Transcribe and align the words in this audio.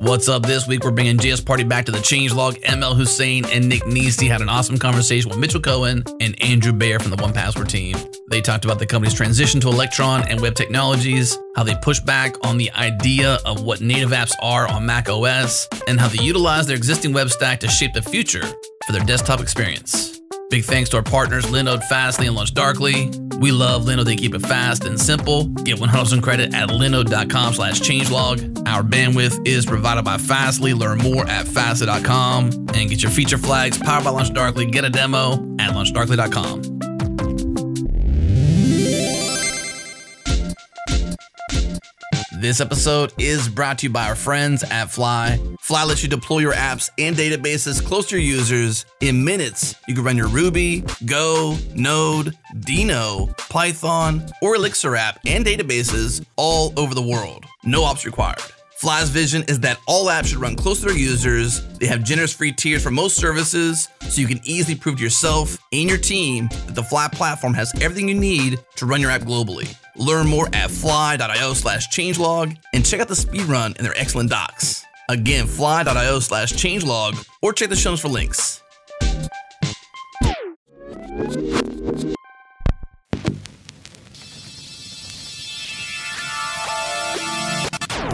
What's 0.00 0.28
up 0.28 0.44
this 0.44 0.68
week? 0.68 0.84
We're 0.84 0.92
bringing 0.92 1.16
JS 1.16 1.44
Party 1.44 1.64
back 1.64 1.86
to 1.86 1.90
the 1.90 1.98
changelog. 1.98 2.56
Amal 2.72 2.94
Hussein 2.94 3.44
and 3.46 3.68
Nick 3.68 3.84
Nisi 3.84 4.28
had 4.28 4.40
an 4.40 4.48
awesome 4.48 4.78
conversation 4.78 5.28
with 5.28 5.40
Mitchell 5.40 5.60
Cohen 5.60 6.04
and 6.20 6.40
Andrew 6.40 6.72
Bayer 6.72 7.00
from 7.00 7.10
the 7.10 7.16
1Password 7.16 7.66
team. 7.66 7.96
They 8.30 8.40
talked 8.40 8.64
about 8.64 8.78
the 8.78 8.86
company's 8.86 9.12
transition 9.12 9.60
to 9.60 9.68
Electron 9.68 10.22
and 10.28 10.40
web 10.40 10.54
technologies, 10.54 11.36
how 11.56 11.64
they 11.64 11.74
push 11.82 11.98
back 11.98 12.36
on 12.46 12.58
the 12.58 12.70
idea 12.74 13.40
of 13.44 13.64
what 13.64 13.80
native 13.80 14.10
apps 14.10 14.32
are 14.40 14.68
on 14.68 14.86
Mac 14.86 15.08
OS, 15.08 15.68
and 15.88 15.98
how 15.98 16.06
they 16.06 16.22
utilize 16.22 16.68
their 16.68 16.76
existing 16.76 17.12
web 17.12 17.28
stack 17.28 17.58
to 17.60 17.68
shape 17.68 17.92
the 17.92 18.02
future 18.02 18.46
for 18.86 18.92
their 18.92 19.04
desktop 19.04 19.40
experience. 19.40 20.17
Big 20.50 20.64
thanks 20.64 20.88
to 20.90 20.96
our 20.96 21.02
partners 21.02 21.44
Linode, 21.46 21.84
Fastly, 21.84 22.26
and 22.26 22.34
Launch 22.34 22.54
Darkly. 22.54 23.10
We 23.38 23.52
love 23.52 23.84
Linode. 23.84 24.06
They 24.06 24.16
keep 24.16 24.34
it 24.34 24.40
fast 24.40 24.84
and 24.84 24.98
simple. 24.98 25.44
Get 25.44 25.78
100% 25.78 26.22
credit 26.22 26.54
at 26.54 26.70
linode.com 26.70 27.54
slash 27.54 27.80
changelog. 27.80 28.66
Our 28.66 28.82
bandwidth 28.82 29.46
is 29.46 29.66
provided 29.66 30.04
by 30.04 30.16
Fastly. 30.16 30.72
Learn 30.72 30.98
more 30.98 31.28
at 31.28 31.46
fastly.com 31.46 32.50
and 32.74 32.90
get 32.90 33.02
your 33.02 33.12
feature 33.12 33.38
flags 33.38 33.76
powered 33.76 34.04
by 34.04 34.10
Launch 34.10 34.32
Darkly. 34.32 34.66
Get 34.70 34.84
a 34.84 34.90
demo 34.90 35.34
at 35.60 35.74
launchdarkly.com. 35.74 36.87
This 42.40 42.60
episode 42.60 43.12
is 43.18 43.48
brought 43.48 43.78
to 43.78 43.86
you 43.86 43.92
by 43.92 44.06
our 44.06 44.14
friends 44.14 44.62
at 44.62 44.92
Fly. 44.92 45.40
Fly 45.58 45.82
lets 45.82 46.04
you 46.04 46.08
deploy 46.08 46.38
your 46.38 46.52
apps 46.52 46.88
and 46.96 47.16
databases 47.16 47.84
close 47.84 48.06
to 48.10 48.16
your 48.16 48.24
users. 48.24 48.86
In 49.00 49.24
minutes, 49.24 49.74
you 49.88 49.94
can 49.96 50.04
run 50.04 50.16
your 50.16 50.28
Ruby, 50.28 50.84
Go, 51.04 51.58
Node, 51.74 52.38
Deno, 52.54 53.36
Python, 53.48 54.24
or 54.40 54.54
Elixir 54.54 54.94
app 54.94 55.18
and 55.26 55.44
databases 55.44 56.24
all 56.36 56.72
over 56.76 56.94
the 56.94 57.02
world. 57.02 57.44
No 57.64 57.82
ops 57.82 58.06
required. 58.06 58.38
Fly's 58.78 59.10
vision 59.10 59.42
is 59.48 59.58
that 59.60 59.80
all 59.88 60.06
apps 60.06 60.26
should 60.26 60.38
run 60.38 60.54
close 60.54 60.78
to 60.78 60.86
their 60.86 60.96
users. 60.96 61.66
They 61.78 61.86
have 61.86 62.04
generous 62.04 62.32
free 62.32 62.52
tiers 62.52 62.80
for 62.80 62.92
most 62.92 63.16
services, 63.16 63.88
so 64.08 64.20
you 64.20 64.28
can 64.28 64.40
easily 64.44 64.76
prove 64.76 64.98
to 64.98 65.02
yourself 65.02 65.58
and 65.72 65.88
your 65.88 65.98
team 65.98 66.46
that 66.66 66.76
the 66.76 66.84
Fly 66.84 67.08
platform 67.08 67.54
has 67.54 67.72
everything 67.82 68.08
you 68.08 68.14
need 68.14 68.60
to 68.76 68.86
run 68.86 69.00
your 69.00 69.10
app 69.10 69.22
globally. 69.22 69.76
Learn 69.96 70.28
more 70.28 70.48
at 70.52 70.70
fly.io 70.70 71.54
slash 71.54 71.88
changelog 71.88 72.56
and 72.72 72.86
check 72.86 73.00
out 73.00 73.08
the 73.08 73.14
speedrun 73.14 73.76
and 73.76 73.84
their 73.84 73.98
excellent 73.98 74.30
docs. 74.30 74.84
Again, 75.08 75.48
fly.io 75.48 76.20
slash 76.20 76.52
changelog 76.52 77.26
or 77.42 77.52
check 77.52 77.70
the 77.70 77.76
show 77.76 77.90
notes 77.90 78.02
for 78.02 78.08
links. 78.08 78.62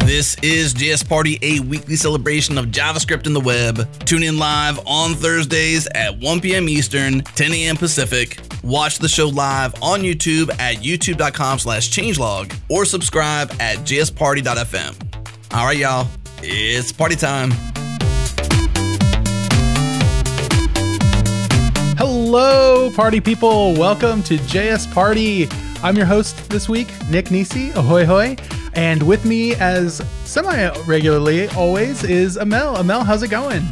This 0.04 0.36
is 0.42 0.74
JS 0.74 1.08
Party, 1.08 1.38
a 1.40 1.60
weekly 1.60 1.96
celebration 1.96 2.58
of 2.58 2.66
JavaScript 2.66 3.26
in 3.26 3.32
the 3.32 3.40
web. 3.40 3.88
Tune 4.00 4.22
in 4.22 4.38
live 4.38 4.78
on 4.86 5.14
Thursdays 5.14 5.88
at 5.94 6.18
1 6.18 6.42
p.m. 6.42 6.68
Eastern, 6.68 7.22
10 7.22 7.52
a.m. 7.54 7.76
Pacific. 7.78 8.38
Watch 8.62 8.98
the 8.98 9.08
show 9.08 9.28
live 9.28 9.74
on 9.82 10.00
YouTube 10.00 10.50
at 10.60 10.76
youtube.com 10.76 11.58
slash 11.58 11.88
changelog 11.90 12.54
or 12.68 12.84
subscribe 12.84 13.50
at 13.60 13.78
jsparty.fm. 13.78 15.54
All 15.54 15.64
right, 15.64 15.78
y'all, 15.78 16.06
it's 16.42 16.92
party 16.92 17.16
time. 17.16 17.50
Hello, 21.96 22.90
party 22.90 23.22
people. 23.22 23.72
Welcome 23.72 24.22
to 24.24 24.36
JS 24.36 24.92
Party. 24.92 25.48
I'm 25.82 25.96
your 25.96 26.06
host 26.06 26.50
this 26.50 26.68
week, 26.68 26.88
Nick 27.08 27.30
Nisi. 27.30 27.70
Ahoy, 27.70 28.04
hoy. 28.04 28.36
And 28.76 29.02
with 29.04 29.24
me, 29.24 29.54
as 29.54 30.02
semi 30.24 30.68
regularly 30.86 31.48
always, 31.50 32.02
is 32.04 32.36
Amal. 32.36 32.76
Amal, 32.76 33.04
how's 33.04 33.22
it 33.22 33.28
going? 33.28 33.62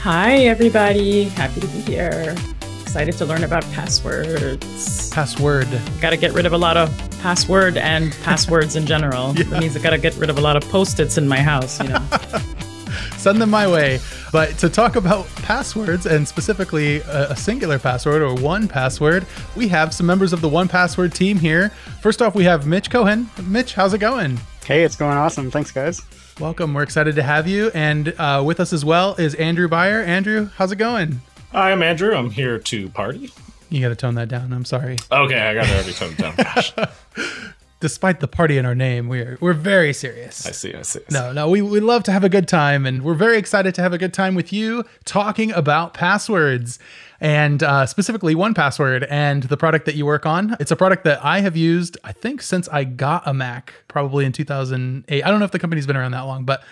Hi, 0.00 0.36
everybody. 0.46 1.24
Happy 1.24 1.60
to 1.60 1.66
be 1.68 1.80
here. 1.80 2.34
Excited 2.82 3.16
to 3.18 3.24
learn 3.24 3.44
about 3.44 3.62
passwords. 3.72 5.10
Password. 5.10 5.68
Got 6.00 6.10
to 6.10 6.16
get 6.16 6.32
rid 6.32 6.44
of 6.44 6.52
a 6.52 6.58
lot 6.58 6.76
of 6.76 6.90
password 7.20 7.76
and 7.76 8.12
passwords 8.22 8.76
in 8.76 8.86
general. 8.86 9.34
yeah. 9.34 9.42
It 9.42 9.60
means 9.60 9.76
I 9.76 9.80
got 9.80 9.90
to 9.90 9.98
get 9.98 10.14
rid 10.16 10.28
of 10.28 10.38
a 10.38 10.40
lot 10.40 10.56
of 10.56 10.64
post-its 10.70 11.16
in 11.16 11.28
my 11.28 11.40
house, 11.40 11.80
you 11.80 11.88
know. 11.88 12.04
Send 13.16 13.40
them 13.40 13.50
my 13.50 13.66
way. 13.66 14.00
But 14.32 14.56
to 14.58 14.68
talk 14.68 14.96
about 14.96 15.26
passwords 15.36 16.06
and 16.06 16.26
specifically 16.26 17.00
a, 17.00 17.36
singular 17.36 17.78
password 17.78 18.22
or 18.22 18.34
1Password, 18.34 19.26
we 19.56 19.68
have 19.68 19.92
some 19.94 20.06
members 20.06 20.32
of 20.32 20.40
the 20.40 20.48
1Password 20.48 21.12
team 21.12 21.38
here. 21.38 21.70
First 22.00 22.22
off, 22.22 22.34
we 22.34 22.44
have 22.44 22.66
Mitch 22.66 22.90
Cohen. 22.90 23.28
Mitch, 23.42 23.74
how's 23.74 23.92
it 23.92 23.98
going? 23.98 24.40
Hey, 24.64 24.84
it's 24.84 24.96
going 24.96 25.16
awesome. 25.16 25.50
Thanks, 25.50 25.72
guys. 25.72 26.00
Welcome. 26.38 26.74
We're 26.74 26.82
excited 26.82 27.16
to 27.16 27.22
have 27.22 27.48
you. 27.48 27.70
And 27.74 28.14
uh, 28.18 28.42
with 28.44 28.60
us 28.60 28.72
as 28.72 28.84
well 28.84 29.14
is 29.16 29.34
Andrew 29.34 29.68
Bayer. 29.68 30.00
Andrew, 30.02 30.50
how's 30.56 30.70
it 30.70 30.76
going? 30.76 31.20
Hi, 31.52 31.72
I'm 31.72 31.82
Andrew. 31.82 32.14
I'm 32.14 32.30
here 32.30 32.58
to 32.58 32.88
party. 32.90 33.32
You 33.68 33.80
got 33.80 33.88
to 33.88 33.96
tone 33.96 34.14
that 34.14 34.28
down. 34.28 34.52
I'm 34.52 34.64
sorry. 34.64 34.96
Okay, 35.10 35.40
I 35.40 35.54
got 35.54 35.66
to 35.66 35.74
already 35.74 35.92
tone 35.92 36.12
it 36.12 36.18
down. 36.18 36.34
Gosh. 36.36 36.72
Despite 37.80 38.20
the 38.20 38.28
party 38.28 38.58
in 38.58 38.66
our 38.66 38.74
name, 38.74 39.08
we're 39.08 39.38
we're 39.40 39.54
very 39.54 39.94
serious. 39.94 40.46
I 40.46 40.50
see. 40.50 40.74
I 40.74 40.82
see. 40.82 40.98
I 41.00 41.02
see. 41.08 41.14
No, 41.14 41.32
no, 41.32 41.48
we, 41.48 41.62
we 41.62 41.80
love 41.80 42.02
to 42.04 42.12
have 42.12 42.22
a 42.24 42.28
good 42.28 42.46
time, 42.46 42.84
and 42.84 43.02
we're 43.02 43.14
very 43.14 43.38
excited 43.38 43.74
to 43.76 43.82
have 43.82 43.94
a 43.94 43.98
good 43.98 44.12
time 44.12 44.34
with 44.34 44.52
you 44.52 44.84
talking 45.06 45.50
about 45.52 45.94
passwords 45.94 46.78
and 47.20 47.62
uh, 47.62 47.86
specifically 47.86 48.34
1Password 48.34 49.06
and 49.10 49.42
the 49.44 49.56
product 49.56 49.84
that 49.86 49.94
you 49.94 50.06
work 50.06 50.24
on. 50.24 50.56
It's 50.58 50.70
a 50.70 50.76
product 50.76 51.04
that 51.04 51.22
I 51.24 51.40
have 51.40 51.56
used, 51.56 51.98
I 52.02 52.12
think, 52.12 52.40
since 52.40 52.68
I 52.68 52.84
got 52.84 53.26
a 53.26 53.34
Mac, 53.34 53.74
probably 53.88 54.24
in 54.24 54.32
2008. 54.32 55.22
I 55.22 55.30
don't 55.30 55.38
know 55.38 55.44
if 55.44 55.50
the 55.50 55.58
company's 55.58 55.86
been 55.86 55.96
around 55.96 56.12
that 56.12 56.22
long, 56.22 56.44
but 56.44 56.62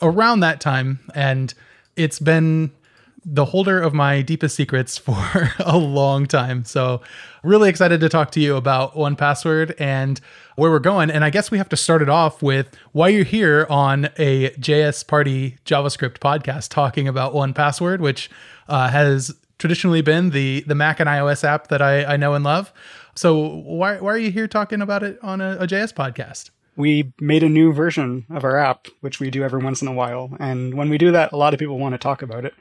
around 0.00 0.40
that 0.40 0.60
time. 0.60 1.00
And 1.14 1.52
it's 1.96 2.18
been 2.18 2.70
the 3.24 3.44
holder 3.44 3.80
of 3.80 3.92
my 3.92 4.22
deepest 4.22 4.56
secrets 4.56 4.96
for 4.98 5.52
a 5.58 5.76
long 5.76 6.26
time. 6.26 6.64
So, 6.64 7.02
really 7.44 7.68
excited 7.68 8.00
to 8.00 8.08
talk 8.08 8.30
to 8.32 8.40
you 8.40 8.56
about 8.56 8.94
1Password 8.94 9.74
and 9.78 10.20
where 10.56 10.70
we're 10.70 10.80
going. 10.80 11.10
And 11.10 11.24
I 11.24 11.30
guess 11.30 11.50
we 11.50 11.58
have 11.58 11.68
to 11.68 11.76
start 11.76 12.02
it 12.02 12.08
off 12.08 12.42
with 12.42 12.76
why 12.92 13.08
you're 13.08 13.24
here 13.24 13.66
on 13.70 14.06
a 14.16 14.50
JS 14.50 15.06
Party 15.06 15.56
JavaScript 15.64 16.18
podcast 16.18 16.70
talking 16.70 17.06
about 17.06 17.34
1Password, 17.34 18.00
which 18.00 18.28
uh, 18.68 18.88
has 18.88 19.36
traditionally 19.58 20.02
been 20.02 20.30
the 20.30 20.64
the 20.66 20.74
Mac 20.74 21.00
and 21.00 21.08
iOS 21.08 21.44
app 21.44 21.68
that 21.68 21.82
I, 21.82 22.04
I 22.04 22.16
know 22.16 22.34
and 22.34 22.44
love. 22.44 22.72
So 23.14 23.36
why 23.36 23.98
why 23.98 24.12
are 24.12 24.18
you 24.18 24.30
here 24.30 24.48
talking 24.48 24.80
about 24.80 25.02
it 25.02 25.18
on 25.22 25.40
a, 25.40 25.58
a 25.58 25.66
JS 25.66 25.92
podcast? 25.92 26.50
We 26.76 27.12
made 27.20 27.42
a 27.42 27.48
new 27.48 27.72
version 27.72 28.24
of 28.30 28.44
our 28.44 28.56
app, 28.56 28.86
which 29.00 29.18
we 29.18 29.30
do 29.30 29.42
every 29.42 29.62
once 29.62 29.82
in 29.82 29.88
a 29.88 29.92
while, 29.92 30.30
and 30.38 30.74
when 30.74 30.88
we 30.88 30.98
do 30.98 31.10
that, 31.10 31.32
a 31.32 31.36
lot 31.36 31.52
of 31.52 31.58
people 31.58 31.78
want 31.78 31.94
to 31.94 31.98
talk 31.98 32.22
about 32.22 32.44
it. 32.44 32.54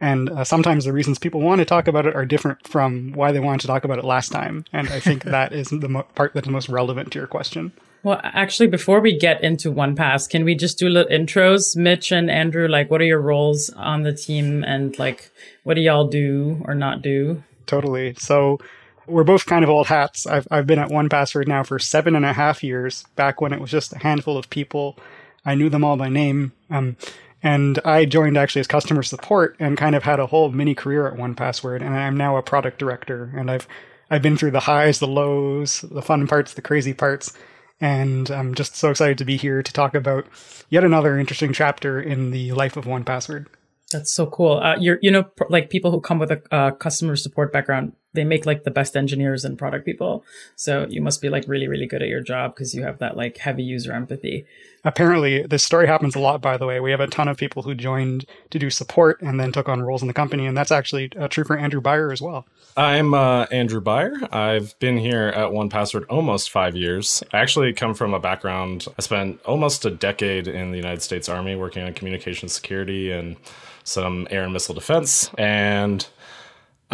And 0.00 0.28
uh, 0.28 0.44
sometimes 0.44 0.84
the 0.84 0.92
reasons 0.92 1.18
people 1.18 1.40
want 1.40 1.60
to 1.60 1.64
talk 1.64 1.88
about 1.88 2.04
it 2.04 2.14
are 2.14 2.26
different 2.26 2.66
from 2.68 3.12
why 3.12 3.32
they 3.32 3.40
wanted 3.40 3.60
to 3.62 3.66
talk 3.68 3.84
about 3.84 3.98
it 3.98 4.04
last 4.04 4.30
time. 4.32 4.64
And 4.72 4.88
I 4.90 5.00
think 5.00 5.22
that 5.24 5.52
is 5.52 5.68
the 5.68 5.88
mo- 5.88 6.02
part 6.14 6.34
that's 6.34 6.48
most 6.48 6.68
relevant 6.68 7.12
to 7.12 7.18
your 7.18 7.28
question. 7.28 7.72
Well, 8.04 8.20
actually, 8.22 8.66
before 8.66 9.00
we 9.00 9.18
get 9.18 9.42
into 9.42 9.72
1Pass, 9.72 10.28
can 10.28 10.44
we 10.44 10.54
just 10.54 10.78
do 10.78 10.90
little 10.90 11.10
intros? 11.10 11.74
Mitch 11.74 12.12
and 12.12 12.30
Andrew, 12.30 12.68
like, 12.68 12.90
what 12.90 13.00
are 13.00 13.06
your 13.06 13.20
roles 13.20 13.70
on 13.70 14.02
the 14.02 14.12
team 14.12 14.62
and 14.62 14.96
like, 14.98 15.30
what 15.62 15.72
do 15.72 15.80
y'all 15.80 16.06
do 16.06 16.62
or 16.66 16.74
not 16.74 17.00
do? 17.00 17.42
Totally. 17.64 18.14
So 18.18 18.58
we're 19.06 19.24
both 19.24 19.46
kind 19.46 19.64
of 19.64 19.70
old 19.70 19.86
hats. 19.86 20.26
I've, 20.26 20.46
I've 20.50 20.66
been 20.66 20.78
at 20.78 20.90
1Password 20.90 21.48
now 21.48 21.62
for 21.62 21.78
seven 21.78 22.14
and 22.14 22.26
a 22.26 22.34
half 22.34 22.62
years, 22.62 23.06
back 23.16 23.40
when 23.40 23.54
it 23.54 23.60
was 23.60 23.70
just 23.70 23.94
a 23.94 23.98
handful 23.98 24.36
of 24.36 24.50
people. 24.50 24.98
I 25.46 25.54
knew 25.54 25.70
them 25.70 25.82
all 25.82 25.96
by 25.96 26.10
name. 26.10 26.52
Um, 26.68 26.98
and 27.42 27.78
I 27.86 28.04
joined 28.04 28.36
actually 28.36 28.60
as 28.60 28.66
customer 28.66 29.02
support 29.02 29.56
and 29.58 29.78
kind 29.78 29.96
of 29.96 30.02
had 30.02 30.20
a 30.20 30.26
whole 30.26 30.50
mini 30.50 30.74
career 30.74 31.08
at 31.08 31.18
1Password. 31.18 31.76
And 31.76 31.94
I'm 31.94 32.18
now 32.18 32.36
a 32.36 32.42
product 32.42 32.78
director. 32.78 33.32
And 33.34 33.50
I've, 33.50 33.66
I've 34.10 34.22
been 34.22 34.36
through 34.36 34.50
the 34.50 34.60
highs, 34.60 34.98
the 34.98 35.06
lows, 35.06 35.80
the 35.90 36.02
fun 36.02 36.26
parts, 36.26 36.52
the 36.52 36.60
crazy 36.60 36.92
parts 36.92 37.32
and 37.80 38.30
I'm 38.30 38.54
just 38.54 38.76
so 38.76 38.90
excited 38.90 39.18
to 39.18 39.24
be 39.24 39.36
here 39.36 39.62
to 39.62 39.72
talk 39.72 39.94
about 39.94 40.26
yet 40.70 40.84
another 40.84 41.18
interesting 41.18 41.52
chapter 41.52 42.00
in 42.00 42.30
the 42.30 42.52
life 42.52 42.76
of 42.76 42.84
1Password. 42.84 43.46
That's 43.92 44.14
so 44.14 44.26
cool. 44.26 44.58
Uh, 44.58 44.76
you're, 44.78 44.98
you 45.02 45.10
know, 45.10 45.24
like 45.50 45.70
people 45.70 45.90
who 45.90 46.00
come 46.00 46.18
with 46.18 46.30
a 46.30 46.42
uh, 46.50 46.70
customer 46.72 47.16
support 47.16 47.52
background, 47.52 47.92
they 48.14 48.24
make 48.24 48.46
like 48.46 48.64
the 48.64 48.70
best 48.70 48.96
engineers 48.96 49.44
and 49.44 49.58
product 49.58 49.84
people. 49.84 50.24
So 50.56 50.86
you 50.88 51.02
must 51.02 51.20
be 51.20 51.28
like 51.28 51.44
really, 51.46 51.68
really 51.68 51.86
good 51.86 52.02
at 52.02 52.08
your 52.08 52.20
job 52.20 52.54
because 52.54 52.74
you 52.74 52.82
have 52.82 52.98
that 52.98 53.16
like 53.16 53.36
heavy 53.38 53.62
user 53.62 53.92
empathy. 53.92 54.46
Apparently, 54.86 55.42
this 55.42 55.64
story 55.64 55.86
happens 55.86 56.14
a 56.14 56.18
lot, 56.18 56.42
by 56.42 56.56
the 56.56 56.66
way. 56.66 56.78
We 56.78 56.90
have 56.90 57.00
a 57.00 57.06
ton 57.06 57.26
of 57.26 57.38
people 57.38 57.62
who 57.62 57.74
joined 57.74 58.26
to 58.50 58.58
do 58.58 58.68
support 58.70 59.20
and 59.22 59.40
then 59.40 59.50
took 59.50 59.68
on 59.68 59.82
roles 59.82 60.02
in 60.02 60.08
the 60.08 60.14
company. 60.14 60.46
And 60.46 60.56
that's 60.56 60.70
actually 60.70 61.10
uh, 61.18 61.26
true 61.28 61.44
for 61.44 61.56
Andrew 61.56 61.80
Bayer 61.80 62.12
as 62.12 62.20
well. 62.20 62.46
I'm 62.76 63.14
uh, 63.14 63.44
Andrew 63.44 63.80
Bayer. 63.80 64.12
I've 64.30 64.78
been 64.80 64.98
here 64.98 65.28
at 65.28 65.50
1Password 65.50 66.04
almost 66.10 66.50
five 66.50 66.76
years. 66.76 67.22
I 67.32 67.38
actually 67.38 67.72
come 67.72 67.94
from 67.94 68.12
a 68.12 68.20
background, 68.20 68.86
I 68.98 69.02
spent 69.02 69.40
almost 69.44 69.84
a 69.86 69.90
decade 69.90 70.48
in 70.48 70.70
the 70.70 70.76
United 70.76 71.02
States 71.02 71.28
Army 71.28 71.56
working 71.56 71.82
on 71.82 71.94
communication 71.94 72.48
security 72.48 73.10
and 73.10 73.36
some 73.84 74.26
air 74.30 74.42
and 74.42 74.52
missile 74.52 74.74
defense. 74.74 75.30
And 75.38 76.06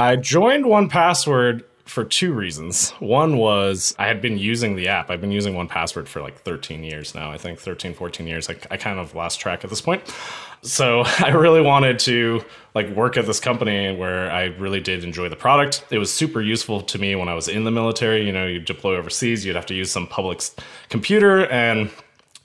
I 0.00 0.16
joined 0.16 0.64
1Password 0.64 1.62
for 1.84 2.04
two 2.04 2.32
reasons. 2.32 2.92
One 3.00 3.36
was 3.36 3.94
I 3.98 4.06
had 4.06 4.22
been 4.22 4.38
using 4.38 4.74
the 4.74 4.88
app. 4.88 5.10
I've 5.10 5.20
been 5.20 5.30
using 5.30 5.52
1Password 5.52 6.08
for 6.08 6.22
like 6.22 6.40
13 6.40 6.82
years 6.82 7.14
now. 7.14 7.30
I 7.30 7.36
think 7.36 7.58
13, 7.58 7.92
14 7.92 8.26
years. 8.26 8.48
I, 8.48 8.56
I 8.70 8.78
kind 8.78 8.98
of 8.98 9.14
lost 9.14 9.40
track 9.40 9.62
at 9.62 9.68
this 9.68 9.82
point. 9.82 10.02
So 10.62 11.02
I 11.18 11.28
really 11.28 11.60
wanted 11.60 11.98
to 12.00 12.42
like 12.74 12.88
work 12.96 13.18
at 13.18 13.26
this 13.26 13.40
company 13.40 13.94
where 13.94 14.32
I 14.32 14.44
really 14.44 14.80
did 14.80 15.04
enjoy 15.04 15.28
the 15.28 15.36
product. 15.36 15.84
It 15.90 15.98
was 15.98 16.10
super 16.10 16.40
useful 16.40 16.80
to 16.80 16.98
me 16.98 17.14
when 17.14 17.28
I 17.28 17.34
was 17.34 17.48
in 17.48 17.64
the 17.64 17.70
military. 17.70 18.24
You 18.24 18.32
know, 18.32 18.46
you 18.46 18.58
deploy 18.58 18.96
overseas, 18.96 19.44
you'd 19.44 19.56
have 19.56 19.66
to 19.66 19.74
use 19.74 19.90
some 19.90 20.06
public 20.06 20.40
computer 20.88 21.44
and 21.48 21.90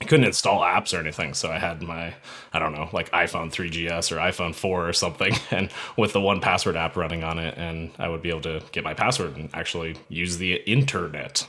I 0.00 0.04
couldn't 0.04 0.26
install 0.26 0.60
apps 0.60 0.96
or 0.96 1.00
anything, 1.00 1.32
so 1.32 1.50
I 1.50 1.58
had 1.58 1.82
my 1.82 2.14
I 2.52 2.58
don't 2.58 2.72
know 2.72 2.88
like 2.92 3.10
iPhone 3.12 3.50
3GS 3.50 4.12
or 4.12 4.16
iPhone 4.16 4.54
4 4.54 4.88
or 4.88 4.92
something, 4.92 5.34
and 5.50 5.70
with 5.96 6.12
the 6.12 6.20
1Password 6.20 6.76
app 6.76 6.96
running 6.96 7.24
on 7.24 7.38
it, 7.38 7.56
and 7.56 7.90
I 7.98 8.08
would 8.08 8.22
be 8.22 8.28
able 8.28 8.42
to 8.42 8.62
get 8.72 8.84
my 8.84 8.94
password 8.94 9.36
and 9.36 9.48
actually 9.54 9.96
use 10.08 10.38
the 10.38 10.56
internet. 10.70 11.46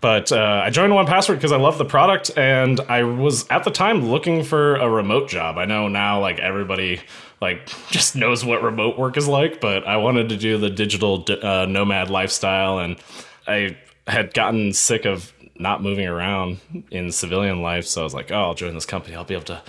But 0.00 0.32
uh, 0.32 0.62
I 0.64 0.70
joined 0.70 0.94
1Password 0.94 1.34
because 1.34 1.52
I 1.52 1.58
love 1.58 1.76
the 1.76 1.84
product, 1.84 2.30
and 2.36 2.80
I 2.80 3.02
was 3.02 3.46
at 3.50 3.64
the 3.64 3.70
time 3.70 4.08
looking 4.08 4.44
for 4.44 4.76
a 4.76 4.88
remote 4.88 5.28
job. 5.28 5.58
I 5.58 5.66
know 5.66 5.88
now 5.88 6.20
like 6.20 6.38
everybody 6.38 7.00
like 7.40 7.66
just 7.90 8.14
knows 8.14 8.44
what 8.44 8.62
remote 8.62 8.98
work 8.98 9.16
is 9.16 9.26
like, 9.26 9.60
but 9.60 9.86
I 9.86 9.96
wanted 9.96 10.28
to 10.28 10.36
do 10.36 10.58
the 10.58 10.70
digital 10.70 11.26
uh, 11.42 11.66
nomad 11.66 12.08
lifestyle, 12.08 12.78
and 12.78 12.98
I 13.46 13.76
had 14.06 14.32
gotten 14.32 14.72
sick 14.72 15.04
of 15.04 15.32
not 15.60 15.82
moving 15.82 16.06
around 16.06 16.58
in 16.90 17.12
civilian 17.12 17.62
life. 17.62 17.86
So 17.86 18.00
I 18.00 18.04
was 18.04 18.14
like, 18.14 18.32
oh, 18.32 18.42
I'll 18.42 18.54
join 18.54 18.74
this 18.74 18.86
company. 18.86 19.14
I'll 19.14 19.24
be 19.24 19.34
able 19.34 19.44
to 19.44 19.62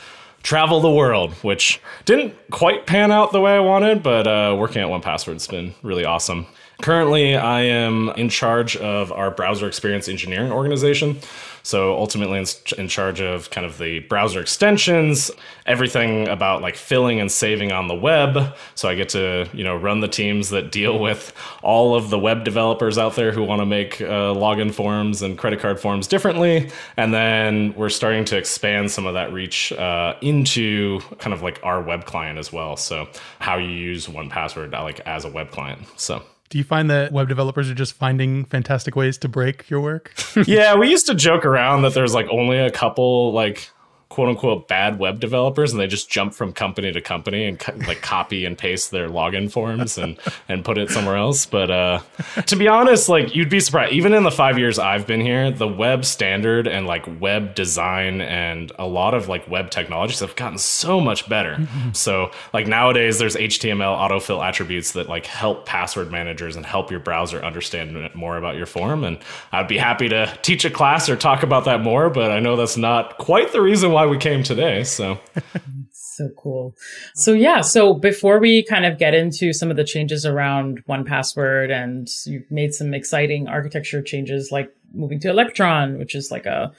travel 0.44 0.80
the 0.80 0.90
world, 0.90 1.34
which 1.44 1.80
didn't 2.06 2.34
quite 2.50 2.88
pan 2.88 3.12
out 3.12 3.32
the 3.32 3.42
way 3.42 3.56
I 3.56 3.60
wanted, 3.60 4.02
but 4.02 4.28
uh, 4.28 4.56
working 4.58 4.82
at 4.82 4.88
1Password's 4.88 5.48
been 5.48 5.74
really 5.84 6.06
awesome. 6.06 6.48
Currently, 6.82 7.36
I 7.36 7.62
am 7.62 8.10
in 8.18 8.30
charge 8.30 8.76
of 8.76 9.12
our 9.12 9.30
browser 9.30 9.68
experience 9.68 10.08
engineering 10.08 10.52
organization. 10.52 11.20
So 11.64 11.94
ultimately, 11.98 12.44
in, 12.78 12.88
charge 12.88 13.22
of 13.22 13.50
kind 13.52 13.66
of 13.66 13.78
the 13.78 14.00
browser 14.00 14.42
extensions, 14.42 15.32
everything 15.66 16.28
about 16.28 16.62
like 16.62 16.76
filling 16.76 17.20
and 17.20 17.32
saving 17.32 17.72
on 17.72 17.88
the 17.88 17.96
web. 17.96 18.56
So 18.76 18.90
I 18.90 18.96
get 18.96 19.10
to 19.10 19.50
you 19.54 19.64
know 19.64 19.76
run 19.76 20.00
the 20.00 20.08
teams 20.08 20.50
that 20.50 20.72
deal 20.72 21.00
with 21.00 21.34
all 21.64 21.96
of 21.96 22.10
the 22.10 22.20
web 22.20 22.44
developers 22.44 22.98
out 22.98 23.16
there 23.16 23.32
who 23.32 23.44
want 23.44 23.62
to 23.62 23.66
make 23.66 24.02
uh, 24.02 24.34
login 24.34 24.74
forms 24.74 25.22
and 25.22 25.38
credit 25.38 25.60
card 25.60 25.80
forms 25.80 26.08
differently. 26.08 26.70
And 26.98 27.14
then 27.14 27.74
we're 27.76 27.90
starting 27.90 28.26
to 28.26 28.38
expand 28.38 28.92
some 28.92 29.06
of 29.06 29.14
that 29.14 29.32
reach 29.32 29.72
uh, 29.74 30.16
into 30.22 31.00
kind 31.20 31.34
of 31.34 31.42
like 31.42 31.60
our 31.64 31.82
web 31.82 32.06
client 32.06 32.38
as 32.40 32.52
well. 32.52 32.76
So 32.78 33.08
how 33.40 33.58
you 33.58 33.70
use 33.70 34.08
1Password 34.08 34.72
like 34.72 35.00
as 35.02 35.26
a 35.26 35.30
web 35.30 35.52
client. 35.52 35.88
So. 35.98 36.24
Do 36.52 36.58
you 36.58 36.66
find 36.66 36.90
that 36.90 37.14
web 37.14 37.30
developers 37.30 37.70
are 37.70 37.74
just 37.74 37.94
finding 37.94 38.44
fantastic 38.44 38.94
ways 38.98 39.18
to 39.20 39.30
break 39.30 39.70
your 39.70 39.80
work? 39.80 40.14
yeah, 40.46 40.76
we 40.76 40.90
used 40.90 41.08
to 41.08 41.16
joke 41.16 41.46
around 41.46 41.84
that 41.84 41.94
there's 41.94 42.14
like 42.14 42.28
only 42.30 42.58
a 42.58 42.70
couple 42.70 43.32
like 43.32 43.70
quote 44.12 44.28
unquote 44.28 44.68
bad 44.68 45.00
web 45.00 45.22
developers 45.22 45.72
and 45.72 45.80
they 45.80 45.88
just 45.88 46.10
jump 46.10 46.34
from 46.34 46.52
company 46.52 46.92
to 46.92 47.00
company 47.00 47.46
and 47.46 47.58
co- 47.58 47.74
like 47.88 48.02
copy 48.02 48.44
and 48.46 48.58
paste 48.58 48.92
their 48.92 49.08
login 49.08 49.50
forms 49.50 49.98
and 49.98 50.20
and 50.50 50.66
put 50.66 50.78
it 50.78 50.90
somewhere 50.90 51.16
else. 51.16 51.46
But 51.46 51.72
uh 51.72 52.02
to 52.46 52.56
be 52.58 52.68
honest 52.68 53.08
like 53.08 53.34
you'd 53.34 53.50
be 53.50 53.62
surprised 53.62 53.94
even 53.94 54.14
in 54.14 54.24
the 54.24 54.32
5 54.32 54.60
years 54.60 54.78
I've 54.78 55.08
been 55.08 55.22
here 55.22 55.50
the 55.50 55.68
web 55.68 56.04
standard 56.04 56.68
and 56.68 56.86
like 56.86 57.06
web 57.22 57.56
design 57.56 58.20
and 58.20 58.72
a 58.78 58.86
lot 58.86 59.14
of 59.14 59.30
like 59.30 59.50
web 59.50 59.72
technologies 59.72 60.20
have 60.20 60.36
gotten 60.36 60.58
so 60.58 61.00
much 61.00 61.30
better. 61.30 61.56
Mm-hmm. 61.56 61.94
so 61.94 62.32
like 62.54 62.68
nowadays 62.68 63.18
there's 63.18 63.36
HTML 63.36 63.98
autofill 63.98 64.46
attributes 64.46 64.92
that 64.92 65.08
like 65.08 65.26
help 65.26 65.66
password 65.66 66.12
managers 66.12 66.58
and 66.58 66.66
help 66.66 66.92
your 66.92 67.00
browser 67.00 67.44
understand 67.44 68.14
more 68.14 68.36
about 68.38 68.58
your 68.58 68.66
form. 68.66 69.06
And 69.06 69.18
I'd 69.54 69.70
be 69.70 69.78
happy 69.78 70.10
to 70.10 70.38
teach 70.42 70.66
a 70.66 70.70
class 70.70 71.08
or 71.08 71.16
talk 71.16 71.44
about 71.44 71.66
that 71.66 71.82
more 71.82 72.10
but 72.10 72.32
I 72.32 72.40
know 72.40 72.56
that's 72.56 72.78
not 72.78 73.18
quite 73.18 73.52
the 73.52 73.62
reason 73.62 73.92
why 73.92 74.01
why 74.02 74.08
we 74.08 74.18
came 74.18 74.42
today. 74.42 74.84
So. 74.84 75.20
so 75.92 76.30
cool. 76.38 76.76
So 77.14 77.34
yeah, 77.34 77.62
so 77.62 77.94
before 77.94 78.40
we 78.40 78.64
kind 78.64 78.86
of 78.86 78.98
get 78.98 79.14
into 79.14 79.54
some 79.54 79.70
of 79.70 79.78
the 79.78 79.84
changes 79.84 80.26
around 80.26 80.84
1Password 80.88 81.72
and 81.72 82.10
you've 82.26 82.50
made 82.50 82.74
some 82.74 82.94
exciting 82.96 83.48
architecture 83.48 84.02
changes 84.02 84.52
like 84.52 84.74
moving 84.94 85.20
to 85.20 85.30
Electron, 85.30 86.00
which 86.00 86.16
is 86.16 86.32
like 86.32 86.48
a 86.48 86.72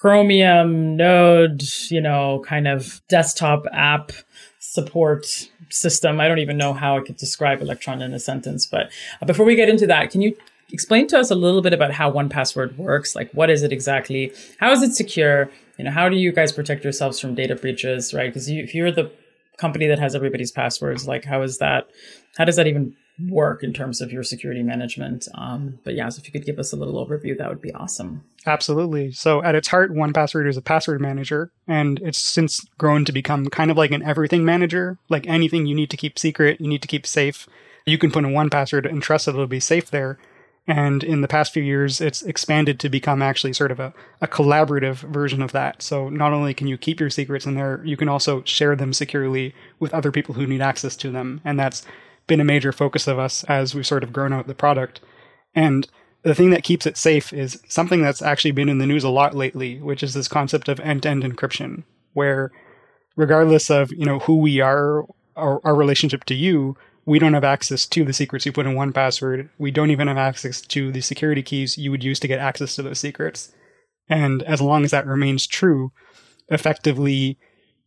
Chromium 0.00 0.96
node, 0.96 1.62
you 1.90 2.00
know, 2.00 2.42
kind 2.46 2.68
of 2.68 3.00
desktop 3.08 3.66
app 3.72 4.12
support 4.60 5.26
system. 5.70 6.20
I 6.20 6.28
don't 6.28 6.38
even 6.38 6.58
know 6.58 6.74
how 6.74 6.98
I 6.98 7.00
could 7.00 7.16
describe 7.16 7.60
Electron 7.60 8.02
in 8.02 8.14
a 8.14 8.20
sentence, 8.20 8.66
but 8.66 8.92
uh, 9.20 9.26
before 9.26 9.46
we 9.46 9.56
get 9.56 9.68
into 9.68 9.86
that, 9.88 10.10
can 10.10 10.20
you 10.20 10.36
explain 10.72 11.08
to 11.08 11.18
us 11.18 11.30
a 11.30 11.34
little 11.34 11.62
bit 11.62 11.72
about 11.72 11.92
how 11.92 12.10
1Password 12.10 12.76
works 12.76 13.14
like 13.14 13.30
what 13.32 13.48
is 13.48 13.62
it 13.62 13.72
exactly 13.72 14.32
how 14.58 14.72
is 14.72 14.82
it 14.82 14.92
secure 14.92 15.48
you 15.78 15.84
know 15.84 15.90
how 15.90 16.08
do 16.08 16.16
you 16.16 16.32
guys 16.32 16.52
protect 16.52 16.84
yourselves 16.84 17.20
from 17.20 17.34
data 17.34 17.54
breaches 17.54 18.14
right? 18.14 18.28
Because 18.28 18.50
you, 18.50 18.62
if 18.62 18.74
you're 18.74 18.92
the 18.92 19.10
company 19.58 19.86
that 19.86 19.98
has 19.98 20.14
everybody's 20.14 20.52
passwords 20.52 21.06
like 21.06 21.24
how 21.24 21.42
is 21.42 21.58
that 21.58 21.88
how 22.36 22.44
does 22.44 22.56
that 22.56 22.66
even 22.66 22.94
work 23.30 23.62
in 23.62 23.72
terms 23.72 24.02
of 24.02 24.12
your 24.12 24.22
security 24.22 24.62
management? 24.62 25.26
Um, 25.34 25.78
but 25.84 25.94
yeah 25.94 26.08
so 26.08 26.20
if 26.20 26.26
you 26.26 26.32
could 26.32 26.44
give 26.44 26.58
us 26.58 26.72
a 26.72 26.76
little 26.76 27.04
overview 27.04 27.36
that 27.38 27.48
would 27.48 27.62
be 27.62 27.72
awesome. 27.72 28.24
Absolutely. 28.44 29.12
So 29.12 29.42
at 29.42 29.54
its 29.54 29.68
heart 29.68 29.92
1Password 29.92 30.48
is 30.48 30.56
a 30.56 30.62
password 30.62 31.00
manager 31.00 31.50
and 31.66 31.98
it's 32.00 32.18
since 32.18 32.64
grown 32.78 33.04
to 33.06 33.12
become 33.12 33.46
kind 33.46 33.70
of 33.70 33.76
like 33.76 33.92
an 33.92 34.02
everything 34.02 34.44
manager 34.44 34.98
like 35.08 35.26
anything 35.26 35.66
you 35.66 35.74
need 35.74 35.90
to 35.90 35.96
keep 35.96 36.18
secret 36.18 36.60
you 36.60 36.68
need 36.68 36.82
to 36.82 36.88
keep 36.88 37.06
safe. 37.06 37.48
You 37.86 37.98
can 37.98 38.10
put 38.10 38.24
in 38.24 38.32
1Password 38.32 38.88
and 38.88 39.02
trust 39.02 39.26
that 39.26 39.32
it'll 39.32 39.46
be 39.46 39.60
safe 39.60 39.90
there 39.90 40.18
and 40.66 41.04
in 41.04 41.20
the 41.20 41.28
past 41.28 41.52
few 41.52 41.62
years, 41.62 42.00
it's 42.00 42.22
expanded 42.22 42.80
to 42.80 42.88
become 42.88 43.22
actually 43.22 43.52
sort 43.52 43.70
of 43.70 43.78
a, 43.78 43.94
a 44.20 44.26
collaborative 44.26 44.96
version 44.96 45.40
of 45.40 45.52
that. 45.52 45.80
So 45.80 46.08
not 46.08 46.32
only 46.32 46.54
can 46.54 46.66
you 46.66 46.76
keep 46.76 46.98
your 46.98 47.10
secrets 47.10 47.46
in 47.46 47.54
there, 47.54 47.80
you 47.84 47.96
can 47.96 48.08
also 48.08 48.42
share 48.42 48.74
them 48.74 48.92
securely 48.92 49.54
with 49.78 49.94
other 49.94 50.10
people 50.10 50.34
who 50.34 50.46
need 50.46 50.60
access 50.60 50.96
to 50.96 51.10
them. 51.10 51.40
And 51.44 51.58
that's 51.58 51.86
been 52.26 52.40
a 52.40 52.44
major 52.44 52.72
focus 52.72 53.06
of 53.06 53.18
us 53.18 53.44
as 53.44 53.74
we've 53.74 53.86
sort 53.86 54.02
of 54.02 54.12
grown 54.12 54.32
out 54.32 54.48
the 54.48 54.54
product. 54.54 55.00
And 55.54 55.86
the 56.22 56.34
thing 56.34 56.50
that 56.50 56.64
keeps 56.64 56.84
it 56.84 56.96
safe 56.96 57.32
is 57.32 57.62
something 57.68 58.02
that's 58.02 58.20
actually 58.20 58.50
been 58.50 58.68
in 58.68 58.78
the 58.78 58.86
news 58.86 59.04
a 59.04 59.08
lot 59.08 59.36
lately, 59.36 59.80
which 59.80 60.02
is 60.02 60.14
this 60.14 60.26
concept 60.26 60.68
of 60.68 60.80
end-to-end 60.80 61.22
encryption, 61.22 61.84
where 62.14 62.50
regardless 63.14 63.70
of, 63.70 63.92
you 63.92 64.04
know, 64.04 64.18
who 64.18 64.36
we 64.36 64.60
are 64.60 65.04
or 65.36 65.60
our 65.64 65.76
relationship 65.76 66.24
to 66.24 66.34
you, 66.34 66.76
we 67.06 67.20
don't 67.20 67.34
have 67.34 67.44
access 67.44 67.86
to 67.86 68.04
the 68.04 68.12
secrets 68.12 68.44
you 68.44 68.52
put 68.52 68.66
in 68.66 68.74
1Password. 68.74 69.48
We 69.58 69.70
don't 69.70 69.90
even 69.90 70.08
have 70.08 70.18
access 70.18 70.60
to 70.60 70.90
the 70.90 71.00
security 71.00 71.42
keys 71.42 71.78
you 71.78 71.92
would 71.92 72.04
use 72.04 72.18
to 72.20 72.28
get 72.28 72.40
access 72.40 72.74
to 72.76 72.82
those 72.82 72.98
secrets. 72.98 73.52
And 74.08 74.42
as 74.42 74.60
long 74.60 74.84
as 74.84 74.90
that 74.90 75.06
remains 75.06 75.46
true, 75.46 75.92
effectively, 76.48 77.38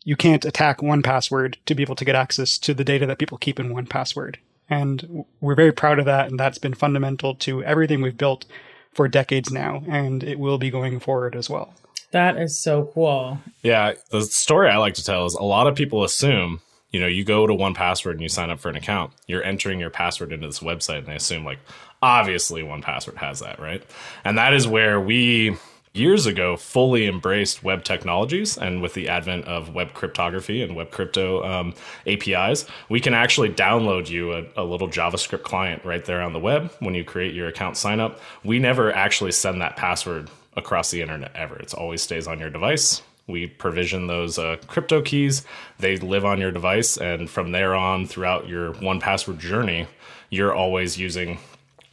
you 0.05 0.15
can't 0.15 0.45
attack 0.45 0.79
1Password 0.79 1.55
to 1.65 1.75
be 1.75 1.83
able 1.83 1.95
to 1.95 2.05
get 2.05 2.15
access 2.15 2.57
to 2.59 2.73
the 2.73 2.85
data 2.85 3.05
that 3.05 3.19
people 3.19 3.37
keep 3.37 3.59
in 3.59 3.73
1Password. 3.73 4.37
And 4.69 5.25
we're 5.41 5.55
very 5.55 5.73
proud 5.73 5.99
of 5.99 6.05
that. 6.05 6.29
And 6.29 6.39
that's 6.39 6.57
been 6.57 6.73
fundamental 6.73 7.35
to 7.35 7.63
everything 7.63 8.01
we've 8.01 8.17
built 8.17 8.45
for 8.93 9.07
decades 9.07 9.51
now. 9.51 9.83
And 9.89 10.23
it 10.23 10.39
will 10.39 10.57
be 10.57 10.69
going 10.69 10.99
forward 10.99 11.35
as 11.35 11.49
well. 11.49 11.73
That 12.11 12.37
is 12.37 12.57
so 12.57 12.89
cool. 12.93 13.39
Yeah. 13.63 13.93
The 14.11 14.21
story 14.21 14.69
I 14.69 14.77
like 14.77 14.93
to 14.95 15.03
tell 15.03 15.25
is 15.25 15.33
a 15.33 15.43
lot 15.43 15.67
of 15.67 15.75
people 15.75 16.03
assume 16.03 16.61
you 16.91 16.99
know, 16.99 17.07
you 17.07 17.23
go 17.23 17.45
to 17.45 17.53
1Password 17.53 18.13
and 18.13 18.21
you 18.21 18.29
sign 18.29 18.49
up 18.49 18.59
for 18.59 18.69
an 18.69 18.75
account, 18.75 19.13
you're 19.27 19.43
entering 19.43 19.79
your 19.79 19.89
password 19.89 20.31
into 20.31 20.47
this 20.47 20.59
website 20.59 20.99
and 20.99 21.07
they 21.07 21.15
assume 21.15 21.45
like 21.45 21.59
obviously 22.01 22.63
1Password 22.63 23.17
has 23.17 23.39
that, 23.39 23.59
right? 23.59 23.83
And 24.23 24.37
that 24.37 24.53
is 24.53 24.67
where 24.67 24.99
we 24.99 25.57
years 25.93 26.25
ago 26.25 26.55
fully 26.55 27.07
embraced 27.07 27.63
web 27.63 27.83
technologies 27.83 28.57
and 28.57 28.81
with 28.81 28.93
the 28.93 29.09
advent 29.09 29.45
of 29.45 29.73
web 29.73 29.93
cryptography 29.93 30.61
and 30.61 30.75
web 30.75 30.91
crypto 30.91 31.43
um, 31.43 31.73
apis 32.05 32.67
we 32.89 32.99
can 32.99 33.15
actually 33.15 33.49
download 33.49 34.07
you 34.07 34.31
a, 34.31 34.45
a, 34.55 34.63
little 34.63 34.87
javascript 34.87 35.41
client 35.41 35.83
right 35.83 36.05
there 36.05 36.21
on 36.21 36.31
the 36.31 36.39
web 36.39 36.71
when 36.79 36.93
you 36.93 37.03
create 37.03 37.33
your 37.33 37.47
account 37.47 37.75
sign 37.75 37.99
up. 37.99 38.19
We 38.43 38.59
never 38.59 38.93
actually 38.93 39.31
send 39.31 39.61
that 39.61 39.77
password 39.77 40.29
across 40.55 40.91
the 40.91 41.01
internet 41.01 41.35
ever. 41.35 41.57
It 41.57 41.73
always 41.73 42.03
stays 42.03 42.27
on 42.27 42.39
your 42.39 42.51
device 42.51 43.01
we 43.29 43.47
provision 43.47 44.07
those 44.07 44.37
uh, 44.37 44.57
crypto 44.67 45.01
keys. 45.01 45.45
They 45.77 45.97
live 45.97 46.25
on 46.25 46.39
your 46.39 46.51
device, 46.51 46.97
and 46.97 47.29
from 47.29 47.51
there 47.51 47.75
on, 47.75 48.07
throughout 48.07 48.47
your 48.47 48.73
1Password 48.73 49.37
journey, 49.37 49.87
you're 50.29 50.53
always 50.53 50.97
using 50.97 51.39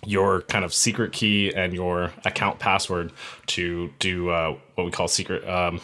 your 0.05 0.43
kind 0.43 0.65
of 0.65 0.73
secret 0.73 1.13
key 1.13 1.53
and 1.55 1.75
your 1.75 2.13
account 2.25 2.59
password 2.59 3.13
to 3.47 3.91
do 3.99 4.31
uh, 4.31 4.57
what 4.75 4.85
we 4.85 4.91
call 4.91 5.09
secret 5.09 5.47
um, 5.49 5.81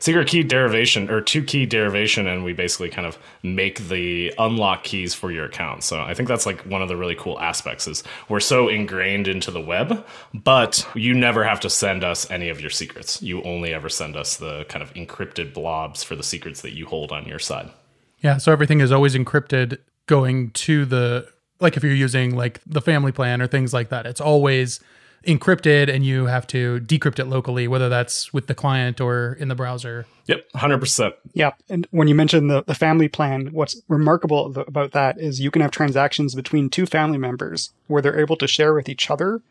secret 0.00 0.26
key 0.26 0.42
derivation 0.42 1.08
or 1.08 1.20
two 1.20 1.42
key 1.44 1.66
derivation 1.66 2.26
and 2.26 2.44
we 2.44 2.52
basically 2.52 2.88
kind 2.88 3.06
of 3.06 3.16
make 3.42 3.78
the 3.88 4.34
unlock 4.38 4.82
keys 4.82 5.14
for 5.14 5.30
your 5.30 5.44
account. 5.44 5.84
So 5.84 6.00
i 6.00 6.14
think 6.14 6.28
that's 6.28 6.46
like 6.46 6.62
one 6.62 6.82
of 6.82 6.88
the 6.88 6.96
really 6.96 7.14
cool 7.14 7.38
aspects 7.38 7.86
is 7.86 8.02
we're 8.28 8.40
so 8.40 8.68
ingrained 8.68 9.28
into 9.28 9.50
the 9.50 9.60
web 9.60 10.04
but 10.34 10.86
you 10.94 11.14
never 11.14 11.44
have 11.44 11.60
to 11.60 11.70
send 11.70 12.02
us 12.02 12.30
any 12.30 12.48
of 12.48 12.60
your 12.60 12.70
secrets. 12.70 13.22
You 13.22 13.42
only 13.44 13.72
ever 13.72 13.88
send 13.88 14.16
us 14.16 14.36
the 14.36 14.64
kind 14.64 14.82
of 14.82 14.92
encrypted 14.94 15.54
blobs 15.54 16.02
for 16.02 16.16
the 16.16 16.24
secrets 16.24 16.62
that 16.62 16.74
you 16.74 16.86
hold 16.86 17.12
on 17.12 17.26
your 17.26 17.38
side. 17.38 17.70
Yeah 18.18 18.38
so 18.38 18.52
everything 18.52 18.80
is 18.80 18.90
always 18.90 19.14
encrypted 19.14 19.78
going 20.06 20.50
to 20.50 20.84
the 20.84 21.28
like 21.60 21.76
if 21.76 21.84
you're 21.84 21.94
using 21.94 22.34
like 22.34 22.60
the 22.66 22.80
family 22.80 23.12
plan 23.12 23.40
or 23.40 23.46
things 23.46 23.72
like 23.72 23.90
that, 23.90 24.06
it's 24.06 24.20
always 24.20 24.80
encrypted 25.26 25.92
and 25.92 26.04
you 26.04 26.26
have 26.26 26.46
to 26.48 26.80
decrypt 26.80 27.18
it 27.18 27.26
locally, 27.26 27.68
whether 27.68 27.88
that's 27.88 28.32
with 28.32 28.46
the 28.46 28.54
client 28.54 29.00
or 29.00 29.34
in 29.34 29.48
the 29.48 29.54
browser. 29.54 30.06
Yep, 30.26 30.50
100%. 30.54 31.12
Yeah. 31.34 31.52
And 31.68 31.86
when 31.90 32.08
you 32.08 32.14
mention 32.14 32.46
the, 32.48 32.62
the 32.62 32.74
family 32.74 33.08
plan, 33.08 33.48
what's 33.52 33.80
remarkable 33.88 34.56
about 34.58 34.92
that 34.92 35.18
is 35.18 35.40
you 35.40 35.50
can 35.50 35.62
have 35.62 35.70
transactions 35.70 36.34
between 36.34 36.70
two 36.70 36.86
family 36.86 37.18
members 37.18 37.70
where 37.86 38.00
they're 38.00 38.18
able 38.18 38.36
to 38.36 38.46
share 38.46 38.72
with 38.72 38.88
each 38.88 39.10
other, 39.10 39.42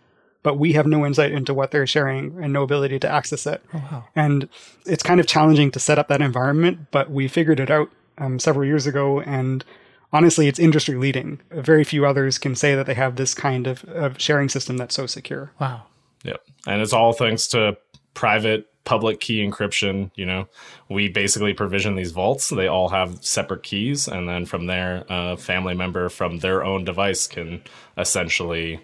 but 0.41 0.57
we 0.57 0.73
have 0.73 0.87
no 0.87 1.05
insight 1.05 1.31
into 1.31 1.53
what 1.53 1.71
they're 1.71 1.85
sharing 1.85 2.41
and 2.41 2.53
no 2.53 2.63
ability 2.63 2.97
to 2.99 3.09
access 3.09 3.45
it. 3.45 3.61
Oh, 3.73 3.87
wow. 3.91 4.05
And 4.15 4.49
it's 4.85 5.03
kind 5.03 5.19
of 5.19 5.27
challenging 5.27 5.69
to 5.71 5.79
set 5.79 5.99
up 5.99 6.07
that 6.07 6.21
environment, 6.21 6.87
but 6.91 7.11
we 7.11 7.27
figured 7.27 7.59
it 7.59 7.69
out 7.69 7.89
um, 8.17 8.39
several 8.39 8.65
years 8.65 8.87
ago. 8.87 9.21
And 9.21 9.63
honestly, 10.11 10.47
it's 10.47 10.59
industry 10.59 10.95
leading. 10.95 11.39
Very 11.51 11.83
few 11.83 12.05
others 12.05 12.37
can 12.37 12.55
say 12.55 12.75
that 12.75 12.85
they 12.85 12.93
have 12.93 13.15
this 13.15 13.33
kind 13.33 13.67
of, 13.67 13.83
of 13.85 14.19
sharing 14.19 14.49
system 14.49 14.77
that's 14.77 14.95
so 14.95 15.05
secure. 15.05 15.51
Wow. 15.59 15.83
Yep. 16.23 16.41
And 16.67 16.81
it's 16.81 16.93
all 16.93 17.13
thanks 17.13 17.47
to 17.49 17.77
private 18.13 18.65
public 18.83 19.19
key 19.19 19.45
encryption. 19.45 20.11
You 20.15 20.25
know, 20.25 20.47
we 20.89 21.09
basically 21.09 21.53
provision 21.53 21.95
these 21.95 22.11
vaults. 22.11 22.49
They 22.49 22.67
all 22.67 22.89
have 22.89 23.23
separate 23.23 23.63
keys. 23.63 24.07
And 24.07 24.27
then 24.27 24.45
from 24.45 24.65
there, 24.65 25.05
a 25.09 25.37
family 25.37 25.75
member 25.75 26.09
from 26.09 26.39
their 26.39 26.63
own 26.63 26.85
device 26.85 27.27
can 27.27 27.61
essentially 27.97 28.81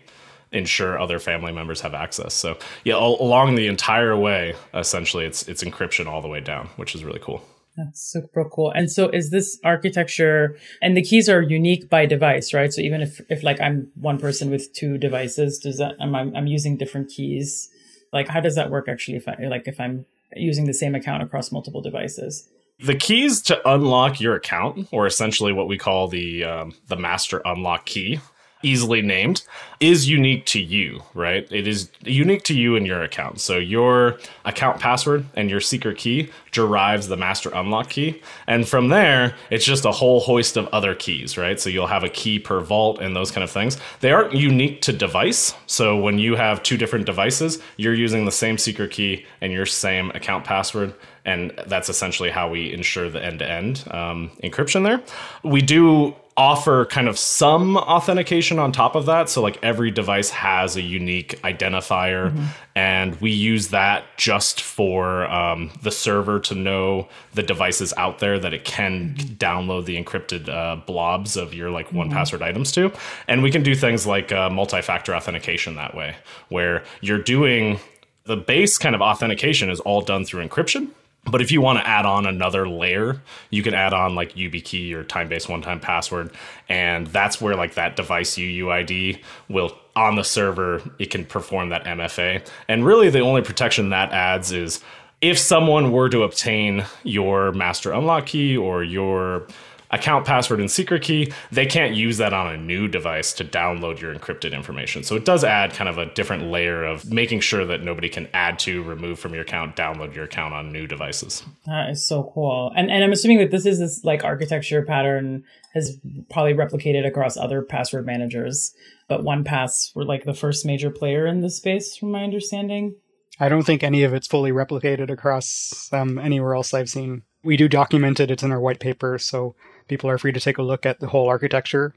ensure 0.52 1.00
other 1.00 1.20
family 1.20 1.52
members 1.52 1.82
have 1.82 1.94
access. 1.94 2.34
So 2.34 2.58
yeah, 2.84 2.94
all, 2.94 3.22
along 3.22 3.56
the 3.56 3.68
entire 3.68 4.16
way, 4.16 4.56
essentially 4.74 5.26
it's, 5.26 5.48
it's 5.50 5.64
encryption 5.64 6.06
all 6.06 6.22
the 6.22 6.30
way 6.30 6.40
down, 6.40 6.68
which 6.78 6.96
is 6.96 7.04
really 7.04 7.20
cool. 7.20 7.44
That's 7.78 8.02
super 8.02 8.46
cool. 8.46 8.72
And 8.72 8.90
so 8.90 9.10
is 9.10 9.32
this 9.32 9.60
architecture 9.64 10.58
and 10.82 10.96
the 10.96 11.02
keys 11.02 11.28
are 11.28 11.42
unique 11.42 11.90
by 11.90 12.06
device, 12.06 12.54
right? 12.54 12.72
So 12.72 12.82
even 12.82 13.02
if, 13.02 13.20
if 13.30 13.44
like 13.44 13.60
I'm 13.60 13.92
one 13.96 14.18
person 14.18 14.50
with 14.50 14.72
two 14.74 14.98
devices, 14.98 15.60
does 15.60 15.78
that, 15.78 15.96
am 16.00 16.16
I, 16.16 16.22
I'm 16.22 16.48
using 16.48 16.78
different 16.78 17.10
keys? 17.10 17.70
Like 18.14 18.30
how 18.30 18.40
does 18.40 18.56
that 18.56 18.72
work 18.72 18.88
actually 18.88 19.18
if 19.18 19.28
I, 19.28 19.36
like 19.50 19.68
if 19.68 19.80
I'm 19.80 20.06
using 20.36 20.66
the 20.66 20.74
same 20.74 20.96
account 20.96 21.22
across 21.22 21.52
multiple 21.52 21.82
devices? 21.82 22.48
The 22.80 22.96
keys 22.96 23.42
to 23.44 23.70
unlock 23.70 24.20
your 24.20 24.36
account, 24.36 24.90
or 24.92 25.08
essentially 25.08 25.54
what 25.54 25.70
we 25.70 25.78
call 25.78 26.10
the 26.10 26.44
um, 26.44 26.74
the 26.88 26.98
master 26.98 27.42
unlock 27.46 27.86
key, 27.86 28.20
easily 28.66 29.02
named, 29.02 29.44
is 29.80 30.10
unique 30.10 30.46
to 30.48 30.60
you, 30.60 31.04
right? 31.14 31.48
It 31.52 31.68
is 31.68 31.90
unique 32.02 32.44
to 32.44 32.54
you 32.54 32.76
and 32.76 32.88
your 32.88 33.02
account. 33.04 33.40
So 33.40 33.58
your 33.58 34.18
account 34.46 34.80
password 34.80 35.26
and 35.36 35.50
your 35.50 35.60
secret 35.62 35.98
key 35.98 36.30
derives 36.52 37.08
the 37.08 37.18
master 37.18 37.50
unlock 37.54 37.90
key. 37.90 38.22
And 38.48 38.68
from 38.68 38.88
there, 38.90 39.36
it's 39.50 39.66
just 39.66 39.86
a 39.86 39.92
whole 39.92 40.22
hoist 40.22 40.58
of 40.58 40.68
other 40.68 40.96
keys, 40.96 41.38
right? 41.38 41.60
So 41.60 41.70
you'll 41.70 41.88
have 41.88 42.04
a 42.04 42.10
key 42.10 42.40
per 42.40 42.62
vault 42.62 43.00
and 43.00 43.16
those 43.16 43.32
kind 43.32 43.44
of 43.44 43.52
things. 43.52 43.78
They 44.00 44.12
aren't 44.12 44.34
unique 44.34 44.82
to 44.84 44.94
device. 44.94 45.54
So 45.68 45.98
when 45.98 46.18
you 46.18 46.36
have 46.36 46.64
two 46.64 46.78
different 46.78 47.06
devices, 47.06 47.62
you're 47.78 47.94
using 47.94 48.26
the 48.26 48.32
same 48.32 48.58
secret 48.58 48.92
key 48.92 49.26
and 49.42 49.52
your 49.52 49.66
same 49.66 50.10
account 50.12 50.46
password 50.46 50.94
and 51.26 51.52
that's 51.66 51.90
essentially 51.90 52.30
how 52.30 52.48
we 52.48 52.72
ensure 52.72 53.10
the 53.10 53.24
end-to-end 53.24 53.84
um, 53.90 54.30
encryption 54.44 54.84
there 54.84 55.02
we 55.44 55.60
do 55.62 56.16
offer 56.38 56.86
kind 56.86 57.08
of 57.08 57.18
some 57.18 57.78
authentication 57.78 58.60
on 58.60 58.70
top 58.70 58.96
of 58.96 59.06
that 59.06 59.30
so 59.30 59.42
like 59.42 59.58
every 59.64 59.90
device 59.90 60.30
has 60.30 60.76
a 60.76 60.82
unique 60.82 61.42
identifier 61.44 62.30
mm-hmm. 62.30 62.46
and 62.76 63.16
we 63.22 63.32
use 63.32 63.70
that 63.70 64.04
just 64.18 64.60
for 64.60 65.26
um, 65.32 65.72
the 65.82 65.92
server 65.92 66.38
to 66.38 66.54
know 66.54 67.08
the 67.36 67.44
devices 67.44 67.94
out 67.96 68.20
there 68.20 68.38
that 68.38 68.54
it 68.54 68.66
can 68.66 69.16
mm-hmm. 69.16 69.34
download 69.36 69.86
the 69.86 70.02
encrypted 70.02 70.50
uh, 70.50 70.76
blobs 70.86 71.38
of 71.38 71.54
your 71.54 71.70
like 71.70 71.94
one 71.94 72.08
mm-hmm. 72.08 72.18
password 72.18 72.42
items 72.42 72.70
to 72.70 72.92
and 73.30 73.42
we 73.42 73.50
can 73.50 73.64
do 73.64 73.74
things 73.74 74.06
like 74.06 74.34
uh, 74.34 74.50
multi-factor 74.50 75.16
authentication 75.16 75.76
that 75.76 75.96
way 75.96 76.16
where 76.50 76.84
you're 77.00 77.22
doing 77.22 77.80
the 78.26 78.36
base 78.36 78.78
kind 78.78 78.94
of 78.94 79.02
authentication 79.02 79.70
is 79.70 79.80
all 79.82 80.02
done 80.02 80.26
through 80.26 80.46
encryption 80.46 80.90
but 81.26 81.42
if 81.42 81.52
you 81.52 81.62
want 81.62 81.80
to 81.80 81.88
add 81.88 82.06
on 82.06 82.26
another 82.26 82.68
layer, 82.68 83.22
you 83.50 83.64
can 83.64 83.74
add 83.74 83.94
on 83.94 84.16
like 84.16 84.34
YubiKey 84.34 84.94
or 84.94 85.04
time-based 85.04 85.50
one-time 85.50 85.80
password, 85.80 86.32
and 86.70 87.08
that's 87.08 87.42
where 87.42 87.56
like 87.56 87.74
that 87.76 87.96
device 87.96 88.36
UUID 88.36 89.22
will 89.50 89.78
on 89.96 90.16
the 90.16 90.24
server 90.24 90.82
it 91.00 91.10
can 91.10 91.26
perform 91.26 91.70
that 91.70 91.86
MFA. 91.86 92.46
And 92.68 92.86
really, 92.86 93.10
the 93.10 93.22
only 93.22 93.42
protection 93.42 93.90
that 93.90 94.12
adds 94.12 94.52
is 94.52 94.82
if 95.22 95.40
someone 95.40 95.92
were 95.92 96.10
to 96.10 96.24
obtain 96.24 96.86
your 97.04 97.52
master 97.54 97.92
unlock 97.92 98.28
key 98.28 98.56
or 98.56 98.84
your 98.84 99.48
account 99.96 100.26
password 100.26 100.60
and 100.60 100.70
secret 100.70 101.02
key, 101.02 101.32
they 101.52 101.66
can't 101.66 101.96
use 101.96 102.18
that 102.18 102.34
on 102.34 102.54
a 102.54 102.58
new 102.58 102.88
device 102.88 103.34
to 103.34 103.44
download 103.44 104.00
your 104.00 104.14
encrypted 104.14 104.54
information. 104.54 105.04
So 105.04 105.16
it 105.16 105.26
does 105.26 105.44
add 105.44 105.74
kind 105.74 105.90
of 105.90 105.98
a 105.98 106.06
different 106.06 106.52
layer 106.52 106.84
of 106.84 107.12
making 107.12 107.40
sure 107.40 107.66
that 107.66 107.84
nobody 107.84 108.10
can 108.10 108.28
add 108.34 108.60
to, 108.60 108.84
remove 108.84 109.20
from 109.20 109.34
your 109.34 109.44
account, 109.44 109.76
download 109.76 110.14
your 110.14 110.26
account 110.26 110.54
on 110.54 110.72
new 110.72 110.86
devices. 110.88 111.44
That 111.66 111.90
is 111.90 112.08
so 112.08 112.32
cool. 112.34 112.72
And 112.76 112.92
and 112.92 113.04
I'm 113.04 113.12
assuming 113.12 113.40
that 113.40 113.52
this 113.52 113.66
is 113.66 113.80
this 113.80 114.04
like 114.04 114.24
architecture 114.24 114.84
pattern 114.84 115.44
has 115.74 115.98
probably 116.30 116.54
replicated 116.54 117.06
across 117.06 117.36
other 117.36 117.62
password 117.62 118.06
managers, 118.06 118.74
but 119.08 119.22
1Pass 119.22 119.94
were 119.96 120.06
like 120.06 120.24
the 120.24 120.34
first 120.34 120.66
major 120.66 120.90
player 120.90 121.26
in 121.28 121.42
this 121.42 121.58
space 121.58 121.98
from 121.98 122.12
my 122.12 122.24
understanding. 122.24 122.96
I 123.40 123.50
don't 123.50 123.64
think 123.64 123.84
any 123.84 124.04
of 124.04 124.14
it's 124.14 124.28
fully 124.28 124.52
replicated 124.52 125.12
across 125.12 125.90
um, 125.92 126.18
anywhere 126.18 126.56
else 126.56 126.74
I've 126.74 126.90
seen. 126.90 127.24
We 127.44 127.58
do 127.58 127.68
document 127.68 128.20
it, 128.20 128.32
it's 128.32 128.44
in 128.44 128.52
our 128.52 128.60
white 128.60 128.80
paper, 128.80 129.18
so 129.20 129.56
people 129.88 130.10
are 130.10 130.18
free 130.18 130.32
to 130.32 130.40
take 130.40 130.58
a 130.58 130.64
look 130.64 130.86
at 130.86 131.00
the 131.00 131.08
whole 131.08 131.28
architecture. 131.28 131.94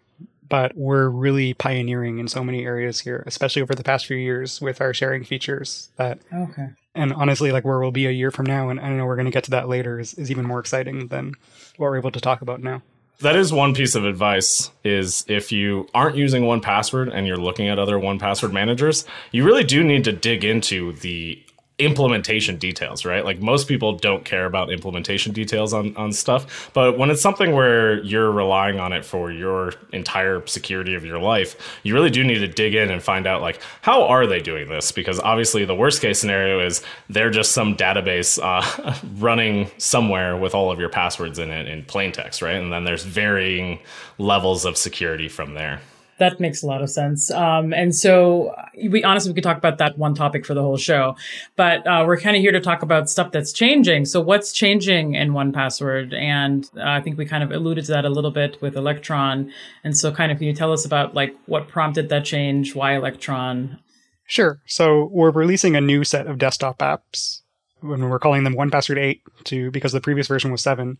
But 0.48 0.74
we're 0.76 1.10
really 1.10 1.52
pioneering 1.52 2.18
in 2.18 2.26
so 2.26 2.42
many 2.42 2.64
areas 2.64 3.00
here, 3.00 3.22
especially 3.26 3.60
over 3.60 3.74
the 3.74 3.84
past 3.84 4.06
few 4.06 4.16
years 4.16 4.62
with 4.62 4.80
our 4.80 4.94
sharing 4.94 5.22
features. 5.22 5.90
That 5.96 6.20
okay. 6.32 6.70
And 6.94 7.12
honestly, 7.12 7.52
like 7.52 7.66
where 7.66 7.78
we'll 7.78 7.90
be 7.90 8.06
a 8.06 8.10
year 8.10 8.30
from 8.30 8.46
now, 8.46 8.70
and 8.70 8.80
I 8.80 8.88
know 8.90 9.04
we're 9.04 9.16
going 9.16 9.26
to 9.26 9.30
get 9.30 9.44
to 9.44 9.50
that 9.50 9.68
later, 9.68 10.00
is, 10.00 10.14
is 10.14 10.30
even 10.30 10.46
more 10.46 10.58
exciting 10.58 11.08
than 11.08 11.34
what 11.76 11.90
we're 11.90 11.98
able 11.98 12.12
to 12.12 12.20
talk 12.20 12.40
about 12.40 12.62
now 12.62 12.82
that 13.20 13.34
is 13.34 13.52
one 13.52 13.74
piece 13.74 13.94
of 13.94 14.04
advice 14.04 14.70
is 14.84 15.24
if 15.28 15.50
you 15.50 15.88
aren't 15.94 16.16
using 16.16 16.44
1Password 16.44 17.12
and 17.12 17.26
you're 17.26 17.36
looking 17.36 17.68
at 17.68 17.78
other 17.78 17.96
1Password 17.96 18.52
managers 18.52 19.04
you 19.32 19.44
really 19.44 19.64
do 19.64 19.82
need 19.82 20.04
to 20.04 20.12
dig 20.12 20.44
into 20.44 20.92
the 20.92 21.42
implementation 21.78 22.56
details, 22.56 23.04
right? 23.04 23.24
Like 23.24 23.40
most 23.40 23.68
people 23.68 23.92
don't 23.92 24.24
care 24.24 24.46
about 24.46 24.72
implementation 24.72 25.32
details 25.32 25.72
on, 25.72 25.96
on 25.96 26.12
stuff. 26.12 26.70
But 26.74 26.98
when 26.98 27.08
it's 27.10 27.22
something 27.22 27.54
where 27.54 28.02
you're 28.02 28.32
relying 28.32 28.80
on 28.80 28.92
it 28.92 29.04
for 29.04 29.30
your 29.30 29.72
entire 29.92 30.44
security 30.46 30.94
of 30.94 31.04
your 31.04 31.20
life, 31.20 31.78
you 31.84 31.94
really 31.94 32.10
do 32.10 32.24
need 32.24 32.38
to 32.38 32.48
dig 32.48 32.74
in 32.74 32.90
and 32.90 33.00
find 33.00 33.26
out 33.26 33.42
like 33.42 33.60
how 33.82 34.02
are 34.04 34.26
they 34.26 34.40
doing 34.40 34.68
this? 34.68 34.90
Because 34.90 35.20
obviously 35.20 35.64
the 35.64 35.74
worst 35.74 36.00
case 36.00 36.18
scenario 36.18 36.64
is 36.64 36.82
they're 37.08 37.30
just 37.30 37.52
some 37.52 37.76
database 37.76 38.40
uh, 38.42 38.94
running 39.18 39.70
somewhere 39.78 40.36
with 40.36 40.54
all 40.54 40.72
of 40.72 40.80
your 40.80 40.88
passwords 40.88 41.38
in 41.38 41.50
it 41.50 41.68
in 41.68 41.84
plain 41.84 42.10
text, 42.10 42.42
right? 42.42 42.56
And 42.56 42.72
then 42.72 42.82
there's 42.82 43.04
varying 43.04 43.78
levels 44.18 44.64
of 44.64 44.76
security 44.76 45.28
from 45.28 45.54
there. 45.54 45.80
That 46.18 46.40
makes 46.40 46.62
a 46.62 46.66
lot 46.66 46.82
of 46.82 46.90
sense. 46.90 47.30
Um, 47.30 47.72
and 47.72 47.94
so 47.94 48.54
we 48.88 49.04
honestly, 49.04 49.30
we 49.30 49.34
could 49.34 49.44
talk 49.44 49.56
about 49.56 49.78
that 49.78 49.98
one 49.98 50.14
topic 50.14 50.44
for 50.44 50.54
the 50.54 50.62
whole 50.62 50.76
show, 50.76 51.16
but 51.56 51.86
uh, 51.86 52.04
we're 52.06 52.18
kind 52.18 52.36
of 52.36 52.42
here 52.42 52.52
to 52.52 52.60
talk 52.60 52.82
about 52.82 53.08
stuff 53.08 53.30
that's 53.30 53.52
changing. 53.52 54.04
So 54.04 54.20
what's 54.20 54.52
changing 54.52 55.14
in 55.14 55.30
1Password? 55.30 56.12
And 56.14 56.68
uh, 56.76 56.82
I 56.84 57.00
think 57.00 57.18
we 57.18 57.24
kind 57.24 57.44
of 57.44 57.52
alluded 57.52 57.84
to 57.86 57.92
that 57.92 58.04
a 58.04 58.08
little 58.08 58.32
bit 58.32 58.60
with 58.60 58.76
Electron. 58.76 59.52
And 59.84 59.96
so 59.96 60.10
kind 60.12 60.32
of, 60.32 60.38
can 60.38 60.48
you 60.48 60.54
tell 60.54 60.72
us 60.72 60.84
about 60.84 61.14
like 61.14 61.36
what 61.46 61.68
prompted 61.68 62.08
that 62.08 62.24
change? 62.24 62.74
Why 62.74 62.96
Electron? 62.96 63.78
Sure. 64.26 64.60
So 64.66 65.08
we're 65.12 65.30
releasing 65.30 65.76
a 65.76 65.80
new 65.80 66.04
set 66.04 66.26
of 66.26 66.38
desktop 66.38 66.78
apps 66.78 67.42
when 67.80 68.08
we're 68.08 68.18
calling 68.18 68.44
them 68.44 68.54
1Password 68.54 68.98
8 68.98 69.22
to, 69.44 69.70
because 69.70 69.92
the 69.92 70.00
previous 70.00 70.26
version 70.26 70.50
was 70.50 70.62
7. 70.62 70.98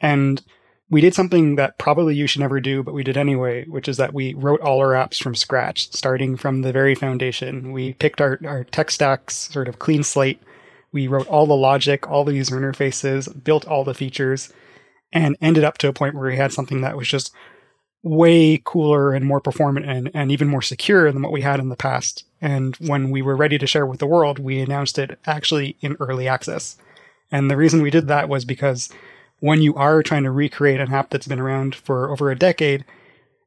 And 0.00 0.42
we 0.90 1.00
did 1.00 1.14
something 1.14 1.56
that 1.56 1.78
probably 1.78 2.14
you 2.14 2.26
should 2.26 2.40
never 2.40 2.60
do, 2.60 2.82
but 2.82 2.94
we 2.94 3.04
did 3.04 3.16
anyway, 3.16 3.66
which 3.66 3.88
is 3.88 3.98
that 3.98 4.14
we 4.14 4.32
wrote 4.34 4.60
all 4.60 4.78
our 4.78 4.92
apps 4.92 5.22
from 5.22 5.34
scratch, 5.34 5.92
starting 5.92 6.36
from 6.36 6.62
the 6.62 6.72
very 6.72 6.94
foundation. 6.94 7.72
We 7.72 7.92
picked 7.94 8.20
our, 8.20 8.38
our 8.46 8.64
tech 8.64 8.90
stacks, 8.90 9.34
sort 9.34 9.68
of 9.68 9.78
clean 9.78 10.02
slate. 10.02 10.40
We 10.90 11.06
wrote 11.06 11.26
all 11.26 11.46
the 11.46 11.54
logic, 11.54 12.08
all 12.08 12.24
the 12.24 12.34
user 12.34 12.58
interfaces, 12.58 13.44
built 13.44 13.66
all 13.66 13.84
the 13.84 13.92
features, 13.92 14.50
and 15.12 15.36
ended 15.42 15.64
up 15.64 15.76
to 15.78 15.88
a 15.88 15.92
point 15.92 16.14
where 16.14 16.30
we 16.30 16.36
had 16.36 16.52
something 16.52 16.80
that 16.80 16.96
was 16.96 17.08
just 17.08 17.32
way 18.02 18.60
cooler 18.64 19.12
and 19.12 19.26
more 19.26 19.40
performant 19.40 19.84
and, 19.84 20.10
and 20.14 20.32
even 20.32 20.48
more 20.48 20.62
secure 20.62 21.12
than 21.12 21.20
what 21.20 21.32
we 21.32 21.42
had 21.42 21.60
in 21.60 21.68
the 21.68 21.76
past. 21.76 22.24
And 22.40 22.76
when 22.76 23.10
we 23.10 23.20
were 23.20 23.36
ready 23.36 23.58
to 23.58 23.66
share 23.66 23.84
with 23.84 23.98
the 23.98 24.06
world, 24.06 24.38
we 24.38 24.60
announced 24.60 24.98
it 24.98 25.18
actually 25.26 25.76
in 25.82 25.96
early 26.00 26.28
access. 26.28 26.78
And 27.30 27.50
the 27.50 27.56
reason 27.56 27.82
we 27.82 27.90
did 27.90 28.08
that 28.08 28.28
was 28.28 28.46
because 28.46 28.88
when 29.40 29.62
you 29.62 29.74
are 29.74 30.02
trying 30.02 30.24
to 30.24 30.30
recreate 30.30 30.80
an 30.80 30.92
app 30.92 31.10
that's 31.10 31.26
been 31.26 31.40
around 31.40 31.74
for 31.74 32.10
over 32.10 32.30
a 32.30 32.38
decade, 32.38 32.84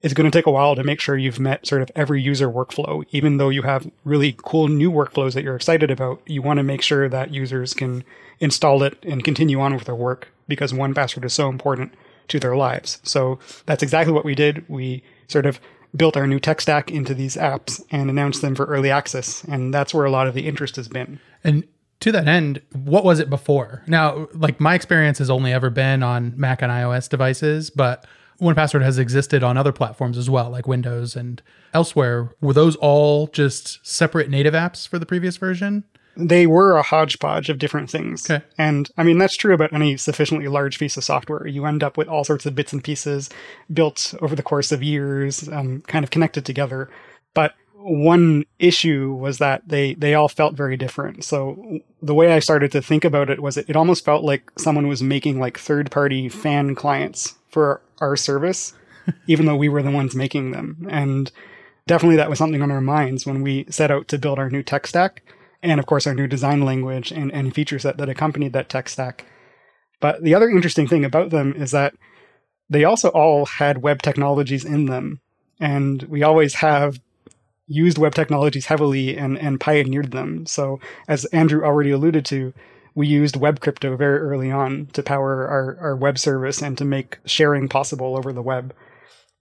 it's 0.02 0.14
going 0.14 0.30
to 0.30 0.36
take 0.36 0.48
a 0.48 0.52
while 0.52 0.76
to 0.76 0.84
make 0.84 1.00
sure 1.00 1.16
you've 1.16 1.40
met 1.40 1.68
sort 1.68 1.82
of 1.82 1.92
every 1.96 2.22
user 2.22 2.50
workflow. 2.50 3.06
Even 3.12 3.38
though 3.38 3.50
you 3.50 3.62
have 3.62 3.90
really 4.04 4.36
cool 4.38 4.68
new 4.68 4.92
workflows 4.92 5.34
that 5.34 5.44
you're 5.44 5.56
excited 5.56 5.92
about, 5.92 6.22
you 6.26 6.42
want 6.42 6.58
to 6.58 6.64
make 6.64 6.82
sure 6.82 7.08
that 7.08 7.34
users 7.34 7.74
can 7.74 8.04
install 8.40 8.82
it 8.84 8.98
and 9.04 9.24
continue 9.24 9.60
on 9.60 9.76
with 9.76 9.86
their 9.86 9.96
work 9.96 10.30
because 10.48 10.74
1Password 10.74 11.26
is 11.26 11.34
so 11.34 11.50
important 11.50 11.94
to 12.30 12.40
their 12.40 12.56
lives. 12.56 13.00
So 13.04 13.38
that's 13.66 13.84
exactly 13.84 14.14
what 14.14 14.26
we 14.26 14.34
did. 14.34 14.68
We 14.68 15.04
sort 15.28 15.46
of 15.46 15.60
built 15.96 16.18
our 16.18 16.26
new 16.26 16.40
tech 16.40 16.62
stack 16.62 16.90
into 16.90 17.14
these 17.14 17.36
apps 17.36 17.84
and 17.92 18.10
announced 18.10 18.42
them 18.42 18.56
for 18.56 18.66
early 18.66 18.90
access. 18.90 19.44
And 19.44 19.74
that's 19.74 19.94
where 19.94 20.06
a 20.06 20.12
lot 20.12 20.28
of 20.28 20.34
the 20.34 20.48
interest 20.48 20.78
has 20.78 20.88
been. 20.88 21.20
And 21.44 21.66
to 22.01 22.12
that 22.12 22.27
end, 22.27 22.62
what 22.74 23.03
was 23.03 23.20
it 23.20 23.29
before? 23.29 23.84
Now, 23.88 24.27
like 24.34 24.60
my 24.60 24.75
experience 24.75 25.20
has 25.20 25.29
only 25.29 25.53
ever 25.53 25.70
been 25.70 26.03
on 26.03 26.34
Mac 26.36 26.62
and 26.62 26.72
iOS 26.72 27.08
devices, 27.08 27.70
but 27.70 28.05
1Password 28.41 28.81
has 28.81 28.98
existed 28.98 29.43
on 29.43 29.55
other 29.55 29.72
platforms 29.72 30.17
as 30.17 30.29
well, 30.29 30.50
like 30.50 30.67
Windows 30.67 31.15
and 31.15 31.41
elsewhere. 31.74 32.36
Were 32.41 32.53
those 32.53 32.75
all 32.77 33.27
just 33.27 33.86
separate 33.86 34.29
native 34.29 34.53
apps 34.53 34.88
for 34.88 34.98
the 34.98 35.05
previous 35.05 35.38
version? 35.38 35.84
They 36.17 36.48
were 36.48 36.75
a 36.75 36.81
hodgepodge 36.81 37.50
of 37.50 37.60
different 37.60 37.89
things. 37.89 38.29
Okay. 38.29 38.43
And 38.58 38.89
I 38.98 39.03
mean, 39.03 39.17
that's 39.17 39.38
true 39.38 39.53
about 39.53 39.72
any 39.72 39.96
sufficiently 39.96 40.48
large 40.48 40.79
piece 40.79 40.98
of 40.98 41.03
software. 41.03 41.48
You 41.48 41.65
end 41.65 41.84
up 41.84 41.98
with 41.98 42.08
all 42.08 42.24
sorts 42.24 42.46
of 42.46 42.55
bits 42.55 42.74
and 42.74 42.84
pieces 42.84 43.29
built 43.72 44.13
over 44.22 44.36
the 44.36 44.43
course 44.43 44.72
of 44.72 44.84
years, 44.84 45.48
um, 45.50 45.81
kind 45.88 46.03
of 46.03 46.10
connected 46.10 46.46
together. 46.46 46.89
But 47.34 47.53
one 47.84 48.46
issue 48.60 49.14
was 49.14 49.40
that 49.40 49.68
they, 49.68 49.94
they 49.96 50.14
all 50.14 50.28
felt 50.28 50.56
very 50.56 50.78
different. 50.78 51.24
So 51.24 51.80
the 52.02 52.14
way 52.14 52.34
I 52.34 52.40
started 52.40 52.72
to 52.74 52.82
think 52.82 53.04
about 53.04 53.30
it 53.30 53.42
was 53.42 53.58
it, 53.58 53.70
it 53.70 53.76
almost 53.76 54.06
felt 54.06 54.24
like 54.24 54.52
someone 54.58 54.88
was 54.88 55.04
making 55.04 55.40
like 55.40 55.58
third 55.58 55.92
party 55.92 56.30
fan 56.30 56.76
clients 56.76 57.36
for 57.50 57.82
our 58.00 58.16
service, 58.16 58.74
even 59.28 59.46
though 59.46 59.56
we 59.56 59.70
were 59.70 59.84
the 59.84 59.92
ones 59.92 60.16
making 60.16 60.52
them. 60.52 60.88
And 60.90 61.32
definitely 61.88 62.18
that 62.18 62.30
was 62.30 62.40
something 62.40 62.62
on 62.62 62.72
our 62.72 62.82
minds 62.82 63.26
when 63.26 63.42
we 63.42 63.66
set 63.70 63.92
out 63.92 64.08
to 64.10 64.18
build 64.18 64.40
our 64.40 64.50
new 64.50 64.64
tech 64.64 64.88
stack 64.88 65.24
and 65.64 65.80
of 65.80 65.86
course 65.86 66.08
our 66.08 66.16
new 66.16 66.28
design 66.28 66.62
language 66.62 67.12
and, 67.12 67.32
and 67.32 67.54
features 67.54 67.84
that, 67.84 67.98
that 67.98 68.10
accompanied 68.10 68.54
that 68.54 68.70
tech 68.70 68.90
stack. 68.90 69.26
But 70.00 70.24
the 70.24 70.34
other 70.34 70.50
interesting 70.50 70.88
thing 70.88 71.06
about 71.06 71.30
them 71.30 71.54
is 71.54 71.72
that 71.72 71.94
they 72.70 72.84
also 72.84 73.10
all 73.10 73.46
had 73.46 73.82
web 73.82 74.02
technologies 74.02 74.66
in 74.66 74.86
them. 74.86 75.22
And 75.60 76.04
we 76.04 76.24
always 76.24 76.56
have 76.56 77.00
used 77.72 77.98
web 77.98 78.13
technologies 78.13 78.66
heavily 78.66 79.18
and, 79.18 79.38
and 79.38 79.60
pioneered 79.60 80.12
them. 80.12 80.46
So 80.46 80.80
as 81.08 81.25
Andrew 81.25 81.63
already 81.63 81.92
alluded 81.92 82.25
to, 82.25 82.54
we 82.94 83.08
used 83.08 83.36
web 83.36 83.60
crypto 83.62 83.96
very 83.96 84.20
early 84.20 84.51
on 84.51 84.88
to 84.94 85.01
power 85.01 85.48
our, 85.48 85.78
our 85.80 85.96
web 85.96 86.20
service 86.20 86.62
and 86.62 86.78
to 86.78 86.86
make 86.86 87.20
sharing 87.25 87.70
possible 87.70 88.18
over 88.18 88.34
the 88.34 88.42
web. 88.42 88.74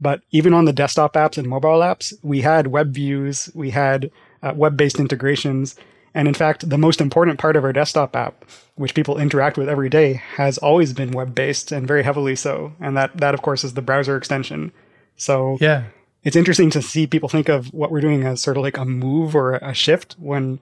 But 0.01 0.23
even 0.31 0.55
on 0.55 0.65
the 0.65 0.73
desktop 0.73 1.15
apps 1.15 1.37
and 1.37 1.49
mobile 1.49 1.81
apps, 1.81 2.15
we 2.23 2.41
had 2.41 2.69
web 2.69 2.95
views, 2.95 3.51
we 3.55 3.71
had 3.71 4.11
uh, 4.43 4.53
web 4.57 4.77
based 4.77 4.99
integrations, 4.99 5.75
and 6.15 6.27
in 6.27 6.35
fact, 6.35 6.69
the 6.69 6.79
most 6.79 7.01
important 7.01 7.39
part 7.39 7.57
of 7.57 7.65
our 7.65 7.73
desktop 7.73 8.17
app, 8.17 8.45
which 8.77 8.95
people 8.95 9.19
interact 9.19 9.57
with 9.57 9.69
every 9.69 9.89
day, 9.89 10.15
has 10.37 10.59
always 10.59 10.93
been 10.93 11.13
web 11.13 11.35
based 11.35 11.71
and 11.71 11.87
very 11.87 12.03
heavily 12.03 12.35
so. 12.35 12.73
And 12.81 12.97
that, 12.97 13.17
that 13.19 13.35
of 13.35 13.43
course, 13.43 13.63
is 13.63 13.75
the 13.75 13.83
browser 13.83 14.17
extension. 14.17 14.73
So 15.17 15.59
Yeah. 15.61 15.85
It's 16.25 16.37
interesting 16.37 16.71
to 16.71 16.83
see 16.83 17.07
people 17.07 17.29
think 17.29 17.49
of 17.49 17.73
what 17.73 17.91
we're 17.91 18.01
doing 18.01 18.25
as 18.25 18.43
sort 18.43 18.57
of 18.57 18.63
like 18.63 18.77
a 18.77 18.85
move 18.85 19.35
or 19.35 19.55
a 19.55 19.75
shift 19.75 20.17
when 20.19 20.61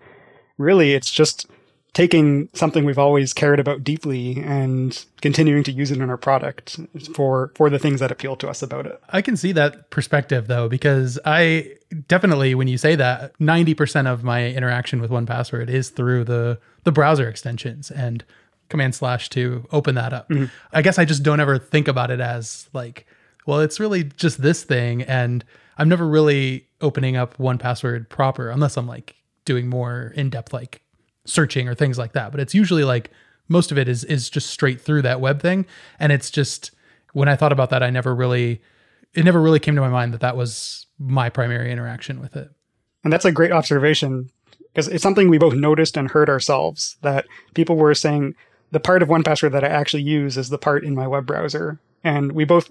really 0.56 0.94
it's 0.94 1.10
just 1.10 1.46
taking 1.94 2.48
something 2.52 2.84
we've 2.84 2.98
always 2.98 3.32
cared 3.32 3.58
about 3.58 3.82
deeply 3.82 4.40
and 4.42 5.04
continuing 5.20 5.64
to 5.64 5.72
use 5.72 5.90
it 5.90 5.98
in 5.98 6.08
our 6.08 6.16
product 6.16 6.78
for 7.14 7.50
for 7.54 7.70
the 7.70 7.78
things 7.78 7.98
that 8.00 8.12
appeal 8.12 8.36
to 8.36 8.48
us 8.48 8.62
about 8.62 8.86
it. 8.86 9.00
I 9.08 9.22
can 9.22 9.36
see 9.36 9.52
that 9.52 9.90
perspective 9.90 10.46
though, 10.46 10.68
because 10.68 11.18
I 11.24 11.76
definitely, 12.06 12.54
when 12.54 12.68
you 12.68 12.78
say 12.78 12.94
that, 12.96 13.36
90% 13.38 14.06
of 14.06 14.22
my 14.22 14.48
interaction 14.48 15.00
with 15.00 15.10
1Password 15.10 15.68
is 15.70 15.90
through 15.90 16.24
the, 16.24 16.60
the 16.84 16.92
browser 16.92 17.28
extensions 17.28 17.90
and 17.90 18.24
command 18.68 18.94
slash 18.94 19.30
to 19.30 19.66
open 19.72 19.94
that 19.94 20.12
up. 20.12 20.28
Mm-hmm. 20.28 20.44
I 20.72 20.82
guess 20.82 20.98
I 20.98 21.04
just 21.04 21.22
don't 21.22 21.40
ever 21.40 21.58
think 21.58 21.88
about 21.88 22.10
it 22.10 22.20
as 22.20 22.68
like, 22.72 23.06
well, 23.48 23.60
it's 23.60 23.80
really 23.80 24.04
just 24.04 24.42
this 24.42 24.62
thing. 24.62 25.00
And 25.04 25.42
I'm 25.78 25.88
never 25.88 26.06
really 26.06 26.68
opening 26.82 27.16
up 27.16 27.38
1Password 27.38 28.10
proper 28.10 28.50
unless 28.50 28.76
I'm 28.76 28.86
like 28.86 29.16
doing 29.46 29.68
more 29.68 30.12
in 30.16 30.28
depth, 30.28 30.52
like 30.52 30.82
searching 31.24 31.66
or 31.66 31.74
things 31.74 31.96
like 31.96 32.12
that. 32.12 32.30
But 32.30 32.40
it's 32.40 32.54
usually 32.54 32.84
like 32.84 33.10
most 33.48 33.72
of 33.72 33.78
it 33.78 33.88
is 33.88 34.04
is 34.04 34.28
just 34.28 34.50
straight 34.50 34.82
through 34.82 35.00
that 35.02 35.22
web 35.22 35.40
thing. 35.40 35.64
And 35.98 36.12
it's 36.12 36.30
just 36.30 36.72
when 37.14 37.26
I 37.26 37.36
thought 37.36 37.52
about 37.52 37.70
that, 37.70 37.82
I 37.82 37.88
never 37.88 38.14
really 38.14 38.60
it 39.14 39.24
never 39.24 39.40
really 39.40 39.61
came 39.61 39.74
to 39.76 39.80
my 39.80 39.88
mind 39.88 40.12
that 40.12 40.20
that 40.20 40.37
was 40.37 40.84
my 40.98 41.30
primary 41.30 41.72
interaction 41.72 42.20
with 42.20 42.37
it. 42.37 42.50
And 43.02 43.11
that's 43.11 43.24
a 43.24 43.32
great 43.32 43.50
observation 43.50 44.28
because 44.74 44.88
it's 44.88 45.02
something 45.02 45.30
we 45.30 45.38
both 45.38 45.54
noticed 45.54 45.96
and 45.96 46.11
heard 46.11 46.28
ourselves 46.28 46.98
that 47.00 47.24
people 47.54 47.76
were 47.76 47.94
saying 47.94 48.34
the 48.72 48.80
part 48.80 49.02
of 49.02 49.08
1Password 49.08 49.52
that 49.52 49.64
I 49.64 49.68
actually 49.68 50.02
use 50.02 50.37
is 50.37 50.50
the 50.50 50.58
part 50.58 50.84
in 50.84 50.94
my 50.94 51.06
web 51.06 51.24
browser. 51.24 51.80
And 52.04 52.32
we 52.32 52.44
both 52.44 52.70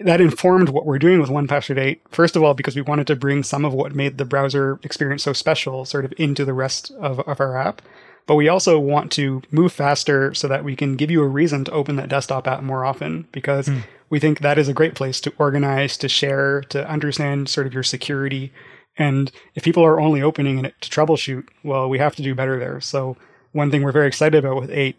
that 0.00 0.20
informed 0.20 0.68
what 0.68 0.86
we're 0.86 0.98
doing 0.98 1.20
with 1.20 1.30
1Password 1.30 1.78
8. 1.78 2.02
First 2.10 2.36
of 2.36 2.42
all, 2.42 2.54
because 2.54 2.76
we 2.76 2.82
wanted 2.82 3.06
to 3.08 3.16
bring 3.16 3.42
some 3.42 3.64
of 3.64 3.72
what 3.72 3.94
made 3.94 4.18
the 4.18 4.24
browser 4.24 4.78
experience 4.82 5.22
so 5.22 5.32
special 5.32 5.84
sort 5.84 6.04
of 6.04 6.12
into 6.18 6.44
the 6.44 6.52
rest 6.52 6.90
of, 6.92 7.20
of 7.20 7.40
our 7.40 7.56
app. 7.56 7.82
But 8.26 8.34
we 8.34 8.48
also 8.48 8.78
want 8.78 9.10
to 9.12 9.42
move 9.50 9.72
faster 9.72 10.34
so 10.34 10.48
that 10.48 10.62
we 10.62 10.76
can 10.76 10.96
give 10.96 11.10
you 11.10 11.22
a 11.22 11.28
reason 11.28 11.64
to 11.64 11.72
open 11.72 11.96
that 11.96 12.10
desktop 12.10 12.46
app 12.46 12.62
more 12.62 12.84
often 12.84 13.26
because 13.32 13.68
hmm. 13.68 13.78
we 14.10 14.20
think 14.20 14.40
that 14.40 14.58
is 14.58 14.68
a 14.68 14.74
great 14.74 14.94
place 14.94 15.20
to 15.22 15.32
organize, 15.38 15.96
to 15.96 16.08
share, 16.08 16.60
to 16.68 16.86
understand 16.88 17.48
sort 17.48 17.66
of 17.66 17.72
your 17.72 17.82
security. 17.82 18.52
And 18.98 19.32
if 19.54 19.62
people 19.62 19.84
are 19.84 19.98
only 19.98 20.20
opening 20.20 20.62
it 20.64 20.74
to 20.82 20.90
troubleshoot, 20.90 21.48
well, 21.64 21.88
we 21.88 21.98
have 21.98 22.16
to 22.16 22.22
do 22.22 22.34
better 22.34 22.58
there. 22.58 22.80
So 22.80 23.16
one 23.52 23.70
thing 23.70 23.82
we're 23.82 23.92
very 23.92 24.08
excited 24.08 24.44
about 24.44 24.60
with 24.60 24.70
8 24.70 24.96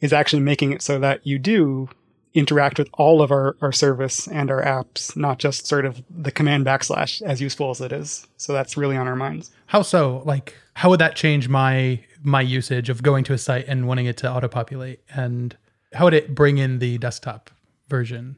is 0.00 0.12
actually 0.12 0.42
making 0.42 0.72
it 0.72 0.82
so 0.82 1.00
that 1.00 1.26
you 1.26 1.38
do 1.38 1.88
interact 2.34 2.78
with 2.78 2.88
all 2.94 3.22
of 3.22 3.30
our, 3.30 3.56
our 3.60 3.72
service 3.72 4.28
and 4.28 4.50
our 4.50 4.62
apps, 4.62 5.16
not 5.16 5.38
just 5.38 5.66
sort 5.66 5.84
of 5.84 6.02
the 6.10 6.30
command 6.30 6.66
backslash, 6.66 7.22
as 7.22 7.40
useful 7.40 7.70
as 7.70 7.80
it 7.80 7.92
is. 7.92 8.26
So 8.36 8.52
that's 8.52 8.76
really 8.76 8.96
on 8.96 9.08
our 9.08 9.16
minds. 9.16 9.50
How 9.66 9.82
so? 9.82 10.22
Like 10.24 10.54
how 10.74 10.90
would 10.90 11.00
that 11.00 11.16
change 11.16 11.48
my 11.48 12.00
my 12.22 12.40
usage 12.40 12.88
of 12.88 13.02
going 13.02 13.24
to 13.24 13.32
a 13.32 13.38
site 13.38 13.66
and 13.68 13.86
wanting 13.86 14.06
it 14.06 14.16
to 14.18 14.30
auto 14.30 14.48
populate 14.48 15.00
and 15.14 15.56
how 15.92 16.04
would 16.04 16.14
it 16.14 16.34
bring 16.34 16.58
in 16.58 16.78
the 16.78 16.98
desktop 16.98 17.50
version? 17.88 18.36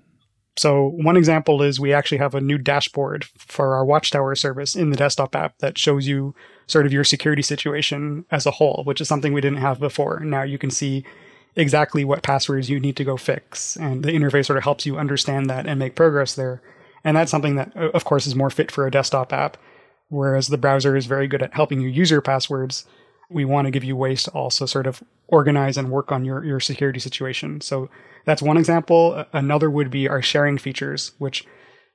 So 0.58 0.88
one 0.96 1.16
example 1.16 1.62
is 1.62 1.80
we 1.80 1.92
actually 1.92 2.18
have 2.18 2.34
a 2.34 2.40
new 2.40 2.58
dashboard 2.58 3.24
for 3.38 3.74
our 3.74 3.84
Watchtower 3.84 4.34
service 4.34 4.76
in 4.76 4.90
the 4.90 4.96
desktop 4.96 5.34
app 5.34 5.58
that 5.58 5.78
shows 5.78 6.06
you 6.06 6.34
sort 6.66 6.86
of 6.86 6.92
your 6.92 7.04
security 7.04 7.42
situation 7.42 8.24
as 8.30 8.46
a 8.46 8.50
whole, 8.50 8.82
which 8.84 9.00
is 9.00 9.08
something 9.08 9.32
we 9.32 9.40
didn't 9.40 9.58
have 9.58 9.80
before. 9.80 10.20
Now 10.20 10.42
you 10.42 10.58
can 10.58 10.70
see 10.70 11.04
exactly 11.56 12.04
what 12.04 12.22
passwords 12.22 12.70
you 12.70 12.80
need 12.80 12.96
to 12.96 13.04
go 13.04 13.16
fix, 13.16 13.76
and 13.76 14.04
the 14.04 14.12
interface 14.12 14.46
sort 14.46 14.56
of 14.56 14.64
helps 14.64 14.86
you 14.86 14.98
understand 14.98 15.50
that 15.50 15.66
and 15.66 15.78
make 15.78 15.94
progress 15.94 16.34
there. 16.34 16.62
And 17.02 17.16
that's 17.16 17.30
something 17.30 17.56
that, 17.56 17.74
of 17.76 18.04
course, 18.04 18.26
is 18.26 18.36
more 18.36 18.50
fit 18.50 18.70
for 18.70 18.86
a 18.86 18.90
desktop 18.90 19.32
app, 19.32 19.56
whereas 20.08 20.48
the 20.48 20.58
browser 20.58 20.96
is 20.96 21.06
very 21.06 21.26
good 21.26 21.42
at 21.42 21.54
helping 21.54 21.80
you 21.80 21.88
use 21.88 22.10
your 22.10 22.20
passwords. 22.20 22.84
We 23.30 23.44
want 23.44 23.66
to 23.66 23.70
give 23.70 23.84
you 23.84 23.96
ways 23.96 24.22
to 24.24 24.30
also 24.32 24.66
sort 24.66 24.86
of 24.86 25.02
organize 25.28 25.76
and 25.76 25.90
work 25.90 26.12
on 26.12 26.24
your, 26.24 26.44
your 26.44 26.60
security 26.60 26.98
situation. 26.98 27.60
So 27.60 27.88
that's 28.24 28.42
one 28.42 28.56
example. 28.56 29.24
Another 29.32 29.70
would 29.70 29.90
be 29.90 30.08
our 30.08 30.20
sharing 30.20 30.58
features, 30.58 31.12
which 31.18 31.46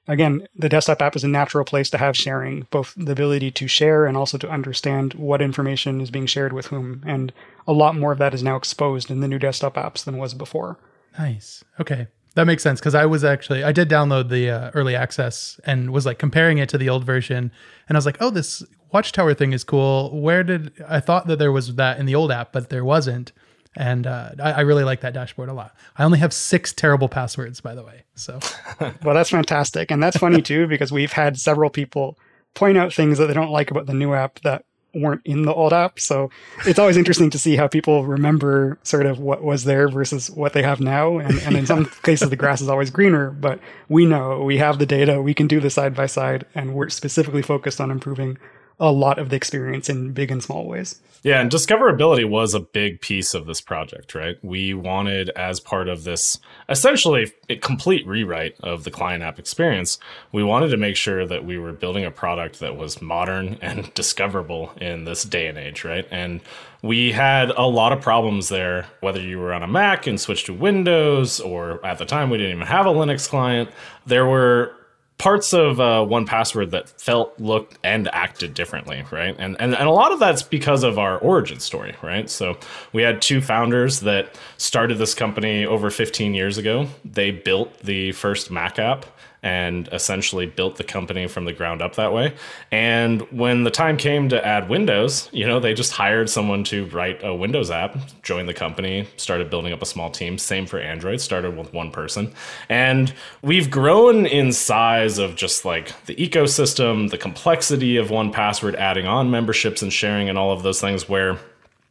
again, 0.08 0.48
the 0.56 0.70
desktop 0.70 1.02
app 1.02 1.16
is 1.16 1.24
a 1.24 1.28
natural 1.28 1.66
place 1.66 1.90
to 1.92 1.98
have 1.98 2.16
sharing, 2.16 2.68
both 2.70 2.94
the 2.98 3.12
ability 3.12 3.52
to 3.52 3.68
share 3.68 4.06
and 4.06 4.16
also 4.16 4.38
to 4.38 4.50
understand 4.50 5.14
what 5.14 5.42
information 5.42 6.02
is 6.02 6.12
being 6.12 6.26
shared 6.26 6.54
with 6.54 6.68
whom. 6.68 7.04
And 7.06 7.34
a 7.68 7.74
lot 7.74 7.96
more 7.96 8.12
of 8.12 8.20
that 8.20 8.34
is 8.34 8.44
now 8.44 8.56
exposed 8.56 9.10
in 9.10 9.20
the 9.20 9.28
new 9.28 9.40
desktop 9.40 9.76
apps 9.76 10.04
than 10.04 10.18
was 10.18 10.34
before. 10.34 10.78
Nice. 11.18 11.64
Okay. 11.80 12.08
That 12.36 12.48
makes 12.48 12.64
sense 12.64 12.82
because 12.82 12.96
I 12.96 13.06
was 13.06 13.24
actually 13.24 13.64
I 13.64 13.72
did 13.72 13.90
download 13.90 14.28
the 14.28 14.50
uh, 14.50 14.72
early 14.74 14.94
access 14.94 15.58
and 15.66 15.92
was 15.92 16.06
like 16.06 16.20
comparing 16.20 16.58
it 16.58 16.68
to 16.70 16.78
the 16.78 16.90
old 16.90 17.06
version, 17.06 17.50
and 17.88 17.96
I 17.96 17.98
was 17.98 18.06
like, 18.06 18.18
oh, 18.20 18.30
this 18.30 18.62
Watchtower 18.92 19.34
thing 19.34 19.54
is 19.54 19.64
cool. 19.64 20.22
Where 20.22 20.44
did 20.44 20.74
I 20.88 21.00
thought 21.00 21.28
that 21.28 21.40
there 21.40 21.54
was 21.54 21.76
that 21.76 21.98
in 21.98 22.06
the 22.06 22.16
old 22.16 22.32
app, 22.32 22.52
but 22.52 22.70
there 22.70 22.84
wasn't, 22.84 23.32
and 23.76 24.08
uh, 24.08 24.32
I, 24.42 24.52
I 24.52 24.62
really 24.62 24.84
like 24.84 25.02
that 25.02 25.14
dashboard 25.14 25.50
a 25.50 25.54
lot. 25.54 25.76
I 25.98 26.04
only 26.04 26.20
have 26.20 26.34
six 26.34 26.74
terrible 26.74 27.10
passwords, 27.10 27.62
by 27.62 27.76
the 27.76 27.84
way. 27.84 28.04
So 28.16 28.40
Well, 29.04 29.14
that's 29.16 29.30
fantastic. 29.30 29.92
And 29.92 30.02
that's 30.02 30.18
funny 30.18 30.42
too, 30.42 30.68
because 30.68 30.92
we've 30.92 31.12
had 31.12 31.38
several 31.40 31.70
people 31.70 32.18
point 32.54 32.78
out 32.78 32.94
things 32.94 33.18
that 33.18 33.28
they 33.28 33.34
don't 33.34 33.52
like 33.52 33.72
about 33.72 33.86
the 33.86 33.94
new 33.94 34.14
app 34.14 34.40
that 34.42 34.66
weren't 34.94 35.22
in 35.26 35.42
the 35.42 35.54
old 35.54 35.74
app. 35.74 36.00
So 36.00 36.30
it's 36.66 36.80
always 36.80 36.96
interesting 36.96 37.30
to 37.32 37.38
see 37.38 37.58
how 37.58 37.68
people 37.68 38.06
remember 38.06 38.80
sort 38.84 39.06
of 39.06 39.20
what 39.20 39.44
was 39.44 39.66
there 39.66 39.90
versus 39.90 40.32
what 40.32 40.54
they 40.54 40.64
have 40.64 40.80
now. 40.80 41.18
And, 41.18 41.38
and 41.40 41.58
in 41.58 41.66
some 41.66 41.86
cases, 42.04 42.30
the 42.30 42.38
grass 42.38 42.62
is 42.62 42.70
always 42.70 42.90
greener, 42.90 43.32
but 43.32 43.60
we 43.90 44.06
know 44.06 44.42
we 44.42 44.58
have 44.58 44.80
the 44.80 44.86
data, 44.86 45.22
we 45.22 45.34
can 45.34 45.48
do 45.48 45.60
the 45.60 45.70
side 45.70 45.96
by 45.96 46.06
side, 46.06 46.46
and 46.56 46.74
we're 46.74 46.90
specifically 46.90 47.42
focused 47.42 47.82
on 47.82 47.92
improving 47.92 48.38
a 48.80 48.92
lot 48.92 49.20
of 49.20 49.30
the 49.30 49.36
experience 49.36 49.90
in 49.90 50.12
big 50.12 50.32
and 50.32 50.44
small 50.44 50.68
ways. 50.68 51.00
Yeah, 51.26 51.42
and 51.42 51.50
discoverability 51.50 52.30
was 52.30 52.54
a 52.54 52.60
big 52.60 53.02
piece 53.02 53.34
of 53.34 53.48
this 53.48 53.60
project, 53.60 54.14
right? 54.14 54.38
We 54.44 54.76
wanted, 54.76 55.30
as 55.32 55.60
part 55.60 55.88
of 55.88 56.04
this 56.04 56.38
essentially 56.70 57.32
a 57.50 57.56
complete 57.56 58.06
rewrite 58.06 58.56
of 58.62 58.84
the 58.84 58.92
client 58.92 59.24
app 59.24 59.40
experience, 59.40 59.98
we 60.32 60.44
wanted 60.44 60.68
to 60.68 60.78
make 60.78 60.96
sure 60.96 61.26
that 61.26 61.44
we 61.44 61.58
were 61.58 61.74
building 61.74 62.06
a 62.06 62.12
product 62.12 62.60
that 62.60 62.78
was 62.78 63.02
modern 63.02 63.58
and 63.60 63.92
discoverable 63.96 64.72
in 64.80 65.06
this 65.06 65.24
day 65.24 65.48
and 65.48 65.58
age, 65.58 65.84
right? 65.84 66.08
And 66.12 66.42
we 66.84 67.12
had 67.12 67.50
a 67.50 67.66
lot 67.66 67.92
of 67.92 68.02
problems 68.02 68.50
there, 68.50 68.86
whether 69.00 69.20
you 69.20 69.40
were 69.40 69.52
on 69.52 69.64
a 69.64 69.68
Mac 69.68 70.06
and 70.06 70.22
switched 70.22 70.46
to 70.46 70.54
Windows, 70.54 71.40
or 71.40 71.84
at 71.84 71.98
the 71.98 72.06
time 72.06 72.30
we 72.30 72.38
didn't 72.38 72.58
even 72.58 72.68
have 72.68 72.86
a 72.86 72.94
Linux 72.94 73.28
client. 73.28 73.72
There 74.06 74.28
were 74.28 74.76
parts 75.18 75.54
of 75.54 75.80
uh, 75.80 76.06
one 76.06 76.26
password 76.26 76.72
that 76.72 76.90
felt 77.02 77.40
looked 77.40 77.78
and 77.84 78.08
acted 78.14 78.54
differently 78.54 79.04
right? 79.12 79.36
And, 79.38 79.56
and 79.60 79.74
and 79.76 79.88
a 79.88 79.92
lot 79.92 80.12
of 80.12 80.20
that's 80.20 80.44
because 80.44 80.84
of 80.84 81.00
our 81.00 81.18
origin 81.20 81.60
story 81.60 81.96
right? 82.02 82.30
So 82.30 82.58
we 82.94 83.02
had 83.02 83.22
two 83.22 83.42
founders 83.42 84.02
that 84.02 84.38
started 84.58 84.98
this 84.98 85.14
company 85.14 85.66
over 85.66 85.90
15 85.90 86.34
years 86.34 86.58
ago. 86.58 86.88
They 87.04 87.32
built 87.32 87.80
the 87.80 88.12
first 88.12 88.52
mac 88.52 88.80
app 88.80 89.06
and 89.46 89.88
essentially 89.92 90.48
built 90.48 90.76
the 90.78 90.84
company 90.84 91.28
from 91.28 91.46
the 91.46 91.54
ground 91.54 91.80
up 91.80 91.96
that 91.96 92.12
way. 92.12 92.34
And 92.72 93.22
when 93.32 93.64
the 93.64 93.70
time 93.70 93.96
came 93.96 94.28
to 94.30 94.46
add 94.46 94.70
Windows, 94.70 95.30
you 95.32 95.46
know, 95.46 95.60
they 95.60 95.76
just 95.76 95.92
hired 95.92 96.32
someone 96.32 96.64
to 96.66 96.88
write 96.88 97.24
a 97.24 97.32
Windows 97.32 97.70
app, 97.70 97.96
joined 98.24 98.50
the 98.50 98.56
company, 98.56 99.08
started 99.18 99.52
building 99.52 99.72
up 99.72 99.84
a 99.84 99.86
small 99.86 100.10
team. 100.10 100.40
Same 100.40 100.66
for 100.66 100.80
Android, 100.80 101.22
started 101.22 101.56
with 101.56 101.72
one 101.74 101.92
person. 101.92 102.34
And 102.70 103.14
we've 103.44 103.70
grown 103.70 104.26
in 104.26 104.52
size 104.52 105.20
of 105.20 105.36
just 105.36 105.64
like 105.64 105.94
the 106.08 106.16
ecosystem, 106.16 107.12
the 107.12 107.18
complexity 107.20 107.98
of 107.98 108.10
one 108.10 108.32
password, 108.32 108.76
adding 108.78 109.06
on 109.06 109.30
memberships 109.30 109.84
and 109.84 109.94
sharing 109.94 110.28
and 110.28 110.40
all 110.40 110.54
of 110.54 110.64
those 110.64 110.82
things 110.82 111.08
where 111.08 111.38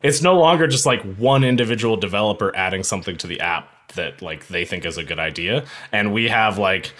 it's 0.02 0.20
no 0.20 0.36
longer 0.36 0.66
just 0.66 0.86
like 0.86 1.02
one 1.18 1.44
individual 1.44 1.96
developer 1.96 2.54
adding 2.56 2.82
something 2.82 3.16
to 3.18 3.28
the 3.28 3.38
app 3.38 3.70
that 3.94 4.20
like 4.22 4.48
they 4.48 4.64
think 4.64 4.84
is 4.84 4.98
a 4.98 5.04
good 5.04 5.20
idea. 5.20 5.64
And 5.92 6.12
we 6.12 6.28
have 6.28 6.58
like 6.58 6.92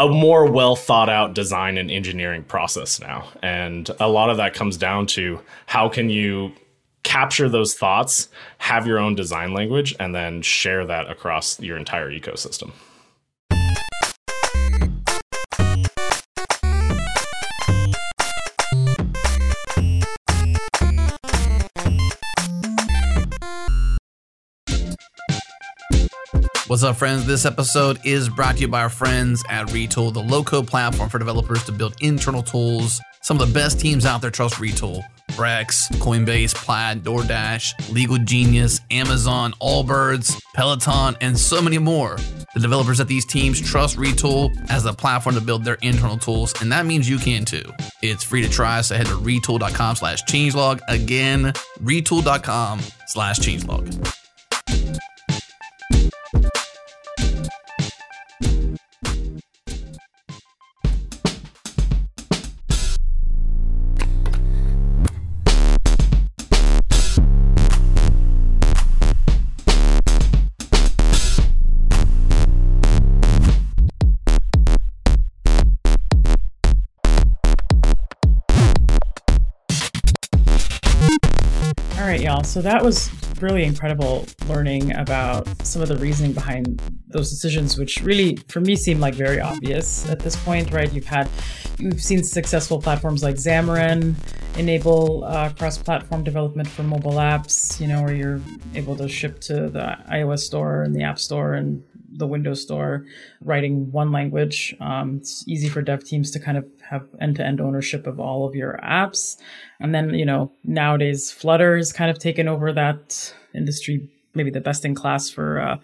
a 0.00 0.08
more 0.08 0.50
well 0.50 0.76
thought 0.76 1.08
out 1.08 1.34
design 1.34 1.76
and 1.76 1.90
engineering 1.90 2.44
process 2.44 3.00
now. 3.00 3.28
And 3.42 3.90
a 3.98 4.08
lot 4.08 4.30
of 4.30 4.36
that 4.36 4.54
comes 4.54 4.76
down 4.76 5.06
to 5.08 5.40
how 5.66 5.88
can 5.88 6.08
you 6.10 6.52
capture 7.02 7.48
those 7.48 7.74
thoughts, 7.74 8.28
have 8.58 8.86
your 8.86 8.98
own 8.98 9.14
design 9.14 9.54
language, 9.54 9.94
and 9.98 10.14
then 10.14 10.42
share 10.42 10.84
that 10.86 11.10
across 11.10 11.58
your 11.58 11.76
entire 11.76 12.10
ecosystem. 12.10 12.72
What's 26.68 26.82
up, 26.82 26.96
friends? 26.96 27.24
This 27.24 27.46
episode 27.46 27.98
is 28.04 28.28
brought 28.28 28.56
to 28.56 28.60
you 28.60 28.68
by 28.68 28.82
our 28.82 28.90
friends 28.90 29.42
at 29.48 29.68
Retool, 29.68 30.12
the 30.12 30.20
low 30.20 30.44
code 30.44 30.66
platform 30.66 31.08
for 31.08 31.18
developers 31.18 31.64
to 31.64 31.72
build 31.72 31.94
internal 32.02 32.42
tools. 32.42 33.00
Some 33.22 33.40
of 33.40 33.48
the 33.48 33.54
best 33.54 33.80
teams 33.80 34.04
out 34.04 34.20
there 34.20 34.30
trust 34.30 34.56
Retool. 34.56 35.02
Brex, 35.28 35.90
Coinbase, 35.92 36.54
Plaid, 36.54 37.04
DoorDash, 37.04 37.90
Legal 37.90 38.18
Genius, 38.18 38.82
Amazon, 38.90 39.54
Allbirds, 39.62 40.38
Peloton, 40.54 41.16
and 41.22 41.38
so 41.38 41.62
many 41.62 41.78
more. 41.78 42.18
The 42.52 42.60
developers 42.60 43.00
at 43.00 43.08
these 43.08 43.24
teams 43.24 43.58
trust 43.62 43.96
Retool 43.96 44.54
as 44.70 44.84
a 44.84 44.92
platform 44.92 45.36
to 45.36 45.40
build 45.40 45.64
their 45.64 45.78
internal 45.80 46.18
tools, 46.18 46.52
and 46.60 46.70
that 46.70 46.84
means 46.84 47.08
you 47.08 47.16
can 47.16 47.46
too. 47.46 47.64
It's 48.02 48.24
free 48.24 48.42
to 48.42 48.48
try, 48.50 48.82
so 48.82 48.94
head 48.94 49.06
to 49.06 49.12
retool.com 49.12 49.96
slash 49.96 50.22
changelog. 50.24 50.80
Again, 50.88 51.44
retool.com 51.82 52.80
slash 53.06 53.38
changelog. 53.38 54.17
So 82.42 82.60
that 82.62 82.82
was 82.82 83.10
really 83.40 83.64
incredible 83.64 84.26
learning 84.48 84.94
about 84.96 85.46
some 85.64 85.82
of 85.82 85.88
the 85.88 85.96
reasoning 85.96 86.32
behind 86.32 86.82
those 87.08 87.30
decisions, 87.30 87.78
which 87.78 88.02
really, 88.02 88.36
for 88.48 88.60
me, 88.60 88.76
seem 88.76 89.00
like 89.00 89.14
very 89.14 89.40
obvious 89.40 90.08
at 90.08 90.20
this 90.20 90.36
point, 90.36 90.72
right? 90.72 90.92
You've 90.92 91.06
had, 91.06 91.28
you've 91.78 92.02
seen 92.02 92.22
successful 92.22 92.80
platforms 92.80 93.22
like 93.22 93.36
Xamarin 93.36 94.14
enable 94.56 95.24
uh, 95.24 95.50
cross-platform 95.50 96.24
development 96.24 96.68
for 96.68 96.82
mobile 96.82 97.12
apps, 97.12 97.80
you 97.80 97.86
know, 97.86 98.02
where 98.02 98.14
you're 98.14 98.40
able 98.74 98.96
to 98.96 99.08
ship 99.08 99.40
to 99.40 99.68
the 99.68 99.96
iOS 100.10 100.40
store 100.40 100.82
and 100.82 100.94
the 100.94 101.02
App 101.02 101.18
Store 101.18 101.54
and 101.54 101.82
the 102.18 102.26
Windows 102.26 102.62
Store, 102.62 103.04
writing 103.40 103.90
one 103.92 104.12
language. 104.12 104.76
Um, 104.80 105.16
it's 105.16 105.46
easy 105.48 105.68
for 105.68 105.80
dev 105.82 106.04
teams 106.04 106.30
to 106.32 106.40
kind 106.40 106.58
of 106.58 106.66
have 106.90 107.06
end-to-end 107.20 107.60
ownership 107.60 108.06
of 108.06 108.20
all 108.20 108.46
of 108.46 108.54
your 108.54 108.78
apps. 108.82 109.36
And 109.80 109.94
then, 109.94 110.14
you 110.14 110.26
know, 110.26 110.52
nowadays 110.64 111.30
Flutter 111.30 111.76
has 111.76 111.92
kind 111.92 112.10
of 112.10 112.18
taken 112.18 112.48
over 112.48 112.72
that 112.72 113.34
industry, 113.54 114.10
maybe 114.34 114.50
the 114.50 114.60
best 114.60 114.84
in 114.84 114.94
class 114.94 115.30
for 115.30 115.60
uh, 115.60 115.76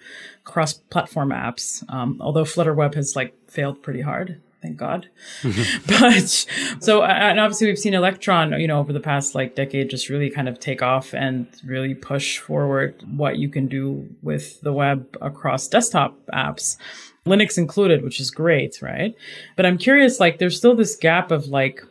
cross-platform 0.44 1.31
apps. 1.31 1.83
Um, 1.90 2.18
although 2.20 2.44
Flutter 2.44 2.75
Web 2.75 2.94
has 2.94 3.16
like 3.16 3.35
failed 3.49 3.83
pretty 3.83 4.03
hard 4.03 4.40
thank 4.64 4.79
God. 4.79 5.09
but 5.87 6.46
so, 6.81 7.03
and 7.03 7.38
obviously 7.38 7.66
we've 7.66 7.79
seen 7.79 7.94
Electron, 7.94 8.59
you 8.59 8.66
know, 8.66 8.79
over 8.79 8.92
the 8.92 9.00
past 9.00 9.35
like 9.35 9.55
decade 9.55 9.90
just 9.90 10.09
really 10.09 10.31
kind 10.31 10.48
of 10.48 10.59
take 10.59 10.83
off 10.83 11.12
and 11.12 11.46
really 11.64 11.94
push 11.94 12.38
forward 12.38 13.03
what 13.14 13.37
you 13.37 13.48
can 13.48 13.68
do 13.68 14.09
with 14.22 14.61
the 14.62 14.72
web 14.72 15.16
across 15.20 15.68
desktop 15.68 16.18
apps. 16.33 16.79
Linux 17.27 17.59
included, 17.59 18.03
which 18.03 18.20
is 18.20 18.31
great, 18.31 18.81
right? 18.83 19.14
But 19.57 19.66
I'm 19.66 19.79
curious, 19.79 20.20
like, 20.20 20.38
there's 20.38 20.57
still 20.57 20.74
this 20.74 20.96
gap 20.96 21.31
of 21.31 21.46
like 21.46 21.83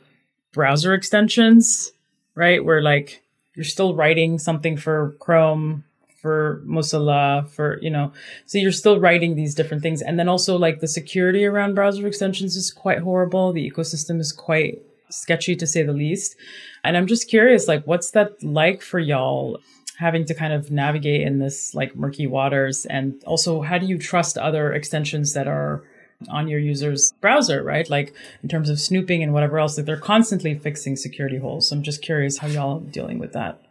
browser 0.52 0.94
extensions, 0.94 1.92
right? 2.36 2.64
Where 2.64 2.82
like 2.82 3.22
you're 3.56 3.64
still 3.64 3.96
writing 3.96 4.40
something 4.40 4.78
for 4.78 5.16
Chrome 5.20 5.84
for 6.24 6.64
Mozilla, 6.66 7.48
for, 7.50 7.78
you 7.82 7.90
know, 7.90 8.14
so 8.46 8.58
you're 8.58 8.72
still 8.72 8.98
writing 8.98 9.36
these 9.36 9.54
different 9.54 9.84
things. 9.84 10.02
And 10.02 10.18
then 10.18 10.30
also 10.30 10.58
like 10.58 10.80
the 10.80 10.88
security 10.88 11.46
around 11.46 11.76
browser 11.76 12.08
extensions 12.08 12.56
is 12.56 12.72
quite 12.72 13.00
horrible. 13.00 13.52
The 13.52 13.70
ecosystem 13.70 14.22
is 14.22 14.32
quite 14.32 14.82
sketchy 15.10 15.54
to 15.58 15.68
say 15.68 15.84
the 15.84 15.92
least. 15.92 16.38
And 16.86 16.96
I'm 16.96 17.08
just 17.08 17.30
curious, 17.30 17.68
like, 17.68 17.86
what's 17.86 18.12
that 18.12 18.42
like 18.42 18.82
for 18.82 19.00
y'all? 19.00 19.60
having 20.00 20.26
to 20.26 20.34
kind 20.34 20.52
of 20.52 20.72
navigate 20.72 21.22
in 21.22 21.38
this 21.38 21.76
like 21.76 21.96
murky 21.96 22.26
waters 22.26 22.88
and 22.88 23.24
also 23.26 23.62
how 23.62 23.78
do 23.78 23.86
you 23.86 24.00
trust 24.00 24.40
other 24.40 24.74
extensions 24.74 25.34
that 25.34 25.48
are 25.48 25.84
on 26.30 26.48
your 26.48 26.60
user's 26.60 27.14
browser 27.22 27.62
right 27.62 27.92
like 27.92 28.12
in 28.42 28.50
terms 28.50 28.72
of 28.72 28.80
snooping 28.80 29.22
and 29.22 29.34
whatever 29.34 29.60
else 29.60 29.78
like 29.78 29.86
they're 29.86 29.96
constantly 29.96 30.56
fixing 30.56 30.96
security 30.96 31.38
holes 31.38 31.70
so 31.70 31.76
i'm 31.76 31.84
just 31.84 32.02
curious 32.02 32.40
how 32.40 32.48
y'all 32.48 32.78
are 32.78 32.90
dealing 32.90 33.20
with 33.20 33.34
that 33.34 33.62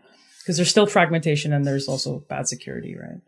because 0.42 0.56
there's 0.56 0.70
still 0.70 0.86
fragmentation 0.86 1.52
and 1.52 1.64
there's 1.64 1.88
also 1.88 2.18
bad 2.28 2.48
security, 2.48 2.96
right? 2.96 3.20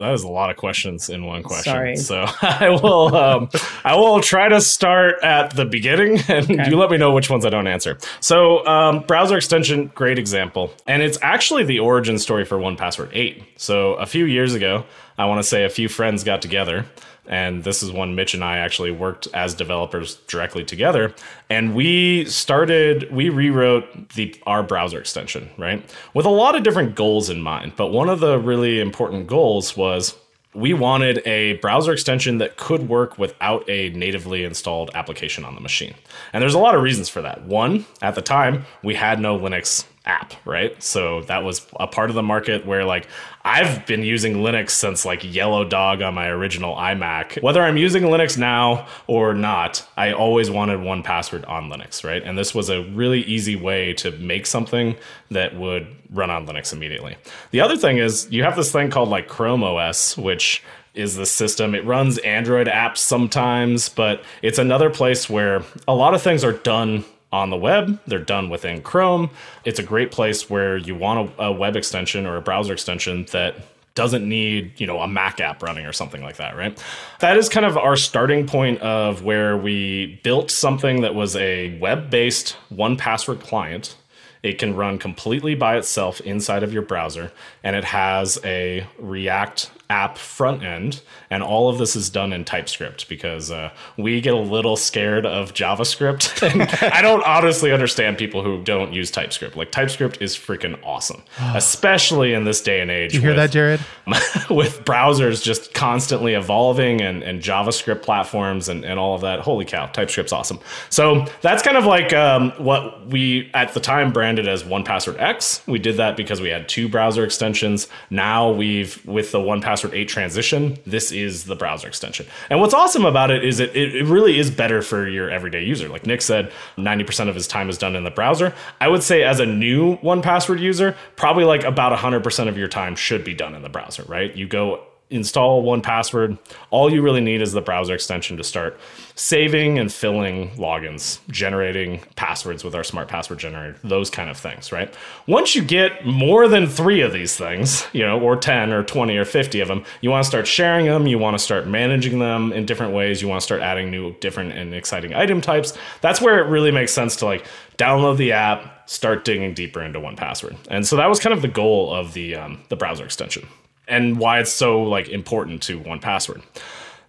That 0.00 0.12
is 0.14 0.24
a 0.24 0.28
lot 0.28 0.50
of 0.50 0.56
questions 0.56 1.08
in 1.08 1.24
one 1.24 1.44
question. 1.44 1.72
Sorry. 1.72 1.96
So 1.96 2.26
I 2.42 2.70
will 2.70 3.14
um, 3.14 3.48
I 3.84 3.94
will 3.94 4.20
try 4.20 4.48
to 4.48 4.60
start 4.60 5.22
at 5.22 5.54
the 5.54 5.64
beginning, 5.64 6.18
and 6.28 6.50
okay. 6.50 6.68
you 6.68 6.76
let 6.76 6.90
me 6.90 6.96
know 6.96 7.12
which 7.12 7.30
ones 7.30 7.46
I 7.46 7.50
don't 7.50 7.68
answer. 7.68 7.98
So 8.18 8.66
um, 8.66 9.00
browser 9.00 9.36
extension, 9.36 9.92
great 9.94 10.18
example, 10.18 10.72
and 10.88 11.02
it's 11.02 11.18
actually 11.22 11.62
the 11.62 11.78
origin 11.78 12.18
story 12.18 12.44
for 12.44 12.58
One 12.58 12.76
Password 12.76 13.10
eight. 13.12 13.44
So 13.56 13.94
a 13.94 14.06
few 14.06 14.24
years 14.24 14.54
ago, 14.54 14.84
I 15.16 15.26
want 15.26 15.38
to 15.38 15.48
say 15.48 15.64
a 15.64 15.70
few 15.70 15.88
friends 15.88 16.24
got 16.24 16.42
together 16.42 16.84
and 17.26 17.62
this 17.62 17.82
is 17.82 17.92
one 17.92 18.14
Mitch 18.14 18.34
and 18.34 18.42
I 18.42 18.58
actually 18.58 18.90
worked 18.90 19.28
as 19.32 19.54
developers 19.54 20.16
directly 20.26 20.64
together. 20.64 21.14
And 21.48 21.74
we 21.74 22.24
started, 22.24 23.12
we 23.12 23.28
rewrote 23.28 24.10
the 24.10 24.34
our 24.46 24.62
browser 24.62 24.98
extension, 24.98 25.50
right? 25.56 25.84
With 26.14 26.26
a 26.26 26.30
lot 26.30 26.56
of 26.56 26.62
different 26.62 26.94
goals 26.94 27.30
in 27.30 27.40
mind. 27.40 27.74
But 27.76 27.88
one 27.88 28.08
of 28.08 28.20
the 28.20 28.38
really 28.38 28.80
important 28.80 29.28
goals 29.28 29.76
was 29.76 30.16
we 30.54 30.74
wanted 30.74 31.26
a 31.26 31.54
browser 31.54 31.92
extension 31.92 32.38
that 32.38 32.56
could 32.56 32.88
work 32.88 33.18
without 33.18 33.68
a 33.70 33.90
natively 33.90 34.44
installed 34.44 34.90
application 34.94 35.44
on 35.44 35.54
the 35.54 35.60
machine. 35.60 35.94
And 36.32 36.42
there's 36.42 36.54
a 36.54 36.58
lot 36.58 36.74
of 36.74 36.82
reasons 36.82 37.08
for 37.08 37.22
that. 37.22 37.44
One, 37.44 37.86
at 38.02 38.14
the 38.14 38.22
time, 38.22 38.64
we 38.82 38.94
had 38.94 39.18
no 39.18 39.38
Linux 39.38 39.84
app, 40.04 40.34
right? 40.44 40.80
So 40.82 41.22
that 41.22 41.44
was 41.44 41.66
a 41.78 41.86
part 41.86 42.10
of 42.10 42.16
the 42.16 42.22
market 42.22 42.66
where 42.66 42.84
like 42.84 43.06
I've 43.44 43.86
been 43.86 44.02
using 44.02 44.34
Linux 44.34 44.70
since 44.70 45.04
like 45.04 45.22
Yellow 45.22 45.64
Dog 45.64 46.02
on 46.02 46.14
my 46.14 46.28
original 46.28 46.74
iMac. 46.74 47.40
Whether 47.42 47.62
I'm 47.62 47.76
using 47.76 48.04
Linux 48.04 48.36
now 48.36 48.86
or 49.06 49.34
not, 49.34 49.86
I 49.96 50.12
always 50.12 50.50
wanted 50.50 50.80
one 50.80 51.02
password 51.02 51.44
on 51.44 51.70
Linux, 51.70 52.04
right? 52.04 52.22
And 52.22 52.36
this 52.36 52.54
was 52.54 52.68
a 52.68 52.82
really 52.90 53.20
easy 53.22 53.54
way 53.54 53.94
to 53.94 54.10
make 54.12 54.46
something 54.46 54.96
that 55.30 55.56
would 55.56 55.86
run 56.10 56.30
on 56.30 56.46
Linux 56.46 56.72
immediately. 56.72 57.16
The 57.52 57.60
other 57.60 57.76
thing 57.76 57.98
is 57.98 58.30
you 58.30 58.42
have 58.42 58.56
this 58.56 58.72
thing 58.72 58.90
called 58.90 59.08
like 59.08 59.28
Chrome 59.28 59.62
OS, 59.62 60.16
which 60.16 60.62
is 60.94 61.16
the 61.16 61.26
system. 61.26 61.74
It 61.74 61.84
runs 61.86 62.18
Android 62.18 62.66
apps 62.66 62.98
sometimes, 62.98 63.88
but 63.88 64.24
it's 64.42 64.58
another 64.58 64.90
place 64.90 65.30
where 65.30 65.62
a 65.88 65.94
lot 65.94 66.12
of 66.12 66.22
things 66.22 66.44
are 66.44 66.52
done 66.52 67.04
on 67.32 67.50
the 67.50 67.56
web. 67.56 67.98
They're 68.06 68.18
done 68.18 68.50
within 68.50 68.82
Chrome. 68.82 69.30
It's 69.64 69.78
a 69.78 69.82
great 69.82 70.12
place 70.12 70.50
where 70.50 70.76
you 70.76 70.94
want 70.94 71.32
a, 71.38 71.44
a, 71.44 71.52
web 71.52 71.76
extension 71.76 72.26
or 72.26 72.36
a 72.36 72.42
browser 72.42 72.72
extension 72.72 73.26
that 73.32 73.56
doesn't 73.94 74.26
need, 74.26 74.80
you 74.80 74.86
know, 74.86 75.00
a 75.00 75.08
Mac 75.08 75.40
app 75.40 75.62
running 75.62 75.86
or 75.86 75.92
something 75.92 76.22
like 76.22 76.36
that, 76.36 76.56
right? 76.56 76.82
That 77.20 77.36
is 77.36 77.48
kind 77.48 77.66
of 77.66 77.76
our 77.76 77.96
starting 77.96 78.46
point 78.46 78.80
of 78.80 79.22
where 79.22 79.56
we 79.56 80.20
built 80.22 80.50
something 80.50 81.02
that 81.02 81.14
was 81.14 81.36
a 81.36 81.78
web-based 81.78 82.52
one 82.70 82.96
password 82.96 83.40
client 83.40 83.96
it 84.42 84.58
can 84.58 84.74
run 84.74 84.98
completely 84.98 85.54
by 85.54 85.76
itself 85.76 86.20
inside 86.20 86.62
of 86.62 86.72
your 86.72 86.82
browser, 86.82 87.30
and 87.62 87.76
it 87.76 87.84
has 87.84 88.40
a 88.44 88.86
React 88.98 89.70
app 89.92 90.16
front 90.16 90.62
end. 90.62 91.02
And 91.30 91.42
all 91.42 91.68
of 91.68 91.78
this 91.78 91.94
is 91.96 92.08
done 92.08 92.32
in 92.32 92.44
TypeScript 92.44 93.08
because 93.08 93.50
uh, 93.50 93.70
we 93.96 94.20
get 94.20 94.32
a 94.34 94.38
little 94.38 94.76
scared 94.76 95.26
of 95.26 95.52
JavaScript. 95.52 96.42
I 96.92 97.02
don't 97.02 97.22
honestly 97.24 97.72
understand 97.72 98.16
people 98.16 98.42
who 98.42 98.62
don't 98.62 98.92
use 98.92 99.10
TypeScript. 99.10 99.56
Like, 99.56 99.70
TypeScript 99.70 100.22
is 100.22 100.36
freaking 100.36 100.78
awesome, 100.82 101.22
especially 101.54 102.32
in 102.32 102.44
this 102.44 102.62
day 102.62 102.80
and 102.80 102.90
age. 102.90 103.14
You 103.14 103.20
hear 103.20 103.30
with- 103.30 103.36
that, 103.36 103.50
Jared? 103.50 103.80
with 104.50 104.84
browsers 104.84 105.42
just 105.42 105.74
constantly 105.74 106.34
evolving 106.34 107.00
and, 107.00 107.22
and 107.22 107.40
JavaScript 107.40 108.02
platforms 108.02 108.68
and, 108.68 108.84
and 108.84 108.98
all 108.98 109.14
of 109.14 109.20
that. 109.20 109.40
Holy 109.40 109.64
cow, 109.64 109.86
TypeScript's 109.86 110.32
awesome. 110.32 110.58
So 110.90 111.26
that's 111.40 111.62
kind 111.62 111.76
of 111.76 111.84
like 111.84 112.12
um, 112.12 112.52
what 112.58 113.06
we 113.06 113.50
at 113.54 113.74
the 113.74 113.80
time 113.80 114.12
branded 114.12 114.48
as 114.48 114.64
One 114.64 114.84
Password 114.84 115.18
X. 115.18 115.62
We 115.66 115.78
did 115.78 115.98
that 115.98 116.16
because 116.16 116.40
we 116.40 116.48
had 116.48 116.68
two 116.68 116.88
browser 116.88 117.24
extensions. 117.24 117.88
Now 118.10 118.50
we've, 118.50 119.04
with 119.06 119.32
the 119.32 119.40
One 119.40 119.60
Password 119.60 119.71
8 119.92 120.08
transition, 120.08 120.78
this 120.86 121.12
is 121.12 121.44
the 121.44 121.56
browser 121.56 121.88
extension. 121.88 122.26
And 122.50 122.60
what's 122.60 122.74
awesome 122.74 123.04
about 123.04 123.30
it 123.30 123.44
is 123.44 123.60
it, 123.60 123.74
it, 123.74 123.94
it 123.94 124.04
really 124.04 124.38
is 124.38 124.50
better 124.50 124.82
for 124.82 125.08
your 125.08 125.30
everyday 125.30 125.64
user. 125.64 125.88
Like 125.88 126.06
Nick 126.06 126.22
said, 126.22 126.52
90% 126.76 127.28
of 127.28 127.34
his 127.34 127.46
time 127.46 127.68
is 127.68 127.78
done 127.78 127.96
in 127.96 128.04
the 128.04 128.10
browser. 128.10 128.54
I 128.80 128.88
would 128.88 129.02
say 129.02 129.22
as 129.22 129.40
a 129.40 129.46
new 129.46 129.96
One 129.96 130.22
Password 130.22 130.60
user, 130.60 130.96
probably 131.16 131.44
like 131.44 131.64
about 131.64 131.96
100% 131.98 132.48
of 132.48 132.56
your 132.56 132.68
time 132.68 132.96
should 132.96 133.24
be 133.24 133.34
done 133.34 133.54
in 133.54 133.62
the 133.62 133.68
browser, 133.68 134.04
right? 134.04 134.34
You 134.34 134.46
go 134.46 134.84
install 135.12 135.62
one 135.62 135.82
password. 135.82 136.38
All 136.70 136.92
you 136.92 137.02
really 137.02 137.20
need 137.20 137.42
is 137.42 137.52
the 137.52 137.60
browser 137.60 137.94
extension 137.94 138.36
to 138.38 138.44
start 138.44 138.78
saving 139.14 139.78
and 139.78 139.92
filling 139.92 140.50
logins, 140.52 141.20
generating 141.28 142.00
passwords 142.16 142.64
with 142.64 142.74
our 142.74 142.82
smart 142.82 143.08
password 143.08 143.38
generator, 143.38 143.76
those 143.84 144.08
kind 144.10 144.30
of 144.30 144.36
things, 144.36 144.72
right? 144.72 144.92
Once 145.26 145.54
you 145.54 145.62
get 145.62 146.06
more 146.06 146.48
than 146.48 146.66
three 146.66 147.02
of 147.02 147.12
these 147.12 147.36
things, 147.36 147.86
you 147.92 148.04
know, 148.04 148.18
or 148.20 148.36
10 148.36 148.72
or 148.72 148.82
20 148.82 149.16
or 149.16 149.24
50 149.24 149.60
of 149.60 149.68
them, 149.68 149.84
you 150.00 150.10
want 150.10 150.24
to 150.24 150.28
start 150.28 150.46
sharing 150.46 150.86
them. 150.86 151.06
You 151.06 151.18
want 151.18 151.34
to 151.34 151.38
start 151.38 151.66
managing 151.66 152.18
them 152.18 152.52
in 152.52 152.64
different 152.64 152.94
ways. 152.94 153.20
You 153.20 153.28
want 153.28 153.40
to 153.40 153.44
start 153.44 153.60
adding 153.60 153.90
new, 153.90 154.14
different, 154.20 154.52
and 154.52 154.74
exciting 154.74 155.14
item 155.14 155.40
types. 155.40 155.76
That's 156.00 156.20
where 156.20 156.38
it 156.38 156.48
really 156.48 156.70
makes 156.70 156.92
sense 156.92 157.16
to 157.16 157.26
like 157.26 157.46
download 157.76 158.16
the 158.16 158.32
app, 158.32 158.88
start 158.88 159.24
digging 159.24 159.54
deeper 159.54 159.82
into 159.82 160.00
one 160.00 160.16
password. 160.16 160.56
And 160.68 160.86
so 160.86 160.96
that 160.96 161.06
was 161.08 161.20
kind 161.20 161.34
of 161.34 161.42
the 161.42 161.48
goal 161.48 161.92
of 161.94 162.14
the, 162.14 162.36
um, 162.36 162.62
the 162.68 162.76
browser 162.76 163.04
extension 163.04 163.46
and 163.92 164.18
why 164.18 164.40
it's 164.40 164.50
so 164.50 164.82
like 164.82 165.08
important 165.08 165.62
to 165.64 165.78
one 165.78 166.00
password. 166.00 166.42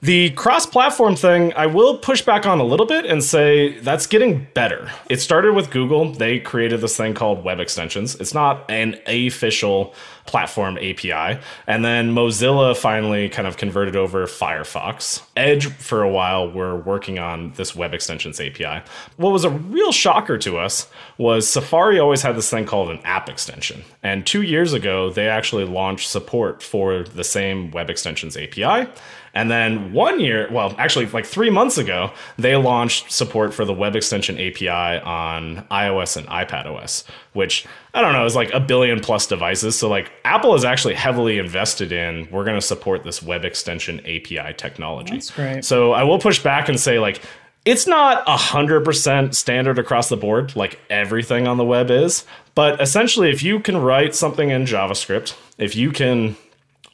The 0.04 0.32
cross-platform 0.32 1.16
thing, 1.16 1.54
I 1.54 1.66
will 1.66 1.98
push 1.98 2.22
back 2.22 2.46
on 2.46 2.60
a 2.60 2.64
little 2.66 2.86
bit 2.86 3.06
and 3.06 3.24
say 3.24 3.80
that's 3.80 4.06
getting 4.06 4.46
better. 4.54 4.92
It 5.10 5.22
started 5.22 5.54
with 5.54 5.72
Google. 5.72 6.12
They 6.12 6.42
created 6.42 6.82
this 6.82 6.98
thing 6.98 7.14
called 7.14 7.46
web 7.46 7.62
extensions. 7.62 8.16
It's 8.16 8.34
not 8.34 8.70
an 8.70 9.00
official 9.08 9.96
platform 10.26 10.78
API. 10.78 11.40
And 11.68 11.86
then 11.86 12.14
Mozilla 12.14 12.76
finally 12.76 13.30
kind 13.30 13.48
of 13.48 13.56
converted 13.56 13.96
over 13.96 14.26
Firefox. 14.26 15.22
Edge, 15.38 15.68
for 15.68 16.04
a 16.04 16.10
while, 16.10 16.52
were 16.52 16.76
working 16.76 17.18
on 17.18 17.54
this 17.54 17.74
web 17.74 17.94
extensions 17.94 18.42
API. 18.42 18.84
What 19.16 19.32
was 19.32 19.46
a 19.46 19.50
real 19.50 19.94
shocker 19.94 20.38
to 20.40 20.58
us 20.58 20.90
was 21.18 21.50
Safari 21.50 21.98
always 21.98 22.22
had 22.22 22.36
this 22.36 22.50
thing 22.50 22.66
called 22.66 22.90
an 22.90 23.00
app 23.06 23.30
extension. 23.30 23.84
And 24.02 24.26
two 24.26 24.42
years 24.42 24.74
ago, 24.74 25.12
they 25.12 25.30
actually 25.30 25.64
launched 25.64 26.10
support 26.10 26.62
for 26.62 27.04
the 27.04 27.24
same 27.24 27.72
web 27.72 27.90
extensions 27.90 28.36
API. 28.36 28.90
And 29.34 29.50
then 29.50 29.94
one 29.94 30.20
year, 30.20 30.48
well, 30.52 30.76
actually, 30.78 31.08
like 31.08 31.26
three 31.26 31.50
months 31.50 31.80
ago, 31.80 32.12
they 32.38 32.56
launched 32.56 33.12
support 33.12 33.54
for 33.54 33.66
the 33.66 33.74
web 33.74 33.96
extension 33.96 34.36
API 34.40 34.70
on 34.70 35.66
iOS 35.72 36.18
and 36.18 36.28
iPadOS, 36.28 37.04
which 37.34 37.66
I 37.96 38.02
don't 38.02 38.14
know 38.14 38.26
is 38.26 38.36
like 38.36 38.54
a 38.54 38.60
billion 38.60 39.00
plus 39.00 39.26
devices. 39.26 39.78
So, 39.78 39.90
like, 39.90 40.12
Apple 40.24 40.54
is 40.54 40.64
actually 40.64 40.94
heavily 40.94 41.40
invested 41.40 41.92
in 41.92 42.28
we're 42.30 42.44
going 42.44 42.60
to 42.60 42.66
support 42.66 43.04
this 43.04 43.24
web 43.24 43.44
extension 43.44 44.00
API 44.02 44.54
technology. 44.56 45.14
That's 45.14 45.32
great. 45.32 45.66
So, 45.66 45.94
I 45.94 46.04
will 46.04 46.20
push 46.20 46.42
back 46.42 46.70
and 46.70 46.80
say, 46.80 47.00
like, 47.00 47.20
it's 47.66 47.88
not 47.88 48.26
100% 48.28 49.34
standard 49.34 49.80
across 49.80 50.10
the 50.10 50.18
board 50.18 50.56
like 50.56 50.80
everything 50.90 51.48
on 51.48 51.58
the 51.58 51.64
web 51.64 51.90
is, 51.90 52.26
but 52.56 52.80
essentially, 52.82 53.32
if 53.32 53.42
you 53.42 53.60
can 53.60 53.78
write 53.78 54.14
something 54.14 54.50
in 54.50 54.66
JavaScript, 54.66 55.36
if 55.58 55.76
you 55.76 55.92
can 55.92 56.36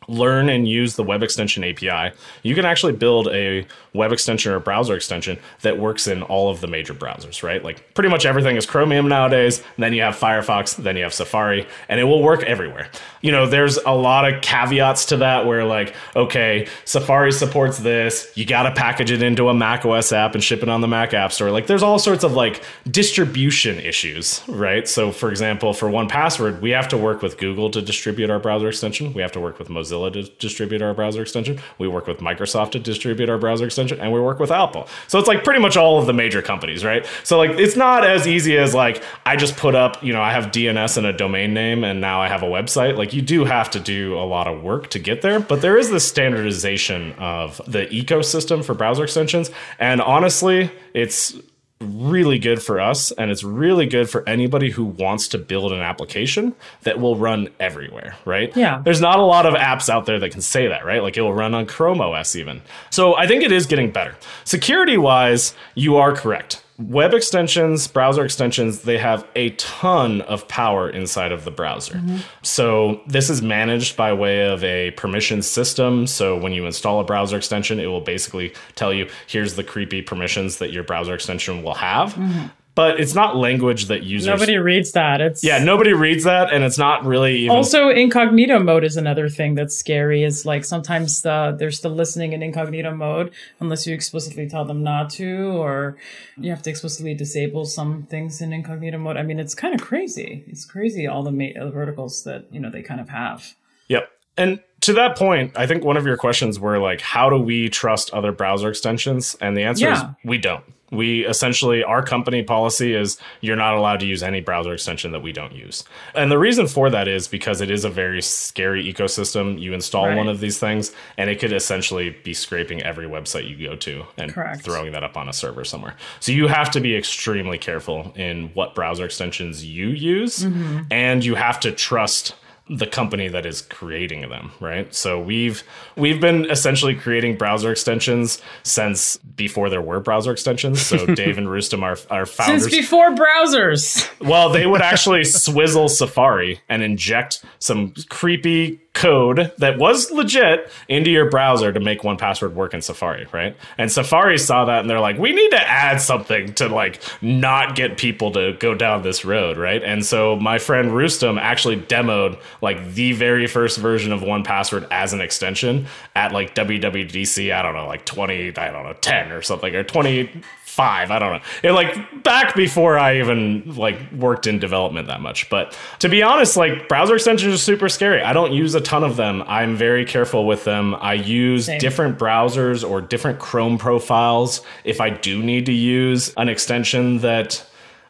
learn 0.09 0.49
and 0.49 0.67
use 0.67 0.95
the 0.95 1.03
web 1.03 1.23
extension 1.23 1.63
API, 1.63 2.15
you 2.43 2.55
can 2.55 2.65
actually 2.65 2.93
build 2.93 3.27
a 3.27 3.65
web 3.93 4.11
extension 4.11 4.51
or 4.51 4.59
browser 4.59 4.95
extension 4.95 5.37
that 5.61 5.77
works 5.79 6.07
in 6.07 6.21
all 6.23 6.49
of 6.49 6.61
the 6.61 6.67
major 6.67 6.93
browsers, 6.93 7.43
right? 7.43 7.63
Like 7.63 7.93
pretty 7.93 8.09
much 8.09 8.25
everything 8.25 8.55
is 8.55 8.65
Chromium 8.65 9.07
nowadays. 9.07 9.63
Then 9.77 9.93
you 9.93 10.01
have 10.01 10.15
Firefox, 10.15 10.75
then 10.75 10.95
you 10.97 11.03
have 11.03 11.13
Safari, 11.13 11.67
and 11.87 11.99
it 11.99 12.03
will 12.03 12.21
work 12.21 12.43
everywhere. 12.43 12.89
You 13.21 13.31
know, 13.31 13.47
there's 13.47 13.77
a 13.77 13.91
lot 13.91 14.31
of 14.31 14.41
caveats 14.41 15.05
to 15.05 15.17
that 15.17 15.45
where 15.45 15.65
like, 15.65 15.95
okay, 16.15 16.67
Safari 16.85 17.31
supports 17.31 17.79
this, 17.79 18.31
you 18.35 18.45
got 18.45 18.63
to 18.63 18.71
package 18.71 19.11
it 19.11 19.21
into 19.21 19.49
a 19.49 19.53
Mac 19.53 19.85
OS 19.85 20.11
app 20.11 20.33
and 20.33 20.43
ship 20.43 20.63
it 20.63 20.69
on 20.69 20.81
the 20.81 20.87
Mac 20.87 21.13
App 21.13 21.31
Store. 21.31 21.51
Like 21.51 21.67
there's 21.67 21.83
all 21.83 21.99
sorts 21.99 22.23
of 22.23 22.33
like 22.33 22.63
distribution 22.89 23.79
issues, 23.79 24.41
right? 24.47 24.87
So 24.87 25.11
for 25.11 25.29
example, 25.29 25.73
for 25.73 25.89
one 25.89 26.07
password, 26.07 26.61
we 26.61 26.71
have 26.71 26.87
to 26.89 26.97
work 26.97 27.21
with 27.21 27.37
Google 27.37 27.69
to 27.71 27.81
distribute 27.81 28.29
our 28.29 28.39
browser 28.39 28.69
extension. 28.69 29.13
We 29.13 29.21
have 29.21 29.31
to 29.33 29.39
work 29.39 29.59
with 29.59 29.69
Mozilla 29.69 29.98
to 30.09 30.23
distribute 30.23 30.81
our 30.81 30.93
browser 30.93 31.21
extension. 31.21 31.59
We 31.77 31.87
work 31.87 32.07
with 32.07 32.19
Microsoft 32.19 32.71
to 32.71 32.79
distribute 32.79 33.29
our 33.29 33.37
browser 33.37 33.65
extension, 33.65 33.99
and 33.99 34.11
we 34.13 34.19
work 34.19 34.39
with 34.39 34.51
Apple. 34.51 34.87
So 35.07 35.19
it's 35.19 35.27
like 35.27 35.43
pretty 35.43 35.59
much 35.59 35.75
all 35.77 35.99
of 35.99 36.05
the 36.05 36.13
major 36.13 36.41
companies, 36.41 36.85
right? 36.85 37.05
So 37.23 37.37
like 37.37 37.51
it's 37.51 37.75
not 37.75 38.05
as 38.05 38.27
easy 38.27 38.57
as 38.57 38.73
like 38.73 39.03
I 39.25 39.35
just 39.35 39.57
put 39.57 39.75
up, 39.75 40.03
you 40.03 40.13
know, 40.13 40.21
I 40.21 40.31
have 40.31 40.45
DNS 40.45 40.97
and 40.97 41.05
a 41.05 41.13
domain 41.13 41.53
name, 41.53 41.83
and 41.83 41.99
now 41.99 42.21
I 42.21 42.27
have 42.27 42.43
a 42.43 42.47
website. 42.47 42.97
Like 42.97 43.13
you 43.13 43.21
do 43.21 43.45
have 43.45 43.69
to 43.71 43.79
do 43.79 44.17
a 44.17 44.25
lot 44.25 44.47
of 44.47 44.63
work 44.63 44.89
to 44.91 44.99
get 44.99 45.21
there, 45.21 45.39
but 45.39 45.61
there 45.61 45.77
is 45.77 45.89
this 45.89 46.07
standardization 46.07 47.13
of 47.13 47.61
the 47.67 47.85
ecosystem 47.87 48.63
for 48.63 48.73
browser 48.73 49.03
extensions, 49.03 49.51
and 49.79 50.01
honestly, 50.01 50.71
it's 50.93 51.35
really 51.81 52.39
good 52.39 52.61
for 52.61 52.81
us 52.81 53.11
and 53.13 53.31
it's 53.31 53.43
really 53.43 53.85
good 53.85 54.09
for 54.09 54.27
anybody 54.27 54.69
who 54.69 54.83
wants 54.83 55.29
to 55.29 55.37
build 55.37 55.71
an 55.71 55.79
application 55.79 56.53
that 56.81 56.99
will 56.99 57.15
run 57.15 57.47
everywhere, 57.57 58.17
right? 58.25 58.55
Yeah. 58.55 58.81
There's 58.83 58.99
not 58.99 59.17
a 59.17 59.23
lot 59.23 59.45
of 59.45 59.53
apps 59.53 59.87
out 59.87 60.05
there 60.05 60.19
that 60.19 60.31
can 60.31 60.41
say 60.41 60.67
that, 60.67 60.85
right? 60.85 61.01
Like 61.01 61.15
it 61.15 61.21
will 61.21 61.33
run 61.33 61.53
on 61.53 61.65
Chrome 61.65 62.01
OS 62.01 62.35
even. 62.35 62.61
So 62.89 63.15
I 63.15 63.27
think 63.27 63.43
it 63.43 63.53
is 63.53 63.65
getting 63.65 63.91
better. 63.91 64.17
Security 64.43 64.97
wise, 64.97 65.53
you 65.73 65.95
are 65.95 66.13
correct. 66.13 66.61
Web 66.79 67.13
extensions, 67.13 67.87
browser 67.87 68.23
extensions, 68.23 68.83
they 68.83 68.97
have 68.97 69.27
a 69.35 69.49
ton 69.51 70.21
of 70.21 70.47
power 70.47 70.89
inside 70.89 71.33
of 71.33 71.43
the 71.43 71.51
browser. 71.51 71.95
Mm-hmm. 71.95 72.17
So 72.41 73.01
this 73.05 73.29
is 73.29 73.41
managed 73.41 73.97
by 73.97 74.13
way 74.13 74.49
of 74.49 74.63
a 74.63 74.91
permission 74.91 75.41
system. 75.41 76.07
So 76.07 76.37
when 76.37 76.53
you 76.53 76.65
install 76.65 77.01
a 77.01 77.03
browser 77.03 77.35
extension, 77.35 77.79
it 77.79 77.87
will 77.87 77.99
basically 77.99 78.53
tell 78.75 78.93
you 78.93 79.09
here's 79.27 79.55
the 79.55 79.63
creepy 79.63 80.01
permissions 80.01 80.59
that 80.59 80.71
your 80.71 80.83
browser 80.83 81.13
extension 81.13 81.63
will 81.63 81.73
have. 81.73 82.13
Mm-hmm. 82.13 82.47
But 82.79 82.97
it's 82.97 83.13
not 83.13 83.35
language 83.35 83.87
that 83.87 84.03
users 84.03 84.27
Nobody 84.27 84.57
reads 84.57 84.93
that. 84.93 85.19
It's 85.19 85.43
yeah, 85.43 85.61
nobody 85.61 85.91
reads 85.91 86.23
that, 86.23 86.53
and 86.53 86.63
it's 86.63 86.77
not 86.77 87.03
really 87.03 87.39
even. 87.39 87.53
Also, 87.53 87.89
incognito 87.89 88.57
mode 88.57 88.85
is 88.85 88.95
another 88.95 89.27
thing 89.27 89.55
that's 89.55 89.75
scary. 89.75 90.23
Is 90.23 90.45
like 90.45 90.63
sometimes 90.63 91.25
uh, 91.25 91.51
they're 91.59 91.71
still 91.71 91.91
listening 91.91 92.31
in 92.31 92.41
incognito 92.41 92.95
mode 92.95 93.33
unless 93.59 93.85
you 93.85 93.93
explicitly 93.93 94.47
tell 94.47 94.63
them 94.63 94.81
not 94.81 95.09
to, 95.09 95.29
or 95.61 95.97
you 96.37 96.51
have 96.51 96.61
to 96.61 96.69
explicitly 96.69 97.13
disable 97.13 97.65
some 97.65 98.03
things 98.03 98.39
in 98.39 98.53
incognito 98.53 98.97
mode. 98.97 99.17
I 99.17 99.23
mean, 99.23 99.41
it's 99.41 99.55
kind 99.55 99.75
of 99.75 99.81
crazy. 99.81 100.45
It's 100.47 100.63
crazy 100.63 101.05
all 101.05 101.21
the, 101.23 101.33
ma- 101.33 101.61
the 101.61 101.71
verticals 101.71 102.23
that 102.23 102.45
you 102.49 102.61
know 102.61 102.69
they 102.71 102.81
kind 102.81 103.01
of 103.01 103.09
have. 103.09 103.55
Yep. 103.89 104.09
And 104.37 104.61
to 104.81 104.93
that 104.93 105.17
point, 105.17 105.51
I 105.57 105.67
think 105.67 105.83
one 105.83 105.97
of 105.97 106.05
your 106.05 106.15
questions 106.15 106.61
were 106.61 106.79
like, 106.79 107.01
how 107.01 107.29
do 107.29 107.37
we 107.37 107.67
trust 107.67 108.09
other 108.13 108.31
browser 108.31 108.69
extensions? 108.69 109.35
And 109.41 109.57
the 109.57 109.63
answer 109.63 109.87
Yeah. 109.87 109.95
is 109.95 110.03
we 110.23 110.37
don't. 110.37 110.63
We 110.91 111.25
essentially, 111.25 111.83
our 111.83 112.01
company 112.01 112.41
policy 112.43 112.93
is 112.95 113.17
you're 113.41 113.55
not 113.55 113.75
allowed 113.75 113.99
to 113.99 114.05
use 114.05 114.23
any 114.23 114.41
browser 114.41 114.73
extension 114.73 115.11
that 115.11 115.21
we 115.21 115.31
don't 115.31 115.53
use. 115.53 115.83
And 116.15 116.31
the 116.31 116.37
reason 116.39 116.67
for 116.67 116.89
that 116.89 117.07
is 117.07 117.27
because 117.27 117.61
it 117.61 117.69
is 117.69 117.85
a 117.85 117.89
very 117.89 118.21
scary 118.21 118.83
ecosystem. 118.91 119.59
You 119.59 119.73
install 119.73 120.07
Right. 120.07 120.17
one 120.17 120.27
of 120.27 120.39
these 120.39 120.59
things, 120.59 120.91
and 121.17 121.29
it 121.29 121.39
could 121.39 121.53
essentially 121.53 122.15
be 122.23 122.33
scraping 122.33 122.81
every 122.81 123.05
website 123.07 123.47
you 123.47 123.67
go 123.67 123.75
to 123.75 124.03
and 124.17 124.33
Correct. 124.33 124.63
throwing 124.63 124.91
that 124.93 125.03
up 125.03 125.15
on 125.17 125.29
a 125.29 125.33
server 125.33 125.63
somewhere. 125.63 125.95
So 126.19 126.31
you 126.31 126.47
have 126.47 126.71
to 126.71 126.79
be 126.79 126.95
extremely 126.95 127.57
careful 127.57 128.11
in 128.15 128.49
what 128.53 128.73
browser 128.75 129.05
extensions 129.05 129.63
you 129.65 129.87
use, 129.89 130.39
Mm-hmm. 130.43 130.79
and 130.91 131.23
you 131.23 131.35
have 131.35 131.59
to 131.61 131.71
trust 131.71 132.33
the 132.69 132.85
company 132.85 133.27
that 133.27 133.45
is 133.45 133.61
creating 133.63 134.29
them, 134.29 134.51
right? 134.59 134.93
So 134.93 135.19
we've 135.19 135.63
we've 135.95 136.21
been 136.21 136.49
essentially 136.49 136.93
creating 136.95 137.35
browser 137.37 137.71
extensions 137.71 138.41
since 138.63 139.17
before 139.17 139.69
there 139.69 139.81
were 139.81 139.99
browser 139.99 140.31
extensions. 140.31 140.81
So 140.81 141.05
Dave 141.15 141.37
and 141.37 141.47
Roustam, 141.47 141.81
are 141.81 141.97
our 142.13 142.25
founders, 142.25 142.63
Since 142.63 142.75
before 142.75 143.09
browsers. 143.15 144.07
well, 144.19 144.49
they 144.49 144.67
would 144.67 144.81
actually 144.81 145.23
swizzle 145.25 145.89
Safari 145.89 146.61
and 146.69 146.83
inject 146.83 147.43
some 147.57 147.93
creepy 148.09 148.79
code 148.93 149.51
that 149.59 149.77
was 149.77 150.11
legit 150.11 150.69
into 150.87 151.09
your 151.09 151.29
browser 151.29 151.71
to 151.71 151.79
make 151.79 152.03
one 152.03 152.17
password 152.17 152.55
work 152.55 152.73
in 152.73 152.81
Safari, 152.81 153.27
right? 153.31 153.55
And 153.77 153.91
Safari 153.91 154.37
saw 154.37 154.65
that 154.65 154.81
and 154.81 154.89
they're 154.89 154.99
like, 154.99 155.17
we 155.17 155.31
need 155.31 155.51
to 155.51 155.69
add 155.69 156.01
something 156.01 156.53
to 156.55 156.67
like 156.67 157.01
not 157.21 157.75
get 157.75 157.97
people 157.97 158.31
to 158.31 158.53
go 158.59 158.73
down 158.73 159.03
this 159.03 159.23
road, 159.23 159.57
right? 159.57 159.81
And 159.83 160.05
so 160.05 160.35
my 160.35 160.57
friend 160.57 160.91
Roustam 160.91 161.39
actually 161.39 161.77
demoed 161.77 162.41
like 162.61 162.93
the 162.93 163.13
very 163.13 163.47
first 163.47 163.77
version 163.77 164.11
of 164.11 164.21
one 164.21 164.43
password 164.43 164.87
as 164.91 165.13
an 165.13 165.21
extension 165.21 165.85
at 166.15 166.31
like 166.31 166.55
WWDC, 166.55 167.53
I 167.53 167.61
don't 167.61 167.75
know, 167.75 167.87
like 167.87 168.05
20, 168.05 168.57
I 168.57 168.71
don't 168.71 168.83
know, 168.83 168.93
10 168.93 169.31
or 169.31 169.41
something, 169.41 169.73
or 169.75 169.83
20 169.83 170.41
five. 170.79 171.11
I 171.11 171.19
don't 171.19 171.33
know. 171.33 171.41
It 171.61 171.71
like 171.73 172.23
back 172.23 172.55
before 172.55 172.97
I 172.97 173.19
even 173.19 173.75
like 173.75 173.97
worked 174.13 174.47
in 174.47 174.59
development 174.59 175.07
that 175.07 175.19
much. 175.19 175.49
But 175.49 175.77
to 175.99 176.07
be 176.07 176.23
honest, 176.23 176.55
like 176.55 176.87
browser 176.87 177.15
extensions 177.15 177.53
are 177.53 177.57
super 177.57 177.89
scary. 177.89 178.21
I 178.21 178.31
don't 178.31 178.53
use 178.53 178.75
a 178.75 178.79
ton 178.89 179.03
of 179.03 179.17
them. 179.17 179.43
I'm 179.45 179.75
very 179.75 180.03
careful 180.03 180.47
with 180.47 180.63
them. 180.63 180.95
I 180.95 181.13
use 181.13 181.67
Same. 181.67 181.79
different 181.79 182.17
browsers 182.17 182.87
or 182.87 183.01
different 183.01 183.37
Chrome 183.37 183.77
profiles 183.77 184.61
if 184.83 184.99
I 184.99 185.11
do 185.11 185.43
need 185.43 185.67
to 185.67 185.71
use 185.71 186.33
an 186.37 186.49
extension 186.49 187.19
that 187.19 187.63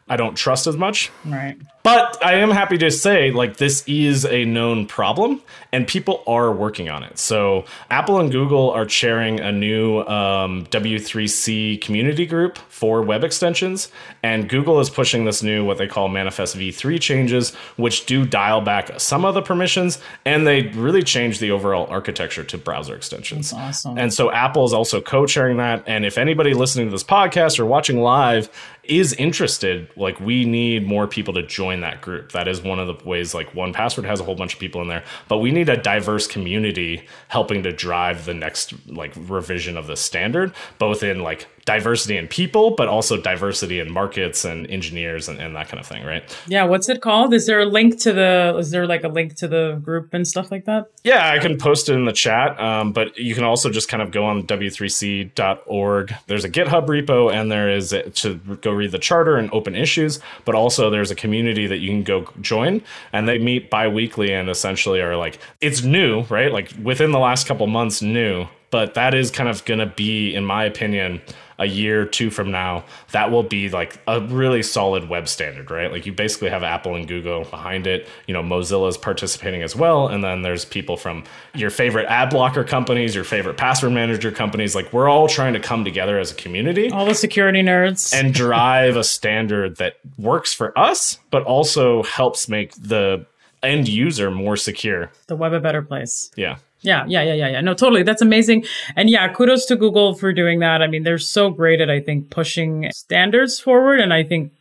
I 0.08 0.16
don't 0.16 0.34
trust 0.34 0.66
as 0.66 0.78
much. 0.78 1.10
Right. 1.26 1.58
But 1.82 2.22
I 2.22 2.34
am 2.34 2.50
happy 2.50 2.76
to 2.78 2.90
say, 2.90 3.30
like, 3.30 3.56
this 3.56 3.82
is 3.86 4.26
a 4.26 4.44
known 4.44 4.86
problem 4.86 5.40
and 5.72 5.86
people 5.86 6.22
are 6.26 6.52
working 6.52 6.90
on 6.90 7.02
it. 7.02 7.18
So, 7.18 7.64
Apple 7.90 8.18
and 8.18 8.30
Google 8.30 8.70
are 8.70 8.88
sharing 8.88 9.40
a 9.40 9.50
new 9.50 10.00
um, 10.00 10.66
W3C 10.66 11.80
community 11.80 12.26
group 12.26 12.58
for 12.68 13.00
web 13.00 13.24
extensions. 13.24 13.90
And 14.22 14.48
Google 14.48 14.80
is 14.80 14.90
pushing 14.90 15.24
this 15.24 15.42
new, 15.42 15.64
what 15.64 15.78
they 15.78 15.86
call 15.86 16.08
Manifest 16.08 16.56
v3 16.56 17.00
changes, 17.00 17.54
which 17.76 18.04
do 18.04 18.26
dial 18.26 18.60
back 18.60 19.00
some 19.00 19.24
of 19.24 19.34
the 19.34 19.42
permissions 19.42 19.98
and 20.26 20.46
they 20.46 20.68
really 20.68 21.02
change 21.02 21.38
the 21.38 21.50
overall 21.50 21.86
architecture 21.86 22.44
to 22.44 22.58
browser 22.58 22.94
extensions. 22.94 23.52
That's 23.52 23.86
awesome. 23.86 23.98
And 23.98 24.12
so, 24.12 24.30
Apple 24.30 24.66
is 24.66 24.74
also 24.74 25.00
co 25.00 25.26
sharing 25.26 25.56
that. 25.58 25.84
And 25.86 26.04
if 26.04 26.18
anybody 26.18 26.52
listening 26.52 26.88
to 26.88 26.90
this 26.90 27.04
podcast 27.04 27.58
or 27.58 27.64
watching 27.64 28.00
live 28.00 28.50
is 28.82 29.12
interested, 29.14 29.88
like, 29.96 30.20
we 30.20 30.44
need 30.44 30.86
more 30.86 31.06
people 31.06 31.32
to 31.34 31.42
join 31.42 31.69
join 31.70 31.80
that 31.80 32.00
group. 32.00 32.32
That 32.32 32.48
is 32.48 32.62
one 32.62 32.78
of 32.78 32.86
the 32.86 33.04
ways 33.04 33.34
like 33.34 33.54
one 33.54 33.72
password 33.72 34.06
has 34.06 34.20
a 34.20 34.24
whole 34.24 34.34
bunch 34.34 34.54
of 34.54 34.60
people 34.60 34.82
in 34.82 34.88
there, 34.88 35.04
but 35.28 35.38
we 35.38 35.50
need 35.50 35.68
a 35.68 35.76
diverse 35.76 36.26
community 36.26 37.06
helping 37.28 37.62
to 37.62 37.72
drive 37.72 38.24
the 38.24 38.34
next 38.34 38.74
like 38.88 39.12
revision 39.16 39.76
of 39.76 39.86
the 39.86 39.96
standard, 39.96 40.52
both 40.78 41.02
in 41.02 41.20
like 41.20 41.46
diversity 41.64 42.16
in 42.16 42.28
people, 42.28 42.72
but 42.72 42.88
also 42.88 43.20
diversity 43.20 43.80
in 43.80 43.90
markets 43.90 44.44
and 44.44 44.68
engineers 44.70 45.28
and, 45.28 45.40
and 45.40 45.54
that 45.56 45.68
kind 45.68 45.80
of 45.80 45.86
thing, 45.86 46.04
right? 46.04 46.36
Yeah. 46.46 46.64
What's 46.64 46.88
it 46.88 47.00
called? 47.00 47.34
Is 47.34 47.46
there 47.46 47.60
a 47.60 47.66
link 47.66 47.98
to 48.00 48.12
the, 48.12 48.56
is 48.58 48.70
there 48.70 48.86
like 48.86 49.04
a 49.04 49.08
link 49.08 49.36
to 49.36 49.48
the 49.48 49.80
group 49.82 50.14
and 50.14 50.26
stuff 50.26 50.50
like 50.50 50.64
that? 50.64 50.90
Yeah, 51.04 51.30
I 51.30 51.38
can 51.38 51.58
post 51.58 51.88
it 51.88 51.94
in 51.94 52.04
the 52.04 52.12
chat. 52.12 52.58
Um, 52.60 52.92
but 52.92 53.16
you 53.18 53.34
can 53.34 53.44
also 53.44 53.70
just 53.70 53.88
kind 53.88 54.02
of 54.02 54.10
go 54.10 54.24
on 54.24 54.42
w3c.org. 54.44 56.14
There's 56.26 56.44
a 56.44 56.50
GitHub 56.50 56.86
repo 56.86 57.32
and 57.32 57.50
there 57.50 57.70
is 57.70 57.92
a, 57.92 58.10
to 58.10 58.36
go 58.60 58.72
read 58.72 58.92
the 58.92 58.98
charter 58.98 59.36
and 59.36 59.50
open 59.52 59.74
issues, 59.74 60.18
but 60.44 60.54
also 60.54 60.90
there's 60.90 61.10
a 61.10 61.16
community 61.16 61.66
that 61.66 61.78
you 61.78 61.88
can 61.88 62.02
go 62.02 62.26
join 62.40 62.82
and 63.12 63.28
they 63.28 63.38
meet 63.38 63.70
bi-weekly 63.70 64.32
and 64.32 64.48
essentially 64.48 65.00
are 65.00 65.16
like, 65.16 65.38
it's 65.60 65.82
new, 65.82 66.22
right? 66.22 66.52
Like 66.52 66.72
within 66.82 67.12
the 67.12 67.18
last 67.18 67.46
couple 67.46 67.66
months, 67.66 68.02
new 68.02 68.46
but 68.70 68.94
that 68.94 69.14
is 69.14 69.30
kind 69.30 69.48
of 69.48 69.64
going 69.64 69.80
to 69.80 69.86
be, 69.86 70.34
in 70.34 70.44
my 70.44 70.64
opinion, 70.64 71.20
a 71.60 71.66
year 71.66 72.02
or 72.02 72.06
two 72.06 72.30
from 72.30 72.50
now, 72.50 72.84
that 73.12 73.30
will 73.30 73.42
be 73.42 73.68
like 73.68 74.00
a 74.08 74.20
really 74.20 74.62
solid 74.62 75.08
web 75.08 75.28
standard, 75.28 75.70
right? 75.70 75.92
Like 75.92 76.06
you 76.06 76.12
basically 76.12 76.48
have 76.48 76.62
Apple 76.62 76.94
and 76.94 77.06
Google 77.06 77.44
behind 77.44 77.86
it. 77.86 78.08
You 78.26 78.34
know, 78.34 78.42
Mozilla 78.42 78.88
is 78.88 78.96
participating 78.96 79.62
as 79.62 79.76
well. 79.76 80.08
And 80.08 80.24
then 80.24 80.42
there's 80.42 80.64
people 80.64 80.96
from 80.96 81.22
your 81.54 81.70
favorite 81.70 82.06
ad 82.06 82.30
blocker 82.30 82.64
companies, 82.64 83.14
your 83.14 83.24
favorite 83.24 83.58
password 83.58 83.92
manager 83.92 84.32
companies. 84.32 84.74
Like 84.74 84.92
we're 84.92 85.08
all 85.08 85.28
trying 85.28 85.52
to 85.52 85.60
come 85.60 85.84
together 85.84 86.18
as 86.18 86.32
a 86.32 86.34
community. 86.34 86.90
All 86.90 87.04
the 87.04 87.14
security 87.14 87.62
nerds. 87.62 88.14
And 88.14 88.32
drive 88.32 88.96
a 88.96 89.04
standard 89.04 89.76
that 89.76 89.98
works 90.18 90.54
for 90.54 90.76
us, 90.78 91.18
but 91.30 91.42
also 91.44 92.02
helps 92.04 92.48
make 92.48 92.72
the 92.74 93.26
end 93.62 93.86
user 93.86 94.30
more 94.30 94.56
secure. 94.56 95.10
The 95.26 95.36
web 95.36 95.52
a 95.52 95.60
better 95.60 95.82
place. 95.82 96.30
Yeah. 96.36 96.56
Yeah, 96.82 97.04
yeah, 97.06 97.22
yeah, 97.22 97.34
yeah, 97.34 97.48
yeah. 97.48 97.60
No, 97.60 97.74
totally. 97.74 98.02
That's 98.02 98.22
amazing. 98.22 98.64
And 98.96 99.10
yeah, 99.10 99.28
kudos 99.32 99.66
to 99.66 99.76
Google 99.76 100.14
for 100.14 100.32
doing 100.32 100.60
that. 100.60 100.80
I 100.82 100.86
mean, 100.86 101.02
they're 101.02 101.18
so 101.18 101.50
great 101.50 101.80
at, 101.80 101.90
I 101.90 102.00
think, 102.00 102.30
pushing 102.30 102.90
standards 102.92 103.60
forward. 103.60 104.00
And 104.00 104.14
I 104.14 104.22
think 104.22 104.52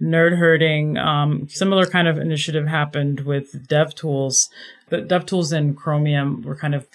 nerd 0.00 0.36
herding, 0.36 0.98
um, 0.98 1.46
similar 1.48 1.86
kind 1.86 2.08
of 2.08 2.18
initiative 2.18 2.66
happened 2.66 3.20
with 3.20 3.68
DevTools. 3.68 4.48
The 4.88 4.98
DevTools 4.98 5.56
and 5.56 5.76
Chromium 5.76 6.42
were 6.42 6.56
kind 6.56 6.74
of 6.74 6.88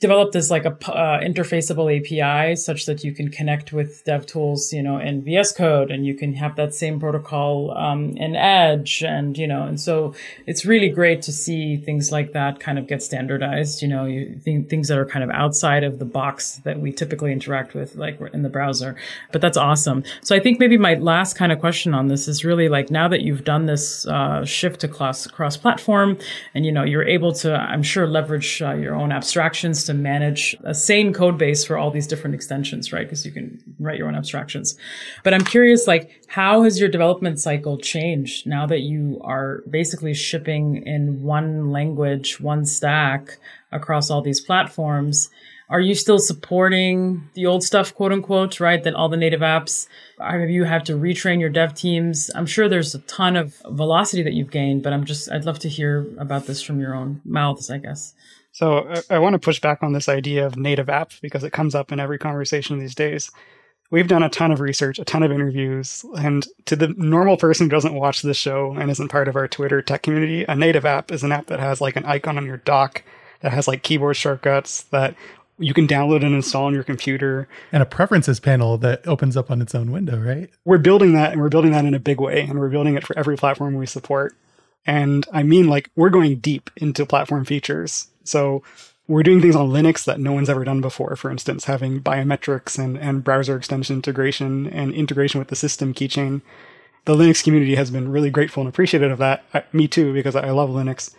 developed 0.00 0.32
this 0.32 0.50
like 0.50 0.64
a 0.64 0.72
uh, 0.90 1.20
interfaceable 1.20 1.88
API 1.94 2.56
such 2.56 2.86
that 2.86 3.04
you 3.04 3.12
can 3.12 3.30
connect 3.30 3.72
with 3.72 4.02
DevTools, 4.06 4.72
you 4.72 4.82
know, 4.82 4.98
in 4.98 5.22
VS 5.22 5.52
Code, 5.52 5.90
and 5.90 6.06
you 6.06 6.14
can 6.14 6.32
have 6.34 6.56
that 6.56 6.74
same 6.74 6.98
protocol 6.98 7.76
um, 7.76 8.16
in 8.16 8.34
Edge, 8.34 9.02
and 9.02 9.36
you 9.36 9.46
know, 9.46 9.64
and 9.64 9.78
so 9.78 10.14
it's 10.46 10.64
really 10.64 10.88
great 10.88 11.20
to 11.22 11.32
see 11.32 11.76
things 11.76 12.10
like 12.10 12.32
that 12.32 12.60
kind 12.60 12.78
of 12.78 12.86
get 12.86 13.02
standardized. 13.02 13.82
You 13.82 13.88
know, 13.88 14.06
you 14.06 14.40
things 14.42 14.88
that 14.88 14.98
are 14.98 15.04
kind 15.04 15.22
of 15.22 15.30
outside 15.30 15.84
of 15.84 15.98
the 15.98 16.06
box 16.06 16.56
that 16.64 16.80
we 16.80 16.92
typically 16.92 17.30
interact 17.30 17.74
with, 17.74 17.94
like 17.96 18.18
in 18.32 18.42
the 18.42 18.48
browser. 18.48 18.96
But 19.32 19.42
that's 19.42 19.58
awesome. 19.58 20.02
So 20.22 20.34
I 20.34 20.40
think 20.40 20.58
maybe 20.58 20.78
my 20.78 20.94
last 20.94 21.34
kind 21.34 21.52
of 21.52 21.60
question 21.60 21.92
on 21.92 22.08
this 22.08 22.26
is 22.26 22.42
really 22.42 22.70
like 22.70 22.90
now 22.90 23.06
that 23.08 23.20
you've 23.20 23.44
done 23.44 23.66
this 23.66 24.06
uh, 24.06 24.46
shift 24.46 24.80
to 24.80 24.88
cross 24.88 25.26
cross 25.26 25.58
platform, 25.58 26.16
and 26.54 26.64
you 26.64 26.72
know, 26.72 26.84
you're 26.84 27.06
able 27.06 27.32
to, 27.34 27.54
I'm 27.54 27.82
sure, 27.82 28.06
leverage 28.06 28.62
uh, 28.62 28.72
your 28.72 28.94
own 28.94 29.12
abstractions 29.12 29.89
to 29.90 29.94
manage 29.94 30.56
a 30.64 30.74
same 30.74 31.12
code 31.12 31.36
base 31.36 31.64
for 31.64 31.76
all 31.76 31.90
these 31.90 32.06
different 32.06 32.34
extensions, 32.34 32.92
right? 32.92 33.06
Because 33.06 33.26
you 33.26 33.32
can 33.32 33.62
write 33.78 33.98
your 33.98 34.08
own 34.08 34.14
abstractions. 34.14 34.76
But 35.24 35.34
I'm 35.34 35.44
curious, 35.44 35.86
like, 35.86 36.10
how 36.28 36.62
has 36.62 36.78
your 36.78 36.88
development 36.88 37.40
cycle 37.40 37.76
changed 37.76 38.46
now 38.46 38.66
that 38.66 38.80
you 38.80 39.20
are 39.24 39.62
basically 39.68 40.14
shipping 40.14 40.86
in 40.86 41.22
one 41.22 41.70
language, 41.70 42.40
one 42.40 42.64
stack 42.64 43.38
across 43.72 44.10
all 44.10 44.22
these 44.22 44.40
platforms? 44.40 45.28
Are 45.68 45.80
you 45.80 45.94
still 45.94 46.18
supporting 46.18 47.28
the 47.34 47.46
old 47.46 47.62
stuff, 47.62 47.94
quote 47.94 48.12
unquote, 48.12 48.58
right? 48.58 48.82
That 48.82 48.94
all 48.94 49.08
the 49.08 49.16
native 49.16 49.40
apps, 49.40 49.86
have 50.18 50.50
you 50.50 50.64
had 50.64 50.84
to 50.86 50.94
retrain 50.94 51.38
your 51.38 51.48
dev 51.48 51.74
teams? 51.74 52.28
I'm 52.34 52.46
sure 52.46 52.68
there's 52.68 52.94
a 52.94 53.00
ton 53.00 53.36
of 53.36 53.62
velocity 53.68 54.24
that 54.24 54.32
you've 54.32 54.50
gained, 54.50 54.82
but 54.82 54.92
I'm 54.92 55.04
just, 55.04 55.30
I'd 55.30 55.44
love 55.44 55.60
to 55.60 55.68
hear 55.68 56.06
about 56.18 56.46
this 56.46 56.60
from 56.60 56.80
your 56.80 56.94
own 56.94 57.20
mouths, 57.24 57.70
I 57.70 57.78
guess. 57.78 58.14
So 58.60 58.86
I, 59.08 59.14
I 59.14 59.18
want 59.20 59.32
to 59.32 59.38
push 59.38 59.58
back 59.58 59.82
on 59.82 59.94
this 59.94 60.06
idea 60.06 60.44
of 60.44 60.58
native 60.58 60.90
app 60.90 61.12
because 61.22 61.44
it 61.44 61.50
comes 61.50 61.74
up 61.74 61.92
in 61.92 61.98
every 61.98 62.18
conversation 62.18 62.78
these 62.78 62.94
days. 62.94 63.30
We've 63.90 64.06
done 64.06 64.22
a 64.22 64.28
ton 64.28 64.52
of 64.52 64.60
research, 64.60 64.98
a 64.98 65.04
ton 65.04 65.22
of 65.22 65.32
interviews, 65.32 66.04
and 66.18 66.46
to 66.66 66.76
the 66.76 66.88
normal 66.88 67.38
person 67.38 67.64
who 67.64 67.70
doesn't 67.70 67.94
watch 67.94 68.20
this 68.20 68.36
show 68.36 68.72
and 68.78 68.90
isn't 68.90 69.08
part 69.08 69.28
of 69.28 69.34
our 69.34 69.48
Twitter 69.48 69.80
tech 69.80 70.02
community, 70.02 70.44
a 70.46 70.54
native 70.54 70.84
app 70.84 71.10
is 71.10 71.24
an 71.24 71.32
app 71.32 71.46
that 71.46 71.58
has 71.58 71.80
like 71.80 71.96
an 71.96 72.04
icon 72.04 72.36
on 72.36 72.44
your 72.44 72.58
dock 72.58 73.02
that 73.40 73.50
has 73.50 73.66
like 73.66 73.82
keyboard 73.82 74.16
shortcuts 74.16 74.82
that 74.90 75.14
you 75.56 75.72
can 75.72 75.88
download 75.88 76.22
and 76.22 76.34
install 76.34 76.66
on 76.66 76.74
your 76.74 76.84
computer. 76.84 77.48
And 77.72 77.82
a 77.82 77.86
preferences 77.86 78.40
panel 78.40 78.76
that 78.76 79.08
opens 79.08 79.38
up 79.38 79.50
on 79.50 79.62
its 79.62 79.74
own 79.74 79.90
window, 79.90 80.18
right? 80.18 80.50
We're 80.66 80.76
building 80.76 81.14
that 81.14 81.32
and 81.32 81.40
we're 81.40 81.48
building 81.48 81.72
that 81.72 81.86
in 81.86 81.94
a 81.94 81.98
big 81.98 82.20
way 82.20 82.42
and 82.42 82.58
we're 82.58 82.68
building 82.68 82.94
it 82.94 83.06
for 83.06 83.18
every 83.18 83.38
platform 83.38 83.74
we 83.76 83.86
support. 83.86 84.36
And 84.86 85.26
I 85.32 85.42
mean, 85.42 85.68
like, 85.68 85.90
we're 85.96 86.10
going 86.10 86.38
deep 86.38 86.70
into 86.76 87.06
platform 87.06 87.44
features. 87.44 88.08
So 88.24 88.62
we're 89.08 89.22
doing 89.22 89.40
things 89.40 89.56
on 89.56 89.70
Linux 89.70 90.04
that 90.04 90.20
no 90.20 90.32
one's 90.32 90.48
ever 90.48 90.64
done 90.64 90.80
before. 90.80 91.16
For 91.16 91.30
instance, 91.30 91.64
having 91.64 92.00
biometrics 92.00 92.78
and, 92.78 92.96
and 92.98 93.24
browser 93.24 93.56
extension 93.56 93.96
integration 93.96 94.68
and 94.68 94.94
integration 94.94 95.38
with 95.38 95.48
the 95.48 95.56
system 95.56 95.92
keychain. 95.92 96.42
The 97.06 97.14
Linux 97.14 97.42
community 97.42 97.74
has 97.74 97.90
been 97.90 98.10
really 98.10 98.30
grateful 98.30 98.60
and 98.60 98.68
appreciative 98.68 99.10
of 99.10 99.18
that. 99.18 99.44
I, 99.52 99.64
me 99.72 99.88
too, 99.88 100.12
because 100.12 100.36
I 100.36 100.50
love 100.50 100.70
Linux. 100.70 101.14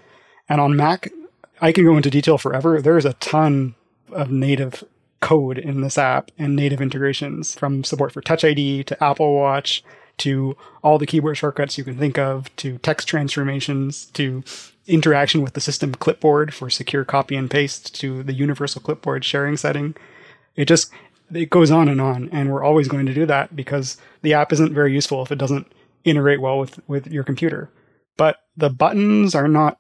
And 0.48 0.62
on 0.62 0.76
Mac, 0.76 1.12
I 1.60 1.72
can 1.72 1.84
go 1.84 1.98
into 1.98 2.10
detail 2.10 2.38
forever. 2.38 2.82
There's 2.82 3.06
a 3.06 3.14
ton 3.14 3.76
of 4.12 4.32
native 4.32 4.84
code 5.20 5.58
in 5.58 5.82
this 5.82 5.98
app 5.98 6.32
and 6.38 6.56
native 6.56 6.82
integrations 6.82 7.56
from 7.56 7.84
support 7.84 8.12
for 8.12 8.22
Touch 8.22 8.44
ID 8.44 8.84
to 8.86 9.04
Apple 9.04 9.36
Watch 9.36 9.84
to 10.18 10.56
all 10.84 10.98
the 10.98 11.06
keyboard 11.06 11.38
shortcuts 11.38 11.78
you 11.78 11.84
can 11.84 11.98
think 11.98 12.18
of 12.18 12.54
to 12.58 12.78
text 12.80 13.08
transformations 13.08 14.06
to 14.08 14.44
interaction 14.88 15.42
with 15.42 15.54
the 15.54 15.62
system 15.62 15.94
clipboard 15.94 16.54
for 16.54 16.70
secure 16.70 17.06
copy 17.06 17.36
and 17.36 17.50
paste 17.50 17.96
to 17.96 18.24
the 18.24 18.34
universal 18.34 18.82
clipboard 18.82 19.24
sharing 19.24 19.58
setting. 19.58 19.96
It 20.56 20.66
just 20.66 20.92
it 21.34 21.50
goes 21.50 21.72
on 21.72 21.88
and 21.88 22.02
on 22.02 22.30
and 22.32 22.52
we're 22.52 22.64
always 22.64 22.88
going 22.88 23.06
to 23.06 23.14
do 23.14 23.26
that 23.26 23.56
because 23.56 23.98
the 24.22 24.34
app 24.34 24.52
isn't 24.52 24.74
very 24.74 24.94
useful 24.94 25.22
if 25.24 25.32
it 25.32 25.38
doesn't 25.38 25.72
integrate 26.04 26.42
well 26.42 26.60
with 26.60 26.80
with 26.88 27.08
your 27.08 27.24
computer. 27.24 27.70
But 28.18 28.38
the 28.58 28.70
buttons 28.70 29.34
are 29.34 29.48
not 29.48 29.80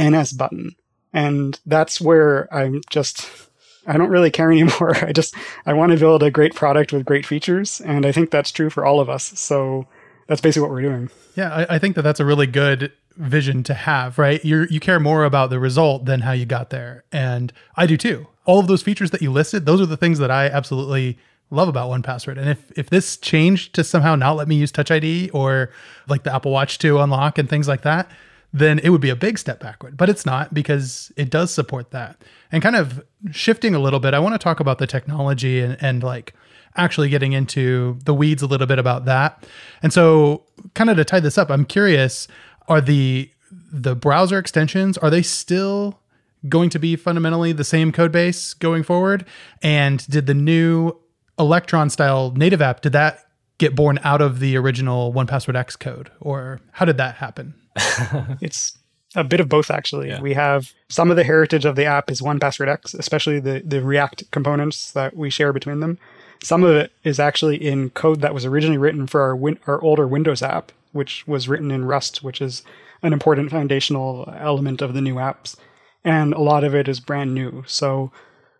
NS 0.00 0.32
button. 0.32 0.76
And 1.12 1.58
that's 1.66 2.00
where 2.00 2.52
I'm 2.54 2.82
just 2.90 3.47
I 3.88 3.96
don't 3.96 4.10
really 4.10 4.30
care 4.30 4.52
anymore. 4.52 4.96
I 5.04 5.12
just 5.12 5.34
I 5.66 5.72
want 5.72 5.92
to 5.92 5.98
build 5.98 6.22
a 6.22 6.30
great 6.30 6.54
product 6.54 6.92
with 6.92 7.04
great 7.04 7.26
features, 7.26 7.80
and 7.80 8.06
I 8.06 8.12
think 8.12 8.30
that's 8.30 8.52
true 8.52 8.70
for 8.70 8.84
all 8.84 9.00
of 9.00 9.08
us. 9.08 9.24
So 9.38 9.88
that's 10.28 10.40
basically 10.40 10.62
what 10.62 10.70
we're 10.70 10.82
doing. 10.82 11.10
Yeah, 11.34 11.52
I, 11.52 11.76
I 11.76 11.78
think 11.78 11.96
that 11.96 12.02
that's 12.02 12.20
a 12.20 12.24
really 12.24 12.46
good 12.46 12.92
vision 13.16 13.64
to 13.64 13.74
have, 13.74 14.18
right? 14.18 14.44
You 14.44 14.66
you 14.70 14.78
care 14.78 15.00
more 15.00 15.24
about 15.24 15.50
the 15.50 15.58
result 15.58 16.04
than 16.04 16.20
how 16.20 16.32
you 16.32 16.46
got 16.46 16.70
there, 16.70 17.04
and 17.10 17.52
I 17.76 17.86
do 17.86 17.96
too. 17.96 18.28
All 18.44 18.60
of 18.60 18.66
those 18.66 18.82
features 18.82 19.10
that 19.10 19.20
you 19.20 19.32
listed, 19.32 19.66
those 19.66 19.80
are 19.80 19.86
the 19.86 19.96
things 19.96 20.18
that 20.20 20.30
I 20.30 20.46
absolutely 20.46 21.18
love 21.50 21.68
about 21.68 21.88
one 21.88 22.02
password 22.02 22.36
and 22.36 22.50
if 22.50 22.70
if 22.76 22.90
this 22.90 23.16
changed 23.16 23.74
to 23.74 23.82
somehow 23.82 24.14
not 24.14 24.32
let 24.32 24.46
me 24.46 24.54
use 24.54 24.70
touch 24.70 24.90
id 24.90 25.30
or 25.30 25.70
like 26.06 26.22
the 26.22 26.34
apple 26.34 26.52
watch 26.52 26.78
to 26.78 26.98
unlock 26.98 27.38
and 27.38 27.48
things 27.48 27.66
like 27.66 27.80
that 27.82 28.10
then 28.52 28.78
it 28.78 28.90
would 28.90 29.00
be 29.00 29.10
a 29.10 29.16
big 29.16 29.38
step 29.38 29.60
backward 29.60 29.96
but 29.96 30.08
it's 30.08 30.24
not 30.24 30.52
because 30.54 31.12
it 31.16 31.30
does 31.30 31.52
support 31.52 31.90
that. 31.90 32.22
And 32.50 32.62
kind 32.62 32.76
of 32.76 33.04
shifting 33.30 33.74
a 33.74 33.78
little 33.78 34.00
bit 34.00 34.14
i 34.14 34.18
want 34.18 34.34
to 34.34 34.38
talk 34.38 34.60
about 34.60 34.78
the 34.78 34.86
technology 34.86 35.60
and, 35.60 35.76
and 35.80 36.02
like 36.02 36.34
actually 36.76 37.08
getting 37.08 37.32
into 37.32 37.98
the 38.04 38.14
weeds 38.14 38.42
a 38.42 38.46
little 38.46 38.66
bit 38.66 38.78
about 38.78 39.04
that. 39.06 39.44
And 39.82 39.92
so 39.92 40.44
kind 40.74 40.90
of 40.90 40.96
to 40.96 41.04
tie 41.04 41.20
this 41.20 41.38
up 41.38 41.50
i'm 41.50 41.64
curious 41.64 42.28
are 42.68 42.80
the 42.80 43.30
the 43.72 43.94
browser 43.94 44.38
extensions 44.38 44.98
are 44.98 45.10
they 45.10 45.22
still 45.22 45.98
going 46.46 46.70
to 46.70 46.78
be 46.78 46.96
fundamentally 46.96 47.52
the 47.52 47.64
same 47.64 47.92
code 47.92 48.12
base 48.12 48.54
going 48.54 48.82
forward? 48.82 49.24
And 49.62 50.06
did 50.08 50.26
the 50.26 50.34
new 50.34 50.92
Electron 51.38 51.90
style 51.90 52.32
native 52.32 52.60
app, 52.60 52.80
did 52.80 52.92
that 52.92 53.26
get 53.58 53.74
born 53.74 53.98
out 54.04 54.20
of 54.20 54.40
the 54.40 54.56
original 54.56 55.12
One 55.12 55.26
Password 55.26 55.56
X 55.56 55.76
code, 55.76 56.10
or 56.20 56.60
how 56.72 56.84
did 56.84 56.96
that 56.98 57.16
happen? 57.16 57.54
it's 58.40 58.76
a 59.14 59.24
bit 59.24 59.40
of 59.40 59.48
both 59.48 59.70
actually. 59.70 60.08
Yeah. 60.08 60.20
We 60.20 60.34
have 60.34 60.72
some 60.88 61.10
of 61.10 61.16
the 61.16 61.24
heritage 61.24 61.64
of 61.64 61.76
the 61.76 61.84
app 61.84 62.10
is 62.10 62.22
One 62.22 62.38
Password 62.38 62.68
X, 62.68 62.94
especially 62.94 63.40
the 63.40 63.62
the 63.64 63.82
React 63.82 64.30
components 64.30 64.92
that 64.92 65.16
we 65.16 65.30
share 65.30 65.52
between 65.52 65.80
them. 65.80 65.98
Some 66.42 66.62
of 66.62 66.76
it 66.76 66.92
is 67.02 67.18
actually 67.18 67.56
in 67.56 67.90
code 67.90 68.20
that 68.20 68.34
was 68.34 68.44
originally 68.44 68.78
written 68.78 69.06
for 69.06 69.22
our 69.22 69.34
win- 69.34 69.58
our 69.66 69.80
older 69.82 70.06
Windows 70.06 70.42
app, 70.42 70.72
which 70.92 71.26
was 71.26 71.48
written 71.48 71.70
in 71.70 71.84
Rust, 71.84 72.22
which 72.22 72.40
is 72.40 72.62
an 73.02 73.12
important 73.12 73.50
foundational 73.50 74.32
element 74.38 74.82
of 74.82 74.94
the 74.94 75.00
new 75.00 75.16
apps. 75.16 75.56
And 76.04 76.32
a 76.32 76.40
lot 76.40 76.64
of 76.64 76.74
it 76.74 76.88
is 76.88 77.00
brand 77.00 77.34
new. 77.34 77.64
So 77.66 78.12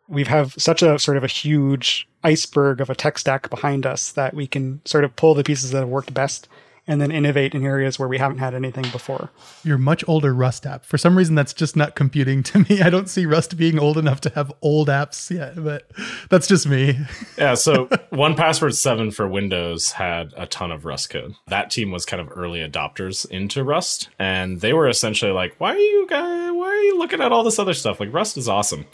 we 0.08 0.24
have 0.24 0.54
such 0.58 0.82
a 0.82 0.98
sort 0.98 1.16
of 1.16 1.24
a 1.24 1.28
huge 1.28 2.08
iceberg 2.24 2.80
of 2.80 2.90
a 2.90 2.94
tech 2.94 3.18
stack 3.18 3.50
behind 3.50 3.86
us 3.86 4.10
that 4.12 4.34
we 4.34 4.46
can 4.46 4.80
sort 4.84 5.04
of 5.04 5.14
pull 5.16 5.34
the 5.34 5.44
pieces 5.44 5.70
that 5.70 5.80
have 5.80 5.88
worked 5.88 6.14
best 6.14 6.48
and 6.88 7.00
then 7.00 7.12
innovate 7.12 7.54
in 7.54 7.64
areas 7.64 7.98
where 7.98 8.08
we 8.08 8.18
haven't 8.18 8.38
had 8.38 8.54
anything 8.54 8.86
before. 8.90 9.30
Your 9.62 9.76
much 9.76 10.02
older 10.08 10.34
Rust 10.34 10.66
app. 10.66 10.84
For 10.84 10.96
some 10.96 11.16
reason, 11.16 11.34
that's 11.34 11.52
just 11.52 11.76
not 11.76 11.94
computing 11.94 12.42
to 12.44 12.60
me. 12.60 12.80
I 12.82 12.90
don't 12.90 13.08
see 13.08 13.26
Rust 13.26 13.56
being 13.56 13.78
old 13.78 13.98
enough 13.98 14.22
to 14.22 14.30
have 14.30 14.52
old 14.62 14.88
apps 14.88 15.30
yet, 15.30 15.62
but 15.62 15.88
that's 16.30 16.48
just 16.48 16.66
me. 16.66 16.98
yeah. 17.38 17.54
So, 17.54 17.88
One 18.10 18.34
Password 18.34 18.74
7 18.74 19.10
for 19.10 19.28
Windows 19.28 19.92
had 19.92 20.32
a 20.36 20.46
ton 20.46 20.72
of 20.72 20.86
Rust 20.86 21.10
code. 21.10 21.34
That 21.46 21.70
team 21.70 21.90
was 21.90 22.06
kind 22.06 22.20
of 22.20 22.32
early 22.34 22.60
adopters 22.60 23.28
into 23.30 23.62
Rust, 23.62 24.08
and 24.18 24.60
they 24.60 24.72
were 24.72 24.88
essentially 24.88 25.32
like, 25.32 25.54
"Why 25.58 25.74
are 25.74 25.78
you 25.78 26.06
guys? 26.08 26.52
Why 26.52 26.68
are 26.68 26.82
you 26.82 26.98
looking 26.98 27.20
at 27.20 27.32
all 27.32 27.44
this 27.44 27.58
other 27.58 27.74
stuff? 27.74 28.00
Like 28.00 28.12
Rust 28.12 28.38
is 28.38 28.48
awesome." 28.48 28.86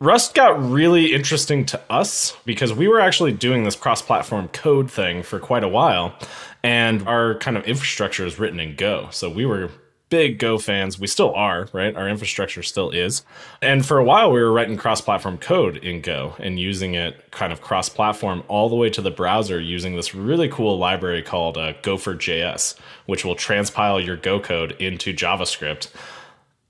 Rust 0.00 0.34
got 0.34 0.62
really 0.62 1.12
interesting 1.12 1.66
to 1.66 1.80
us 1.90 2.36
because 2.44 2.72
we 2.72 2.86
were 2.86 3.00
actually 3.00 3.32
doing 3.32 3.64
this 3.64 3.74
cross 3.74 4.00
platform 4.00 4.46
code 4.48 4.88
thing 4.88 5.24
for 5.24 5.40
quite 5.40 5.64
a 5.64 5.68
while. 5.68 6.16
And 6.62 7.06
our 7.06 7.36
kind 7.36 7.56
of 7.56 7.64
infrastructure 7.64 8.26
is 8.26 8.38
written 8.38 8.60
in 8.60 8.74
Go. 8.76 9.08
So 9.10 9.30
we 9.30 9.46
were 9.46 9.70
big 10.08 10.38
Go 10.38 10.58
fans. 10.58 10.98
We 10.98 11.06
still 11.06 11.34
are, 11.34 11.68
right? 11.72 11.94
Our 11.94 12.08
infrastructure 12.08 12.62
still 12.62 12.90
is. 12.90 13.22
And 13.60 13.84
for 13.84 13.98
a 13.98 14.04
while, 14.04 14.32
we 14.32 14.40
were 14.40 14.52
writing 14.52 14.76
cross 14.76 15.00
platform 15.00 15.38
code 15.38 15.76
in 15.78 16.00
Go 16.00 16.34
and 16.38 16.58
using 16.58 16.94
it 16.94 17.30
kind 17.30 17.52
of 17.52 17.60
cross 17.60 17.88
platform 17.88 18.42
all 18.48 18.68
the 18.68 18.76
way 18.76 18.90
to 18.90 19.02
the 19.02 19.10
browser 19.10 19.60
using 19.60 19.96
this 19.96 20.14
really 20.14 20.48
cool 20.48 20.78
library 20.78 21.22
called 21.22 21.58
uh, 21.58 21.74
Gopher.js, 21.82 22.76
which 23.06 23.24
will 23.24 23.36
transpile 23.36 24.04
your 24.04 24.16
Go 24.16 24.40
code 24.40 24.72
into 24.72 25.12
JavaScript. 25.12 25.88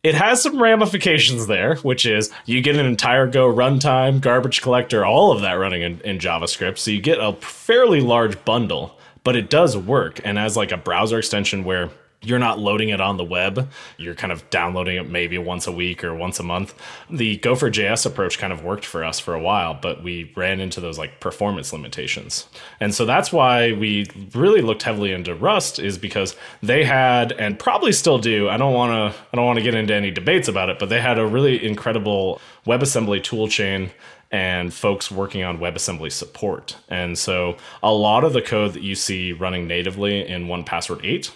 It 0.05 0.15
has 0.15 0.43
some 0.43 0.63
ramifications 0.63 1.49
there, 1.49 1.75
which 1.77 2.07
is 2.07 2.31
you 2.47 2.61
get 2.61 2.77
an 2.77 2.87
entire 2.87 3.27
Go 3.27 3.53
runtime, 3.53 4.21
garbage 4.21 4.63
collector, 4.63 5.05
all 5.05 5.33
of 5.33 5.43
that 5.43 5.55
running 5.55 5.83
in, 5.83 6.01
in 6.03 6.19
JavaScript. 6.19 6.79
So 6.79 6.91
you 6.91 7.01
get 7.01 7.19
a 7.19 7.33
fairly 7.35 8.01
large 8.01 8.43
bundle 8.45 8.98
but 9.29 9.37
it 9.37 9.51
does 9.51 9.77
work. 9.77 10.23
And 10.25 10.39
as 10.39 10.57
like 10.57 10.73
a 10.73 10.79
browser 10.79 11.19
extension 11.19 11.63
where 11.63 11.91
you're 12.23 12.39
not 12.39 12.59
loading 12.59 12.89
it 12.89 13.01
on 13.01 13.19
the 13.19 13.25
web. 13.25 13.71
You're 13.99 14.15
kind 14.15 14.33
of 14.33 14.49
downloading 14.49 14.97
it 14.97 15.09
maybe 15.09 15.37
once 15.37 15.67
a 15.67 15.73
week 15.73 16.03
or 16.03 16.15
once 16.15 16.41
a 16.41 16.43
month. 16.43 16.75
The 17.11 17.37
Gopher.js 17.37 18.07
approach 18.07 18.39
kind 18.39 18.53
of 18.53 18.65
worked 18.65 18.87
for 18.87 19.05
us 19.05 19.21
for 19.21 19.35
a 19.35 19.41
while, 19.41 19.75
but 19.75 20.03
we 20.03 20.33
ran 20.35 20.61
into 20.61 20.81
those 20.81 20.99
like 20.99 21.21
performance 21.21 21.75
limitations. 21.75 22.49
And 22.81 22.95
so 22.95 23.05
that's 23.05 23.31
why 23.31 23.73
we 23.73 24.07
really 24.35 24.63
looked 24.63 24.83
heavily 24.83 25.13
into 25.13 25.35
Rust 25.35 25.79
is 25.79 25.99
because 25.99 26.35
they 26.63 26.85
had 26.85 27.33
and 27.33 27.59
probably 27.59 27.93
still 27.93 28.19
do. 28.19 28.49
I 28.49 28.57
don't 28.57 28.73
want 28.73 29.13
to 29.13 29.21
I 29.33 29.37
don't 29.37 29.47
want 29.47 29.59
to 29.59 29.63
get 29.63 29.75
into 29.75 29.95
any 29.95 30.11
debates 30.11 30.49
about 30.49 30.71
it, 30.71 30.79
but 30.79 30.89
they 30.89 31.03
had 31.03 31.19
a 31.19 31.27
really 31.27 31.65
incredible 31.65 32.41
WebAssembly 32.67 33.21
toolchain 33.21 33.91
and 34.31 34.73
folks 34.73 35.11
working 35.11 35.43
on 35.43 35.59
WebAssembly 35.59 36.13
support. 36.13 36.77
And 36.89 37.19
so 37.19 37.57
a 37.83 37.93
lot 37.93 38.25
of 38.25 38.33
the 38.33 38.43
code 38.43 38.75
that 38.75 38.83
you 38.83 38.95
see 38.95 39.33
running 39.33 39.67
natively 39.67 40.27
in 40.27 40.47
1Password 40.47 41.05
8 41.05 41.33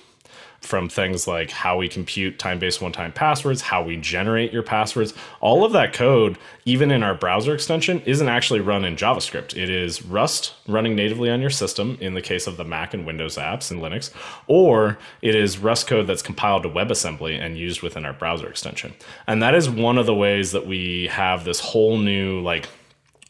from 0.60 0.88
things 0.88 1.26
like 1.26 1.50
how 1.50 1.76
we 1.76 1.88
compute 1.88 2.38
time-based 2.38 2.80
one-time 2.80 3.12
passwords, 3.12 3.60
how 3.60 3.82
we 3.82 3.96
generate 3.96 4.52
your 4.52 4.62
passwords, 4.62 5.12
all 5.40 5.64
of 5.64 5.72
that 5.72 5.92
code, 5.92 6.38
even 6.64 6.92
in 6.92 7.02
our 7.02 7.14
browser 7.14 7.52
extension, 7.52 8.00
isn't 8.02 8.28
actually 8.28 8.60
run 8.60 8.84
in 8.84 8.94
JavaScript. 8.94 9.56
It 9.60 9.68
is 9.68 10.04
Rust 10.04 10.54
running 10.68 10.94
natively 10.94 11.30
on 11.30 11.40
your 11.40 11.50
system 11.50 11.98
in 12.00 12.14
the 12.14 12.22
case 12.22 12.46
of 12.46 12.56
the 12.56 12.64
Mac 12.64 12.94
and 12.94 13.04
Windows 13.04 13.36
apps 13.36 13.72
and 13.72 13.82
Linux, 13.82 14.12
or 14.46 14.98
it 15.20 15.34
is 15.34 15.58
Rust 15.58 15.88
code 15.88 16.06
that's 16.06 16.22
compiled 16.22 16.62
to 16.62 16.68
WebAssembly 16.68 17.40
and 17.40 17.58
used 17.58 17.82
within 17.82 18.04
our 18.04 18.12
browser 18.12 18.48
extension. 18.48 18.94
And 19.26 19.42
that 19.42 19.56
is 19.56 19.68
one 19.68 19.98
of 19.98 20.06
the 20.06 20.14
ways 20.14 20.52
that 20.52 20.66
we 20.66 21.08
have 21.08 21.44
this 21.44 21.58
whole 21.58 21.98
new 21.98 22.40
like 22.40 22.68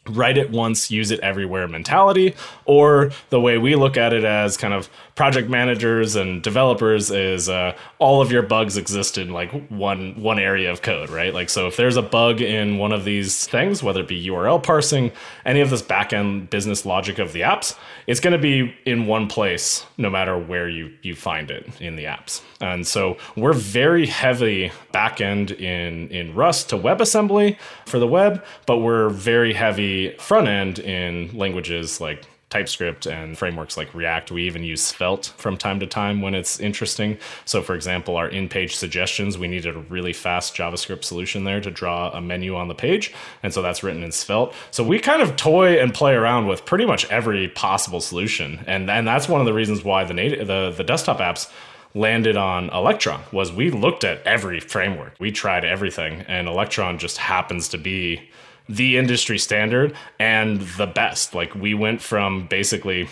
write 0.09 0.37
it 0.37 0.51
once, 0.51 0.91
use 0.91 1.11
it 1.11 1.19
everywhere 1.21 1.67
mentality, 1.67 2.35
or 2.65 3.11
the 3.29 3.39
way 3.39 3.57
we 3.57 3.75
look 3.75 3.95
at 3.95 4.13
it 4.13 4.25
as 4.25 4.57
kind 4.57 4.73
of 4.73 4.89
project 5.15 5.49
managers 5.49 6.15
and 6.15 6.41
developers 6.41 7.09
is 7.09 7.47
uh, 7.47 7.75
all 7.99 8.21
of 8.21 8.31
your 8.31 8.41
bugs 8.41 8.75
exist 8.75 9.17
in 9.17 9.31
like 9.31 9.51
one 9.69 10.21
one 10.21 10.39
area 10.39 10.71
of 10.71 10.81
code, 10.81 11.09
right? 11.09 11.33
Like 11.33 11.49
so, 11.49 11.67
if 11.67 11.77
there's 11.77 11.95
a 11.95 12.01
bug 12.01 12.41
in 12.41 12.77
one 12.77 12.91
of 12.91 13.05
these 13.05 13.47
things, 13.47 13.81
whether 13.81 14.01
it 14.01 14.07
be 14.07 14.27
URL 14.27 14.61
parsing, 14.61 15.11
any 15.45 15.61
of 15.61 15.69
this 15.69 15.81
backend 15.81 16.49
business 16.49 16.85
logic 16.85 17.17
of 17.19 17.31
the 17.31 17.41
apps, 17.41 17.77
it's 18.05 18.19
going 18.19 18.33
to 18.33 18.39
be 18.39 18.75
in 18.85 19.07
one 19.07 19.27
place, 19.27 19.85
no 19.97 20.09
matter 20.09 20.37
where 20.37 20.67
you 20.67 20.91
you 21.01 21.15
find 21.15 21.49
it 21.49 21.65
in 21.79 21.95
the 21.95 22.05
apps. 22.05 22.41
And 22.59 22.85
so 22.85 23.17
we're 23.37 23.53
very 23.53 24.07
heavy 24.07 24.71
backend 24.93 25.57
in 25.57 26.09
in 26.09 26.35
Rust 26.35 26.69
to 26.69 26.77
WebAssembly 26.77 27.57
for 27.85 27.99
the 27.99 28.07
web, 28.07 28.43
but 28.65 28.79
we're 28.79 29.09
very 29.09 29.53
heavy 29.53 29.92
front 30.17 30.47
end 30.47 30.79
in 30.79 31.37
languages 31.37 32.01
like 32.01 32.25
TypeScript 32.53 33.07
and 33.07 33.35
frameworks 33.35 33.77
like 33.77 33.91
React. 33.95 34.31
We 34.31 34.43
even 34.43 34.63
use 34.63 34.83
Svelte 34.83 35.33
from 35.37 35.57
time 35.57 35.79
to 35.79 35.87
time 35.87 36.21
when 36.21 36.35
it's 36.35 36.59
interesting. 36.59 37.17
So, 37.45 37.63
for 37.63 37.73
example, 37.73 38.15
our 38.15 38.27
in 38.27 38.47
page 38.47 38.75
suggestions, 38.75 39.39
we 39.39 39.47
needed 39.47 39.75
a 39.75 39.79
really 39.79 40.13
fast 40.13 40.55
JavaScript 40.55 41.03
solution 41.03 41.45
there 41.45 41.59
to 41.61 41.71
draw 41.71 42.11
a 42.11 42.21
menu 42.21 42.55
on 42.55 42.67
the 42.67 42.75
page. 42.75 43.11
And 43.41 43.51
so 43.51 43.63
that's 43.63 43.81
written 43.81 44.03
in 44.03 44.11
Svelte. 44.11 44.53
So, 44.69 44.83
we 44.83 44.99
kind 44.99 45.23
of 45.23 45.35
toy 45.35 45.79
and 45.81 45.95
play 45.95 46.13
around 46.13 46.45
with 46.45 46.63
pretty 46.63 46.85
much 46.85 47.09
every 47.09 47.47
possible 47.47 48.01
solution. 48.01 48.63
And, 48.67 48.87
and 48.87 49.07
that's 49.07 49.27
one 49.27 49.41
of 49.41 49.47
the 49.47 49.53
reasons 49.53 49.83
why 49.83 50.03
the, 50.03 50.13
the, 50.13 50.73
the 50.77 50.83
desktop 50.83 51.17
apps 51.17 51.51
landed 51.95 52.37
on 52.37 52.69
Electron 52.69 53.23
was 53.31 53.51
we 53.51 53.71
looked 53.71 54.03
at 54.03 54.21
every 54.27 54.59
framework. 54.59 55.15
We 55.19 55.31
tried 55.31 55.65
everything 55.65 56.21
and 56.27 56.47
Electron 56.47 56.99
just 56.99 57.17
happens 57.17 57.67
to 57.69 57.79
be 57.79 58.29
the 58.69 58.97
industry 58.97 59.37
standard 59.37 59.93
and 60.19 60.61
the 60.61 60.87
best. 60.87 61.35
Like 61.35 61.53
we 61.55 61.73
went 61.73 62.01
from 62.01 62.47
basically 62.47 63.07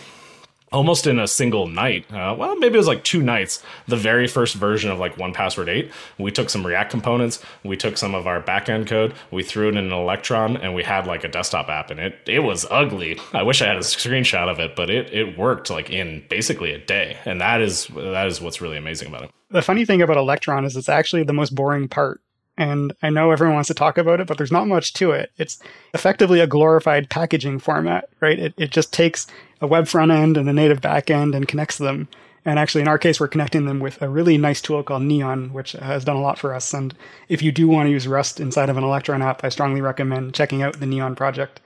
almost 0.71 1.05
in 1.05 1.19
a 1.19 1.27
single 1.27 1.67
night. 1.67 2.05
Uh, 2.11 2.35
well, 2.37 2.55
maybe 2.57 2.75
it 2.75 2.77
was 2.77 2.87
like 2.87 3.03
two 3.03 3.21
nights. 3.21 3.61
The 3.87 3.97
very 3.97 4.27
first 4.27 4.55
version 4.55 4.89
of 4.89 4.99
like 4.99 5.17
One 5.17 5.33
Password 5.33 5.69
Eight, 5.69 5.91
we 6.17 6.31
took 6.31 6.49
some 6.49 6.65
React 6.65 6.91
components, 6.91 7.43
we 7.63 7.75
took 7.75 7.97
some 7.97 8.15
of 8.15 8.27
our 8.27 8.41
backend 8.41 8.87
code, 8.87 9.13
we 9.31 9.43
threw 9.43 9.67
it 9.67 9.75
in 9.75 9.77
an 9.77 9.91
Electron, 9.91 10.57
and 10.57 10.73
we 10.73 10.83
had 10.83 11.07
like 11.07 11.23
a 11.23 11.27
desktop 11.27 11.69
app, 11.69 11.91
and 11.91 11.99
it 11.99 12.19
it 12.25 12.39
was 12.39 12.65
ugly. 12.69 13.19
I 13.33 13.43
wish 13.43 13.61
I 13.61 13.67
had 13.67 13.77
a 13.77 13.81
screenshot 13.81 14.49
of 14.49 14.59
it, 14.59 14.75
but 14.75 14.89
it 14.89 15.13
it 15.13 15.37
worked 15.37 15.69
like 15.69 15.89
in 15.89 16.23
basically 16.29 16.71
a 16.71 16.79
day, 16.79 17.17
and 17.25 17.41
that 17.41 17.61
is 17.61 17.87
that 17.87 18.27
is 18.27 18.41
what's 18.41 18.61
really 18.61 18.77
amazing 18.77 19.09
about 19.09 19.23
it. 19.23 19.31
The 19.49 19.61
funny 19.61 19.85
thing 19.85 20.01
about 20.01 20.17
Electron 20.17 20.63
is 20.63 20.77
it's 20.77 20.89
actually 20.89 21.23
the 21.23 21.33
most 21.33 21.53
boring 21.53 21.89
part 21.89 22.21
and 22.57 22.93
I 23.01 23.09
know 23.09 23.31
everyone 23.31 23.55
wants 23.55 23.67
to 23.67 23.73
talk 23.73 23.97
about 23.97 24.19
it, 24.19 24.27
but 24.27 24.37
there's 24.37 24.51
not 24.51 24.67
much 24.67 24.93
to 24.93 25.11
it. 25.11 25.31
It's 25.37 25.59
effectively 25.93 26.39
a 26.39 26.47
glorified 26.47 27.09
packaging 27.09 27.59
format, 27.59 28.09
right? 28.19 28.37
It, 28.37 28.53
it 28.57 28.71
just 28.71 28.93
takes 28.93 29.27
a 29.61 29.67
web 29.67 29.87
front 29.87 30.11
end 30.11 30.37
and 30.37 30.49
a 30.49 30.53
native 30.53 30.81
back 30.81 31.09
end 31.09 31.33
and 31.33 31.47
connects 31.47 31.77
them. 31.77 32.07
And 32.43 32.57
actually, 32.57 32.81
in 32.81 32.87
our 32.87 32.97
case, 32.97 33.19
we're 33.19 33.27
connecting 33.27 33.65
them 33.65 33.79
with 33.79 34.01
a 34.01 34.09
really 34.09 34.37
nice 34.37 34.61
tool 34.61 34.81
called 34.83 35.03
Neon, 35.03 35.53
which 35.53 35.73
has 35.73 36.03
done 36.03 36.15
a 36.15 36.21
lot 36.21 36.39
for 36.39 36.53
us. 36.53 36.73
And 36.73 36.93
if 37.29 37.41
you 37.41 37.51
do 37.51 37.67
want 37.67 37.87
to 37.87 37.91
use 37.91 38.07
Rust 38.07 38.39
inside 38.39 38.69
of 38.69 38.77
an 38.77 38.83
Electron 38.83 39.21
app, 39.21 39.43
I 39.43 39.49
strongly 39.49 39.81
recommend 39.81 40.33
checking 40.33 40.63
out 40.63 40.79
the 40.79 40.87
Neon 40.87 41.15
project. 41.15 41.61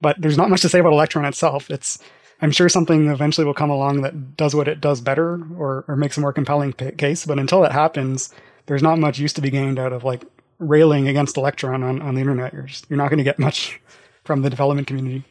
But 0.00 0.20
there's 0.20 0.36
not 0.36 0.50
much 0.50 0.60
to 0.62 0.68
say 0.68 0.78
about 0.78 0.92
Electron 0.92 1.24
itself. 1.24 1.70
It's 1.70 1.98
I'm 2.42 2.52
sure 2.52 2.68
something 2.68 3.08
eventually 3.08 3.44
will 3.44 3.54
come 3.54 3.70
along 3.70 4.02
that 4.02 4.36
does 4.36 4.54
what 4.54 4.68
it 4.68 4.80
does 4.80 5.00
better 5.00 5.40
or, 5.58 5.84
or 5.88 5.96
makes 5.96 6.16
a 6.16 6.20
more 6.20 6.32
compelling 6.32 6.72
p- 6.72 6.92
case. 6.92 7.26
But 7.26 7.38
until 7.38 7.60
that 7.62 7.72
happens, 7.72 8.32
there's 8.70 8.84
not 8.84 9.00
much 9.00 9.18
use 9.18 9.32
to 9.32 9.40
be 9.40 9.50
gained 9.50 9.80
out 9.80 9.92
of 9.92 10.04
like 10.04 10.22
railing 10.60 11.08
against 11.08 11.36
Electron 11.36 11.82
on, 11.82 12.00
on 12.00 12.14
the 12.14 12.20
internet. 12.20 12.52
You're, 12.52 12.62
just, 12.62 12.88
you're 12.88 12.98
not 12.98 13.08
going 13.08 13.18
to 13.18 13.24
get 13.24 13.36
much 13.36 13.80
from 14.24 14.42
the 14.42 14.50
development 14.50 14.86
community. 14.86 15.24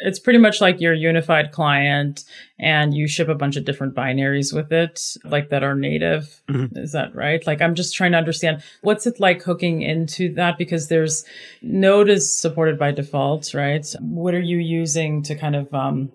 It's 0.00 0.18
pretty 0.18 0.38
much 0.38 0.62
like 0.62 0.80
your 0.80 0.94
unified 0.94 1.52
client 1.52 2.24
and 2.58 2.94
you 2.94 3.06
ship 3.06 3.28
a 3.28 3.34
bunch 3.34 3.56
of 3.56 3.66
different 3.66 3.94
binaries 3.94 4.54
with 4.54 4.72
it 4.72 5.02
like 5.22 5.50
that 5.50 5.62
are 5.62 5.74
native. 5.74 6.40
Mm-hmm. 6.48 6.78
is 6.78 6.92
that 6.92 7.14
right? 7.14 7.46
Like 7.46 7.60
i'm 7.60 7.74
just 7.74 7.94
trying 7.94 8.12
to 8.12 8.18
understand 8.18 8.62
what's 8.80 9.06
it 9.06 9.20
like 9.20 9.42
hooking 9.42 9.82
into 9.82 10.32
that? 10.36 10.56
Because 10.56 10.88
there's 10.88 11.26
node 11.60 12.08
is 12.08 12.32
supported 12.32 12.78
by 12.78 12.92
default 12.92 13.52
right? 13.52 13.86
What 14.00 14.32
are 14.32 14.40
you 14.40 14.56
using 14.56 15.22
to 15.24 15.34
kind 15.34 15.56
of 15.56 15.74
um, 15.74 16.10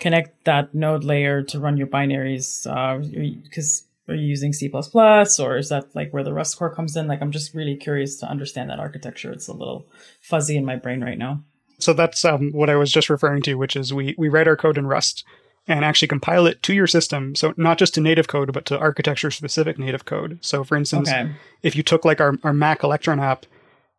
connect 0.00 0.44
that 0.44 0.74
node 0.74 1.04
layer 1.04 1.42
to 1.42 1.60
run 1.60 1.76
your 1.76 1.88
binaries? 1.88 2.66
Uh 2.66 3.04
because 3.42 3.82
uh, 3.82 3.83
are 4.08 4.14
you 4.14 4.26
using 4.26 4.52
C++ 4.52 4.70
or 4.72 5.56
is 5.56 5.68
that 5.70 5.94
like 5.94 6.12
where 6.12 6.24
the 6.24 6.32
Rust 6.32 6.58
core 6.58 6.74
comes 6.74 6.96
in? 6.96 7.06
Like, 7.06 7.22
I'm 7.22 7.32
just 7.32 7.54
really 7.54 7.76
curious 7.76 8.16
to 8.16 8.26
understand 8.28 8.70
that 8.70 8.78
architecture. 8.78 9.32
It's 9.32 9.48
a 9.48 9.52
little 9.52 9.86
fuzzy 10.20 10.56
in 10.56 10.64
my 10.64 10.76
brain 10.76 11.02
right 11.02 11.18
now. 11.18 11.42
So 11.78 11.92
that's 11.92 12.24
um, 12.24 12.52
what 12.52 12.70
I 12.70 12.76
was 12.76 12.92
just 12.92 13.10
referring 13.10 13.42
to, 13.42 13.54
which 13.54 13.76
is 13.76 13.92
we 13.92 14.14
we 14.16 14.28
write 14.28 14.48
our 14.48 14.56
code 14.56 14.78
in 14.78 14.86
Rust 14.86 15.24
and 15.66 15.84
actually 15.84 16.08
compile 16.08 16.46
it 16.46 16.62
to 16.62 16.74
your 16.74 16.86
system. 16.86 17.34
So 17.34 17.54
not 17.56 17.78
just 17.78 17.94
to 17.94 18.00
native 18.00 18.28
code, 18.28 18.52
but 18.52 18.66
to 18.66 18.78
architecture 18.78 19.30
specific 19.30 19.78
native 19.78 20.04
code. 20.04 20.38
So 20.42 20.62
for 20.62 20.76
instance, 20.76 21.08
okay. 21.08 21.32
if 21.62 21.74
you 21.74 21.82
took 21.82 22.04
like 22.04 22.20
our, 22.20 22.34
our 22.44 22.52
Mac 22.52 22.82
Electron 22.82 23.18
app, 23.18 23.46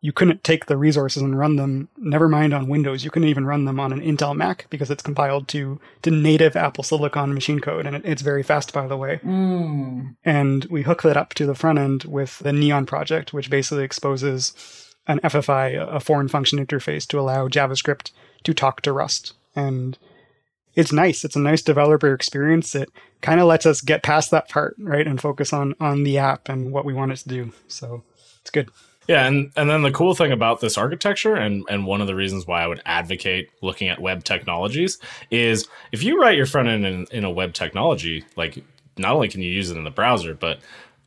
you 0.00 0.12
couldn't 0.12 0.44
take 0.44 0.66
the 0.66 0.76
resources 0.76 1.22
and 1.22 1.38
run 1.38 1.56
them, 1.56 1.88
never 1.96 2.28
mind 2.28 2.52
on 2.52 2.68
Windows, 2.68 3.04
you 3.04 3.10
couldn't 3.10 3.28
even 3.28 3.46
run 3.46 3.64
them 3.64 3.80
on 3.80 3.92
an 3.92 4.00
Intel 4.00 4.36
Mac 4.36 4.66
because 4.70 4.90
it's 4.90 5.02
compiled 5.02 5.48
to, 5.48 5.80
to 6.02 6.10
native 6.10 6.54
Apple 6.54 6.84
Silicon 6.84 7.34
machine 7.34 7.60
code. 7.60 7.86
And 7.86 7.96
it, 7.96 8.02
it's 8.04 8.22
very 8.22 8.42
fast, 8.42 8.72
by 8.72 8.86
the 8.86 8.96
way. 8.96 9.20
Mm. 9.24 10.16
And 10.24 10.64
we 10.66 10.82
hook 10.82 11.02
that 11.02 11.16
up 11.16 11.34
to 11.34 11.46
the 11.46 11.54
front 11.54 11.78
end 11.78 12.04
with 12.04 12.38
the 12.40 12.52
Neon 12.52 12.86
project, 12.86 13.32
which 13.32 13.50
basically 13.50 13.84
exposes 13.84 14.52
an 15.06 15.18
FFI, 15.20 15.94
a 15.94 16.00
foreign 16.00 16.28
function 16.28 16.64
interface, 16.64 17.06
to 17.08 17.18
allow 17.18 17.48
JavaScript 17.48 18.10
to 18.44 18.52
talk 18.52 18.82
to 18.82 18.92
Rust. 18.92 19.32
And 19.54 19.96
it's 20.74 20.92
nice. 20.92 21.24
It's 21.24 21.36
a 21.36 21.40
nice 21.40 21.62
developer 21.62 22.12
experience. 22.12 22.74
It 22.74 22.90
kind 23.22 23.40
of 23.40 23.46
lets 23.46 23.64
us 23.64 23.80
get 23.80 24.02
past 24.02 24.30
that 24.30 24.48
part, 24.50 24.76
right, 24.78 25.06
and 25.06 25.20
focus 25.20 25.52
on 25.52 25.74
on 25.80 26.04
the 26.04 26.18
app 26.18 26.48
and 26.50 26.70
what 26.70 26.84
we 26.84 26.92
want 26.92 27.12
it 27.12 27.16
to 27.16 27.28
do. 27.28 27.52
So 27.66 28.04
it's 28.42 28.50
good. 28.50 28.68
Yeah, 29.08 29.26
and, 29.26 29.52
and 29.56 29.70
then 29.70 29.82
the 29.82 29.92
cool 29.92 30.14
thing 30.14 30.32
about 30.32 30.60
this 30.60 30.76
architecture, 30.76 31.36
and, 31.36 31.64
and 31.70 31.86
one 31.86 32.00
of 32.00 32.06
the 32.06 32.14
reasons 32.14 32.46
why 32.46 32.62
I 32.62 32.66
would 32.66 32.82
advocate 32.84 33.50
looking 33.62 33.88
at 33.88 34.00
web 34.00 34.24
technologies, 34.24 34.98
is 35.30 35.68
if 35.92 36.02
you 36.02 36.20
write 36.20 36.36
your 36.36 36.46
front 36.46 36.68
end 36.68 36.84
in, 36.84 37.06
in 37.12 37.24
a 37.24 37.30
web 37.30 37.54
technology, 37.54 38.24
like 38.36 38.64
not 38.98 39.12
only 39.12 39.28
can 39.28 39.42
you 39.42 39.50
use 39.50 39.70
it 39.70 39.76
in 39.76 39.84
the 39.84 39.90
browser, 39.90 40.34
but 40.34 40.58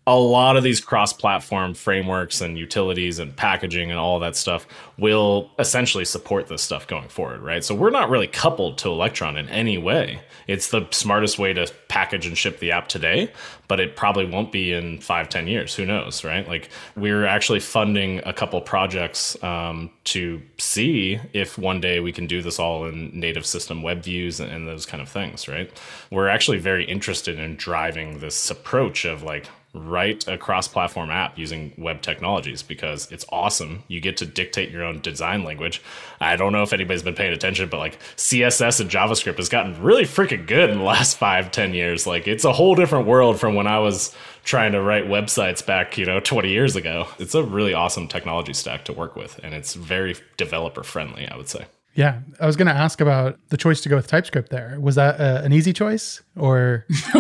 a 0.10 0.18
lot 0.18 0.58
of 0.58 0.64
these 0.64 0.82
cross-platform 0.82 1.76
frameworks 1.76 2.42
and 2.42 2.58
utilities 2.58 3.20
and 3.20 3.36
packaging 3.36 3.92
and 3.92 4.00
all 4.00 4.18
that 4.18 4.36
stuff 4.36 4.66
will 4.98 5.52
essentially 5.60 6.04
support 6.04 6.48
this 6.48 6.64
stuff 6.64 6.88
going 6.88 7.08
forward, 7.08 7.42
right? 7.42 7.64
So 7.64 7.76
we're 7.76 7.92
not 7.92 8.10
really 8.10 8.26
coupled 8.26 8.80
to 8.80 8.90
Electron 8.90 9.38
in 9.38 9.48
any 9.50 9.78
way. 9.78 10.20
It's 10.48 10.70
the 10.70 10.88
smartest 10.90 11.38
way 11.38 11.54
to 11.54 11.72
package 11.90 12.26
and 12.26 12.36
ship 12.36 12.58
the 12.58 12.72
app 12.72 12.88
today, 12.88 13.32
but 13.68 13.80
it 13.80 13.96
probably 13.96 14.26
won't 14.26 14.52
be 14.52 14.74
in 14.74 15.00
five, 15.00 15.30
ten 15.30 15.46
years. 15.46 15.76
Who 15.76 15.86
knows, 15.86 16.24
right? 16.24 16.48
Like 16.48 16.72
we're 16.96 17.28
actually 17.28 17.60
funding 17.60 18.20
a 18.26 18.34
couple 18.34 18.60
projects 18.62 19.42
um, 19.44 19.92
to 20.06 20.42
see 20.58 21.20
if 21.34 21.60
one 21.60 21.80
day 21.80 22.00
we 22.00 22.12
can 22.12 22.26
do 22.26 22.42
this 22.42 22.58
all 22.58 22.86
in 22.86 23.12
native 23.14 23.46
system 23.46 23.84
web 23.84 24.02
views 24.02 24.40
and, 24.40 24.52
and 24.52 24.68
those 24.68 24.88
kind 24.88 25.04
of 25.04 25.08
things, 25.08 25.48
right? 25.48 25.72
We're 26.10 26.30
actually 26.30 26.58
very 26.58 26.84
interested 26.84 27.38
in 27.38 27.58
driving 27.58 28.18
this 28.18 28.50
approach 28.50 29.06
of 29.06 29.22
like 29.22 29.46
write 29.74 30.28
a 30.28 30.38
cross-platform 30.38 31.12
app 31.12 31.38
using 31.38 31.74
web 31.78 32.02
technologies 32.02 32.64
because 32.64 33.12
it's 33.12 33.26
awesome. 33.30 33.84
You 33.88 34.02
get 34.02 34.18
to 34.18 34.26
dictate 34.26 34.72
your 34.72 34.84
own 34.84 35.00
design 35.02 35.44
language. 35.44 35.82
I 36.20 36.36
don't 36.36 36.52
know 36.52 36.64
if 36.64 36.74
anybody's 36.74 37.04
been 37.04 37.16
paying 37.16 37.34
attention, 37.34 37.70
but 37.70 37.78
like 37.78 38.00
CSS 38.16 38.82
and 38.82 38.90
JavaScript 38.90 39.38
has 39.38 39.50
gotten 39.50 39.82
really 39.82 40.04
freaking 40.04 40.48
good 40.48 40.72
in 40.72 40.80
the 40.80 40.84
last 40.84 41.18
five, 41.18 41.52
ten 41.52 41.74
years. 41.74 42.08
Like 42.08 42.28
it's 42.28 42.46
a 42.46 42.54
whole 42.54 42.76
different 42.76 43.06
world 43.06 43.40
from 43.40 43.54
when 43.54 43.68
I 43.68 43.80
was 43.80 44.16
trying 44.44 44.72
to 44.72 44.82
write 44.82 45.06
websites 45.06 45.64
back, 45.64 45.98
you 45.98 46.06
know, 46.06 46.20
20 46.20 46.50
years 46.50 46.76
ago. 46.76 47.08
It's 47.20 47.36
a 47.36 47.44
really 47.44 47.74
awesome 47.74 48.08
technology 48.08 48.54
stack 48.54 48.86
to 48.86 48.94
work 48.94 49.16
with, 49.16 49.40
and 49.44 49.54
it's 49.54 49.76
very 49.76 50.16
developer 50.38 50.84
friendly, 50.84 51.28
I 51.28 51.38
would 51.38 51.50
say. 51.50 51.66
Yeah, 51.96 52.20
I 52.40 52.46
was 52.46 52.56
going 52.56 52.68
to 52.68 52.74
ask 52.74 53.02
about 53.02 53.38
the 53.50 53.58
choice 53.58 53.82
to 53.82 53.90
go 53.90 53.96
with 53.96 54.08
TypeScript 54.08 54.50
there. 54.50 54.78
Was 54.80 54.96
that 54.96 55.20
uh, 55.20 55.42
an 55.44 55.52
easy 55.52 55.74
choice 55.74 56.22
or 56.38 56.86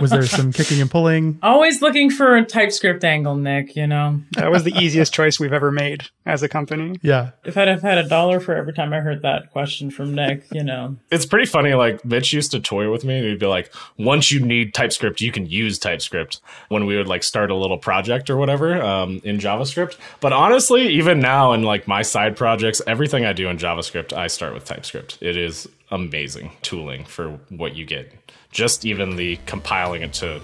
was 0.00 0.10
there 0.10 0.24
some 0.26 0.52
kicking 0.52 0.80
and 0.80 0.90
pulling? 0.90 1.38
Always 1.42 1.82
looking 1.82 2.10
for 2.10 2.36
a 2.36 2.44
TypeScript 2.44 3.02
angle, 3.04 3.34
Nick, 3.34 3.74
you 3.74 3.86
know. 3.86 4.20
That 4.32 4.50
was 4.50 4.64
the 4.64 4.76
easiest 4.78 5.12
choice 5.12 5.40
we've 5.40 5.52
ever 5.52 5.72
made 5.72 6.04
as 6.24 6.42
a 6.42 6.48
company. 6.48 6.98
Yeah. 7.02 7.30
If 7.44 7.56
I'd 7.56 7.68
have 7.68 7.82
had 7.82 7.98
a 7.98 8.08
dollar 8.08 8.38
for 8.38 8.54
every 8.54 8.72
time 8.72 8.92
I 8.92 9.00
heard 9.00 9.22
that 9.22 9.50
question 9.50 9.90
from 9.90 10.14
Nick, 10.14 10.44
you 10.52 10.62
know. 10.62 10.96
It's 11.10 11.26
pretty 11.26 11.46
funny. 11.46 11.74
Like, 11.74 12.04
Mitch 12.04 12.32
used 12.32 12.52
to 12.52 12.60
toy 12.60 12.90
with 12.90 13.04
me 13.04 13.18
and 13.18 13.26
he'd 13.26 13.40
be 13.40 13.46
like, 13.46 13.72
once 13.98 14.30
you 14.30 14.40
need 14.40 14.74
TypeScript, 14.74 15.20
you 15.20 15.32
can 15.32 15.46
use 15.46 15.78
TypeScript 15.78 16.40
when 16.68 16.86
we 16.86 16.96
would 16.96 17.08
like 17.08 17.22
start 17.24 17.50
a 17.50 17.56
little 17.56 17.78
project 17.78 18.30
or 18.30 18.36
whatever 18.36 18.80
um, 18.82 19.20
in 19.24 19.38
JavaScript. 19.38 19.96
But 20.20 20.32
honestly, 20.32 20.88
even 20.88 21.18
now 21.20 21.52
in 21.52 21.62
like 21.62 21.88
my 21.88 22.02
side 22.02 22.36
projects, 22.36 22.80
everything 22.86 23.24
I 23.24 23.32
do 23.32 23.48
in 23.48 23.56
JavaScript, 23.56 24.01
I 24.12 24.26
start 24.26 24.54
with 24.54 24.64
TypeScript. 24.64 25.18
It 25.20 25.36
is 25.36 25.68
amazing 25.90 26.52
tooling 26.62 27.04
for 27.04 27.38
what 27.50 27.76
you 27.76 27.84
get. 27.84 28.10
Just 28.50 28.84
even 28.84 29.16
the 29.16 29.38
compiling 29.46 30.02
it 30.02 30.12
to 30.14 30.40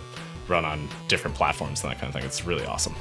run 0.48 0.64
on 0.64 0.88
different 1.08 1.36
platforms 1.36 1.82
and 1.82 1.90
that 1.90 2.00
kind 2.00 2.08
of 2.08 2.14
thing. 2.14 2.24
It's 2.24 2.44
really 2.44 2.66
awesome. 2.66 2.94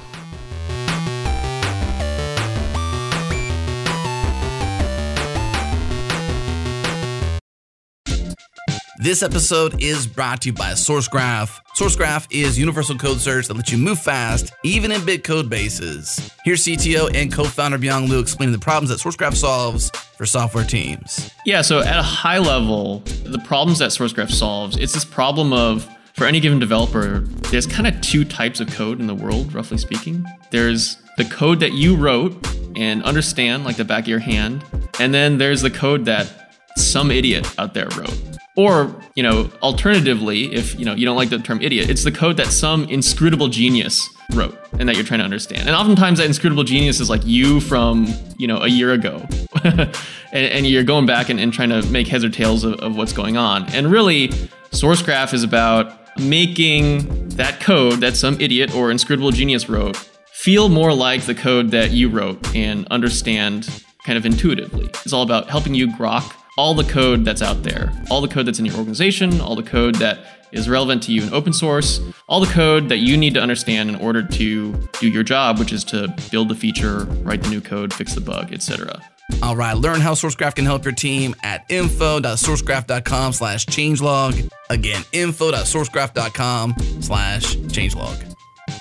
This 9.07 9.23
episode 9.23 9.81
is 9.81 10.05
brought 10.05 10.41
to 10.41 10.49
you 10.49 10.53
by 10.53 10.71
SourceGraph. 10.71 11.61
SourceGraph 11.77 12.27
is 12.29 12.59
universal 12.59 12.97
code 12.97 13.21
search 13.21 13.47
that 13.47 13.53
lets 13.53 13.71
you 13.71 13.77
move 13.77 13.99
fast, 13.99 14.51
even 14.65 14.91
in 14.91 15.05
big 15.05 15.23
code 15.23 15.49
bases. 15.49 16.29
Here's 16.43 16.65
CTO 16.65 17.15
and 17.15 17.31
co-founder 17.31 17.77
Beyang 17.77 18.09
Liu 18.09 18.19
explaining 18.19 18.51
the 18.51 18.59
problems 18.59 18.89
that 18.89 18.99
SourceGraph 18.99 19.33
solves 19.33 19.91
for 20.17 20.25
software 20.25 20.65
teams. 20.65 21.31
Yeah, 21.45 21.61
so 21.61 21.79
at 21.79 21.97
a 21.97 22.03
high 22.03 22.39
level, 22.39 22.99
the 23.23 23.39
problems 23.45 23.79
that 23.79 23.91
SourceGraph 23.91 24.29
solves, 24.29 24.75
it's 24.75 24.91
this 24.91 25.05
problem 25.05 25.53
of 25.53 25.87
for 26.13 26.25
any 26.25 26.41
given 26.41 26.59
developer, 26.59 27.19
there's 27.49 27.65
kind 27.65 27.87
of 27.87 28.01
two 28.01 28.25
types 28.25 28.59
of 28.59 28.69
code 28.71 28.99
in 28.99 29.07
the 29.07 29.15
world, 29.15 29.53
roughly 29.53 29.77
speaking. 29.77 30.25
There's 30.51 30.97
the 31.15 31.23
code 31.23 31.61
that 31.61 31.71
you 31.71 31.95
wrote 31.95 32.45
and 32.75 33.01
understand 33.03 33.63
like 33.63 33.77
the 33.77 33.85
back 33.85 34.03
of 34.03 34.09
your 34.09 34.19
hand, 34.19 34.65
and 34.99 35.13
then 35.13 35.37
there's 35.37 35.61
the 35.61 35.71
code 35.71 36.03
that 36.03 36.51
some 36.75 37.09
idiot 37.09 37.49
out 37.57 37.73
there 37.73 37.87
wrote. 37.95 38.36
Or, 38.57 38.93
you 39.13 39.21
know, 39.21 39.51
alternatively, 39.61 40.51
if 40.51 40.77
you 40.79 40.83
know 40.83 40.95
you 40.95 41.05
don't 41.05 41.15
like 41.15 41.29
the 41.29 41.37
term 41.37 41.61
idiot, 41.61 41.91
it's 41.91 42.03
the 42.03 42.11
code 42.11 42.37
that 42.37 42.47
some 42.47 42.85
inscrutable 42.85 43.49
genius 43.49 44.09
wrote 44.33 44.57
and 44.79 44.89
that 44.89 44.95
you're 44.95 45.05
trying 45.05 45.19
to 45.19 45.23
understand. 45.23 45.67
And 45.67 45.75
oftentimes 45.75 46.17
that 46.17 46.25
inscrutable 46.25 46.63
genius 46.63 46.99
is 46.99 47.07
like 47.07 47.21
you 47.23 47.59
from, 47.59 48.07
you 48.37 48.47
know, 48.47 48.57
a 48.57 48.67
year 48.67 48.93
ago. 48.93 49.23
and, 49.63 49.95
and, 50.33 50.65
you're 50.65 50.83
going 50.83 51.05
back 51.05 51.29
and, 51.29 51.39
and, 51.39 51.53
trying 51.53 51.69
to 51.69 51.83
make 51.89 52.07
heads 52.07 52.23
or 52.23 52.29
tails 52.29 52.63
of, 52.63 52.79
of 52.79 52.97
what's 52.97 53.13
going 53.13 53.37
on. 53.37 53.63
And 53.73 53.91
really, 53.91 54.29
SourceGraph 54.71 55.33
is 55.33 55.43
about 55.43 56.19
making 56.19 57.29
that 57.29 57.59
code 57.59 58.01
that 58.01 58.17
some 58.17 58.41
idiot 58.41 58.73
or 58.73 58.89
inscrutable 58.89 59.31
genius 59.31 59.69
wrote 59.69 59.97
feel 60.31 60.67
more 60.67 60.93
like 60.93 61.21
the 61.23 61.35
code 61.35 61.69
that 61.71 61.91
you 61.91 62.09
wrote 62.09 62.55
and 62.55 62.87
understand 62.87 63.83
kind 64.03 64.17
of 64.17 64.25
intuitively. 64.25 64.85
It's 64.85 65.13
all 65.13 65.23
about 65.23 65.47
helping 65.47 65.75
you 65.75 65.87
grok 65.95 66.33
all 66.57 66.73
the 66.73 66.83
code 66.83 67.23
that's 67.23 67.41
out 67.41 67.63
there, 67.63 67.91
all 68.09 68.19
the 68.19 68.27
code 68.27 68.45
that's 68.45 68.59
in 68.59 68.65
your 68.65 68.75
organization, 68.75 69.39
all 69.39 69.55
the 69.55 69.63
code 69.63 69.95
that 69.95 70.19
is 70.51 70.67
relevant 70.69 71.03
to 71.03 71.11
you 71.11 71.21
in 71.23 71.33
open 71.33 71.53
source, 71.53 72.01
all 72.27 72.39
the 72.39 72.51
code 72.51 72.89
that 72.89 72.97
you 72.97 73.17
need 73.17 73.33
to 73.33 73.39
understand 73.39 73.89
in 73.89 73.95
order 73.95 74.23
to 74.23 74.73
do 74.99 75.09
your 75.09 75.23
job, 75.23 75.59
which 75.59 75.71
is 75.71 75.83
to 75.83 76.13
build 76.31 76.49
the 76.49 76.55
feature, 76.55 77.05
write 77.23 77.43
the 77.43 77.49
new 77.49 77.61
code, 77.61 77.93
fix 77.93 78.13
the 78.13 78.21
bug, 78.21 78.53
etc. 78.53 79.01
All 79.43 79.55
right, 79.55 79.75
learn 79.75 79.99
how 79.99 80.13
SourceGraph 80.13 80.55
can 80.55 80.65
help 80.65 80.85
your 80.85 80.93
team 80.93 81.35
at 81.43 81.65
info.sourcegraph.com 81.69 83.33
slash 83.33 83.65
changelog. 83.65 84.49
Again, 84.69 85.03
info.sourcegraph.com 85.11 86.75
slash 87.01 87.55
changelog. 87.57 88.36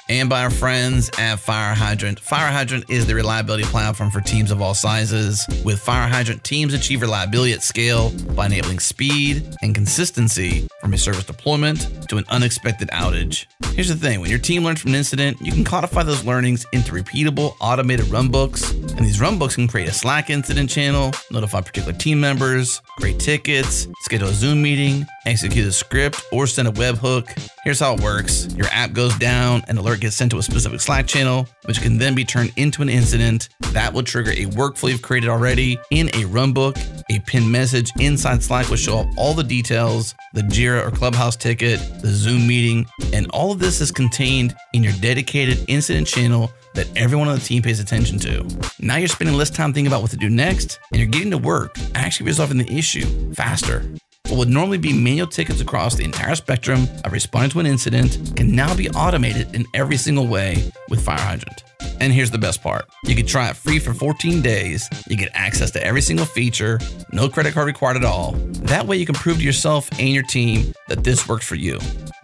And 0.08 0.28
by 0.28 0.42
our 0.42 0.50
friends 0.50 1.10
at 1.18 1.36
Fire 1.36 1.74
Hydrant. 1.74 2.20
Fire 2.20 2.50
Hydrant 2.50 2.88
is 2.88 3.06
the 3.06 3.14
reliability 3.14 3.64
platform 3.64 4.10
for 4.10 4.20
teams 4.20 4.50
of 4.50 4.62
all 4.62 4.74
sizes. 4.74 5.46
With 5.64 5.80
Fire 5.80 6.08
Hydrant, 6.08 6.44
teams 6.44 6.74
achieve 6.74 7.02
reliability 7.02 7.52
at 7.52 7.62
scale 7.62 8.10
by 8.34 8.46
enabling 8.46 8.78
speed 8.78 9.54
and 9.62 9.74
consistency 9.74 10.66
from 10.80 10.94
a 10.94 10.98
service 10.98 11.24
deployment 11.24 12.08
to 12.08 12.18
an 12.18 12.24
unexpected 12.28 12.88
outage. 12.88 13.46
Here's 13.72 13.88
the 13.88 13.96
thing 13.96 14.20
when 14.20 14.30
your 14.30 14.38
team 14.38 14.64
learns 14.64 14.80
from 14.80 14.92
an 14.92 14.96
incident, 14.96 15.38
you 15.40 15.52
can 15.52 15.64
codify 15.64 16.02
those 16.02 16.24
learnings 16.24 16.66
into 16.72 16.92
repeatable 16.92 17.56
automated 17.60 18.06
runbooks. 18.06 18.70
And 18.96 19.04
these 19.04 19.18
runbooks 19.18 19.56
can 19.56 19.68
create 19.68 19.88
a 19.88 19.92
Slack 19.92 20.30
incident 20.30 20.70
channel, 20.70 21.12
notify 21.30 21.60
particular 21.60 21.92
team 21.92 22.20
members, 22.20 22.80
create 22.98 23.18
tickets, 23.18 23.88
schedule 24.00 24.28
a 24.28 24.32
Zoom 24.32 24.62
meeting, 24.62 25.04
execute 25.26 25.66
a 25.66 25.72
script, 25.72 26.22
or 26.32 26.46
send 26.46 26.68
a 26.68 26.72
webhook. 26.72 27.28
Here's 27.64 27.80
how 27.80 27.94
it 27.94 28.00
works 28.00 28.46
your 28.54 28.66
app 28.68 28.92
goes 28.92 29.16
down, 29.18 29.62
an 29.68 29.76
alert 29.76 30.00
gets 30.00 30.16
sent 30.16 30.30
to 30.30 30.38
a 30.38 30.42
specific 30.42 30.80
Slack 30.80 31.06
channel, 31.06 31.46
which 31.64 31.80
can 31.82 31.98
then 31.98 32.14
be 32.14 32.24
turned 32.24 32.52
into 32.56 32.80
an 32.82 32.88
incident. 32.88 33.48
That 33.72 33.92
will 33.92 34.02
trigger 34.02 34.30
a 34.30 34.46
workflow 34.46 34.90
you've 34.90 35.02
created 35.02 35.28
already 35.28 35.78
in 35.90 36.08
a 36.08 36.24
runbook. 36.24 36.78
A 37.10 37.20
pinned 37.20 37.50
message 37.50 37.90
inside 37.98 38.42
Slack 38.42 38.68
will 38.70 38.76
show 38.76 39.00
up 39.00 39.08
all 39.16 39.34
the 39.34 39.44
details, 39.44 40.14
the 40.32 40.42
Jira 40.42 40.86
or 40.86 40.90
Clubhouse 40.90 41.36
ticket, 41.36 41.80
the 42.00 42.08
Zoom 42.08 42.46
meeting, 42.46 42.86
and 43.12 43.26
all 43.30 43.52
of 43.52 43.58
this 43.58 43.80
is 43.80 43.90
contained 43.90 44.54
in 44.72 44.82
your 44.82 44.92
dedicated 45.00 45.64
incident 45.68 46.06
channel 46.06 46.50
that 46.74 46.88
everyone 46.96 47.26
on 47.28 47.34
the 47.34 47.44
team 47.44 47.62
pays 47.62 47.80
attention 47.80 48.18
to. 48.20 48.46
Now 48.80 48.96
you're 48.96 49.08
spending 49.08 49.36
less 49.36 49.50
time 49.50 49.72
thinking 49.72 49.88
about 49.88 50.02
what 50.02 50.10
to 50.12 50.16
do 50.16 50.28
next, 50.28 50.78
and 50.92 51.00
you're 51.00 51.10
getting 51.10 51.30
to 51.30 51.38
work 51.38 51.76
actually 51.94 52.26
resolving 52.26 52.58
the 52.58 52.72
issue 52.72 53.34
faster. 53.34 53.84
What 54.28 54.38
would 54.38 54.48
normally 54.48 54.78
be 54.78 54.92
manual 54.92 55.28
tickets 55.28 55.60
across 55.60 55.94
the 55.94 56.04
entire 56.04 56.34
spectrum 56.34 56.88
of 57.04 57.12
responding 57.12 57.50
to 57.50 57.60
an 57.60 57.66
incident 57.66 58.34
can 58.34 58.56
now 58.56 58.74
be 58.74 58.90
automated 58.90 59.54
in 59.54 59.64
every 59.72 59.96
single 59.96 60.26
way 60.26 60.72
with 60.88 61.04
Fire 61.04 61.16
Hydrant. 61.16 61.62
And 62.00 62.12
here's 62.12 62.32
the 62.32 62.38
best 62.38 62.60
part 62.60 62.88
you 63.04 63.14
can 63.14 63.24
try 63.24 63.48
it 63.48 63.56
free 63.56 63.78
for 63.78 63.94
14 63.94 64.42
days. 64.42 64.88
You 65.08 65.16
get 65.16 65.30
access 65.32 65.70
to 65.72 65.84
every 65.84 66.00
single 66.00 66.26
feature, 66.26 66.80
no 67.12 67.28
credit 67.28 67.54
card 67.54 67.68
required 67.68 67.96
at 67.96 68.04
all. 68.04 68.32
That 68.66 68.86
way, 68.88 68.96
you 68.96 69.06
can 69.06 69.14
prove 69.14 69.38
to 69.38 69.44
yourself 69.44 69.88
and 69.98 70.08
your 70.08 70.24
team 70.24 70.72
that 70.88 71.04
this 71.04 71.28
works 71.28 71.46
for 71.46 71.54
you. 71.54 71.78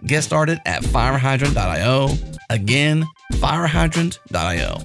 Get 0.05 0.23
started 0.23 0.59
at 0.65 0.83
firehydrant.io. 0.83 2.09
Again, 2.49 3.05
firehydrant.io. 3.33 4.77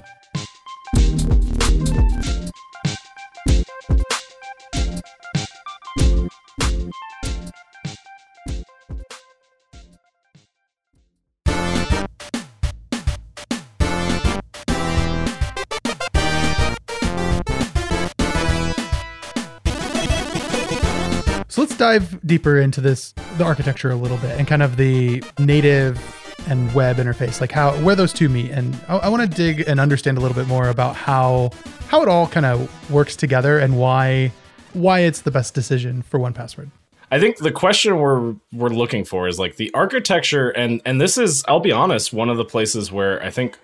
Let's 21.59 21.75
dive 21.75 22.25
deeper 22.25 22.57
into 22.57 22.79
this, 22.79 23.11
the 23.37 23.43
architecture 23.43 23.91
a 23.91 23.95
little 23.95 24.15
bit, 24.15 24.39
and 24.39 24.47
kind 24.47 24.63
of 24.63 24.77
the 24.77 25.21
native 25.39 25.99
and 26.47 26.73
web 26.73 26.95
interface, 26.95 27.41
like 27.41 27.51
how 27.51 27.73
where 27.81 27.95
those 27.97 28.13
two 28.13 28.29
meet. 28.29 28.51
And 28.51 28.79
I, 28.87 28.95
I 28.95 29.09
want 29.09 29.23
to 29.23 29.27
dig 29.27 29.67
and 29.67 29.77
understand 29.77 30.17
a 30.17 30.21
little 30.21 30.35
bit 30.35 30.47
more 30.47 30.69
about 30.69 30.95
how 30.95 31.51
how 31.89 32.01
it 32.01 32.07
all 32.07 32.27
kind 32.27 32.45
of 32.45 32.89
works 32.89 33.17
together 33.17 33.59
and 33.59 33.77
why 33.77 34.31
why 34.71 35.01
it's 35.01 35.23
the 35.23 35.31
best 35.31 35.53
decision 35.53 36.01
for 36.01 36.17
one 36.17 36.31
password. 36.31 36.71
I 37.11 37.19
think 37.19 37.39
the 37.39 37.51
question 37.51 37.97
we're 37.97 38.35
we're 38.53 38.69
looking 38.69 39.03
for 39.03 39.27
is 39.27 39.37
like 39.37 39.57
the 39.57 39.69
architecture 39.73 40.51
and 40.51 40.81
and 40.85 41.01
this 41.01 41.17
is 41.17 41.43
I'll 41.45 41.59
be 41.59 41.73
honest 41.73 42.13
one 42.13 42.29
of 42.29 42.37
the 42.37 42.45
places 42.45 42.89
where 42.89 43.21
I 43.21 43.31
think 43.31 43.59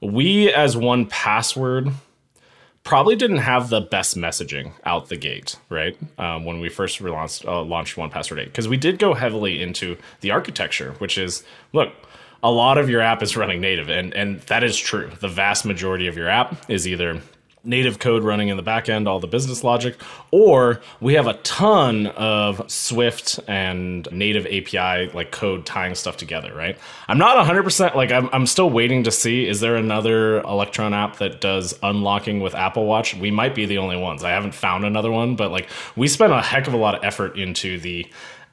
we 0.00 0.50
as 0.50 0.78
one 0.78 1.04
password 1.04 1.90
probably 2.84 3.16
didn't 3.16 3.38
have 3.38 3.70
the 3.70 3.80
best 3.80 4.16
messaging 4.16 4.72
out 4.84 5.08
the 5.08 5.16
gate, 5.16 5.56
right? 5.70 5.96
Um, 6.18 6.44
when 6.44 6.60
we 6.60 6.68
first 6.68 7.00
relaunched, 7.00 7.46
uh, 7.46 7.62
launched 7.62 7.96
One 7.96 8.10
Password 8.10 8.40
8, 8.40 8.44
because 8.44 8.68
we 8.68 8.76
did 8.76 8.98
go 8.98 9.14
heavily 9.14 9.62
into 9.62 9.96
the 10.20 10.30
architecture, 10.30 10.92
which 10.98 11.18
is 11.18 11.42
look, 11.72 11.92
a 12.42 12.50
lot 12.50 12.76
of 12.76 12.90
your 12.90 13.00
app 13.00 13.22
is 13.22 13.36
running 13.36 13.60
native, 13.60 13.88
and 13.88 14.12
and 14.12 14.40
that 14.42 14.62
is 14.62 14.76
true. 14.76 15.10
The 15.20 15.28
vast 15.28 15.64
majority 15.64 16.06
of 16.06 16.16
your 16.16 16.28
app 16.28 16.70
is 16.70 16.86
either 16.86 17.22
native 17.64 17.98
code 17.98 18.22
running 18.22 18.48
in 18.48 18.56
the 18.56 18.62
backend, 18.62 19.08
all 19.08 19.20
the 19.20 19.26
business 19.26 19.64
logic, 19.64 19.96
or 20.30 20.80
we 21.00 21.14
have 21.14 21.26
a 21.26 21.34
ton 21.34 22.06
of 22.08 22.70
Swift 22.70 23.40
and 23.48 24.06
native 24.12 24.46
API 24.46 25.10
like 25.14 25.30
code 25.30 25.64
tying 25.66 25.94
stuff 25.94 26.16
together, 26.16 26.54
right? 26.54 26.78
I'm 27.08 27.18
not 27.18 27.44
100% 27.44 27.94
like 27.94 28.12
I'm, 28.12 28.28
I'm 28.32 28.46
still 28.46 28.70
waiting 28.70 29.04
to 29.04 29.10
see 29.10 29.48
is 29.48 29.60
there 29.60 29.76
another 29.76 30.40
Electron 30.40 30.94
app 30.94 31.18
that 31.18 31.40
does 31.40 31.78
unlocking 31.82 32.40
with 32.40 32.54
Apple 32.54 32.86
Watch? 32.86 33.14
We 33.14 33.30
might 33.30 33.54
be 33.54 33.66
the 33.66 33.78
only 33.78 33.96
ones. 33.96 34.24
I 34.24 34.30
haven't 34.30 34.54
found 34.54 34.84
another 34.84 35.10
one, 35.10 35.36
but 35.36 35.50
like 35.50 35.68
we 35.96 36.08
spent 36.08 36.32
a 36.32 36.42
heck 36.42 36.66
of 36.66 36.74
a 36.74 36.78
lot 36.78 36.94
of 36.94 37.04
effort 37.04 37.38
into 37.38 37.78
the 37.78 38.06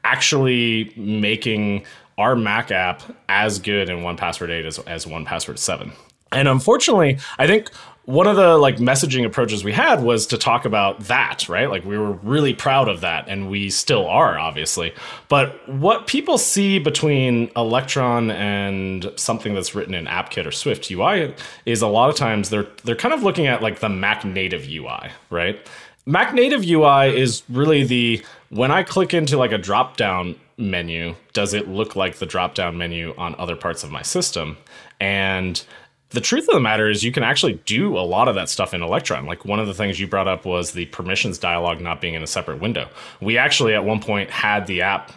actually 0.03 0.93
making 0.95 1.85
our 2.17 2.35
Mac 2.35 2.71
app 2.71 3.01
as 3.29 3.59
good 3.59 3.89
in 3.89 3.99
1Password 3.99 4.49
8 4.49 4.65
as, 4.65 4.79
as 4.79 5.05
1Password 5.05 5.57
7. 5.57 5.91
And 6.31 6.47
unfortunately, 6.47 7.17
I 7.37 7.47
think 7.47 7.69
one 8.05 8.25
of 8.25 8.35
the 8.35 8.57
like 8.57 8.77
messaging 8.77 9.25
approaches 9.25 9.63
we 9.63 9.71
had 9.71 10.01
was 10.03 10.25
to 10.27 10.37
talk 10.37 10.65
about 10.65 10.99
that, 11.01 11.47
right? 11.47 11.69
Like 11.69 11.85
we 11.85 11.97
were 11.97 12.13
really 12.13 12.53
proud 12.53 12.89
of 12.89 13.01
that 13.01 13.25
and 13.27 13.49
we 13.49 13.69
still 13.69 14.07
are 14.07 14.39
obviously. 14.39 14.93
But 15.29 15.67
what 15.69 16.07
people 16.07 16.37
see 16.37 16.79
between 16.79 17.51
Electron 17.55 18.31
and 18.31 19.11
something 19.17 19.53
that's 19.53 19.75
written 19.75 19.93
in 19.93 20.05
AppKit 20.05 20.47
or 20.47 20.51
Swift 20.51 20.89
UI 20.89 21.35
is 21.65 21.81
a 21.81 21.87
lot 21.87 22.09
of 22.09 22.15
times 22.15 22.49
they're 22.49 22.67
they're 22.83 22.95
kind 22.95 23.13
of 23.13 23.21
looking 23.21 23.45
at 23.45 23.61
like 23.61 23.79
the 23.79 23.89
Mac 23.89 24.25
native 24.25 24.67
UI, 24.67 25.11
right? 25.29 25.59
Mac 26.07 26.33
native 26.33 26.65
UI 26.65 27.15
is 27.15 27.43
really 27.49 27.83
the 27.83 28.23
when 28.49 28.71
I 28.71 28.81
click 28.81 29.13
into 29.13 29.37
like 29.37 29.51
a 29.51 29.59
drop 29.59 29.95
down 29.95 30.35
menu, 30.57 31.15
does 31.33 31.53
it 31.53 31.67
look 31.67 31.95
like 31.95 32.15
the 32.15 32.25
drop 32.25 32.55
down 32.55 32.77
menu 32.77 33.13
on 33.17 33.35
other 33.37 33.55
parts 33.55 33.83
of 33.83 33.91
my 33.91 34.01
system? 34.01 34.57
And 34.99 35.63
the 36.11 36.21
truth 36.21 36.47
of 36.47 36.53
the 36.53 36.59
matter 36.59 36.89
is 36.89 37.03
you 37.03 37.11
can 37.11 37.23
actually 37.23 37.53
do 37.65 37.97
a 37.97 38.01
lot 38.01 38.27
of 38.27 38.35
that 38.35 38.49
stuff 38.49 38.73
in 38.73 38.83
Electron. 38.83 39.25
Like 39.25 39.45
one 39.45 39.59
of 39.59 39.67
the 39.67 39.73
things 39.73 39.99
you 39.99 40.07
brought 40.07 40.27
up 40.27 40.45
was 40.45 40.71
the 40.71 40.85
permissions 40.87 41.37
dialog 41.37 41.81
not 41.81 42.01
being 42.01 42.13
in 42.13 42.23
a 42.23 42.27
separate 42.27 42.59
window. 42.59 42.89
We 43.21 43.37
actually 43.37 43.73
at 43.73 43.85
one 43.85 44.01
point 44.01 44.29
had 44.29 44.67
the 44.67 44.81
app 44.81 45.11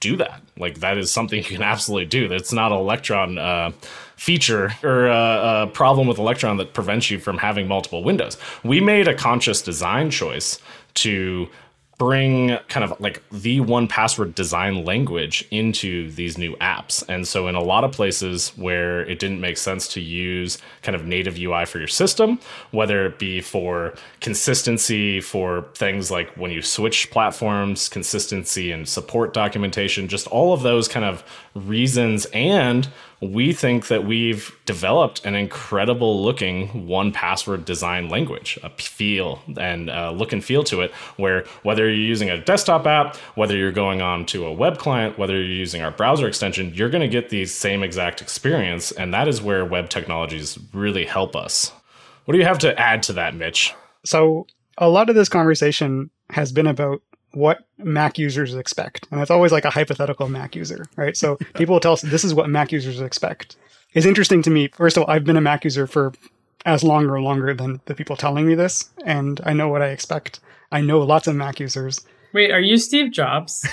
do 0.00 0.16
that. 0.16 0.42
Like 0.58 0.80
that 0.80 0.98
is 0.98 1.10
something 1.10 1.38
you 1.38 1.44
can 1.44 1.62
absolutely 1.74 2.06
do. 2.06 2.28
That's 2.28 2.52
not 2.52 2.72
an 2.72 2.78
Electron 2.78 3.38
uh, 3.38 3.72
feature 4.16 4.72
or 4.82 5.06
a, 5.06 5.62
a 5.62 5.70
problem 5.72 6.06
with 6.06 6.18
Electron 6.18 6.58
that 6.58 6.74
prevents 6.74 7.10
you 7.10 7.18
from 7.18 7.38
having 7.38 7.66
multiple 7.66 8.04
windows. 8.04 8.36
We 8.62 8.80
made 8.80 9.08
a 9.08 9.14
conscious 9.14 9.62
design 9.62 10.10
choice 10.10 10.60
to 10.94 11.48
bring 11.98 12.58
kind 12.68 12.84
of 12.84 12.98
like 13.00 13.22
the 13.30 13.60
one 13.60 13.86
password 13.86 14.34
design 14.34 14.84
language 14.84 15.46
into 15.50 16.10
these 16.12 16.36
new 16.36 16.56
apps. 16.56 17.04
And 17.08 17.26
so 17.26 17.46
in 17.46 17.54
a 17.54 17.62
lot 17.62 17.84
of 17.84 17.92
places 17.92 18.50
where 18.56 19.02
it 19.02 19.18
didn't 19.18 19.40
make 19.40 19.56
sense 19.56 19.86
to 19.88 20.00
use 20.00 20.58
kind 20.82 20.96
of 20.96 21.06
native 21.06 21.38
UI 21.38 21.64
for 21.66 21.78
your 21.78 21.88
system, 21.88 22.40
whether 22.72 23.06
it 23.06 23.18
be 23.18 23.40
for 23.40 23.94
consistency 24.20 25.20
for 25.20 25.66
things 25.74 26.10
like 26.10 26.30
when 26.36 26.50
you 26.50 26.62
switch 26.62 27.10
platforms, 27.10 27.88
consistency 27.88 28.72
and 28.72 28.88
support 28.88 29.32
documentation, 29.32 30.08
just 30.08 30.26
all 30.28 30.52
of 30.52 30.62
those 30.62 30.88
kind 30.88 31.04
of 31.04 31.22
reasons 31.54 32.26
and 32.32 32.88
we 33.32 33.52
think 33.52 33.88
that 33.88 34.04
we've 34.04 34.56
developed 34.66 35.24
an 35.24 35.34
incredible 35.34 36.22
looking 36.22 36.86
one 36.86 37.12
password 37.12 37.64
design 37.64 38.08
language, 38.08 38.58
a 38.62 38.70
feel 38.70 39.40
and 39.58 39.90
uh, 39.90 40.10
look 40.10 40.32
and 40.32 40.44
feel 40.44 40.64
to 40.64 40.80
it, 40.80 40.92
where 41.16 41.44
whether 41.62 41.84
you're 41.84 41.94
using 41.94 42.30
a 42.30 42.42
desktop 42.42 42.86
app, 42.86 43.16
whether 43.34 43.56
you're 43.56 43.72
going 43.72 44.02
on 44.02 44.26
to 44.26 44.46
a 44.46 44.52
web 44.52 44.78
client, 44.78 45.18
whether 45.18 45.34
you're 45.34 45.44
using 45.44 45.82
our 45.82 45.90
browser 45.90 46.28
extension, 46.28 46.72
you're 46.74 46.90
going 46.90 47.02
to 47.02 47.08
get 47.08 47.30
the 47.30 47.44
same 47.46 47.82
exact 47.82 48.20
experience. 48.20 48.92
And 48.92 49.12
that 49.14 49.28
is 49.28 49.40
where 49.40 49.64
web 49.64 49.88
technologies 49.88 50.58
really 50.72 51.04
help 51.04 51.36
us. 51.36 51.72
What 52.24 52.32
do 52.32 52.38
you 52.38 52.46
have 52.46 52.58
to 52.60 52.78
add 52.78 53.02
to 53.04 53.12
that, 53.14 53.34
Mitch? 53.34 53.74
So, 54.04 54.46
a 54.78 54.88
lot 54.88 55.08
of 55.08 55.14
this 55.14 55.28
conversation 55.28 56.10
has 56.30 56.52
been 56.52 56.66
about 56.66 57.00
what 57.36 57.64
Mac 57.78 58.18
users 58.18 58.54
expect. 58.54 59.06
And 59.10 59.20
it's 59.20 59.30
always 59.30 59.52
like 59.52 59.64
a 59.64 59.70
hypothetical 59.70 60.28
Mac 60.28 60.54
user, 60.54 60.86
right? 60.96 61.16
So 61.16 61.36
people 61.54 61.74
will 61.74 61.80
tell 61.80 61.92
us 61.92 62.02
this 62.02 62.24
is 62.24 62.34
what 62.34 62.48
Mac 62.48 62.72
users 62.72 63.00
expect. 63.00 63.56
It's 63.92 64.06
interesting 64.06 64.42
to 64.42 64.50
me. 64.50 64.68
First 64.68 64.96
of 64.96 65.04
all, 65.04 65.10
I've 65.10 65.24
been 65.24 65.36
a 65.36 65.40
Mac 65.40 65.64
user 65.64 65.86
for 65.86 66.12
as 66.66 66.82
long 66.82 67.06
or 67.08 67.20
longer 67.20 67.54
than 67.54 67.80
the 67.86 67.94
people 67.94 68.16
telling 68.16 68.46
me 68.46 68.54
this, 68.54 68.88
and 69.04 69.40
I 69.44 69.52
know 69.52 69.68
what 69.68 69.82
I 69.82 69.88
expect. 69.88 70.40
I 70.72 70.80
know 70.80 71.00
lots 71.00 71.26
of 71.26 71.36
Mac 71.36 71.60
users. 71.60 72.00
Wait, 72.32 72.50
are 72.50 72.60
you 72.60 72.78
Steve 72.78 73.12
Jobs? 73.12 73.66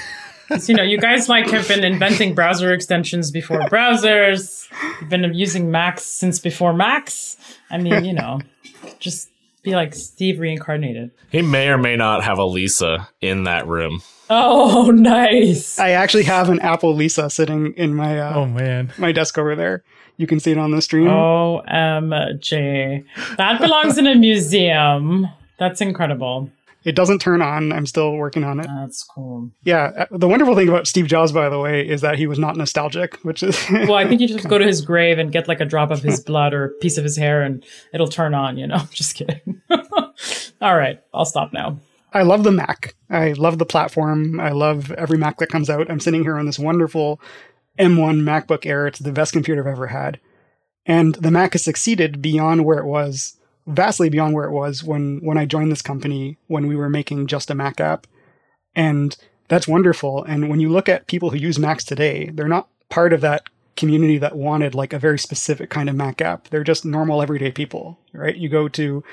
you 0.68 0.76
know, 0.76 0.84
you 0.84 0.98
guys 0.98 1.30
like 1.30 1.50
have 1.50 1.68
been 1.68 1.84
inventing 1.84 2.36
browser 2.36 2.74
extensions 2.74 3.32
before 3.32 3.62
browsers. 3.62 4.68
You've 5.00 5.10
been 5.10 5.34
using 5.34 5.72
Macs 5.72 6.04
since 6.04 6.40
before 6.40 6.74
Macs. 6.74 7.38
I 7.70 7.78
mean, 7.78 8.06
you 8.06 8.14
know, 8.14 8.42
just 9.00 9.31
be 9.64 9.76
like 9.76 9.94
Steve 9.94 10.40
reincarnated. 10.40 11.12
He 11.32 11.42
may 11.42 11.70
or 11.70 11.78
may 11.78 11.96
not 11.96 12.24
have 12.24 12.38
a 12.38 12.46
Lisa 12.46 13.10
in 13.22 13.44
that 13.46 13.68
room. 13.68 14.02
Oh, 14.30 14.92
nice. 14.96 15.78
I 15.80 15.92
actually 15.92 16.24
have 16.24 16.50
an 16.50 16.60
Apple 16.62 16.94
Lisa 16.96 17.30
sitting 17.30 17.74
in 17.74 17.94
my 17.94 18.20
uh, 18.20 18.34
Oh 18.36 18.46
man. 18.46 18.92
my 18.98 19.12
desk 19.12 19.38
over 19.38 19.56
there. 19.56 19.84
You 20.18 20.28
can 20.28 20.40
see 20.40 20.52
it 20.52 20.58
on 20.58 20.72
the 20.72 20.82
stream. 20.82 21.08
OMG. 21.08 23.06
That 23.38 23.60
belongs 23.60 23.98
in 23.98 24.08
a 24.08 24.16
museum. 24.16 25.28
That's 25.58 25.82
incredible. 25.82 26.50
It 26.84 26.96
doesn't 26.96 27.20
turn 27.20 27.42
on. 27.44 27.72
I'm 27.72 27.86
still 27.86 28.14
working 28.14 28.44
on 28.44 28.60
it. 28.60 28.66
That's 28.68 29.04
cool. 29.04 29.52
Yeah. 29.64 29.92
uh, 29.96 30.06
The 30.18 30.28
wonderful 30.28 30.56
thing 30.56 30.68
about 30.68 30.88
Steve 30.88 31.06
Jobs, 31.08 31.32
by 31.32 31.48
the 31.48 31.60
way, 31.60 31.88
is 31.88 32.02
that 32.02 32.18
he 32.18 32.26
was 32.26 32.40
not 32.40 32.58
nostalgic, 32.58 33.16
which 33.24 33.44
is. 33.44 33.56
Well, 33.72 33.94
I 33.94 34.08
think 34.08 34.20
you 34.20 34.28
just 34.28 34.48
go 34.48 34.58
to 34.58 34.66
his 34.66 34.82
grave 34.82 35.20
and 35.20 35.32
get 35.32 35.48
like 35.48 35.60
a 35.62 35.66
drop 35.66 35.92
of 35.92 36.02
his 36.02 36.20
blood 36.20 36.54
or 36.54 36.66
a 36.66 36.70
piece 36.70 36.98
of 36.98 37.04
his 37.04 37.16
hair 37.18 37.44
and 37.44 37.64
it'll 37.94 38.08
turn 38.08 38.34
on, 38.34 38.58
you 38.58 38.66
know? 38.68 38.82
Just 38.92 39.16
kidding. 39.16 39.62
All 40.62 40.76
right. 40.76 41.00
I'll 41.14 41.26
stop 41.26 41.54
now. 41.54 41.78
I 42.14 42.24
love 42.24 42.44
the 42.44 42.52
Mac. 42.52 42.96
I 43.10 43.34
love 43.34 43.58
the 43.58 43.66
platform. 43.66 44.40
I 44.40 44.50
love 44.50 44.92
every 44.94 45.18
Mac 45.18 45.38
that 45.38 45.50
comes 45.50 45.70
out. 45.70 45.90
I'm 45.90 46.00
sitting 46.00 46.24
here 46.24 46.38
on 46.38 46.46
this 46.46 46.60
wonderful 46.60 47.22
M1 47.80 48.22
MacBook 48.22 48.66
Air. 48.66 48.88
It's 48.88 49.00
the 49.00 49.12
best 49.12 49.34
computer 49.34 49.62
I've 49.62 49.74
ever 49.74 49.88
had. 49.88 50.20
And 50.86 51.16
the 51.16 51.32
Mac 51.32 51.54
has 51.54 51.64
succeeded 51.64 52.22
beyond 52.22 52.66
where 52.66 52.80
it 52.80 52.86
was, 52.86 53.38
vastly 53.68 54.10
beyond 54.10 54.34
where 54.34 54.46
it 54.46 54.52
was 54.52 54.84
when, 54.84 55.20
when 55.24 55.38
I 55.38 55.46
joined 55.46 55.72
this 55.72 55.82
company, 55.82 56.38
when 56.48 56.68
we 56.68 56.76
were 56.76 56.90
making 56.90 57.28
just 57.28 57.50
a 57.50 57.56
Mac 57.56 57.80
app. 57.80 58.08
And 58.76 59.16
that's 59.48 59.68
wonderful. 59.68 60.24
And 60.24 60.50
when 60.50 60.60
you 60.60 60.70
look 60.70 60.90
at 60.90 61.08
people 61.08 61.30
who 61.30 61.38
use 61.38 61.60
Macs 61.60 61.84
today, 61.84 62.30
they're 62.34 62.48
not 62.48 62.70
part 62.90 63.14
of 63.14 63.22
that 63.22 63.44
community 63.76 64.18
that 64.18 64.36
wanted 64.36 64.76
like 64.76 64.94
a 64.94 65.00
very 65.00 65.20
specific 65.20 65.70
kind 65.70 65.90
of 65.90 65.96
Mac 65.96 66.22
app. 66.22 66.48
They're 66.50 66.64
just 66.64 66.86
normal 66.86 67.22
everyday 67.22 67.52
people, 67.52 67.98
right? 68.14 68.36
You 68.36 68.50
go 68.50 68.68
to 68.70 69.04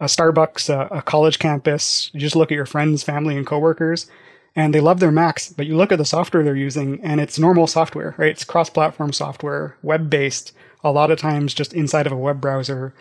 a 0.00 0.06
Starbucks, 0.06 0.68
a, 0.68 0.96
a 0.96 1.02
college 1.02 1.38
campus, 1.38 2.10
you 2.12 2.20
just 2.20 2.36
look 2.36 2.50
at 2.50 2.56
your 2.56 2.66
friends, 2.66 3.02
family, 3.02 3.36
and 3.36 3.46
coworkers, 3.46 4.10
and 4.54 4.74
they 4.74 4.80
love 4.80 5.00
their 5.00 5.12
Macs, 5.12 5.52
but 5.52 5.66
you 5.66 5.76
look 5.76 5.92
at 5.92 5.98
the 5.98 6.04
software 6.04 6.42
they're 6.42 6.56
using 6.56 7.00
and 7.02 7.20
it's 7.20 7.38
normal 7.38 7.66
software, 7.66 8.14
right? 8.18 8.30
It's 8.30 8.44
cross 8.44 8.68
platform 8.68 9.12
software, 9.12 9.76
web 9.82 10.10
based, 10.10 10.52
a 10.84 10.90
lot 10.90 11.10
of 11.10 11.18
times 11.18 11.54
just 11.54 11.72
inside 11.72 12.06
of 12.06 12.12
a 12.12 12.16
web 12.16 12.40
browser. 12.40 12.94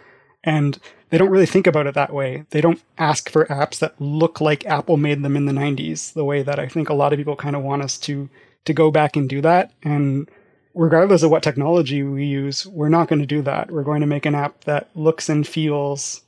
And 0.43 0.79
they 1.09 1.17
don't 1.17 1.29
really 1.29 1.45
think 1.45 1.67
about 1.67 1.87
it 1.87 1.93
that 1.93 2.13
way. 2.13 2.45
They 2.49 2.61
don't 2.61 2.81
ask 2.97 3.29
for 3.29 3.45
apps 3.45 3.79
that 3.79 3.99
look 4.01 4.41
like 4.41 4.65
Apple 4.65 4.97
made 4.97 5.21
them 5.23 5.37
in 5.37 5.45
the 5.45 5.51
90s, 5.51 6.13
the 6.13 6.25
way 6.25 6.41
that 6.41 6.59
I 6.59 6.67
think 6.67 6.89
a 6.89 6.93
lot 6.93 7.13
of 7.13 7.17
people 7.17 7.35
kind 7.35 7.55
of 7.55 7.63
want 7.63 7.83
us 7.83 7.97
to 7.99 8.29
to 8.65 8.73
go 8.73 8.91
back 8.91 9.15
and 9.15 9.27
do 9.27 9.41
that. 9.41 9.73
And 9.83 10.29
regardless 10.75 11.23
of 11.23 11.31
what 11.31 11.43
technology 11.43 12.03
we 12.03 12.25
use, 12.25 12.65
we're 12.67 12.89
not 12.89 13.07
going 13.07 13.19
to 13.19 13.25
do 13.25 13.41
that. 13.43 13.71
We're 13.71 13.83
going 13.83 14.01
to 14.01 14.07
make 14.07 14.25
an 14.25 14.35
app 14.35 14.63
that 14.65 14.89
looks 14.95 15.29
and 15.29 15.47
feels 15.47 16.21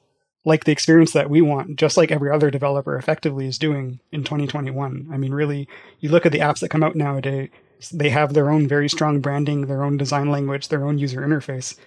like 0.45 0.65
the 0.65 0.71
experience 0.71 1.13
that 1.13 1.29
we 1.29 1.41
want, 1.41 1.77
just 1.77 1.95
like 1.95 2.11
every 2.11 2.29
other 2.29 2.51
developer 2.51 2.97
effectively 2.97 3.47
is 3.47 3.57
doing 3.57 3.99
in 4.11 4.23
2021. 4.23 5.09
I 5.11 5.17
mean, 5.17 5.33
really, 5.33 5.69
you 5.99 6.09
look 6.09 6.25
at 6.25 6.33
the 6.33 6.39
apps 6.39 6.59
that 6.59 6.69
come 6.69 6.83
out 6.83 6.95
nowadays, 6.95 7.49
they 7.93 8.09
have 8.09 8.33
their 8.33 8.49
own 8.49 8.67
very 8.67 8.89
strong 8.89 9.21
branding, 9.21 9.67
their 9.67 9.83
own 9.83 9.95
design 9.95 10.29
language, 10.29 10.67
their 10.67 10.85
own 10.85 10.97
user 10.97 11.21
interface. 11.21 11.77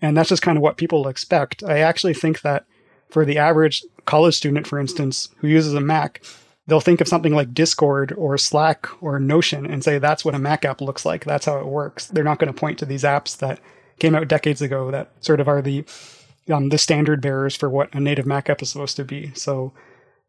And 0.00 0.16
that's 0.16 0.28
just 0.28 0.42
kind 0.42 0.56
of 0.56 0.62
what 0.62 0.76
people 0.76 1.08
expect. 1.08 1.62
I 1.62 1.78
actually 1.78 2.14
think 2.14 2.42
that 2.42 2.64
for 3.10 3.24
the 3.24 3.38
average 3.38 3.84
college 4.04 4.36
student, 4.36 4.66
for 4.66 4.78
instance, 4.78 5.28
who 5.38 5.48
uses 5.48 5.74
a 5.74 5.80
Mac, 5.80 6.22
they'll 6.66 6.80
think 6.80 7.00
of 7.00 7.08
something 7.08 7.34
like 7.34 7.54
Discord 7.54 8.12
or 8.16 8.38
Slack 8.38 8.88
or 9.02 9.18
Notion 9.18 9.66
and 9.66 9.82
say 9.82 9.98
that's 9.98 10.24
what 10.24 10.34
a 10.34 10.38
Mac 10.38 10.64
app 10.64 10.80
looks 10.80 11.04
like. 11.04 11.24
That's 11.24 11.46
how 11.46 11.58
it 11.58 11.66
works. 11.66 12.06
They're 12.06 12.24
not 12.24 12.38
going 12.38 12.52
to 12.52 12.58
point 12.58 12.78
to 12.78 12.86
these 12.86 13.02
apps 13.02 13.38
that 13.38 13.60
came 13.98 14.14
out 14.14 14.28
decades 14.28 14.62
ago 14.62 14.90
that 14.90 15.10
sort 15.24 15.40
of 15.40 15.48
are 15.48 15.62
the 15.62 15.84
um, 16.52 16.70
the 16.70 16.78
standard 16.78 17.20
bearers 17.20 17.56
for 17.56 17.68
what 17.68 17.92
a 17.94 18.00
native 18.00 18.24
Mac 18.24 18.48
app 18.48 18.62
is 18.62 18.70
supposed 18.70 18.96
to 18.96 19.04
be. 19.04 19.32
So 19.34 19.72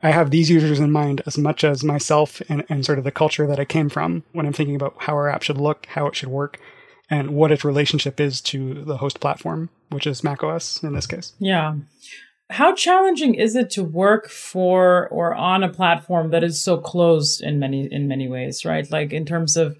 I 0.01 0.11
have 0.11 0.31
these 0.31 0.49
users 0.49 0.79
in 0.79 0.91
mind 0.91 1.21
as 1.25 1.37
much 1.37 1.63
as 1.63 1.83
myself 1.83 2.41
and, 2.49 2.65
and 2.69 2.85
sort 2.85 2.97
of 2.97 3.03
the 3.03 3.11
culture 3.11 3.47
that 3.47 3.59
I 3.59 3.65
came 3.65 3.89
from 3.89 4.23
when 4.31 4.45
I'm 4.45 4.53
thinking 4.53 4.75
about 4.75 4.95
how 4.97 5.13
our 5.13 5.29
app 5.29 5.43
should 5.43 5.57
look, 5.57 5.85
how 5.87 6.07
it 6.07 6.15
should 6.15 6.29
work, 6.29 6.59
and 7.09 7.31
what 7.31 7.51
its 7.51 7.65
relationship 7.65 8.19
is 8.19 8.41
to 8.41 8.83
the 8.83 8.97
host 8.97 9.19
platform, 9.19 9.69
which 9.89 10.05
is 10.05 10.23
macOS 10.23 10.83
in 10.83 10.93
this 10.93 11.07
case. 11.07 11.33
Yeah. 11.39 11.75
How 12.51 12.73
challenging 12.73 13.35
is 13.35 13.55
it 13.55 13.69
to 13.71 13.83
work 13.83 14.27
for 14.29 15.07
or 15.09 15.35
on 15.35 15.63
a 15.63 15.69
platform 15.69 16.31
that 16.31 16.43
is 16.43 16.61
so 16.61 16.77
closed 16.77 17.41
in 17.41 17.59
many 17.59 17.91
in 17.91 18.07
many 18.07 18.27
ways, 18.27 18.65
right? 18.65 18.89
Like 18.89 19.13
in 19.13 19.25
terms 19.25 19.55
of 19.55 19.77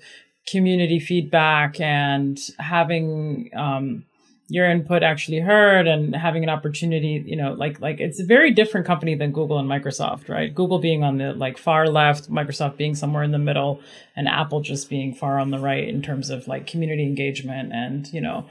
community 0.48 1.00
feedback 1.00 1.80
and 1.80 2.40
having 2.60 3.50
um, 3.56 4.06
your 4.50 4.70
input 4.70 5.04
actually 5.04 5.40
heard 5.40 5.88
and 5.88 6.16
having 6.16 6.44
an 6.44 6.50
opportunity, 6.50 7.24
you 7.26 7.36
know, 7.36 7.54
like 7.54 7.80
like 7.80 8.00
it's 8.00 8.20
a 8.20 8.26
very 8.26 8.52
different 8.52 8.88
company 8.88 9.16
than 9.16 9.32
Google 9.32 9.60
and 9.60 9.70
Microsoft, 9.70 10.28
right? 10.28 10.54
Google 10.54 10.80
being 10.80 11.04
on 11.04 11.18
the 11.18 11.34
like 11.34 11.58
far 11.58 11.88
left, 11.88 12.32
Microsoft 12.32 12.76
being 12.76 12.96
somewhere 12.96 13.24
in 13.24 13.32
the 13.32 13.38
middle, 13.38 13.80
and 14.16 14.28
Apple 14.28 14.62
just 14.62 14.90
being 14.90 15.14
far 15.14 15.40
on 15.40 15.52
the 15.52 15.60
right 15.60 15.88
in 15.88 16.02
terms 16.02 16.30
of 16.30 16.48
like 16.48 16.66
community 16.66 17.04
engagement 17.04 17.72
and, 17.72 18.12
you 18.12 18.22
know, 18.22 18.50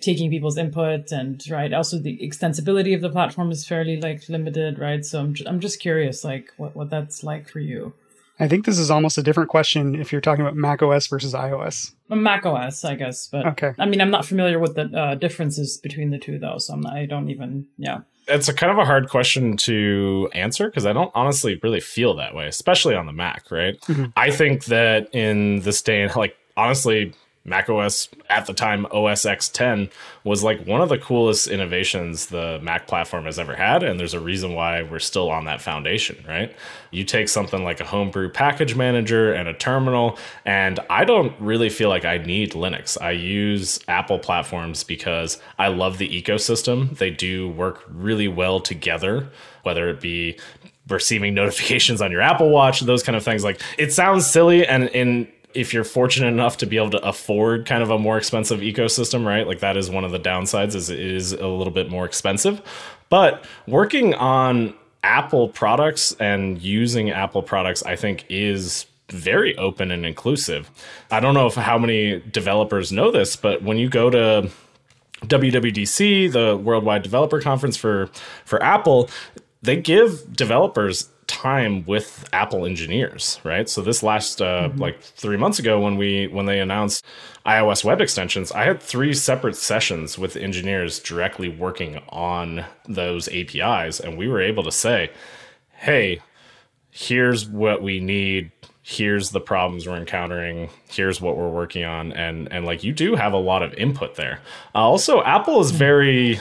taking 0.00 0.30
people's 0.30 0.58
input 0.58 1.10
and 1.12 1.42
right 1.50 1.72
also 1.72 1.98
the 1.98 2.18
extensibility 2.18 2.94
of 2.94 3.00
the 3.00 3.08
platform 3.08 3.50
is 3.50 3.66
fairly 3.66 3.98
like 4.00 4.28
limited 4.28 4.78
right 4.78 5.04
so 5.04 5.20
i'm, 5.20 5.34
I'm 5.46 5.60
just 5.60 5.80
curious 5.80 6.24
like 6.24 6.50
what, 6.58 6.76
what 6.76 6.90
that's 6.90 7.22
like 7.22 7.48
for 7.48 7.60
you 7.60 7.94
I 8.40 8.48
think 8.48 8.64
this 8.64 8.78
is 8.78 8.90
almost 8.90 9.16
a 9.16 9.22
different 9.22 9.48
question 9.48 9.94
if 9.94 10.10
you're 10.10 10.20
talking 10.20 10.42
about 10.44 10.56
Mac 10.56 10.82
OS 10.82 11.06
versus 11.06 11.34
iOS. 11.34 11.92
Mac 12.08 12.44
OS, 12.44 12.84
I 12.84 12.94
guess, 12.96 13.28
but 13.28 13.46
Okay. 13.46 13.72
I 13.78 13.86
mean, 13.86 14.00
I'm 14.00 14.10
not 14.10 14.24
familiar 14.24 14.58
with 14.58 14.74
the 14.74 14.84
uh, 14.86 15.14
differences 15.14 15.78
between 15.78 16.10
the 16.10 16.18
two, 16.18 16.38
though, 16.38 16.58
so 16.58 16.74
I'm 16.74 16.80
not, 16.80 16.94
I 16.94 17.06
don't 17.06 17.30
even, 17.30 17.66
yeah. 17.78 18.00
It's 18.26 18.48
a 18.48 18.54
kind 18.54 18.72
of 18.72 18.78
a 18.78 18.84
hard 18.84 19.08
question 19.08 19.56
to 19.58 20.30
answer 20.32 20.68
because 20.68 20.86
I 20.86 20.92
don't 20.92 21.12
honestly 21.14 21.60
really 21.62 21.80
feel 21.80 22.14
that 22.16 22.34
way, 22.34 22.46
especially 22.48 22.94
on 22.94 23.06
the 23.06 23.12
Mac, 23.12 23.50
right? 23.50 23.76
I 24.16 24.30
think 24.30 24.64
that 24.64 25.14
in 25.14 25.60
this 25.60 25.82
day 25.82 26.02
and 26.02 26.14
like 26.16 26.34
honestly, 26.56 27.12
Mac 27.46 27.68
OS 27.68 28.08
at 28.30 28.46
the 28.46 28.54
time 28.54 28.86
OS 28.86 29.24
X10 29.24 29.90
was 30.24 30.42
like 30.42 30.66
one 30.66 30.80
of 30.80 30.88
the 30.88 30.98
coolest 30.98 31.46
innovations 31.46 32.26
the 32.26 32.58
Mac 32.62 32.86
platform 32.86 33.24
has 33.26 33.38
ever 33.38 33.54
had 33.54 33.82
and 33.82 34.00
there's 34.00 34.14
a 34.14 34.20
reason 34.20 34.54
why 34.54 34.82
we're 34.82 34.98
still 34.98 35.30
on 35.30 35.44
that 35.44 35.60
foundation, 35.60 36.24
right? 36.26 36.54
You 36.90 37.04
take 37.04 37.28
something 37.28 37.62
like 37.62 37.80
a 37.80 37.84
homebrew 37.84 38.30
package 38.30 38.74
manager 38.74 39.32
and 39.32 39.46
a 39.46 39.52
terminal 39.52 40.18
and 40.46 40.80
I 40.88 41.04
don't 41.04 41.38
really 41.38 41.68
feel 41.68 41.90
like 41.90 42.06
I 42.06 42.18
need 42.18 42.52
Linux. 42.52 43.00
I 43.00 43.10
use 43.10 43.78
Apple 43.88 44.18
platforms 44.18 44.82
because 44.82 45.38
I 45.58 45.68
love 45.68 45.98
the 45.98 46.08
ecosystem. 46.08 46.96
They 46.96 47.10
do 47.10 47.50
work 47.50 47.84
really 47.88 48.28
well 48.28 48.58
together, 48.60 49.28
whether 49.64 49.90
it 49.90 50.00
be 50.00 50.38
receiving 50.88 51.34
notifications 51.34 52.00
on 52.00 52.10
your 52.10 52.22
Apple 52.22 52.48
Watch, 52.48 52.80
those 52.80 53.02
kind 53.02 53.16
of 53.16 53.22
things. 53.22 53.44
Like 53.44 53.60
it 53.76 53.92
sounds 53.92 54.26
silly 54.26 54.66
and 54.66 54.84
in 54.88 55.28
if 55.54 55.72
you're 55.72 55.84
fortunate 55.84 56.28
enough 56.28 56.56
to 56.58 56.66
be 56.66 56.76
able 56.76 56.90
to 56.90 57.02
afford 57.06 57.66
kind 57.66 57.82
of 57.82 57.90
a 57.90 57.98
more 57.98 58.18
expensive 58.18 58.60
ecosystem, 58.60 59.24
right? 59.26 59.46
Like 59.46 59.60
that 59.60 59.76
is 59.76 59.90
one 59.90 60.04
of 60.04 60.10
the 60.10 60.18
downsides 60.18 60.74
is 60.74 60.90
it 60.90 60.98
is 60.98 61.32
a 61.32 61.46
little 61.46 61.72
bit 61.72 61.90
more 61.90 62.04
expensive. 62.04 62.60
But 63.08 63.44
working 63.66 64.14
on 64.14 64.74
Apple 65.02 65.48
products 65.48 66.16
and 66.18 66.60
using 66.60 67.10
Apple 67.10 67.42
products, 67.42 67.82
I 67.82 67.96
think 67.96 68.24
is 68.28 68.86
very 69.10 69.56
open 69.56 69.90
and 69.90 70.06
inclusive. 70.06 70.70
I 71.10 71.20
don't 71.20 71.34
know 71.34 71.46
if 71.46 71.54
how 71.54 71.78
many 71.78 72.20
developers 72.20 72.90
know 72.90 73.10
this, 73.10 73.36
but 73.36 73.62
when 73.62 73.76
you 73.76 73.88
go 73.88 74.10
to 74.10 74.50
WWDC, 75.22 76.32
the 76.32 76.56
Worldwide 76.56 77.02
Developer 77.02 77.40
Conference 77.40 77.76
for 77.76 78.08
for 78.44 78.62
Apple, 78.62 79.10
they 79.62 79.76
give 79.76 80.34
developers 80.34 81.08
time 81.26 81.84
with 81.86 82.28
Apple 82.32 82.66
engineers, 82.66 83.40
right? 83.44 83.68
So 83.68 83.82
this 83.82 84.02
last 84.02 84.40
uh, 84.40 84.70
like 84.76 85.00
three 85.00 85.36
months 85.36 85.58
ago 85.58 85.80
when 85.80 85.96
we 85.96 86.26
when 86.28 86.46
they 86.46 86.60
announced 86.60 87.04
iOS 87.46 87.84
web 87.84 88.00
extensions, 88.00 88.52
I 88.52 88.64
had 88.64 88.82
three 88.82 89.12
separate 89.12 89.56
sessions 89.56 90.18
with 90.18 90.36
engineers 90.36 90.98
directly 90.98 91.48
working 91.48 91.98
on 92.08 92.64
those 92.88 93.28
APIs, 93.28 94.00
and 94.00 94.16
we 94.16 94.28
were 94.28 94.40
able 94.40 94.62
to 94.64 94.72
say, 94.72 95.10
"Hey, 95.76 96.20
here's 96.90 97.46
what 97.46 97.82
we 97.82 98.00
need." 98.00 98.50
here's 98.86 99.30
the 99.30 99.40
problems 99.40 99.86
we're 99.86 99.96
encountering. 99.96 100.68
Here's 100.90 101.18
what 101.18 101.38
we're 101.38 101.48
working 101.48 101.84
on. 101.84 102.12
And 102.12 102.52
and 102.52 102.66
like 102.66 102.84
you 102.84 102.92
do 102.92 103.16
have 103.16 103.32
a 103.32 103.38
lot 103.38 103.62
of 103.62 103.72
input 103.74 104.14
there. 104.16 104.40
Uh, 104.74 104.80
also 104.80 105.22
apple 105.22 105.60
is 105.60 105.70
very 105.70 106.38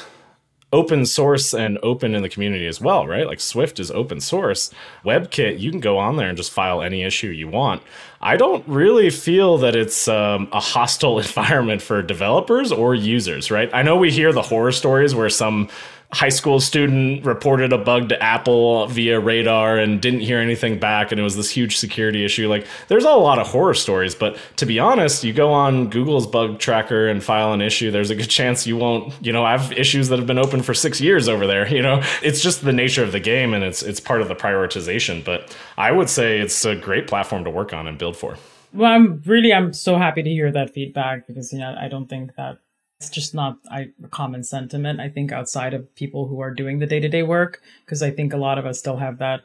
open 0.74 1.06
source 1.06 1.54
and 1.54 1.78
open 1.84 2.16
in 2.16 2.24
the 2.24 2.28
community 2.28 2.66
as 2.66 2.82
well, 2.82 3.08
right? 3.08 3.28
Like 3.28 3.40
Swift 3.40 3.80
is 3.80 3.92
open 3.92 4.20
source. 4.20 4.72
WebKit, 5.06 5.60
you 5.60 5.70
can 5.70 5.80
go 5.80 6.00
on 6.00 6.18
there 6.18 6.28
and 6.28 6.36
just 6.36 6.52
file 6.52 6.82
any 6.82 7.04
issue 7.04 7.28
you 7.28 7.48
want. 7.48 7.84
I 8.20 8.38
don't 8.38 8.68
really 8.68 9.10
feel 9.12 9.58
that 9.60 9.76
it's 9.76 10.08
um, 10.08 10.50
a 10.52 10.60
hostile 10.60 11.20
environment 11.26 11.82
for 11.82 12.02
developers 12.02 12.72
or 12.72 12.96
users, 12.96 13.52
right? 13.52 13.70
I 13.72 13.84
know 13.84 13.96
we 13.96 14.12
hear 14.12 14.34
the 14.34 14.42
horror 14.42 14.72
stories 14.72 15.14
where 15.14 15.30
some 15.30 15.70
high 16.14 16.30
school 16.30 16.59
student 16.59 17.26
reported 17.26 17.74
a 17.74 17.78
bug 17.78 18.09
to 18.09 18.22
Apple 18.22 18.86
via 18.88 19.20
radar 19.20 19.78
and 19.78 20.01
didn't 20.01 20.20
hear 20.20 20.38
anything 20.38 20.80
back 20.80 21.11
and 21.11 21.20
it 21.20 21.24
was 21.24 21.36
this 21.36 21.49
huge 21.49 21.78
security 21.78 22.24
issue. 22.24 22.47
Like 22.47 22.68
there's 22.88 23.03
a 23.03 23.09
lot 23.09 23.39
of 23.39 23.47
horror 23.47 23.74
stories, 23.74 24.14
but 24.14 24.38
to 24.57 24.66
be 24.66 24.80
honest, 24.80 25.24
you 25.24 25.34
go 25.34 25.51
on 25.51 25.89
Google's 25.89 26.28
bug 26.28 26.59
tracker 26.59 27.07
and 27.07 27.24
file 27.24 27.51
an 27.51 27.61
issue, 27.61 27.89
there's 27.89 28.11
a 28.11 28.16
good 28.16 28.30
chance 28.30 28.68
you 28.68 28.78
won't, 28.78 29.14
you 29.26 29.34
know, 29.34 29.43
I 29.43 29.57
have 29.57 29.72
issues 29.74 30.09
that 30.09 30.20
have 30.20 30.28
been 30.28 30.38
open 30.38 30.61
for 30.61 30.74
6 30.74 31.01
years 31.01 31.28
over 31.28 31.47
there, 31.47 31.68
you 31.74 31.82
know. 31.82 32.01
It's 32.22 32.41
just 32.41 32.64
the 32.64 32.74
nature 32.74 33.03
of 33.03 33.11
the 33.11 33.20
game 33.20 33.53
and 33.53 33.64
it's 33.64 33.82
it's 33.82 33.99
part 33.99 34.22
of 34.22 34.28
the 34.28 34.36
prioritization, 34.36 35.26
but 35.26 35.55
I 35.78 35.91
would 35.91 36.09
say 36.09 36.39
it's 36.39 36.64
a 36.64 36.76
great 36.76 37.07
platform 37.07 37.43
to 37.45 37.49
work 37.49 37.74
on 37.74 37.88
and 37.88 37.97
build 37.97 38.16
for. 38.16 38.38
Well, 38.74 38.91
I'm 38.91 39.22
really, 39.26 39.53
I'm 39.53 39.72
so 39.72 39.97
happy 39.97 40.24
to 40.24 40.30
hear 40.30 40.51
that 40.51 40.74
feedback 40.74 41.28
because, 41.28 41.53
you 41.53 41.59
know, 41.59 41.76
I 41.80 41.88
don't 41.88 42.07
think 42.07 42.36
that 42.36 42.57
It's 43.04 43.10
just 43.14 43.34
not 43.36 43.58
a 43.72 43.88
common 44.12 44.43
sentiment, 44.43 44.99
I 45.01 45.10
think, 45.10 45.32
outside 45.32 45.74
of 45.74 45.93
people 45.95 46.28
who 46.28 46.39
are 46.39 46.51
doing 46.54 46.80
the 46.80 46.86
day 46.88 46.99
to 47.01 47.10
day 47.10 47.24
work, 47.24 47.62
because 47.86 48.01
I 48.01 48.12
think 48.12 48.32
a 48.34 48.38
lot 48.38 48.58
of 48.58 48.66
us 48.66 48.80
still 48.80 48.97
have 48.97 49.18
that 49.18 49.41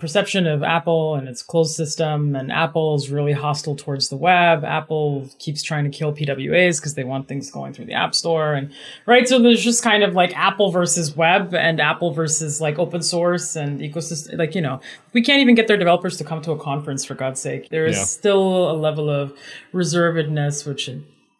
perception 0.00 0.48
of 0.48 0.64
Apple 0.64 1.14
and 1.14 1.28
its 1.28 1.42
closed 1.44 1.76
system, 1.76 2.34
and 2.34 2.50
Apple 2.50 2.96
is 2.96 3.08
really 3.08 3.30
hostile 3.30 3.76
towards 3.76 4.08
the 4.08 4.16
web. 4.16 4.64
Apple 4.64 5.28
keeps 5.38 5.62
trying 5.62 5.84
to 5.84 5.90
kill 5.96 6.12
PWAs 6.12 6.80
because 6.80 6.94
they 6.94 7.04
want 7.04 7.28
things 7.28 7.52
going 7.52 7.72
through 7.72 7.84
the 7.84 7.92
App 7.92 8.12
Store, 8.12 8.52
and 8.54 8.72
right. 9.06 9.28
So 9.28 9.38
there's 9.38 9.62
just 9.62 9.84
kind 9.84 10.02
of 10.02 10.14
like 10.14 10.36
Apple 10.36 10.72
versus 10.72 11.16
web, 11.16 11.54
and 11.54 11.80
Apple 11.80 12.12
versus 12.12 12.60
like 12.60 12.80
open 12.80 13.00
source 13.00 13.54
and 13.54 13.78
ecosystem. 13.80 14.36
Like 14.38 14.56
you 14.56 14.60
know, 14.60 14.80
we 15.12 15.22
can't 15.22 15.38
even 15.40 15.54
get 15.54 15.68
their 15.68 15.76
developers 15.76 16.16
to 16.16 16.24
come 16.24 16.42
to 16.42 16.50
a 16.50 16.58
conference 16.58 17.04
for 17.04 17.14
God's 17.14 17.40
sake. 17.40 17.68
There 17.68 17.86
is 17.86 17.96
Yeah. 17.96 18.02
still 18.04 18.72
a 18.72 18.76
level 18.76 19.08
of 19.08 19.32
reservedness, 19.72 20.66
which 20.66 20.90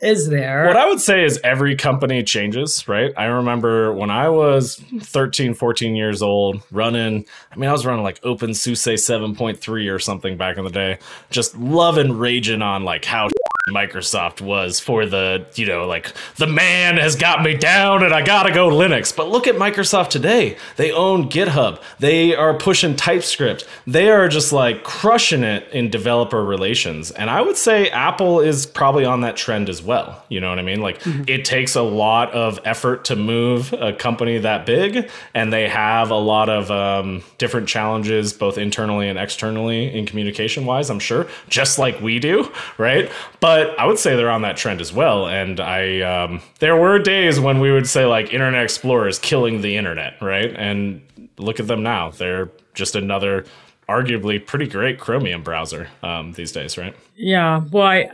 is 0.03 0.29
there. 0.29 0.67
What 0.67 0.77
I 0.77 0.87
would 0.87 1.01
say 1.01 1.25
is 1.25 1.41
every 1.45 1.77
company 1.77 2.25
changes, 2.25 2.87
right? 2.89 3.13
I 3.17 3.25
remember 3.27 3.95
when 3.95 4.11
I 4.11 4.29
was 4.29 4.83
13, 5.01 5.55
14 5.55 5.95
years 5.95 6.21
old 6.21 6.61
running, 6.73 7.25
I 7.53 7.57
mean, 7.57 7.71
I 7.71 7.73
was 7.73 7.87
running 7.87 8.03
like 8.03 8.21
OpenSUSE 8.23 8.95
7.3 8.95 9.95
or 9.95 9.99
something 10.01 10.37
back 10.37 10.59
in 10.59 10.65
the 10.65 10.71
day, 10.71 10.99
just 11.31 11.57
loving 11.57 12.19
raging 12.19 12.63
on 12.63 12.85
like 12.85 13.05
how 13.05 13.29
Microsoft 13.69 14.41
was 14.41 14.81
for 14.81 15.07
the, 15.07 15.47
you 15.55 15.65
know, 15.65 15.87
like 15.87 16.13
the 16.35 16.49
man 16.49 16.97
has 16.97 17.15
got 17.15 17.45
me 17.45 17.55
down 17.57 18.03
and 18.03 18.13
I 18.13 18.21
gotta 18.21 18.53
go 18.53 18.69
Linux. 18.69 19.15
But 19.15 19.29
look 19.29 19.47
at 19.47 19.55
Microsoft 19.55 20.09
today. 20.09 20.57
They 20.75 20.91
own 20.91 21.31
GitHub. 21.31 21.81
They 22.01 22.35
are 22.35 22.55
pushing 22.55 22.97
TypeScript. 22.97 23.65
They 23.87 24.11
are 24.11 24.27
just 24.27 24.53
like 24.53 24.83
crushing 24.83 25.45
it 25.45 25.69
in 25.71 25.91
developer 25.91 26.45
relations. 26.45 27.13
And 27.13 27.31
I 27.31 27.41
would 27.41 27.57
say 27.57 27.89
Apple 27.91 28.41
is 28.41 28.67
probably 28.67 29.05
on 29.05 29.21
that 29.21 29.37
trend 29.37 29.69
as 29.69 29.81
well. 29.81 30.25
You 30.29 30.41
know 30.41 30.49
what 30.49 30.59
I 30.59 30.63
mean? 30.63 30.81
Like 30.81 31.01
it 31.29 31.45
takes 31.45 31.77
a 31.77 31.83
lot 31.83 32.33
of 32.33 32.59
effort 32.65 33.05
to 33.07 33.17
move 33.17 33.73
a 33.75 33.93
company 33.93 34.39
that 34.39 34.67
big, 34.67 35.09
and 35.35 35.53
they 35.53 35.69
have 35.69 36.11
a 36.11 36.17
lot 36.17 36.49
of 36.49 36.69
um, 36.73 37.23
different 37.39 37.69
challenges, 37.69 38.33
both 38.33 38.59
internally 38.59 39.09
and 39.09 39.21
externally 39.21 39.95
in 39.97 40.05
communication 40.05 40.67
wise, 40.67 40.91
I'm 40.91 40.99
sure, 40.99 41.29
just 41.49 41.79
like 41.79 42.01
we 42.01 42.19
do, 42.19 42.51
right? 42.77 43.09
But 43.39 43.52
I 43.53 43.85
would 43.87 43.99
say 43.99 44.17
they're 44.17 44.31
on 44.31 44.43
that 44.43 44.57
trend 44.57 44.81
as 44.81 44.93
well. 44.93 45.27
And 45.27 45.61
I, 45.61 46.01
um, 46.01 46.43
there 46.59 46.77
were 46.77 46.99
days 46.99 47.41
when 47.41 47.61
we 47.61 47.73
would 47.73 47.89
say 47.89 48.07
like 48.07 48.33
Internet 48.33 48.63
Explorer 48.63 49.09
is 49.09 49.19
killing 49.19 49.63
the 49.63 49.77
internet, 49.77 50.15
right? 50.21 50.55
And 50.57 51.03
look 51.39 51.61
at 51.61 51.67
them 51.67 51.83
now. 51.83 52.11
They're 52.11 52.51
just 52.75 52.95
another 52.95 53.45
arguably 53.89 54.45
pretty 54.45 54.67
great 54.67 54.99
Chromium 54.99 55.43
browser 55.43 55.89
um, 56.03 56.33
these 56.33 56.53
days, 56.53 56.79
right? 56.79 56.95
Yeah, 57.17 57.63
well, 57.71 57.87
I, 57.87 58.09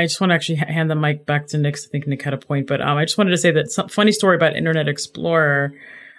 I, 0.00 0.04
just 0.04 0.20
want 0.20 0.30
to 0.30 0.34
actually 0.34 0.56
hand 0.56 0.90
the 0.90 0.94
mic 0.94 1.24
back 1.24 1.46
to 1.48 1.58
Nick. 1.58 1.76
I 1.76 1.88
think 1.90 2.06
Nick 2.06 2.22
had 2.22 2.34
a 2.34 2.38
point, 2.38 2.66
but 2.66 2.80
um, 2.80 2.98
I 2.98 3.04
just 3.04 3.16
wanted 3.16 3.30
to 3.30 3.38
say 3.38 3.50
that 3.52 3.70
some 3.70 3.88
funny 3.88 4.12
story 4.12 4.36
about 4.36 4.56
Internet 4.56 4.88
Explorer. 4.88 5.74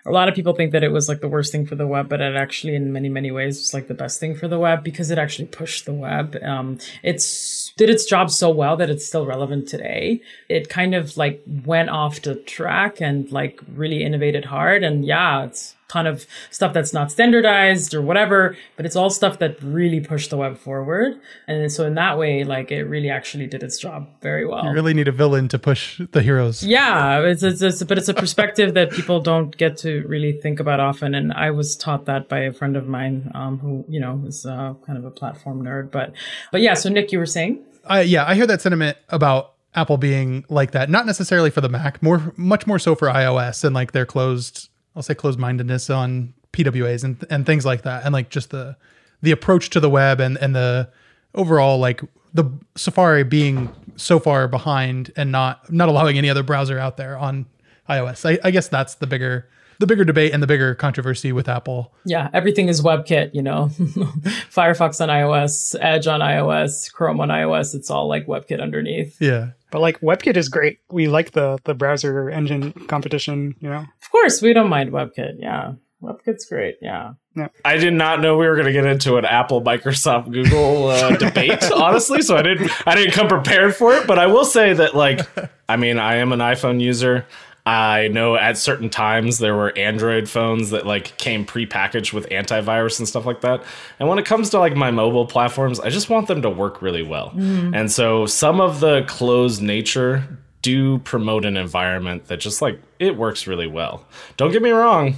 A 0.05 0.11
lot 0.11 0.27
of 0.27 0.35
people 0.35 0.53
think 0.53 0.71
that 0.73 0.83
it 0.83 0.91
was 0.91 1.07
like 1.07 1.21
the 1.21 1.29
worst 1.29 1.51
thing 1.51 1.65
for 1.65 1.75
the 1.75 1.87
web, 1.87 2.09
but 2.09 2.19
it 2.19 2.35
actually, 2.35 2.75
in 2.75 2.91
many, 2.91 3.09
many 3.09 3.31
ways, 3.31 3.57
was 3.57 3.73
like 3.73 3.87
the 3.87 3.93
best 3.93 4.19
thing 4.19 4.35
for 4.35 4.47
the 4.47 4.59
web 4.59 4.83
because 4.83 5.11
it 5.11 5.17
actually 5.17 5.47
pushed 5.47 5.85
the 5.85 5.93
web. 5.93 6.37
Um, 6.43 6.77
it's 7.03 7.71
did 7.77 7.89
its 7.89 8.05
job 8.05 8.29
so 8.29 8.49
well 8.49 8.75
that 8.77 8.89
it's 8.89 9.05
still 9.05 9.25
relevant 9.25 9.67
today. 9.67 10.21
It 10.49 10.69
kind 10.69 10.93
of 10.93 11.15
like 11.15 11.41
went 11.65 11.89
off 11.89 12.21
the 12.21 12.35
track 12.35 13.01
and 13.01 13.31
like 13.31 13.61
really 13.73 14.03
innovated 14.03 14.45
hard. 14.45 14.83
And 14.83 15.05
yeah, 15.05 15.45
it's 15.45 15.75
ton 15.93 16.07
of 16.07 16.25
stuff 16.49 16.73
that's 16.73 16.93
not 16.93 17.11
standardized 17.11 17.93
or 17.93 18.01
whatever, 18.01 18.57
but 18.75 18.85
it's 18.85 18.95
all 18.95 19.09
stuff 19.09 19.39
that 19.39 19.61
really 19.61 19.99
pushed 19.99 20.29
the 20.29 20.37
web 20.37 20.57
forward. 20.57 21.19
And 21.47 21.71
so 21.71 21.85
in 21.85 21.95
that 21.95 22.17
way, 22.17 22.43
like 22.43 22.71
it 22.71 22.83
really 22.83 23.09
actually 23.09 23.47
did 23.47 23.61
its 23.63 23.77
job 23.77 24.07
very 24.21 24.45
well. 24.45 24.65
You 24.65 24.71
really 24.71 24.93
need 24.93 25.07
a 25.07 25.11
villain 25.11 25.47
to 25.49 25.59
push 25.59 26.01
the 26.11 26.21
heroes. 26.21 26.63
Yeah, 26.63 27.19
it's, 27.21 27.43
it's, 27.43 27.61
it's 27.61 27.83
but 27.83 27.97
it's 27.97 28.09
a 28.09 28.13
perspective 28.13 28.73
that 28.73 28.91
people 28.91 29.19
don't 29.21 29.55
get 29.55 29.77
to 29.77 30.05
really 30.07 30.33
think 30.33 30.59
about 30.59 30.79
often. 30.79 31.13
And 31.13 31.31
I 31.33 31.51
was 31.51 31.75
taught 31.75 32.05
that 32.05 32.27
by 32.27 32.39
a 32.39 32.53
friend 32.53 32.75
of 32.75 32.87
mine, 32.87 33.31
um, 33.35 33.59
who 33.59 33.85
you 33.87 33.99
know 33.99 34.23
is 34.25 34.45
uh, 34.45 34.73
kind 34.85 34.97
of 34.97 35.05
a 35.05 35.11
platform 35.11 35.63
nerd. 35.63 35.91
But 35.91 36.13
but 36.51 36.61
yeah, 36.61 36.73
so 36.73 36.89
Nick, 36.89 37.11
you 37.11 37.19
were 37.19 37.25
saying? 37.25 37.63
I 37.85 38.01
yeah, 38.01 38.25
I 38.25 38.35
hear 38.35 38.47
that 38.47 38.61
sentiment 38.61 38.97
about 39.09 39.53
Apple 39.75 39.97
being 39.97 40.45
like 40.49 40.71
that. 40.71 40.89
Not 40.89 41.05
necessarily 41.05 41.49
for 41.49 41.61
the 41.61 41.69
Mac, 41.69 42.01
more 42.01 42.33
much 42.37 42.65
more 42.67 42.79
so 42.79 42.95
for 42.95 43.07
iOS 43.07 43.63
and 43.63 43.73
like 43.75 43.91
their 43.91 44.05
closed, 44.05 44.69
I'll 44.95 45.03
say 45.03 45.15
closed 45.15 45.39
mindedness 45.39 45.89
on 45.89 46.33
PWAs 46.51 47.03
and 47.03 47.23
and 47.29 47.45
things 47.45 47.65
like 47.65 47.83
that, 47.83 48.05
and 48.05 48.13
like 48.13 48.29
just 48.29 48.51
the 48.51 48.77
the 49.21 49.31
approach 49.31 49.69
to 49.71 49.79
the 49.79 49.89
web 49.89 50.19
and 50.19 50.37
and 50.37 50.55
the 50.55 50.89
overall 51.35 51.79
like 51.79 52.01
the 52.33 52.45
Safari 52.75 53.23
being 53.23 53.73
so 53.95 54.19
far 54.19 54.47
behind 54.47 55.11
and 55.15 55.31
not 55.31 55.71
not 55.71 55.89
allowing 55.89 56.17
any 56.17 56.29
other 56.29 56.43
browser 56.43 56.79
out 56.79 56.97
there 56.97 57.17
on 57.17 57.45
iOS. 57.89 58.29
I, 58.29 58.39
I 58.47 58.51
guess 58.51 58.67
that's 58.67 58.95
the 58.95 59.07
bigger 59.07 59.47
the 59.79 59.87
bigger 59.87 60.05
debate 60.05 60.33
and 60.33 60.41
the 60.41 60.47
bigger 60.47 60.75
controversy 60.75 61.31
with 61.31 61.49
Apple. 61.49 61.93
Yeah, 62.05 62.29
everything 62.33 62.69
is 62.69 62.81
WebKit. 62.81 63.33
You 63.33 63.41
know, 63.41 63.67
Firefox 63.77 65.01
on 65.01 65.09
iOS, 65.09 65.75
Edge 65.79 66.07
on 66.07 66.21
iOS, 66.21 66.91
Chrome 66.91 67.19
on 67.19 67.29
iOS. 67.29 67.75
It's 67.75 67.89
all 67.89 68.07
like 68.07 68.27
WebKit 68.27 68.61
underneath. 68.61 69.19
Yeah. 69.21 69.51
But 69.73 69.81
like 69.81 69.99
WebKit 70.01 70.37
is 70.37 70.49
great. 70.49 70.77
We 70.91 71.07
like 71.07 71.31
the 71.31 71.57
the 71.63 71.73
browser 71.73 72.29
engine 72.29 72.73
competition. 72.87 73.55
You 73.59 73.69
know, 73.69 73.85
Of 74.03 74.11
course, 74.11 74.39
we 74.39 74.53
don't 74.53 74.69
mind 74.69 74.91
WebKit. 74.91 75.37
Yeah, 75.39 75.73
WebKit's 76.03 76.45
great. 76.45 76.75
Yeah. 76.79 77.13
yeah. 77.35 77.47
I 77.65 77.77
did 77.77 77.95
not 77.95 78.21
know 78.21 78.37
we 78.37 78.45
were 78.45 78.53
going 78.53 78.67
to 78.67 78.71
get 78.71 78.85
into 78.85 79.17
an 79.17 79.25
Apple, 79.25 79.63
Microsoft, 79.63 80.31
Google 80.31 80.89
uh, 80.89 81.15
debate, 81.17 81.63
honestly. 81.71 82.21
So 82.21 82.37
I 82.37 82.43
didn't, 82.43 82.69
I 82.87 82.93
didn't 82.93 83.13
come 83.13 83.27
prepared 83.27 83.75
for 83.75 83.95
it. 83.95 84.05
But 84.05 84.19
I 84.19 84.27
will 84.27 84.45
say 84.45 84.73
that, 84.73 84.95
like, 84.95 85.21
I 85.67 85.75
mean, 85.75 85.97
I 85.97 86.17
am 86.17 86.33
an 86.33 86.39
iPhone 86.39 86.79
user. 86.79 87.25
I 87.65 88.09
know 88.09 88.35
at 88.35 88.57
certain 88.57 88.89
times 88.89 89.37
there 89.37 89.55
were 89.55 89.77
Android 89.77 90.29
phones 90.29 90.71
that 90.71 90.85
like 90.85 91.17
came 91.17 91.45
prepackaged 91.45 92.11
with 92.11 92.27
antivirus 92.29 92.99
and 92.99 93.07
stuff 93.07 93.25
like 93.25 93.41
that. 93.41 93.63
And 93.99 94.09
when 94.09 94.19
it 94.19 94.25
comes 94.25 94.49
to 94.49 94.59
like 94.59 94.75
my 94.75 94.91
mobile 94.91 95.25
platforms, 95.25 95.79
I 95.79 95.89
just 95.89 96.09
want 96.09 96.27
them 96.27 96.41
to 96.41 96.49
work 96.49 96.81
really 96.81 97.03
well. 97.03 97.29
Mm-hmm. 97.29 97.73
And 97.73 97.89
so 97.89 98.25
some 98.25 98.59
of 98.59 98.81
the 98.81 99.03
closed 99.07 99.61
nature 99.61 100.39
do 100.61 100.97
promote 100.99 101.45
an 101.45 101.55
environment 101.55 102.25
that 102.27 102.37
just 102.37 102.61
like 102.61 102.81
it 102.99 103.15
works 103.15 103.47
really 103.47 103.67
well. 103.67 104.05
Don't 104.35 104.51
get 104.51 104.61
me 104.61 104.71
wrong, 104.71 105.15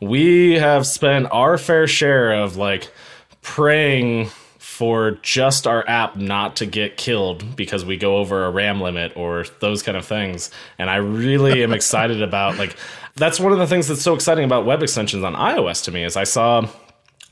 we 0.00 0.54
have 0.54 0.86
spent 0.86 1.28
our 1.30 1.56
fair 1.56 1.86
share 1.86 2.34
of 2.34 2.56
like 2.56 2.92
praying 3.40 4.30
for 4.76 5.12
just 5.22 5.66
our 5.66 5.88
app 5.88 6.16
not 6.16 6.54
to 6.56 6.66
get 6.66 6.98
killed 6.98 7.56
because 7.56 7.82
we 7.82 7.96
go 7.96 8.18
over 8.18 8.44
a 8.44 8.50
RAM 8.50 8.78
limit 8.78 9.10
or 9.16 9.46
those 9.60 9.82
kind 9.82 9.96
of 9.96 10.04
things. 10.04 10.50
And 10.78 10.90
I 10.90 10.96
really 10.96 11.62
am 11.62 11.72
excited 11.78 12.20
about 12.20 12.58
like 12.58 12.76
that's 13.14 13.40
one 13.40 13.52
of 13.52 13.58
the 13.58 13.66
things 13.66 13.88
that's 13.88 14.02
so 14.02 14.12
exciting 14.12 14.44
about 14.44 14.66
web 14.66 14.82
extensions 14.82 15.24
on 15.24 15.32
iOS 15.32 15.82
to 15.84 15.92
me 15.92 16.04
is 16.04 16.14
I 16.14 16.24
saw 16.24 16.68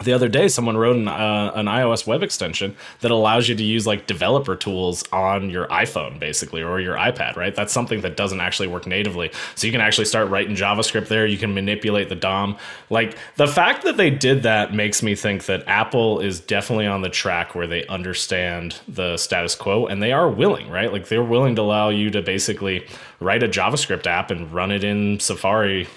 the 0.04 0.12
other 0.12 0.28
day 0.28 0.48
someone 0.48 0.76
wrote 0.76 0.96
an, 0.96 1.08
uh, 1.08 1.52
an 1.54 1.66
ios 1.66 2.06
web 2.06 2.22
extension 2.22 2.76
that 3.00 3.10
allows 3.10 3.48
you 3.48 3.54
to 3.54 3.62
use 3.62 3.86
like 3.86 4.06
developer 4.06 4.56
tools 4.56 5.04
on 5.12 5.50
your 5.50 5.66
iphone 5.68 6.18
basically 6.18 6.62
or 6.62 6.80
your 6.80 6.96
ipad 6.96 7.36
right? 7.36 7.54
That's 7.54 7.72
something 7.72 8.00
that 8.02 8.16
doesn't 8.16 8.40
actually 8.40 8.68
work 8.68 8.86
natively. 8.86 9.30
So 9.54 9.66
you 9.66 9.72
can 9.72 9.80
actually 9.80 10.04
start 10.04 10.28
writing 10.28 10.54
javascript 10.54 11.08
there. 11.08 11.26
You 11.26 11.38
can 11.38 11.54
manipulate 11.54 12.08
the 12.08 12.14
dom. 12.14 12.56
Like 12.90 13.16
the 13.36 13.46
fact 13.46 13.84
that 13.84 13.96
they 13.96 14.10
did 14.10 14.42
that 14.42 14.74
makes 14.74 15.02
me 15.02 15.14
think 15.14 15.46
that 15.46 15.64
apple 15.66 16.20
is 16.20 16.40
definitely 16.40 16.86
on 16.86 17.02
the 17.02 17.08
track 17.08 17.54
where 17.54 17.66
they 17.66 17.86
understand 17.86 18.80
the 18.88 19.16
status 19.16 19.54
quo 19.54 19.86
and 19.86 20.02
they 20.02 20.12
are 20.12 20.28
willing 20.28 20.70
right? 20.70 20.92
Like 20.92 21.08
they're 21.08 21.24
willing 21.24 21.56
to 21.56 21.62
allow 21.62 21.88
you 21.88 22.10
to 22.10 22.22
basically 22.22 22.86
write 23.20 23.42
a 23.42 23.48
javascript 23.48 24.06
app 24.06 24.30
and 24.30 24.52
run 24.52 24.70
it 24.70 24.84
in 24.84 25.18
safari 25.20 25.88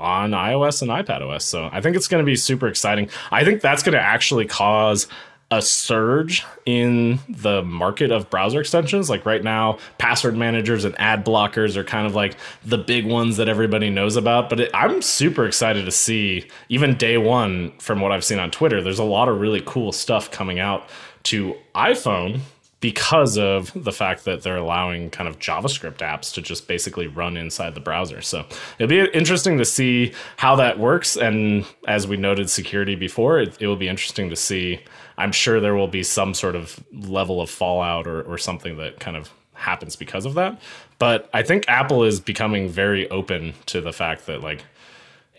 on 0.00 0.30
iOS 0.32 0.82
and 0.82 0.90
iPadOS. 0.90 1.42
So 1.42 1.68
I 1.70 1.80
think 1.80 1.96
it's 1.96 2.08
going 2.08 2.24
to 2.24 2.26
be 2.26 2.36
super 2.36 2.66
exciting. 2.66 3.08
I 3.30 3.44
think 3.44 3.60
that's 3.60 3.82
going 3.82 3.92
to 3.92 4.00
actually 4.00 4.46
cause 4.46 5.06
a 5.52 5.60
surge 5.60 6.44
in 6.64 7.18
the 7.28 7.62
market 7.62 8.12
of 8.12 8.30
browser 8.30 8.60
extensions. 8.60 9.10
Like 9.10 9.26
right 9.26 9.42
now, 9.42 9.78
password 9.98 10.36
managers 10.36 10.84
and 10.84 10.98
ad 11.00 11.24
blockers 11.24 11.76
are 11.76 11.82
kind 11.82 12.06
of 12.06 12.14
like 12.14 12.36
the 12.64 12.78
big 12.78 13.04
ones 13.04 13.36
that 13.36 13.48
everybody 13.48 13.90
knows 13.90 14.16
about. 14.16 14.48
But 14.48 14.60
it, 14.60 14.70
I'm 14.72 15.02
super 15.02 15.44
excited 15.46 15.84
to 15.86 15.90
see, 15.90 16.48
even 16.68 16.96
day 16.96 17.18
one, 17.18 17.72
from 17.78 18.00
what 18.00 18.12
I've 18.12 18.24
seen 18.24 18.38
on 18.38 18.52
Twitter, 18.52 18.80
there's 18.80 19.00
a 19.00 19.04
lot 19.04 19.28
of 19.28 19.40
really 19.40 19.62
cool 19.66 19.90
stuff 19.90 20.30
coming 20.30 20.60
out 20.60 20.88
to 21.24 21.56
iPhone 21.74 22.40
because 22.80 23.36
of 23.36 23.70
the 23.74 23.92
fact 23.92 24.24
that 24.24 24.42
they're 24.42 24.56
allowing 24.56 25.10
kind 25.10 25.28
of 25.28 25.38
JavaScript 25.38 25.98
apps 25.98 26.32
to 26.32 26.42
just 26.42 26.66
basically 26.66 27.06
run 27.06 27.36
inside 27.36 27.74
the 27.74 27.80
browser. 27.80 28.22
So 28.22 28.46
it'll 28.78 28.88
be 28.88 29.00
interesting 29.12 29.58
to 29.58 29.66
see 29.66 30.12
how 30.38 30.56
that 30.56 30.78
works. 30.78 31.16
And 31.16 31.66
as 31.86 32.06
we 32.06 32.16
noted 32.16 32.48
security 32.48 32.94
before, 32.94 33.38
it, 33.38 33.56
it 33.60 33.66
will 33.66 33.76
be 33.76 33.88
interesting 33.88 34.30
to 34.30 34.36
see. 34.36 34.80
I'm 35.18 35.32
sure 35.32 35.60
there 35.60 35.74
will 35.74 35.88
be 35.88 36.02
some 36.02 36.32
sort 36.32 36.56
of 36.56 36.82
level 36.92 37.42
of 37.42 37.50
fallout 37.50 38.06
or, 38.06 38.22
or 38.22 38.38
something 38.38 38.78
that 38.78 38.98
kind 38.98 39.16
of 39.16 39.30
happens 39.52 39.94
because 39.94 40.24
of 40.24 40.34
that. 40.34 40.58
But 40.98 41.28
I 41.34 41.42
think 41.42 41.66
Apple 41.68 42.04
is 42.04 42.18
becoming 42.18 42.68
very 42.68 43.10
open 43.10 43.52
to 43.66 43.82
the 43.82 43.92
fact 43.92 44.26
that, 44.26 44.40
like, 44.40 44.64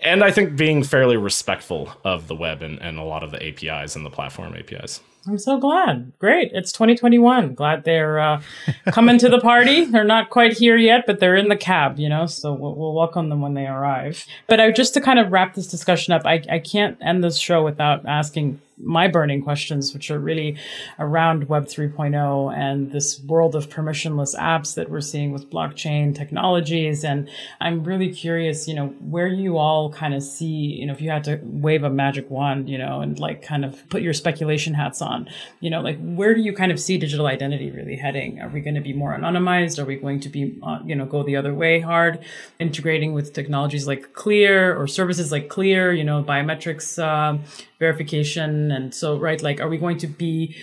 and 0.04 0.24
I 0.24 0.32
think 0.32 0.56
being 0.56 0.84
fairly 0.84 1.18
respectful 1.18 1.92
of 2.04 2.28
the 2.28 2.36
web 2.36 2.62
and, 2.62 2.80
and 2.80 3.00
a 3.00 3.04
lot 3.04 3.24
of 3.24 3.32
the 3.32 3.44
APIs 3.44 3.96
and 3.96 4.06
the 4.06 4.10
platform 4.10 4.56
APIs. 4.56 5.02
I'm 5.28 5.38
so 5.38 5.60
glad. 5.60 6.12
Great. 6.18 6.52
It's 6.54 6.72
2021. 6.72 7.54
Glad 7.54 7.84
they're 7.84 8.20
uh, 8.20 8.42
coming 8.88 9.20
to 9.20 9.30
the 9.30 9.40
party. 9.40 9.86
They're 9.92 10.04
not 10.04 10.32
quite 10.32 10.54
here 10.58 10.78
yet, 10.78 11.06
but 11.06 11.20
they're 11.20 11.36
in 11.36 11.48
the 11.48 11.56
cab, 11.56 12.00
you 12.00 12.10
know, 12.10 12.26
so 12.26 12.54
we'll, 12.54 12.74
we'll 12.74 12.94
welcome 12.94 13.30
them 13.30 13.42
when 13.42 13.54
they 13.54 13.68
arrive. 13.68 14.26
But 14.48 14.60
I, 14.60 14.72
just 14.72 14.94
to 14.96 15.02
kind 15.02 15.20
of 15.20 15.32
wrap 15.32 15.54
this 15.54 15.68
discussion 15.68 16.14
up, 16.14 16.26
I, 16.26 16.44
I 16.50 16.60
can't 16.60 16.98
end 17.02 17.24
this 17.24 17.38
show 17.38 17.64
without 17.64 18.06
asking 18.06 18.62
my 18.84 19.08
burning 19.08 19.42
questions, 19.42 19.94
which 19.94 20.12
are 20.12 20.20
really 20.20 20.58
around 21.00 21.50
Web 21.50 21.66
3.0 21.66 22.56
and 22.56 22.92
this 22.92 23.20
world 23.22 23.56
of 23.56 23.70
permissionless 23.70 24.36
apps 24.36 24.76
that 24.76 24.90
we're 24.90 25.02
seeing 25.02 25.32
with 25.32 25.50
blockchain 25.50 26.16
technologies. 26.16 27.04
And 27.04 27.30
I'm 27.60 27.84
really 27.84 28.14
curious, 28.14 28.68
you 28.68 28.74
know, 28.74 28.88
where 29.00 29.28
you 29.28 29.58
all 29.58 29.92
kind 29.92 30.14
of 30.14 30.24
see, 30.24 30.46
you 30.46 30.86
know, 30.86 30.94
if 30.94 31.02
you 31.02 31.10
had 31.10 31.24
to 31.26 31.40
wave 31.44 31.84
a 31.84 31.90
magic 31.90 32.30
wand, 32.30 32.70
you 32.70 32.78
know, 32.78 33.02
and 33.02 33.20
like 33.20 33.42
kind 33.42 33.66
of 33.66 33.88
put 33.90 34.02
your 34.02 34.14
speculation 34.14 34.74
hats 34.74 35.02
on, 35.02 35.30
you 35.60 35.70
know, 35.70 35.82
like 35.82 36.00
where 36.02 36.34
do 36.34 36.42
you 36.42 36.54
kind 36.54 36.72
of 36.72 36.80
see 36.80 36.98
digital 36.98 37.28
identity 37.28 37.72
really 37.72 37.96
heading? 37.96 38.40
Are 38.40 38.50
we 38.50 38.62
going 38.62 38.76
to 38.76 38.82
be 38.82 38.94
more 38.94 39.16
anonymized? 39.18 39.80
Are 39.80 39.86
we 39.86 39.96
going 39.96 40.20
to 40.22 40.30
be, 40.30 40.60
uh, 40.64 40.80
you 40.86 40.96
know, 40.96 41.06
go 41.06 41.24
the 41.24 41.36
other 41.36 41.54
way 41.54 41.80
hard, 41.80 42.20
integrating 42.60 43.14
with 43.14 43.34
technologies 43.34 43.88
like 43.88 44.14
Clear 44.14 44.76
or 44.76 44.88
services 44.88 45.32
like 45.32 45.50
Clear, 45.50 45.94
you 45.94 46.04
know, 46.04 46.24
biometrics, 46.24 47.02
uh, 47.02 47.38
verification. 47.82 48.71
And 48.72 48.94
so, 48.94 49.18
right, 49.18 49.42
like, 49.42 49.60
are 49.60 49.70
we 49.70 49.78
going 49.78 49.98
to 50.00 50.08
be 50.08 50.56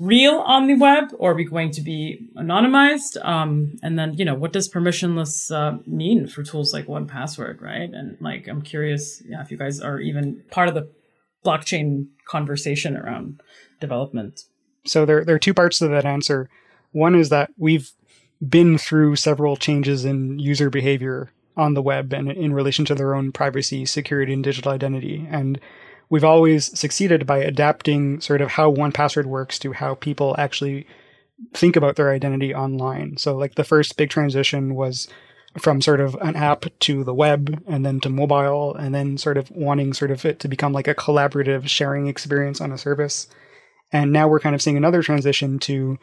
real 0.00 0.38
on 0.38 0.66
the 0.66 0.74
web 0.74 1.12
or 1.18 1.32
are 1.32 1.34
we 1.34 1.44
going 1.44 1.70
to 1.72 1.80
be 1.80 2.28
anonymized? 2.36 3.22
Um, 3.24 3.76
and 3.82 3.98
then, 3.98 4.14
you 4.14 4.24
know, 4.24 4.34
what 4.34 4.52
does 4.52 4.68
permissionless 4.68 5.54
uh, 5.54 5.78
mean 5.86 6.26
for 6.26 6.42
tools 6.42 6.72
like 6.72 6.86
1Password, 6.86 7.60
right? 7.60 7.90
And 7.92 8.16
like, 8.20 8.48
I'm 8.48 8.62
curious 8.62 9.22
yeah, 9.26 9.40
if 9.42 9.50
you 9.50 9.56
guys 9.56 9.80
are 9.80 10.00
even 10.00 10.42
part 10.50 10.68
of 10.68 10.74
the 10.74 10.90
blockchain 11.44 12.08
conversation 12.26 12.96
around 12.96 13.40
development. 13.80 14.40
So 14.86 15.04
there, 15.04 15.24
there 15.24 15.36
are 15.36 15.40
two 15.40 15.54
parts 15.54 15.78
to 15.78 15.88
that 15.88 16.04
answer. 16.04 16.48
One 16.92 17.14
is 17.14 17.28
that 17.28 17.50
we've 17.56 17.90
been 18.46 18.78
through 18.78 19.16
several 19.16 19.56
changes 19.56 20.04
in 20.04 20.38
user 20.38 20.70
behavior 20.70 21.30
on 21.56 21.74
the 21.74 21.82
web 21.82 22.12
and 22.12 22.30
in 22.30 22.52
relation 22.52 22.84
to 22.86 22.94
their 22.94 23.14
own 23.14 23.32
privacy, 23.32 23.84
security, 23.84 24.32
and 24.32 24.42
digital 24.42 24.72
identity. 24.72 25.26
And 25.30 25.60
we've 26.10 26.24
always 26.24 26.78
succeeded 26.78 27.26
by 27.26 27.38
adapting 27.38 28.20
sort 28.20 28.40
of 28.40 28.50
how 28.50 28.72
1Password 28.72 29.26
works 29.26 29.58
to 29.60 29.72
how 29.72 29.94
people 29.94 30.34
actually 30.38 30.86
think 31.52 31.76
about 31.76 31.96
their 31.96 32.10
identity 32.10 32.54
online. 32.54 33.16
So 33.16 33.36
like 33.36 33.54
the 33.54 33.64
first 33.64 33.96
big 33.96 34.10
transition 34.10 34.74
was 34.74 35.08
from 35.58 35.80
sort 35.80 36.00
of 36.00 36.14
an 36.20 36.36
app 36.36 36.66
to 36.80 37.04
the 37.04 37.14
web 37.14 37.62
and 37.66 37.86
then 37.86 38.00
to 38.00 38.08
mobile 38.08 38.74
and 38.74 38.94
then 38.94 39.16
sort 39.16 39.36
of 39.36 39.50
wanting 39.50 39.92
sort 39.92 40.10
of 40.10 40.24
it 40.24 40.40
to 40.40 40.48
become 40.48 40.72
like 40.72 40.88
a 40.88 40.94
collaborative 40.94 41.68
sharing 41.68 42.06
experience 42.08 42.60
on 42.60 42.72
a 42.72 42.78
service. 42.78 43.28
And 43.92 44.12
now 44.12 44.26
we're 44.26 44.40
kind 44.40 44.54
of 44.54 44.62
seeing 44.62 44.76
another 44.76 45.02
transition 45.02 45.58
to 45.60 45.98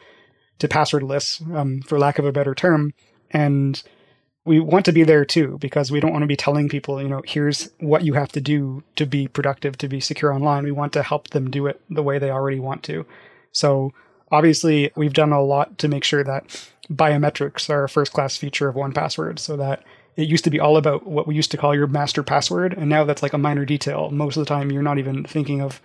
to 0.58 0.68
passwordless, 0.68 1.42
um, 1.54 1.80
for 1.82 1.98
lack 1.98 2.18
of 2.18 2.24
a 2.24 2.32
better 2.32 2.54
term. 2.54 2.94
And 3.30 3.82
we 4.44 4.58
want 4.58 4.84
to 4.86 4.92
be 4.92 5.04
there 5.04 5.24
too 5.24 5.56
because 5.60 5.92
we 5.92 6.00
don't 6.00 6.12
want 6.12 6.22
to 6.22 6.28
be 6.28 6.36
telling 6.36 6.68
people, 6.68 7.00
you 7.00 7.08
know, 7.08 7.22
here's 7.24 7.70
what 7.78 8.04
you 8.04 8.14
have 8.14 8.32
to 8.32 8.40
do 8.40 8.82
to 8.96 9.06
be 9.06 9.28
productive, 9.28 9.78
to 9.78 9.88
be 9.88 10.00
secure 10.00 10.32
online. 10.32 10.64
We 10.64 10.72
want 10.72 10.92
to 10.94 11.02
help 11.02 11.30
them 11.30 11.50
do 11.50 11.66
it 11.66 11.80
the 11.88 12.02
way 12.02 12.18
they 12.18 12.30
already 12.30 12.58
want 12.58 12.82
to. 12.84 13.06
So 13.52 13.92
obviously, 14.32 14.90
we've 14.96 15.12
done 15.12 15.32
a 15.32 15.42
lot 15.42 15.78
to 15.78 15.88
make 15.88 16.02
sure 16.02 16.24
that 16.24 16.70
biometrics 16.90 17.70
are 17.70 17.84
a 17.84 17.88
first 17.88 18.12
class 18.12 18.36
feature 18.36 18.68
of 18.68 18.74
1Password 18.74 19.38
so 19.38 19.56
that 19.56 19.84
it 20.16 20.28
used 20.28 20.44
to 20.44 20.50
be 20.50 20.60
all 20.60 20.76
about 20.76 21.06
what 21.06 21.26
we 21.26 21.36
used 21.36 21.52
to 21.52 21.56
call 21.56 21.74
your 21.74 21.86
master 21.86 22.22
password. 22.22 22.74
And 22.74 22.88
now 22.88 23.04
that's 23.04 23.22
like 23.22 23.32
a 23.32 23.38
minor 23.38 23.64
detail. 23.64 24.10
Most 24.10 24.36
of 24.36 24.40
the 24.40 24.48
time, 24.48 24.72
you're 24.72 24.82
not 24.82 24.98
even 24.98 25.24
thinking 25.24 25.62
of 25.62 25.80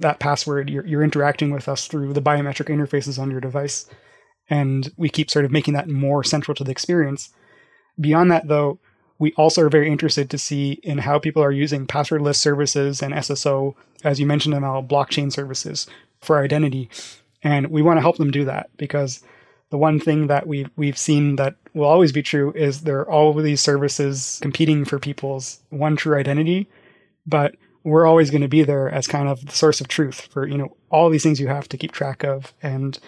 that 0.00 0.18
password. 0.18 0.68
You're, 0.68 0.86
you're 0.86 1.02
interacting 1.02 1.50
with 1.50 1.68
us 1.68 1.86
through 1.86 2.12
the 2.12 2.22
biometric 2.22 2.68
interfaces 2.68 3.18
on 3.18 3.30
your 3.30 3.40
device. 3.40 3.86
And 4.50 4.92
we 4.98 5.08
keep 5.08 5.30
sort 5.30 5.46
of 5.46 5.50
making 5.50 5.74
that 5.74 5.88
more 5.88 6.22
central 6.22 6.54
to 6.56 6.64
the 6.64 6.70
experience 6.70 7.30
Beyond 8.00 8.30
that, 8.30 8.48
though, 8.48 8.78
we 9.18 9.32
also 9.34 9.62
are 9.62 9.68
very 9.68 9.88
interested 9.88 10.30
to 10.30 10.38
see 10.38 10.80
in 10.82 10.98
how 10.98 11.18
people 11.18 11.42
are 11.42 11.52
using 11.52 11.86
passwordless 11.86 12.36
services 12.36 13.02
and 13.02 13.14
SSO, 13.14 13.74
as 14.02 14.18
you 14.18 14.26
mentioned, 14.26 14.54
ML, 14.54 14.88
blockchain 14.88 15.30
services 15.32 15.86
for 16.20 16.38
identity. 16.38 16.90
And 17.42 17.68
we 17.68 17.82
want 17.82 17.98
to 17.98 18.00
help 18.00 18.16
them 18.16 18.30
do 18.30 18.44
that 18.46 18.70
because 18.76 19.22
the 19.70 19.78
one 19.78 20.00
thing 20.00 20.26
that 20.26 20.46
we've, 20.46 20.70
we've 20.76 20.98
seen 20.98 21.36
that 21.36 21.54
will 21.72 21.86
always 21.86 22.12
be 22.12 22.22
true 22.22 22.52
is 22.56 22.80
there 22.80 22.98
are 22.98 23.10
all 23.10 23.36
of 23.36 23.44
these 23.44 23.60
services 23.60 24.40
competing 24.42 24.84
for 24.84 24.98
people's 24.98 25.60
one 25.70 25.94
true 25.94 26.18
identity, 26.18 26.68
but 27.26 27.54
we're 27.84 28.06
always 28.06 28.30
going 28.30 28.42
to 28.42 28.48
be 28.48 28.62
there 28.64 28.88
as 28.88 29.06
kind 29.06 29.28
of 29.28 29.46
the 29.46 29.52
source 29.52 29.80
of 29.80 29.88
truth 29.88 30.22
for, 30.32 30.46
you 30.46 30.58
know, 30.58 30.76
all 30.90 31.10
these 31.10 31.22
things 31.22 31.40
you 31.40 31.48
have 31.48 31.68
to 31.68 31.78
keep 31.78 31.92
track 31.92 32.24
of 32.24 32.52
and 32.62 32.98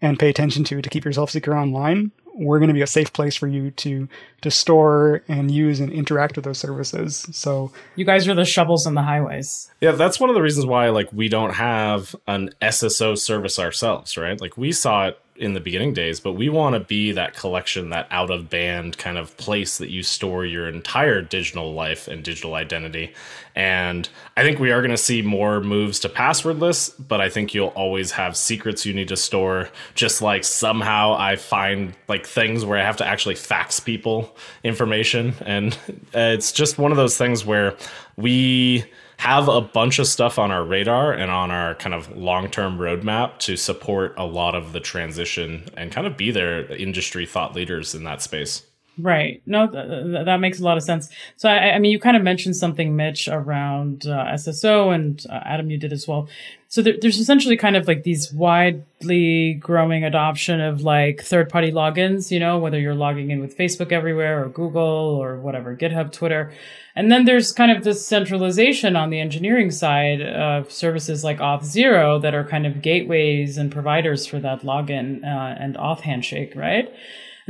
and 0.00 0.18
pay 0.18 0.28
attention 0.28 0.64
to 0.64 0.82
to 0.82 0.90
keep 0.90 1.04
yourself 1.04 1.30
secure 1.30 1.56
online 1.56 2.10
we're 2.34 2.58
going 2.58 2.68
to 2.68 2.74
be 2.74 2.82
a 2.82 2.86
safe 2.86 3.12
place 3.12 3.36
for 3.36 3.46
you 3.46 3.70
to 3.72 4.08
to 4.40 4.50
store 4.50 5.22
and 5.28 5.50
use 5.50 5.80
and 5.80 5.92
interact 5.92 6.36
with 6.36 6.44
those 6.44 6.58
services. 6.58 7.26
So 7.32 7.70
you 7.94 8.04
guys 8.04 8.26
are 8.26 8.34
the 8.34 8.44
shovels 8.44 8.86
on 8.86 8.94
the 8.94 9.02
highways. 9.02 9.70
Yeah, 9.80 9.92
that's 9.92 10.18
one 10.18 10.30
of 10.30 10.34
the 10.34 10.42
reasons 10.42 10.66
why 10.66 10.88
like 10.90 11.12
we 11.12 11.28
don't 11.28 11.54
have 11.54 12.16
an 12.26 12.50
SSO 12.60 13.16
service 13.16 13.58
ourselves, 13.58 14.16
right? 14.16 14.40
Like 14.40 14.56
we 14.56 14.72
saw 14.72 15.08
it 15.08 15.18
in 15.36 15.54
the 15.54 15.60
beginning 15.60 15.94
days, 15.94 16.20
but 16.20 16.32
we 16.32 16.48
want 16.48 16.74
to 16.74 16.80
be 16.80 17.12
that 17.12 17.34
collection, 17.34 17.90
that 17.90 18.06
out 18.10 18.30
of 18.30 18.50
band 18.50 18.98
kind 18.98 19.16
of 19.16 19.34
place 19.38 19.78
that 19.78 19.88
you 19.88 20.02
store 20.02 20.44
your 20.44 20.68
entire 20.68 21.22
digital 21.22 21.72
life 21.72 22.06
and 22.06 22.22
digital 22.22 22.54
identity. 22.54 23.14
And 23.54 24.08
I 24.36 24.42
think 24.42 24.58
we 24.58 24.70
are 24.70 24.80
going 24.80 24.90
to 24.90 24.96
see 24.98 25.22
more 25.22 25.60
moves 25.60 26.00
to 26.00 26.10
passwordless, 26.10 26.94
but 27.08 27.20
I 27.20 27.30
think 27.30 27.54
you'll 27.54 27.68
always 27.68 28.12
have 28.12 28.36
secrets 28.36 28.84
you 28.84 28.92
need 28.92 29.08
to 29.08 29.16
store. 29.16 29.70
Just 29.94 30.20
like 30.20 30.44
somehow 30.44 31.16
I 31.18 31.36
find 31.36 31.94
like 32.08 32.26
things 32.26 32.64
where 32.64 32.78
I 32.78 32.84
have 32.84 32.98
to 32.98 33.06
actually 33.06 33.36
fax 33.36 33.80
people 33.80 34.36
information. 34.62 35.34
And 35.46 35.72
uh, 36.14 36.36
it's 36.36 36.52
just 36.52 36.76
one 36.76 36.90
of 36.90 36.98
those 36.98 37.16
things 37.16 37.44
where 37.44 37.74
we 38.16 38.84
have 39.22 39.46
a 39.46 39.60
bunch 39.60 40.00
of 40.00 40.08
stuff 40.08 40.36
on 40.36 40.50
our 40.50 40.64
radar 40.64 41.12
and 41.12 41.30
on 41.30 41.52
our 41.52 41.76
kind 41.76 41.94
of 41.94 42.10
long 42.16 42.50
term 42.50 42.76
roadmap 42.76 43.38
to 43.38 43.56
support 43.56 44.12
a 44.16 44.26
lot 44.26 44.56
of 44.56 44.72
the 44.72 44.80
transition 44.80 45.62
and 45.76 45.92
kind 45.92 46.08
of 46.08 46.16
be 46.16 46.32
their 46.32 46.66
industry 46.74 47.24
thought 47.24 47.54
leaders 47.54 47.94
in 47.94 48.02
that 48.02 48.20
space. 48.20 48.66
Right. 48.98 49.40
No, 49.46 49.66
th- 49.68 49.88
th- 49.88 50.24
that 50.26 50.36
makes 50.36 50.60
a 50.60 50.64
lot 50.64 50.76
of 50.76 50.82
sense. 50.82 51.08
So, 51.36 51.48
I, 51.48 51.72
I, 51.72 51.78
mean, 51.78 51.92
you 51.92 51.98
kind 51.98 52.16
of 52.16 52.22
mentioned 52.22 52.56
something, 52.56 52.94
Mitch, 52.94 53.26
around 53.26 54.06
uh, 54.06 54.26
SSO, 54.34 54.94
and 54.94 55.24
uh, 55.30 55.40
Adam, 55.46 55.70
you 55.70 55.78
did 55.78 55.94
as 55.94 56.06
well. 56.06 56.28
So, 56.68 56.82
there, 56.82 56.94
there's 57.00 57.18
essentially 57.18 57.56
kind 57.56 57.74
of 57.74 57.88
like 57.88 58.02
these 58.02 58.30
widely 58.34 59.54
growing 59.54 60.04
adoption 60.04 60.60
of 60.60 60.82
like 60.82 61.22
third 61.22 61.48
party 61.48 61.72
logins, 61.72 62.30
you 62.30 62.38
know, 62.38 62.58
whether 62.58 62.78
you're 62.78 62.94
logging 62.94 63.30
in 63.30 63.40
with 63.40 63.56
Facebook 63.56 63.92
everywhere 63.92 64.44
or 64.44 64.50
Google 64.50 64.82
or 64.82 65.38
whatever, 65.38 65.74
GitHub, 65.74 66.12
Twitter. 66.12 66.52
And 66.94 67.10
then 67.10 67.24
there's 67.24 67.50
kind 67.50 67.72
of 67.72 67.84
this 67.84 68.06
centralization 68.06 68.94
on 68.94 69.08
the 69.08 69.20
engineering 69.20 69.70
side 69.70 70.20
of 70.20 70.70
services 70.70 71.24
like 71.24 71.38
Auth0 71.38 72.20
that 72.20 72.34
are 72.34 72.44
kind 72.44 72.66
of 72.66 72.82
gateways 72.82 73.56
and 73.56 73.72
providers 73.72 74.26
for 74.26 74.38
that 74.40 74.60
login 74.60 75.24
uh, 75.24 75.56
and 75.58 75.76
auth 75.76 76.00
handshake, 76.00 76.54
right? 76.54 76.92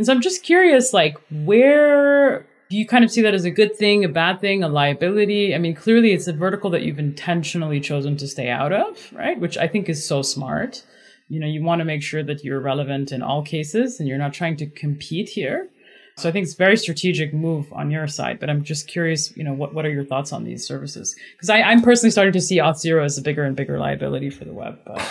And 0.03 0.07
so 0.09 0.13
I'm 0.15 0.21
just 0.21 0.43
curious, 0.43 0.93
like, 0.93 1.17
where 1.31 2.45
do 2.69 2.77
you 2.77 2.85
kind 2.85 3.05
of 3.05 3.13
see 3.13 3.23
that 3.23 3.35
as 3.35 3.45
a 3.45 3.53
good 3.53 3.77
thing, 3.77 4.05
a 4.05 4.09
bad 4.09 4.41
thing, 4.41 4.65
a 4.65 4.69
liability? 4.69 5.55
I 5.55 5.59
mean, 5.59 5.77
clearly 5.77 6.13
it's 6.13 6.27
a 6.27 6.33
vertical 6.33 6.71
that 6.71 6.83
you've 6.83 6.99
intentionally 6.99 7.79
chosen 7.79 8.17
to 8.17 8.27
stay 8.27 8.49
out 8.49 8.73
of, 8.73 9.13
right? 9.13 9.39
Which 9.39 9.57
I 9.57 9.69
think 9.69 9.89
is 9.89 10.05
so 10.05 10.21
smart. 10.23 10.83
You 11.29 11.39
know, 11.39 11.47
you 11.47 11.63
want 11.63 11.79
to 11.79 11.85
make 11.85 12.03
sure 12.03 12.25
that 12.25 12.43
you're 12.43 12.59
relevant 12.59 13.13
in 13.13 13.23
all 13.23 13.45
cases 13.45 14.01
and 14.01 14.09
you're 14.09 14.19
not 14.19 14.33
trying 14.33 14.57
to 14.57 14.67
compete 14.67 15.29
here. 15.29 15.69
So 16.17 16.29
I 16.29 16.33
think 16.33 16.47
it's 16.47 16.55
a 16.55 16.57
very 16.57 16.77
strategic 16.77 17.33
move 17.33 17.73
on 17.73 17.93
your 17.93 18.09
side, 18.09 18.41
but 18.41 18.51
I'm 18.51 18.65
just 18.65 18.89
curious, 18.89 19.37
you 19.37 19.45
know, 19.45 19.53
what, 19.53 19.73
what 19.73 19.87
are 19.87 19.91
your 19.91 20.05
thoughts 20.05 20.33
on 20.33 20.43
these 20.43 20.67
services? 20.67 21.15
Because 21.37 21.49
I'm 21.49 21.81
personally 21.81 22.11
starting 22.11 22.33
to 22.33 22.41
see 22.41 22.59
Auth0 22.59 23.05
as 23.05 23.19
a 23.19 23.23
bigger 23.23 23.45
and 23.45 23.55
bigger 23.55 23.79
liability 23.79 24.31
for 24.31 24.45
the 24.45 24.53
web. 24.53 24.81
But. 24.85 25.09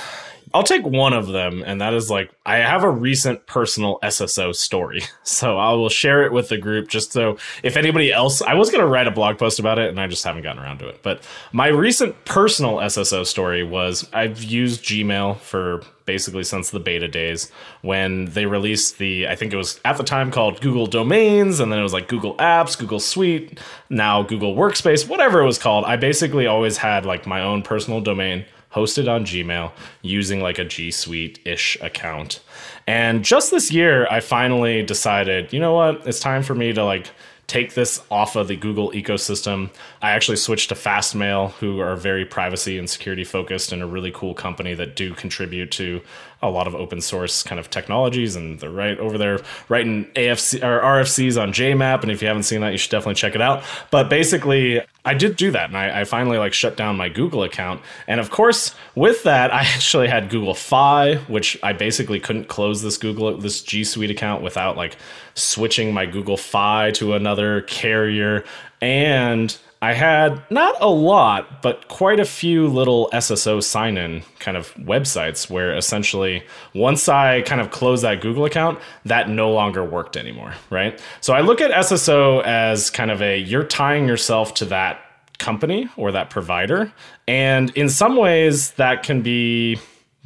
I'll 0.54 0.64
take 0.64 0.86
one 0.86 1.14
of 1.14 1.28
them, 1.28 1.64
and 1.66 1.80
that 1.82 1.94
is 1.94 2.10
like 2.10 2.32
I 2.46 2.58
have 2.58 2.84
a 2.84 2.90
recent 2.90 3.46
personal 3.46 4.00
SSO 4.04 4.56
story, 4.56 5.02
so 5.24 5.58
I 5.58 5.72
will 5.74 5.90
share 5.90 6.24
it 6.26 6.32
with 6.32 6.50
the 6.50 6.58
group 6.58 6.88
just 6.88 7.12
so 7.12 7.38
if 7.64 7.78
anybody 7.78 8.12
else, 8.12 8.42
I 8.42 8.54
was 8.56 8.70
going 8.70 8.82
to 8.82 8.88
write 8.88 9.08
a 9.08 9.12
blog 9.12 9.38
post 9.38 9.60
about 9.60 9.80
it, 9.80 9.90
and 9.90 10.00
I 10.00 10.08
just 10.08 10.24
haven't 10.24 10.44
gotten 10.44 10.62
around 10.62 10.80
to 10.80 10.88
it. 10.88 11.02
But 11.04 11.24
my 11.52 11.68
recent 11.68 12.26
personal 12.26 12.78
SSO 12.78 13.26
story 13.26 13.64
was 13.64 14.08
I've 14.14 14.44
used 14.44 14.84
Gmail 14.84 15.40
for 15.40 15.84
basically 16.06 16.44
since 16.44 16.72
the 16.72 16.80
beta 16.80 17.08
days 17.08 17.50
when 17.84 18.26
they 18.26 18.46
released 18.46 18.98
the 18.98 19.28
I 19.28 19.36
think 19.36 19.54
it 19.54 19.58
was 19.58 19.80
at 19.86 19.98
the 19.98 20.04
time 20.04 20.32
called 20.32 20.60
Google 20.62 20.88
Domains, 20.88 21.60
and 21.60 21.72
then 21.72 21.80
it 21.80 21.84
was 21.84 21.94
like 21.94 22.08
Google 22.08 22.36
Apps, 22.36 22.78
Google 22.78 23.00
Suite, 23.00 23.60
now 23.90 24.24
Google 24.24 24.56
Workspace, 24.56 25.08
whatever 25.08 25.42
it 25.42 25.46
was 25.46 25.58
called. 25.58 25.86
I 25.86 25.96
basically 25.96 26.48
always 26.48 26.78
had 26.78 27.06
like 27.06 27.26
my 27.26 27.42
own 27.42 27.62
personal 27.62 28.02
domain 28.02 28.46
hosted 28.74 29.14
on 29.14 29.26
Gmail 29.26 29.72
using 30.02 30.42
like 30.42 30.60
a 30.60 30.66
G 30.66 30.92
Suite 30.92 31.40
ish 31.46 31.78
account. 31.82 32.42
And 32.88 33.24
just 33.24 33.52
this 33.52 33.72
year, 33.72 34.08
I 34.08 34.20
finally 34.20 34.84
decided, 34.84 35.54
you 35.54 35.60
know 35.60 35.74
what? 35.74 36.08
It's 36.08 36.20
time 36.20 36.44
for 36.44 36.56
me 36.56 36.74
to 36.74 36.84
like 36.84 37.12
take 37.48 37.74
this 37.74 38.02
off 38.10 38.38
of 38.38 38.48
the 38.48 38.56
Google 38.56 38.92
ecosystem. 38.92 39.70
I 40.02 40.12
actually 40.12 40.38
switched 40.38 40.70
to 40.70 40.76
Fastmail, 40.76 41.52
who 41.54 41.82
are 41.82 41.98
very 41.98 42.24
privacy 42.24 42.78
and 42.78 42.90
security 42.90 43.26
focused 43.26 43.74
and 43.74 43.82
a 43.82 43.86
really 43.86 44.12
cool 44.12 44.34
company 44.34 44.74
that 44.76 44.96
do 44.96 45.14
contribute 45.14 45.70
to 45.72 46.02
a 46.42 46.50
lot 46.50 46.68
of 46.68 46.76
open 46.76 47.02
source 47.02 47.44
kind 47.44 47.60
of 47.60 47.70
technologies, 47.70 48.36
and 48.36 48.60
they're 48.60 48.70
right 48.70 48.98
over 49.00 49.18
there 49.18 49.40
writing 49.70 50.06
AFC 50.16 50.64
or 50.64 50.82
RFCs 50.82 51.42
on 51.42 51.54
JMap. 51.54 52.02
And 52.02 52.12
if 52.12 52.22
you 52.22 52.28
haven't 52.28 52.44
seen 52.44 52.62
that, 52.62 52.72
you 52.72 52.78
should 52.78 52.92
definitely 52.92 53.16
check 53.16 53.36
it 53.36 53.42
out. 53.42 53.64
But 53.92 54.10
basically, 54.10 54.82
I 55.06 55.14
did 55.14 55.36
do 55.36 55.52
that, 55.52 55.70
and 55.70 55.78
I, 55.78 56.02
I 56.02 56.04
finally 56.04 56.38
like 56.38 56.54
shut 56.54 56.78
down 56.78 56.98
my 56.98 57.10
Google 57.10 57.44
account. 57.44 57.82
And 58.08 58.20
of 58.20 58.30
course, 58.30 58.76
with 58.96 59.24
that, 59.24 59.54
I 59.54 59.60
actually 59.60 60.08
had 60.08 60.30
Google 60.30 60.54
Fi, 60.54 61.16
which 61.28 61.58
I 61.64 61.74
basically 61.74 62.20
couldn't 62.20 62.48
close 62.48 62.82
this 62.82 62.98
Google 62.98 63.38
this 63.38 63.62
G 63.62 63.84
Suite 63.84 64.12
account 64.12 64.44
without 64.44 64.78
like 64.78 64.98
switching 65.34 65.94
my 65.94 66.06
Google 66.06 66.38
Fi 66.38 66.92
to 66.92 67.14
another 67.14 67.62
carrier 67.62 68.44
and 68.82 69.58
I 69.84 69.94
had 69.94 70.44
not 70.52 70.76
a 70.80 70.90
lot, 70.90 71.64
but 71.64 71.88
quite 71.88 72.20
a 72.20 72.26
few 72.26 72.68
little 72.68 73.10
SSO 73.14 73.64
sign 73.64 73.98
in 73.98 74.22
kind 74.38 74.56
of 74.56 74.72
websites 74.76 75.50
where 75.50 75.76
essentially 75.76 76.44
once 76.76 77.10
I 77.10 77.42
kind 77.42 77.60
of 77.60 77.72
closed 77.72 78.04
that 78.04 78.22
Google 78.22 78.46
account, 78.46 78.78
that 79.06 79.28
no 79.28 79.52
longer 79.52 79.84
worked 79.84 80.18
anymore, 80.18 80.54
right? 80.70 81.02
So 81.22 81.34
I 81.34 81.42
look 81.42 81.62
at 81.62 81.72
SSO 81.72 82.44
as 82.44 82.92
kind 82.92 83.10
of 83.10 83.24
a 83.24 83.40
you're 83.40 83.64
tying 83.64 84.08
yourself 84.08 84.54
to 84.56 84.66
that 84.66 85.00
company 85.40 85.90
or 85.98 86.12
that 86.12 86.30
provider. 86.30 86.94
And 87.28 87.72
in 87.72 87.90
some 87.90 88.16
ways, 88.16 88.72
that 88.74 89.02
can 89.02 89.24
be 89.24 89.80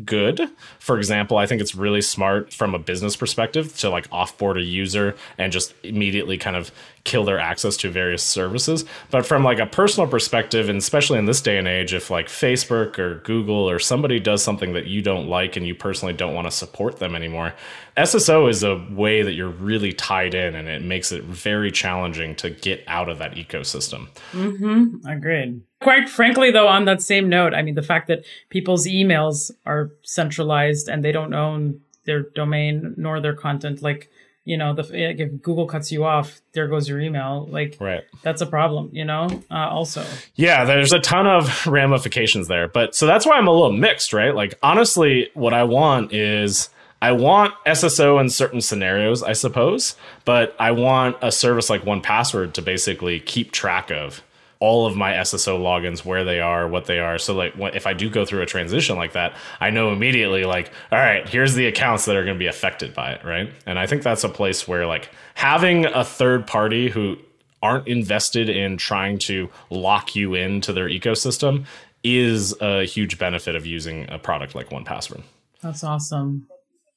good. 0.04 0.50
For 0.80 0.98
example, 0.98 1.38
I 1.38 1.48
think 1.48 1.62
it's 1.62 1.74
really 1.74 2.02
smart 2.02 2.54
from 2.54 2.76
a 2.76 2.80
business 2.80 3.16
perspective 3.16 3.78
to 3.78 3.90
like 3.90 4.10
offboard 4.10 4.58
a 4.58 4.62
user 4.62 5.16
and 5.38 5.54
just 5.54 5.74
immediately 5.84 6.38
kind 6.38 6.58
of 6.58 6.72
kill 7.06 7.24
their 7.24 7.40
access 7.40 7.78
to 7.78 7.90
various 7.90 8.24
services. 8.24 8.84
But 9.12 9.26
from 9.26 9.44
like 9.44 9.60
a 9.60 9.66
personal 9.66 10.10
perspective, 10.10 10.68
and 10.68 10.80
especially 10.80 11.20
in 11.20 11.26
this 11.26 11.40
day 11.40 11.58
and 11.58 11.68
age, 11.68 11.94
if 11.94 12.10
like 12.10 12.28
Facebook 12.28 13.00
or 13.00 13.20
Google 13.20 13.70
or 13.70 13.80
somebody 13.80 14.20
does 14.20 14.44
something 14.44 14.74
that 14.74 14.88
you 14.88 15.02
don't 15.02 15.28
like 15.28 15.56
and 15.56 15.66
you 15.66 15.76
personally 15.76 16.14
don't 16.14 16.34
want 16.34 16.48
to 16.48 16.52
support 16.52 16.98
them 16.98 17.16
anymore, 17.16 17.54
SSO 17.96 18.50
is 18.50 18.64
a 18.64 18.86
way 18.92 19.22
that 19.22 19.34
you're 19.34 19.48
really 19.48 19.94
tied 19.94 20.34
in 20.34 20.56
and 20.56 20.68
it 20.68 20.82
makes 20.82 21.12
it 21.12 21.24
very 21.24 21.72
challenging 21.72 22.36
to 22.36 22.50
get 22.50 22.84
out 22.88 23.08
of 23.08 23.20
that 23.20 23.36
ecosystem. 23.36 24.08
Mm-hmm. 24.34 25.08
Agreed. 25.08 25.62
Quite 25.82 26.10
frankly, 26.10 26.50
though, 26.50 26.68
on 26.68 26.86
that 26.86 27.02
same 27.02 27.30
note, 27.30 27.54
I 27.54 27.62
mean, 27.62 27.76
the 27.76 27.84
fact 27.84 28.08
that 28.08 28.26
people's 28.50 28.88
emails 28.88 29.52
are 29.66 29.92
centralized 30.02 30.90
and 30.90 31.06
they 31.06 31.12
don't 31.12 31.34
own 31.34 31.82
their 32.06 32.24
domain 32.24 32.96
nor 32.98 33.22
their 33.22 33.36
content, 33.36 33.84
like, 33.84 34.10
you 34.46 34.58
know, 34.58 34.74
the 34.74 34.84
if 34.94 35.42
Google 35.42 35.66
cuts 35.66 35.92
you 35.92 36.06
off, 36.06 36.40
there 36.54 36.68
goes 36.68 36.88
your 36.88 37.00
email. 37.02 37.48
Like, 37.50 37.78
right. 37.80 38.04
that's 38.22 38.42
a 38.42 38.46
problem, 38.46 38.92
you 38.94 39.04
know. 39.04 39.28
Uh, 39.50 39.68
also, 39.70 40.06
yeah, 40.36 40.64
there's 40.64 40.94
a 40.94 41.00
ton 41.00 41.26
of 41.28 41.68
ramifications 41.68 42.48
there, 42.48 42.68
but 42.68 42.96
so 42.96 43.08
that's 43.08 43.26
why 43.26 43.38
I'm 43.38 43.48
a 43.48 43.52
little 43.52 43.74
mixed, 43.74 44.14
right? 44.14 44.34
Like, 44.34 44.54
honestly, 44.62 45.30
what 45.34 45.54
I 45.54 45.64
want 45.64 46.14
is 46.14 46.70
I 47.02 47.12
want 47.12 47.54
SSO 47.66 48.22
in 48.22 48.30
certain 48.30 48.62
scenarios, 48.62 49.22
I 49.24 49.34
suppose, 49.34 49.96
but 50.24 50.56
I 50.60 50.72
want 50.72 51.18
a 51.22 51.32
service 51.32 51.70
like 51.70 51.84
1Password 51.84 52.54
to 52.54 52.62
basically 52.62 53.20
keep 53.20 53.52
track 53.52 53.92
of 53.92 54.24
all 54.60 54.86
of 54.86 54.96
my 54.96 55.14
SSO 55.14 55.60
logins, 55.60 56.06
where 56.06 56.24
they 56.24 56.40
are, 56.40 56.68
what 56.68 56.86
they 56.86 57.00
are. 57.00 57.18
So 57.18 57.36
like 57.36 57.54
if 57.58 57.86
I 57.88 57.94
do 57.94 58.10
go 58.10 58.26
through 58.26 58.42
a 58.42 58.46
transition 58.46 58.96
like 58.96 59.14
that, 59.14 59.36
I 59.60 59.70
know 59.70 59.92
immediately 59.92 60.46
like, 60.46 60.72
all 60.92 61.00
right, 61.00 61.28
here's 61.28 61.54
the 61.54 61.68
accounts 61.68 62.06
that 62.06 62.16
are 62.16 62.24
going 62.24 62.36
to 62.36 62.40
be 62.40 62.48
affected 62.48 62.94
by 62.94 63.12
it, 63.12 63.24
right? 63.24 63.52
And 63.66 63.78
I 63.78 63.88
think 63.88 64.04
that's 64.04 64.24
a 64.24 64.30
place 64.30 64.68
where 64.68 64.86
like 64.88 65.10
having 65.34 65.86
a 65.86 66.04
third 66.04 66.48
party 66.48 66.90
who 66.90 67.18
aren't 67.62 67.88
invested 67.88 68.50
in 68.50 68.78
trying 68.78 69.18
to 69.18 69.50
lock 69.70 70.16
you 70.16 70.36
into 70.36 70.72
their 70.72 70.88
ecosystem 70.88 71.66
is 72.04 72.56
a 72.62 72.86
huge 72.86 73.18
benefit 73.18 73.56
of 73.56 73.66
using 73.66 74.08
a 74.10 74.20
product 74.20 74.54
like 74.54 74.70
1Password. 74.70 75.24
That's 75.64 75.84
awesome. 75.84 76.48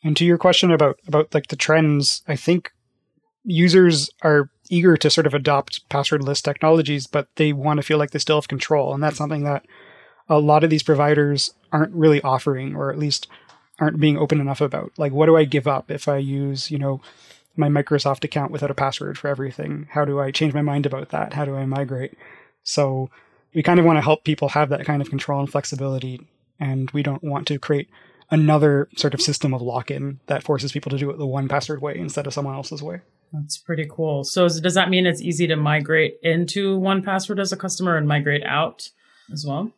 And 0.04 0.16
to 0.18 0.24
your 0.26 0.36
question 0.36 0.70
about 0.70 0.98
about 1.06 1.32
like 1.34 1.46
the 1.46 1.56
trends, 1.56 2.22
I 2.28 2.36
think 2.36 2.70
users 3.44 4.10
are 4.22 4.50
eager 4.70 4.96
to 4.96 5.10
sort 5.10 5.26
of 5.26 5.34
adopt 5.34 5.88
passwordless 5.88 6.42
technologies, 6.42 7.06
but 7.06 7.28
they 7.36 7.52
want 7.52 7.78
to 7.78 7.82
feel 7.82 7.98
like 7.98 8.10
they 8.10 8.18
still 8.18 8.36
have 8.36 8.48
control. 8.48 8.94
And 8.94 9.02
that's 9.02 9.16
something 9.16 9.44
that 9.44 9.66
a 10.28 10.38
lot 10.38 10.64
of 10.64 10.70
these 10.70 10.82
providers 10.82 11.54
aren't 11.72 11.94
really 11.94 12.20
offering, 12.22 12.76
or 12.76 12.90
at 12.90 12.98
least 12.98 13.28
aren't 13.80 14.00
being 14.00 14.18
open 14.18 14.40
enough 14.40 14.60
about. 14.60 14.92
Like, 14.98 15.12
what 15.12 15.26
do 15.26 15.36
I 15.36 15.44
give 15.44 15.66
up 15.66 15.90
if 15.90 16.08
I 16.08 16.18
use, 16.18 16.70
you 16.70 16.78
know, 16.78 17.00
my 17.56 17.68
Microsoft 17.68 18.24
account 18.24 18.52
without 18.52 18.70
a 18.70 18.74
password 18.74 19.18
for 19.18 19.28
everything? 19.28 19.88
How 19.90 20.04
do 20.04 20.20
I 20.20 20.30
change 20.30 20.54
my 20.54 20.62
mind 20.62 20.86
about 20.86 21.10
that? 21.10 21.32
How 21.32 21.44
do 21.44 21.56
I 21.56 21.64
migrate? 21.64 22.16
So 22.62 23.10
we 23.54 23.62
kind 23.62 23.80
of 23.80 23.86
want 23.86 23.96
to 23.96 24.02
help 24.02 24.24
people 24.24 24.50
have 24.50 24.68
that 24.68 24.84
kind 24.84 25.00
of 25.00 25.10
control 25.10 25.40
and 25.40 25.50
flexibility. 25.50 26.28
And 26.60 26.90
we 26.90 27.02
don't 27.02 27.24
want 27.24 27.46
to 27.48 27.58
create 27.58 27.88
another 28.30 28.88
sort 28.96 29.14
of 29.14 29.22
system 29.22 29.54
of 29.54 29.62
lock 29.62 29.90
in 29.90 30.20
that 30.26 30.42
forces 30.42 30.72
people 30.72 30.90
to 30.90 30.98
do 30.98 31.08
it 31.10 31.16
the 31.16 31.26
1Password 31.26 31.80
way 31.80 31.96
instead 31.96 32.26
of 32.26 32.34
someone 32.34 32.54
else's 32.54 32.82
way. 32.82 33.00
That's 33.32 33.58
pretty 33.58 33.86
cool. 33.90 34.24
So 34.24 34.48
does 34.48 34.74
that 34.74 34.88
mean 34.88 35.06
it's 35.06 35.20
easy 35.20 35.46
to 35.48 35.56
migrate 35.56 36.18
into 36.22 36.78
1Password 36.78 37.40
as 37.40 37.52
a 37.52 37.56
customer 37.56 37.96
and 37.96 38.08
migrate 38.08 38.44
out 38.44 38.88
as 39.32 39.44
well? 39.46 39.70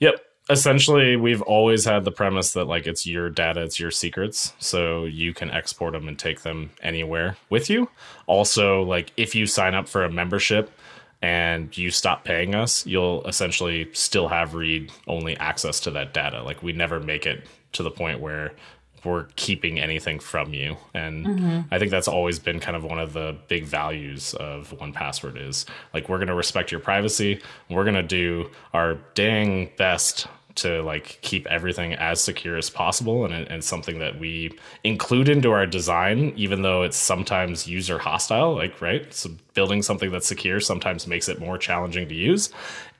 Yep. 0.00 0.20
Essentially, 0.50 1.16
we've 1.16 1.42
always 1.42 1.84
had 1.84 2.04
the 2.04 2.10
premise 2.10 2.52
that 2.52 2.64
like 2.64 2.86
it's 2.86 3.06
your 3.06 3.28
data, 3.28 3.62
it's 3.62 3.78
your 3.78 3.90
secrets, 3.90 4.54
so 4.58 5.04
you 5.04 5.34
can 5.34 5.50
export 5.50 5.92
them 5.92 6.08
and 6.08 6.18
take 6.18 6.40
them 6.40 6.70
anywhere 6.82 7.36
with 7.50 7.68
you. 7.68 7.90
Also, 8.26 8.82
like 8.82 9.12
if 9.18 9.34
you 9.34 9.44
sign 9.44 9.74
up 9.74 9.88
for 9.88 10.04
a 10.04 10.10
membership 10.10 10.70
and 11.20 11.76
you 11.76 11.90
stop 11.90 12.24
paying 12.24 12.54
us, 12.54 12.86
you'll 12.86 13.26
essentially 13.26 13.88
still 13.92 14.28
have 14.28 14.54
read 14.54 14.90
only 15.06 15.36
access 15.36 15.80
to 15.80 15.90
that 15.90 16.14
data. 16.14 16.42
Like 16.42 16.62
we 16.62 16.72
never 16.72 16.98
make 16.98 17.26
it 17.26 17.44
to 17.72 17.82
the 17.82 17.90
point 17.90 18.20
where 18.20 18.52
we're 19.04 19.24
keeping 19.36 19.78
anything 19.78 20.18
from 20.18 20.52
you. 20.52 20.76
And 20.94 21.26
mm-hmm. 21.26 21.60
i 21.70 21.78
think 21.78 21.90
that's 21.90 22.08
always 22.08 22.38
been 22.38 22.60
kind 22.60 22.76
of 22.76 22.84
one 22.84 22.98
of 22.98 23.12
the 23.12 23.36
big 23.48 23.64
values 23.64 24.34
of 24.34 24.70
1Password 24.78 25.48
is 25.48 25.66
like 25.94 26.08
we're 26.08 26.18
going 26.18 26.28
to 26.28 26.34
respect 26.34 26.70
your 26.70 26.80
privacy. 26.80 27.40
We're 27.70 27.84
going 27.84 27.94
to 27.94 28.02
do 28.02 28.50
our 28.72 28.98
dang 29.14 29.70
best 29.76 30.26
to 30.56 30.82
like 30.82 31.18
keep 31.22 31.46
everything 31.46 31.94
as 31.94 32.20
secure 32.20 32.56
as 32.56 32.68
possible. 32.68 33.24
And, 33.24 33.32
and 33.48 33.62
something 33.62 34.00
that 34.00 34.18
we 34.18 34.58
include 34.82 35.28
into 35.28 35.52
our 35.52 35.66
design 35.66 36.32
even 36.36 36.62
though 36.62 36.82
it's 36.82 36.96
sometimes 36.96 37.66
user 37.66 37.98
hostile 37.98 38.54
like 38.56 38.80
right? 38.80 39.12
So 39.14 39.30
building 39.54 39.82
something 39.82 40.10
that's 40.10 40.26
secure 40.26 40.60
sometimes 40.60 41.06
makes 41.06 41.28
it 41.28 41.38
more 41.38 41.58
challenging 41.58 42.08
to 42.08 42.14
use. 42.14 42.50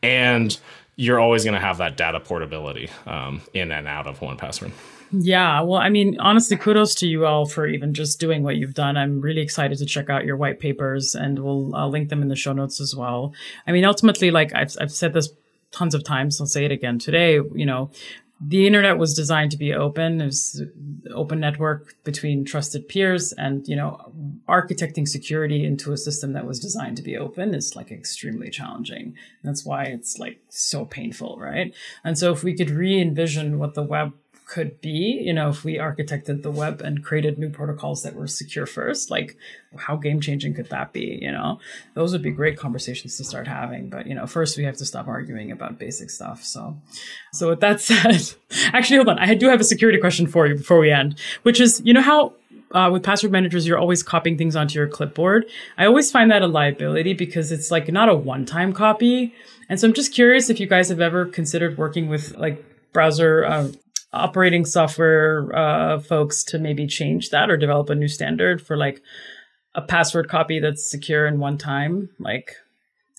And 0.03 0.57
you're 0.97 1.21
always 1.21 1.45
going 1.45 1.55
to 1.55 1.61
have 1.61 1.79
that 1.79 1.97
data 1.97 2.19
portability 2.21 2.91
um, 3.07 3.41
in 3.55 3.71
and 3.71 3.87
out 3.87 4.07
of 4.07 4.21
1Password 4.21 4.73
yeah, 5.11 5.61
well, 5.63 5.81
I 5.81 5.89
mean, 5.89 6.19
honestly, 6.21 6.57
kudos 6.57 6.95
to 6.97 7.07
you 7.07 7.25
all 7.27 7.47
for 7.47 7.67
even 7.67 7.95
just 7.95 8.21
doing 8.21 8.43
what 8.43 8.57
you've 8.57 8.75
done. 8.75 8.97
I'm 8.97 9.21
really 9.21 9.41
excited 9.41 9.79
to 9.79 9.87
check 9.87 10.11
out 10.11 10.25
your 10.25 10.37
white 10.37 10.61
papers, 10.61 11.15
and 11.15 11.39
we'll 11.39 11.75
I'll 11.75 11.91
link 11.91 12.11
them 12.11 12.23
in 12.23 12.29
the 12.29 12.37
show 12.37 12.53
notes 12.53 12.81
as 12.81 12.95
well. 12.95 13.33
I 13.67 13.73
mean, 13.73 13.85
ultimately, 13.85 14.31
like 14.31 14.55
I've 14.55 14.75
I've 14.81 14.93
said 14.93 15.15
this 15.15 15.31
tons 15.71 15.95
of 15.95 16.05
times, 16.05 16.41
I'll 16.41 16.47
say 16.47 16.65
it 16.65 16.73
again 16.73 16.99
today. 16.99 17.35
You 17.35 17.67
know, 17.67 17.91
the 18.41 18.67
internet 18.67 18.99
was 18.99 19.15
designed 19.15 19.51
to 19.51 19.57
be 19.57 19.75
open. 19.75 20.21
It's 20.21 20.61
open 21.13 21.41
network 21.41 21.95
between 22.05 22.45
trusted 22.45 22.87
peers, 22.87 23.33
and 23.33 23.67
you 23.67 23.77
know, 23.77 24.13
architecting 24.49 25.09
security 25.09 25.65
into 25.65 25.93
a 25.93 25.97
system 25.97 26.35
that 26.35 26.47
was 26.47 26.61
designed 26.61 26.99
to 26.99 27.03
be 27.03 27.17
open 27.17 27.55
is 27.55 27.75
like 27.75 27.91
extremely 27.91 28.51
challenging. 28.51 29.17
That's 29.43 29.65
why 29.65 29.85
it's 29.85 30.19
like 30.19 30.41
so 30.51 30.85
painful, 30.85 31.39
right? 31.41 31.75
And 32.05 32.19
so, 32.19 32.31
if 32.33 32.45
we 32.45 32.55
could 32.55 32.71
re-envision 32.71 33.59
what 33.59 33.75
the 33.75 33.83
web 33.83 34.13
could 34.49 34.81
be, 34.81 35.21
you 35.23 35.33
know, 35.33 35.51
if 35.51 35.63
we 35.63 35.77
architected 35.77 36.43
the 36.43 36.51
web 36.51 36.81
and 36.81 37.05
created 37.05 37.39
new 37.39 37.51
protocols 37.51 38.03
that 38.03 38.15
were 38.15 38.27
secure 38.27 38.65
first, 38.65 39.11
like 39.11 39.37
how 39.77 39.95
game 39.95 40.23
changing 40.23 40.55
could 40.55 40.71
that 40.71 40.91
be? 40.95 41.19
You 41.21 41.31
know, 41.31 41.61
those 41.93 42.13
would 42.13 42.23
be 42.23 42.31
great 42.31 42.59
conversations 42.59 43.19
to 43.19 43.25
start 43.25 43.47
having. 43.47 43.91
But, 43.91 44.07
you 44.07 44.15
know, 44.15 44.27
first 44.27 44.57
we 44.57 44.65
have 44.65 44.79
to 44.79 44.87
stop 44.87 45.07
arguing 45.07 45.53
about 45.53 45.79
basic 45.79 46.09
stuff. 46.09 46.43
So, 46.43 46.79
so 47.31 47.51
with 47.51 47.61
that 47.61 47.81
said, 47.83 48.33
actually, 48.73 48.97
hold 48.97 49.11
on. 49.11 49.19
I 49.19 49.35
do 49.35 49.49
have 49.51 49.61
a 49.61 49.65
security 49.65 49.99
question 49.99 50.27
for 50.27 50.47
you 50.47 50.55
before 50.55 50.79
we 50.79 50.91
end, 50.91 51.21
which 51.43 51.61
is, 51.61 51.83
you 51.85 51.93
know, 51.93 52.03
how 52.03 52.33
uh, 52.73 52.89
with 52.91 53.03
password 53.03 53.33
managers, 53.33 53.67
you're 53.67 53.79
always 53.79 54.03
copying 54.03 54.39
things 54.39 54.57
onto 54.57 54.79
your 54.79 54.89
clipboard. 54.89 55.45
I 55.77 55.85
always 55.85 56.11
find 56.11 56.31
that 56.31 56.41
a 56.41 56.47
liability 56.47 57.13
because 57.13 57.53
it's 57.53 57.71
like 57.71 57.89
not 57.89 58.09
a 58.09 58.15
one 58.15 58.47
time 58.47 58.73
copy. 58.73 59.35
And 59.69 59.79
so 59.79 59.89
I'm 59.89 59.95
just 59.95 60.15
curious 60.15 60.49
if 60.49 60.59
you 60.59 60.67
guys 60.67 60.89
have 60.89 61.01
ever 61.01 61.27
considered 61.27 61.77
working 61.77 62.09
with 62.09 62.35
like 62.37 62.65
browser 62.93 63.45
uh, 63.45 63.69
operating 64.13 64.65
software 64.65 65.55
uh, 65.55 65.99
folks 66.01 66.43
to 66.45 66.59
maybe 66.59 66.87
change 66.87 67.31
that 67.31 67.51
or 67.51 67.57
develop 67.57 67.91
a 67.91 67.95
new 67.95 68.09
standard 68.09 68.61
for 68.61 68.77
like 68.77 69.03
a 69.75 69.83
password 69.83 70.29
copy 70.29 70.61
that's 70.61 70.91
secure 70.91 71.27
in 71.27 71.39
one 71.39 71.59
time, 71.59 72.11
like, 72.19 72.57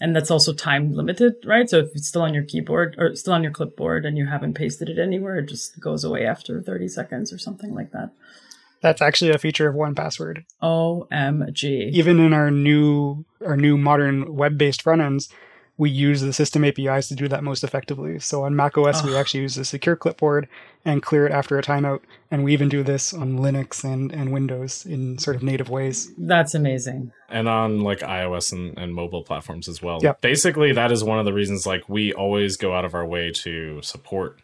and 0.02 0.16
that's 0.16 0.32
also 0.32 0.54
time 0.54 0.94
limited, 0.94 1.36
right? 1.46 1.70
So 1.70 1.80
if 1.80 1.90
it's 1.94 2.08
still 2.08 2.22
on 2.22 2.34
your 2.34 2.44
keyboard 2.44 2.96
or 2.98 3.16
still 3.16 3.34
on 3.34 3.44
your 3.44 3.52
clipboard 3.52 4.06
and 4.06 4.18
you 4.18 4.26
haven't 4.26 4.56
pasted 4.56 4.90
it 4.90 4.98
anywhere, 4.98 5.38
it 5.38 5.48
just 5.48 5.80
goes 5.80 6.04
away 6.04 6.26
after 6.26 6.62
30 6.62 6.88
seconds 6.88 7.34
or 7.34 7.38
something 7.38 7.74
like 7.76 7.92
that. 7.92 8.12
That's 8.82 9.02
actually 9.02 9.32
a 9.32 9.38
feature 9.38 9.68
of 9.68 9.76
1Password. 9.76 10.46
OMG. 10.64 11.92
Even 11.92 12.20
in 12.20 12.34
our 12.34 12.50
new 12.50 13.26
our 13.46 13.58
new 13.58 13.78
modern 13.78 14.36
web-based 14.36 14.82
front 14.82 15.02
ends, 15.02 15.30
we 15.80 15.90
use 15.90 16.20
the 16.20 16.34
system 16.34 16.66
APIs 16.66 17.08
to 17.08 17.16
do 17.16 17.30
that 17.30 17.42
most 17.42 17.64
effectively. 17.64 18.20
So 18.20 18.44
on 18.44 18.54
Mac 18.54 18.78
OS, 18.78 19.02
we 19.02 19.16
ah. 19.16 19.20
actually 19.20 19.40
use 19.40 19.56
the 19.56 19.64
secure 19.64 19.96
clipboard 19.96 20.50
and 20.84 21.02
clear 21.02 21.26
it 21.26 21.32
after 21.32 21.58
a 21.58 21.64
timeout. 21.64 22.02
And 22.30 22.44
we 22.44 22.52
even 22.52 22.68
do 22.68 22.84
this 22.84 23.14
on 23.14 23.40
Linux 23.40 23.86
and, 23.86 24.12
and 24.12 24.34
Windows 24.34 24.86
in 24.86 25.18
sort 25.18 25.38
of 25.38 25.42
native 25.42 25.70
ways. 25.70 26.12
That's 26.18 26.54
amazing. 26.54 27.14
and 27.30 27.48
on 27.48 27.80
like 27.80 28.00
iOS 28.00 28.52
and, 28.52 28.78
and 28.78 28.94
mobile 28.94 29.24
platforms 29.24 29.70
as 29.70 29.82
well. 29.82 30.00
Yep. 30.02 30.20
Basically, 30.20 30.74
that 30.74 30.92
is 30.92 31.02
one 31.02 31.18
of 31.18 31.24
the 31.24 31.34
reasons 31.34 31.66
like 31.66 31.88
we 31.88 32.12
always 32.12 32.58
go 32.58 32.74
out 32.74 32.84
of 32.84 32.94
our 32.94 33.06
way 33.06 33.32
to 33.32 33.82
support 33.82 34.42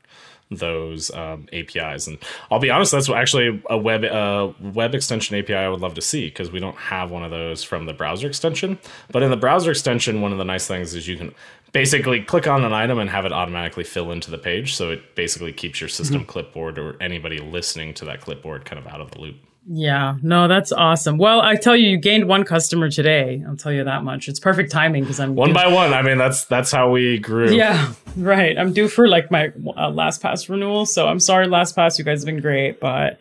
those 0.52 1.12
um, 1.12 1.48
APIs. 1.54 2.08
And 2.08 2.18
I'll 2.52 2.60
be 2.60 2.70
honest, 2.70 2.92
that's 2.92 3.10
actually 3.10 3.62
a 3.70 3.78
web 3.78 4.04
uh, 4.04 4.52
web 4.62 4.94
extension 4.94 5.38
API 5.38 5.56
I 5.56 5.70
would 5.70 5.82
love 5.82 5.96
to 5.96 6.02
see 6.02 6.26
because 6.26 6.52
we 6.52 6.60
don't 6.60 6.78
have 6.78 7.12
one 7.12 7.24
of 7.24 7.32
those 7.32 7.64
from 7.64 7.86
the 7.86 7.94
browser 7.94 8.28
extension. 8.28 8.78
But 9.12 9.24
in 9.24 9.32
the 9.32 9.38
browser 9.38 9.72
extension, 9.72 10.22
one 10.22 10.32
of 10.32 10.38
the 10.38 10.46
nice 10.46 10.68
things 10.68 10.94
is 10.94 11.08
you 11.08 11.18
can 11.18 11.34
basically 11.72 12.22
click 12.22 12.48
on 12.48 12.64
an 12.64 12.74
item 12.74 13.00
and 13.00 13.10
have 13.10 13.26
it 13.26 13.34
automatically 13.34 13.84
fill 13.84 14.12
into 14.12 14.32
the 14.32 14.38
page. 14.38 14.76
So 14.76 14.92
it 14.92 15.16
basically 15.16 15.52
keeps 15.52 15.82
your 15.82 15.90
system 15.90 16.26
clipboard 16.26 16.78
or 16.78 16.96
anybody 17.02 17.38
listening 17.40 17.94
to 17.96 18.06
that 18.06 18.22
clipboard 18.22 18.66
kind 18.66 18.80
of 18.80 18.88
out 18.88 19.02
of 19.02 19.12
the 19.12 19.20
loop. 19.20 19.36
Yeah, 19.68 20.18
no, 20.22 20.48
that's 20.48 20.72
awesome. 20.72 21.18
Well, 21.18 21.42
I 21.42 21.56
tell 21.56 21.76
you, 21.76 21.90
you 21.90 21.98
gained 21.98 22.28
one 22.28 22.44
customer 22.44 22.90
today. 22.92 23.44
I'll 23.48 23.56
tell 23.56 23.72
you 23.72 23.84
that 23.84 24.04
much. 24.04 24.28
It's 24.28 24.40
perfect 24.40 24.72
timing 24.72 25.04
because 25.04 25.20
I'm 25.20 25.34
One 25.36 25.50
due- 25.50 25.54
by 25.56 25.68
one. 25.68 25.94
I 25.94 26.04
mean, 26.04 26.20
that's 26.20 26.46
that's 26.46 26.72
how 26.72 26.92
we 26.92 27.18
grew. 27.18 27.50
Yeah, 27.52 27.94
right. 28.16 28.58
I'm 28.60 28.74
due 28.74 28.88
for 28.88 29.08
like 29.08 29.32
my 29.32 29.48
uh, 29.48 29.90
LastPass 29.90 30.50
renewal. 30.50 30.86
So 30.86 31.08
I'm 31.08 31.20
sorry, 31.20 31.48
LastPass. 31.48 31.98
You 31.98 32.06
guys 32.06 32.22
have 32.22 32.28
been 32.28 32.42
great, 32.42 32.80
but 32.80 33.20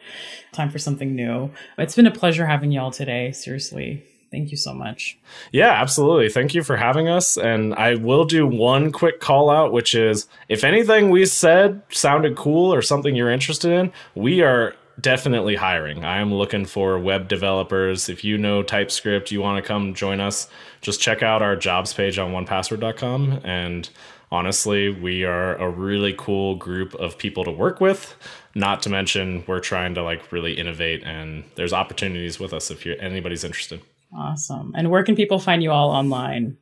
time 0.53 0.71
for 0.71 0.79
something 0.79 1.17
new. 1.17 1.51
It's 1.79 1.97
been 1.97 2.07
a 2.07 2.11
pleasure 2.11 2.45
having 2.47 2.73
y'all 2.73 2.91
today. 2.91 3.33
Seriously. 3.33 4.05
Thank 4.31 4.51
you 4.51 4.57
so 4.57 4.75
much. 4.75 5.17
Yeah, 5.53 5.71
absolutely. 5.71 6.29
Thank 6.29 6.55
you 6.55 6.65
for 6.65 6.77
having 6.77 7.09
us. 7.09 7.37
And 7.39 7.73
I 7.77 7.95
will 7.95 8.25
do 8.25 8.47
one 8.49 8.91
quick 8.91 9.21
call 9.21 9.49
out, 9.49 9.73
which 9.73 9.95
is 9.95 10.27
if 10.49 10.65
anything 10.65 11.09
we 11.11 11.25
said 11.25 11.83
sounded 11.91 12.37
cool 12.37 12.75
or 12.75 12.83
something 12.83 13.15
you're 13.15 13.31
interested 13.31 13.71
in, 13.71 13.93
we 14.17 14.43
are 14.43 14.75
definitely 15.01 15.57
hiring. 15.57 16.05
I 16.05 16.19
am 16.19 16.33
looking 16.33 16.65
for 16.65 16.99
web 16.99 17.29
developers. 17.29 18.09
If 18.09 18.25
you 18.25 18.39
know 18.39 18.63
TypeScript, 18.63 19.31
you 19.31 19.41
want 19.41 19.63
to 19.63 19.67
come 19.67 19.95
join 19.95 20.21
us, 20.21 20.49
just 20.81 21.01
check 21.01 21.23
out 21.23 21.43
our 21.43 21.57
jobs 21.57 21.93
page 21.93 22.19
on 22.19 22.33
onepassword.com. 22.33 23.41
And 23.45 23.89
honestly, 24.31 24.91
we 24.91 25.25
are 25.25 25.57
a 25.57 25.69
really 25.69 26.15
cool 26.17 26.57
group 26.57 26.95
of 26.95 27.19
people 27.19 27.45
to 27.45 27.51
work 27.51 27.81
with. 27.81 28.15
Not 28.55 28.83
to 28.83 28.91
mention, 28.91 29.45
we're 29.47 29.61
trying 29.61 29.95
to 29.95 30.03
like 30.03 30.31
really 30.31 30.55
innovate, 30.55 31.03
and 31.03 31.45
there's 31.57 31.73
opportunities 31.73 32.39
with 32.39 32.53
us 32.53 32.71
if 32.71 32.87
you're 32.87 33.01
anybody's 33.01 33.45
interested. 33.45 33.81
Awesome. 34.17 34.73
And 34.77 34.91
where 34.91 35.03
can 35.03 35.17
people 35.17 35.41
find 35.41 35.63
you 35.63 35.73
all 35.73 35.91
online? 35.91 36.57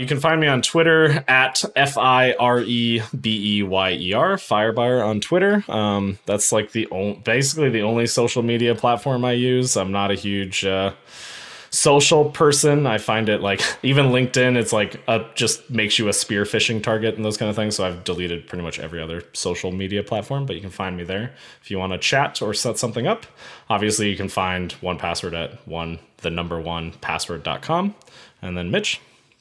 You 0.00 0.06
can 0.06 0.18
find 0.18 0.40
me 0.40 0.46
on 0.46 0.62
Twitter 0.62 1.22
at 1.28 1.62
F 1.76 1.98
I 1.98 2.32
R 2.32 2.60
E 2.60 3.02
B 3.20 3.58
E 3.58 3.62
Y 3.62 3.90
E 3.90 4.14
R, 4.14 4.36
Firebeyer 4.36 5.04
on 5.04 5.20
Twitter. 5.20 5.62
Um, 5.68 6.18
that's 6.24 6.52
like 6.52 6.72
the 6.72 6.88
only, 6.90 7.20
basically 7.22 7.68
the 7.68 7.82
only 7.82 8.06
social 8.06 8.42
media 8.42 8.74
platform 8.74 9.26
I 9.26 9.32
use. 9.32 9.76
I'm 9.76 9.92
not 9.92 10.10
a 10.10 10.14
huge 10.14 10.64
uh, 10.64 10.94
social 11.68 12.30
person. 12.30 12.86
I 12.86 12.96
find 12.96 13.28
it 13.28 13.42
like 13.42 13.60
even 13.82 14.06
LinkedIn, 14.06 14.56
it's 14.56 14.72
like 14.72 15.02
a, 15.06 15.26
just 15.34 15.68
makes 15.68 15.98
you 15.98 16.08
a 16.08 16.14
spear 16.14 16.44
phishing 16.44 16.82
target 16.82 17.16
and 17.16 17.22
those 17.22 17.36
kind 17.36 17.50
of 17.50 17.56
things. 17.56 17.76
So 17.76 17.86
I've 17.86 18.02
deleted 18.02 18.46
pretty 18.46 18.64
much 18.64 18.80
every 18.80 19.02
other 19.02 19.22
social 19.34 19.70
media 19.70 20.02
platform, 20.02 20.46
but 20.46 20.56
you 20.56 20.62
can 20.62 20.70
find 20.70 20.96
me 20.96 21.04
there 21.04 21.34
if 21.60 21.70
you 21.70 21.78
want 21.78 21.92
to 21.92 21.98
chat 21.98 22.40
or 22.40 22.54
set 22.54 22.78
something 22.78 23.06
up. 23.06 23.26
Obviously, 23.68 24.08
you 24.08 24.16
can 24.16 24.30
find 24.30 24.72
1Password 24.80 25.34
at 25.34 25.68
one 25.68 25.98
the 26.22 26.30
number 26.30 26.58
one 26.58 26.92
password.com. 27.02 27.94
And 28.40 28.56
then 28.56 28.70
Mitch. 28.70 28.98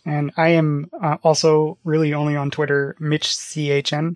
And 0.09 0.31
I 0.37 0.49
am 0.49 0.89
uh, 1.01 1.17
also 1.23 1.77
really 1.83 2.13
only 2.13 2.35
on 2.35 2.49
Twitter, 2.49 2.95
MitchCHN. 2.99 4.15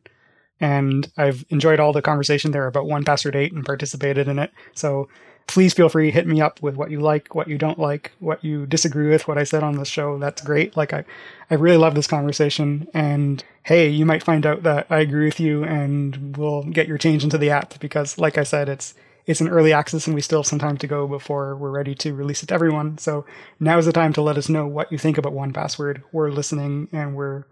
And 0.59 1.11
I've 1.17 1.45
enjoyed 1.49 1.79
all 1.79 1.93
the 1.93 2.01
conversation 2.01 2.51
there 2.51 2.67
about 2.67 2.85
1Password 2.85 3.35
8 3.35 3.53
and 3.53 3.65
participated 3.65 4.27
in 4.27 4.39
it. 4.39 4.51
So 4.73 5.07
please 5.45 5.73
feel 5.73 5.89
free, 5.89 6.09
hit 6.09 6.25
me 6.25 6.41
up 6.41 6.61
with 6.61 6.75
what 6.75 6.89
you 6.89 6.99
like, 6.99 7.35
what 7.35 7.47
you 7.47 7.57
don't 7.57 7.77
like, 7.77 8.11
what 8.19 8.43
you 8.43 8.65
disagree 8.65 9.09
with, 9.09 9.27
what 9.27 9.37
I 9.37 9.43
said 9.43 9.61
on 9.61 9.75
the 9.75 9.85
show. 9.85 10.17
That's 10.17 10.41
great. 10.41 10.75
Like 10.75 10.93
I, 10.93 11.03
I 11.51 11.55
really 11.55 11.77
love 11.77 11.95
this 11.95 12.07
conversation. 12.07 12.87
And 12.93 13.43
hey, 13.63 13.89
you 13.89 14.05
might 14.05 14.23
find 14.23 14.45
out 14.45 14.63
that 14.63 14.87
I 14.89 14.99
agree 14.99 15.25
with 15.25 15.39
you 15.39 15.63
and 15.63 16.35
we'll 16.37 16.63
get 16.63 16.87
your 16.87 16.97
change 16.97 17.23
into 17.23 17.37
the 17.37 17.49
app 17.49 17.79
because 17.79 18.17
like 18.17 18.37
I 18.37 18.43
said, 18.43 18.69
it's 18.69 18.95
it's 19.25 19.41
an 19.41 19.49
early 19.49 19.73
access 19.73 20.05
and 20.07 20.15
we 20.15 20.21
still 20.21 20.39
have 20.39 20.47
some 20.47 20.59
time 20.59 20.77
to 20.77 20.87
go 20.87 21.07
before 21.07 21.55
we're 21.55 21.71
ready 21.71 21.95
to 21.95 22.13
release 22.13 22.43
it 22.43 22.47
to 22.47 22.53
everyone. 22.53 22.97
So 22.97 23.25
now 23.59 23.77
is 23.77 23.85
the 23.85 23.93
time 23.93 24.13
to 24.13 24.21
let 24.21 24.37
us 24.37 24.49
know 24.49 24.67
what 24.67 24.91
you 24.91 24.97
think 24.97 25.17
about 25.17 25.33
1Password. 25.33 26.03
We're 26.11 26.31
listening 26.31 26.89
and 26.91 27.15
we're 27.15 27.45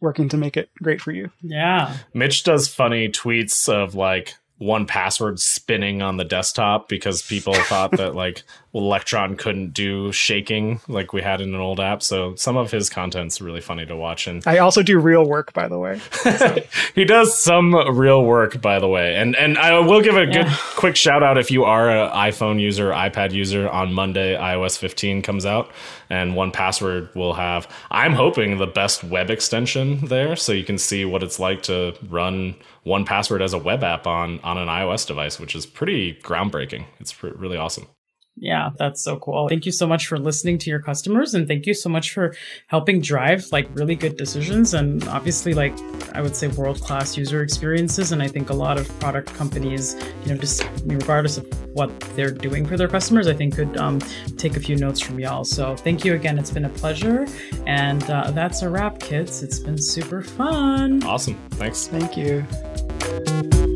working 0.00 0.28
to 0.30 0.36
make 0.36 0.56
it 0.56 0.70
great 0.82 1.00
for 1.00 1.12
you. 1.12 1.30
Yeah. 1.40 1.96
Mitch 2.12 2.42
does 2.42 2.66
funny 2.66 3.08
tweets 3.08 3.68
of 3.68 3.94
like 3.94 4.34
1Password 4.60 5.38
spinning 5.38 6.02
on 6.02 6.16
the 6.16 6.24
desktop 6.24 6.88
because 6.88 7.22
people 7.22 7.54
thought 7.54 7.92
that 7.92 8.14
like 8.14 8.42
Electron 8.74 9.36
couldn't 9.36 9.74
do 9.74 10.10
shaking 10.12 10.80
like 10.88 11.12
we 11.12 11.20
had 11.20 11.40
in 11.42 11.54
an 11.54 11.60
old 11.60 11.78
app. 11.78 12.02
So 12.02 12.34
some 12.36 12.56
of 12.56 12.70
his 12.70 12.88
content's 12.88 13.40
really 13.40 13.60
funny 13.60 13.84
to 13.86 13.94
watch 13.94 14.26
and 14.26 14.42
I 14.46 14.58
also 14.58 14.82
do 14.82 14.98
real 14.98 15.26
work, 15.26 15.52
by 15.52 15.68
the 15.68 15.78
way. 15.78 16.00
he 16.94 17.04
does 17.04 17.38
some 17.38 17.74
real 17.74 18.24
work 18.24 18.62
by 18.62 18.78
the 18.78 18.88
way. 18.88 19.16
And 19.16 19.36
and 19.36 19.58
I 19.58 19.78
will 19.80 20.00
give 20.00 20.16
a 20.16 20.26
good 20.26 20.46
quick 20.76 20.96
shout 20.96 21.22
out 21.22 21.36
if 21.36 21.50
you 21.50 21.64
are 21.64 21.90
an 21.90 22.10
iPhone 22.12 22.60
user, 22.60 22.90
iPad 22.90 23.32
user 23.32 23.68
on 23.68 23.92
Monday 23.92 24.36
iOS 24.36 24.78
15 24.78 25.20
comes 25.20 25.44
out 25.44 25.70
and 26.08 26.32
1Password 26.32 27.14
will 27.14 27.34
have 27.34 27.68
I'm 27.90 28.14
hoping 28.14 28.56
the 28.56 28.66
best 28.66 29.04
web 29.04 29.30
extension 29.30 30.06
there 30.06 30.34
so 30.34 30.52
you 30.52 30.64
can 30.64 30.78
see 30.78 31.04
what 31.04 31.22
it's 31.22 31.38
like 31.38 31.62
to 31.64 31.94
run 32.08 32.54
1Password 32.86 33.42
as 33.42 33.52
a 33.52 33.58
web 33.58 33.84
app 33.84 34.06
on 34.06 34.40
on 34.40 34.56
an 34.58 34.68
iOS 34.68 35.06
device, 35.06 35.38
which 35.38 35.54
is 35.54 35.66
pretty 35.66 36.14
groundbreaking. 36.22 36.86
It's 36.98 37.12
pr- 37.12 37.28
really 37.28 37.56
awesome. 37.56 37.86
Yeah, 38.36 38.70
that's 38.78 39.02
so 39.02 39.18
cool. 39.18 39.48
Thank 39.48 39.66
you 39.66 39.72
so 39.72 39.86
much 39.86 40.06
for 40.06 40.18
listening 40.18 40.58
to 40.58 40.70
your 40.70 40.80
customers 40.80 41.34
and 41.34 41.46
thank 41.46 41.66
you 41.66 41.74
so 41.74 41.88
much 41.88 42.12
for 42.12 42.34
helping 42.66 43.00
drive 43.00 43.44
like 43.52 43.68
really 43.74 43.94
good 43.94 44.16
decisions 44.16 44.72
and 44.72 45.06
obviously 45.08 45.52
like 45.52 45.78
I 46.14 46.22
would 46.22 46.34
say 46.34 46.48
world-class 46.48 47.16
user 47.16 47.42
experiences 47.42 48.10
and 48.10 48.22
I 48.22 48.28
think 48.28 48.50
a 48.50 48.54
lot 48.54 48.78
of 48.78 48.88
product 49.00 49.34
companies, 49.34 49.96
you 50.24 50.32
know, 50.32 50.40
just 50.40 50.66
regardless 50.84 51.36
of 51.36 51.46
what 51.74 51.98
they're 52.16 52.30
doing 52.30 52.66
for 52.66 52.76
their 52.76 52.88
customers, 52.88 53.28
I 53.28 53.34
think 53.34 53.54
could 53.54 53.76
um, 53.76 53.98
take 54.38 54.56
a 54.56 54.60
few 54.60 54.76
notes 54.76 55.00
from 55.00 55.20
y'all. 55.20 55.44
So 55.44 55.76
thank 55.76 56.04
you 56.04 56.14
again. 56.14 56.38
It's 56.38 56.50
been 56.50 56.64
a 56.64 56.70
pleasure. 56.70 57.26
And 57.66 58.02
uh, 58.10 58.30
that's 58.30 58.62
a 58.62 58.68
wrap, 58.68 58.98
kids. 58.98 59.42
It's 59.42 59.58
been 59.58 59.78
super 59.78 60.22
fun. 60.22 61.04
Awesome. 61.04 61.38
Thanks. 61.52 61.86
Thank 61.86 62.16
you. 62.16 63.71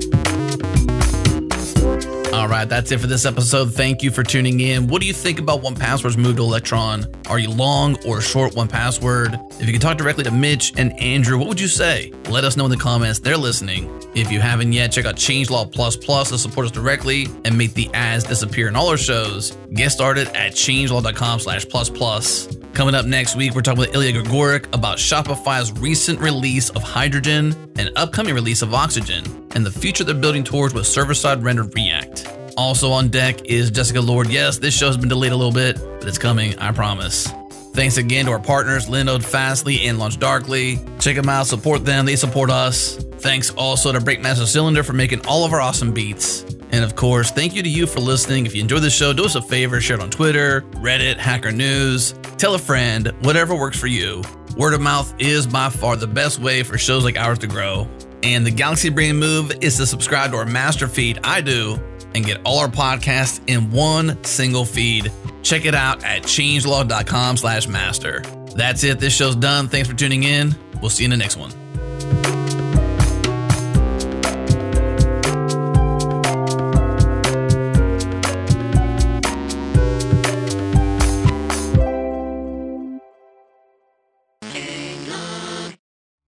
All 2.37 2.49
right, 2.49 2.69
that's 2.69 2.93
it 2.93 3.01
for 3.01 3.07
this 3.07 3.25
episode. 3.25 3.73
Thank 3.73 4.03
you 4.03 4.11
for 4.11 4.23
tuning 4.23 4.61
in. 4.61 4.89
What 4.89 5.01
do 5.01 5.09
you 5.09 5.15
think 5.15 5.39
about 5.39 5.63
1Password's 5.63 6.19
move 6.19 6.37
to 6.37 6.43
Electron? 6.43 7.07
Are 7.31 7.39
you 7.39 7.51
long 7.51 7.97
or 8.07 8.21
short 8.21 8.53
1Password? 8.53 9.59
If 9.59 9.67
you 9.67 9.73
could 9.73 9.81
talk 9.81 9.97
directly 9.97 10.23
to 10.25 10.31
Mitch 10.31 10.75
and 10.77 10.93
Andrew, 11.01 11.39
what 11.39 11.49
would 11.49 11.59
you 11.59 11.67
say? 11.67 12.13
Let 12.29 12.45
us 12.45 12.55
know 12.55 12.67
in 12.67 12.71
the 12.71 12.77
comments. 12.77 13.21
They're 13.21 13.39
listening. 13.39 13.91
If 14.15 14.31
you 14.31 14.39
haven't 14.39 14.75
yet, 14.75 14.93
check 14.93 15.07
out 15.07 15.15
Changelog 15.17 15.73
Plus 15.73 15.97
Plus 15.97 16.29
to 16.29 16.37
support 16.37 16.67
us 16.67 16.73
directly 16.73 17.27
and 17.47 17.57
make 17.57 17.73
the 17.73 17.89
ads 17.95 18.25
disappear 18.25 18.69
in 18.69 18.77
all 18.77 18.89
our 18.91 18.99
shows. 18.99 19.53
Get 19.73 19.91
started 19.91 20.29
at 20.37 20.53
changelog.com 20.53 21.41
slash 21.41 21.67
plus 21.67 21.89
plus. 21.89 22.55
Coming 22.75 22.95
up 22.95 23.07
next 23.07 23.37
week, 23.37 23.55
we're 23.55 23.63
talking 23.63 23.81
with 23.81 23.95
Ilya 23.95 24.13
Grigorik 24.13 24.67
about 24.75 24.99
Shopify's 24.99 25.73
recent 25.81 26.21
release 26.21 26.69
of 26.69 26.83
Hydrogen 26.83 27.57
and 27.79 27.91
upcoming 27.97 28.35
release 28.35 28.61
of 28.61 28.75
Oxygen 28.75 29.46
and 29.57 29.65
the 29.65 29.71
future 29.71 30.05
they're 30.05 30.15
building 30.15 30.45
towards 30.45 30.75
with 30.75 30.87
server-side 30.87 31.43
rendered 31.43 31.75
React. 31.75 32.29
Also 32.59 32.93
on 32.93 33.09
deck 33.09 33.47
is 33.47 33.71
Jessica 33.71 34.03
Lord. 34.03 34.29
Yes, 34.29 34.59
this 34.59 34.77
show's 34.77 34.99
been 34.99 35.09
delayed 35.09 35.33
a 35.33 35.37
little 35.37 35.51
bit, 35.51 35.77
but 35.99 36.07
it's 36.07 36.19
coming, 36.19 36.59
I 36.59 36.73
promise. 36.73 37.27
Thanks 37.73 37.97
again 37.97 38.27
to 38.27 38.33
our 38.33 38.39
partners, 38.39 38.87
Linode 38.87 39.25
Fastly 39.25 39.87
and 39.87 39.99
LaunchDarkly. 39.99 41.01
Check 41.01 41.17
them 41.17 41.31
out, 41.31 41.47
support 41.47 41.87
them, 41.87 42.05
they 42.05 42.17
support 42.17 42.51
us. 42.51 42.97
Thanks 42.97 43.49
also 43.51 43.93
to 43.93 43.99
Breakmaster 43.99 44.47
Cylinder 44.47 44.83
for 44.83 44.93
making 44.93 45.27
all 45.27 45.47
of 45.47 45.55
our 45.55 45.61
awesome 45.61 45.93
beats. 45.93 46.43
And 46.71 46.85
of 46.85 46.95
course, 46.95 47.31
thank 47.31 47.55
you 47.55 47.63
to 47.63 47.69
you 47.69 47.87
for 47.87 48.01
listening. 48.01 48.45
If 48.45 48.55
you 48.55 48.61
enjoyed 48.61 48.83
the 48.83 48.91
show, 48.91 49.15
do 49.15 49.25
us 49.25 49.37
a 49.37 49.43
favor, 49.43 49.81
share 49.81 49.97
it 49.97 50.03
on 50.03 50.11
Twitter, 50.11 50.63
Reddit, 50.73 51.17
Hacker 51.17 51.53
News, 51.53 52.13
tell 52.37 52.55
a 52.55 52.59
friend, 52.59 53.11
whatever 53.23 53.55
works 53.55 53.81
for 53.81 53.87
you. 53.87 54.23
Word 54.59 54.75
of 54.75 54.83
mouth 54.83 55.15
is 55.19 55.47
by 55.47 55.71
far 55.71 55.97
the 55.97 56.07
best 56.07 56.41
way 56.41 56.63
for 56.63 56.77
shows 56.77 57.05
like 57.05 57.17
ours 57.17 57.39
to 57.39 57.47
grow. 57.47 57.89
And 58.27 58.45
the 58.45 58.51
Galaxy 58.51 58.89
Brain 58.89 59.19
move 59.19 59.53
is 59.61 59.77
to 59.77 59.87
subscribe 59.87 60.33
to 60.33 60.37
our 60.39 60.45
master 60.45 60.89
feed, 60.89 61.21
I 61.23 61.41
do, 61.41 61.79
and 62.13 62.25
get 62.25 62.41
all 62.45 62.59
our 62.59 62.67
podcasts 62.67 63.41
in 63.47 63.71
one 63.71 64.23
single 64.25 64.65
feed. 64.65 65.13
Check 65.43 65.65
it 65.65 65.77
out 65.77 66.03
at 66.03 66.23
changelog.com 66.25 67.37
slash 67.37 67.69
master. 67.69 68.23
That's 68.57 68.83
it. 68.83 68.99
This 68.99 69.15
show's 69.15 69.37
done. 69.37 69.69
Thanks 69.69 69.89
for 69.89 69.95
tuning 69.95 70.25
in. 70.25 70.57
We'll 70.81 70.91
see 70.91 71.05
you 71.05 71.07
in 71.07 71.13
the 71.13 71.17
next 71.17 71.37
one. 71.37 71.53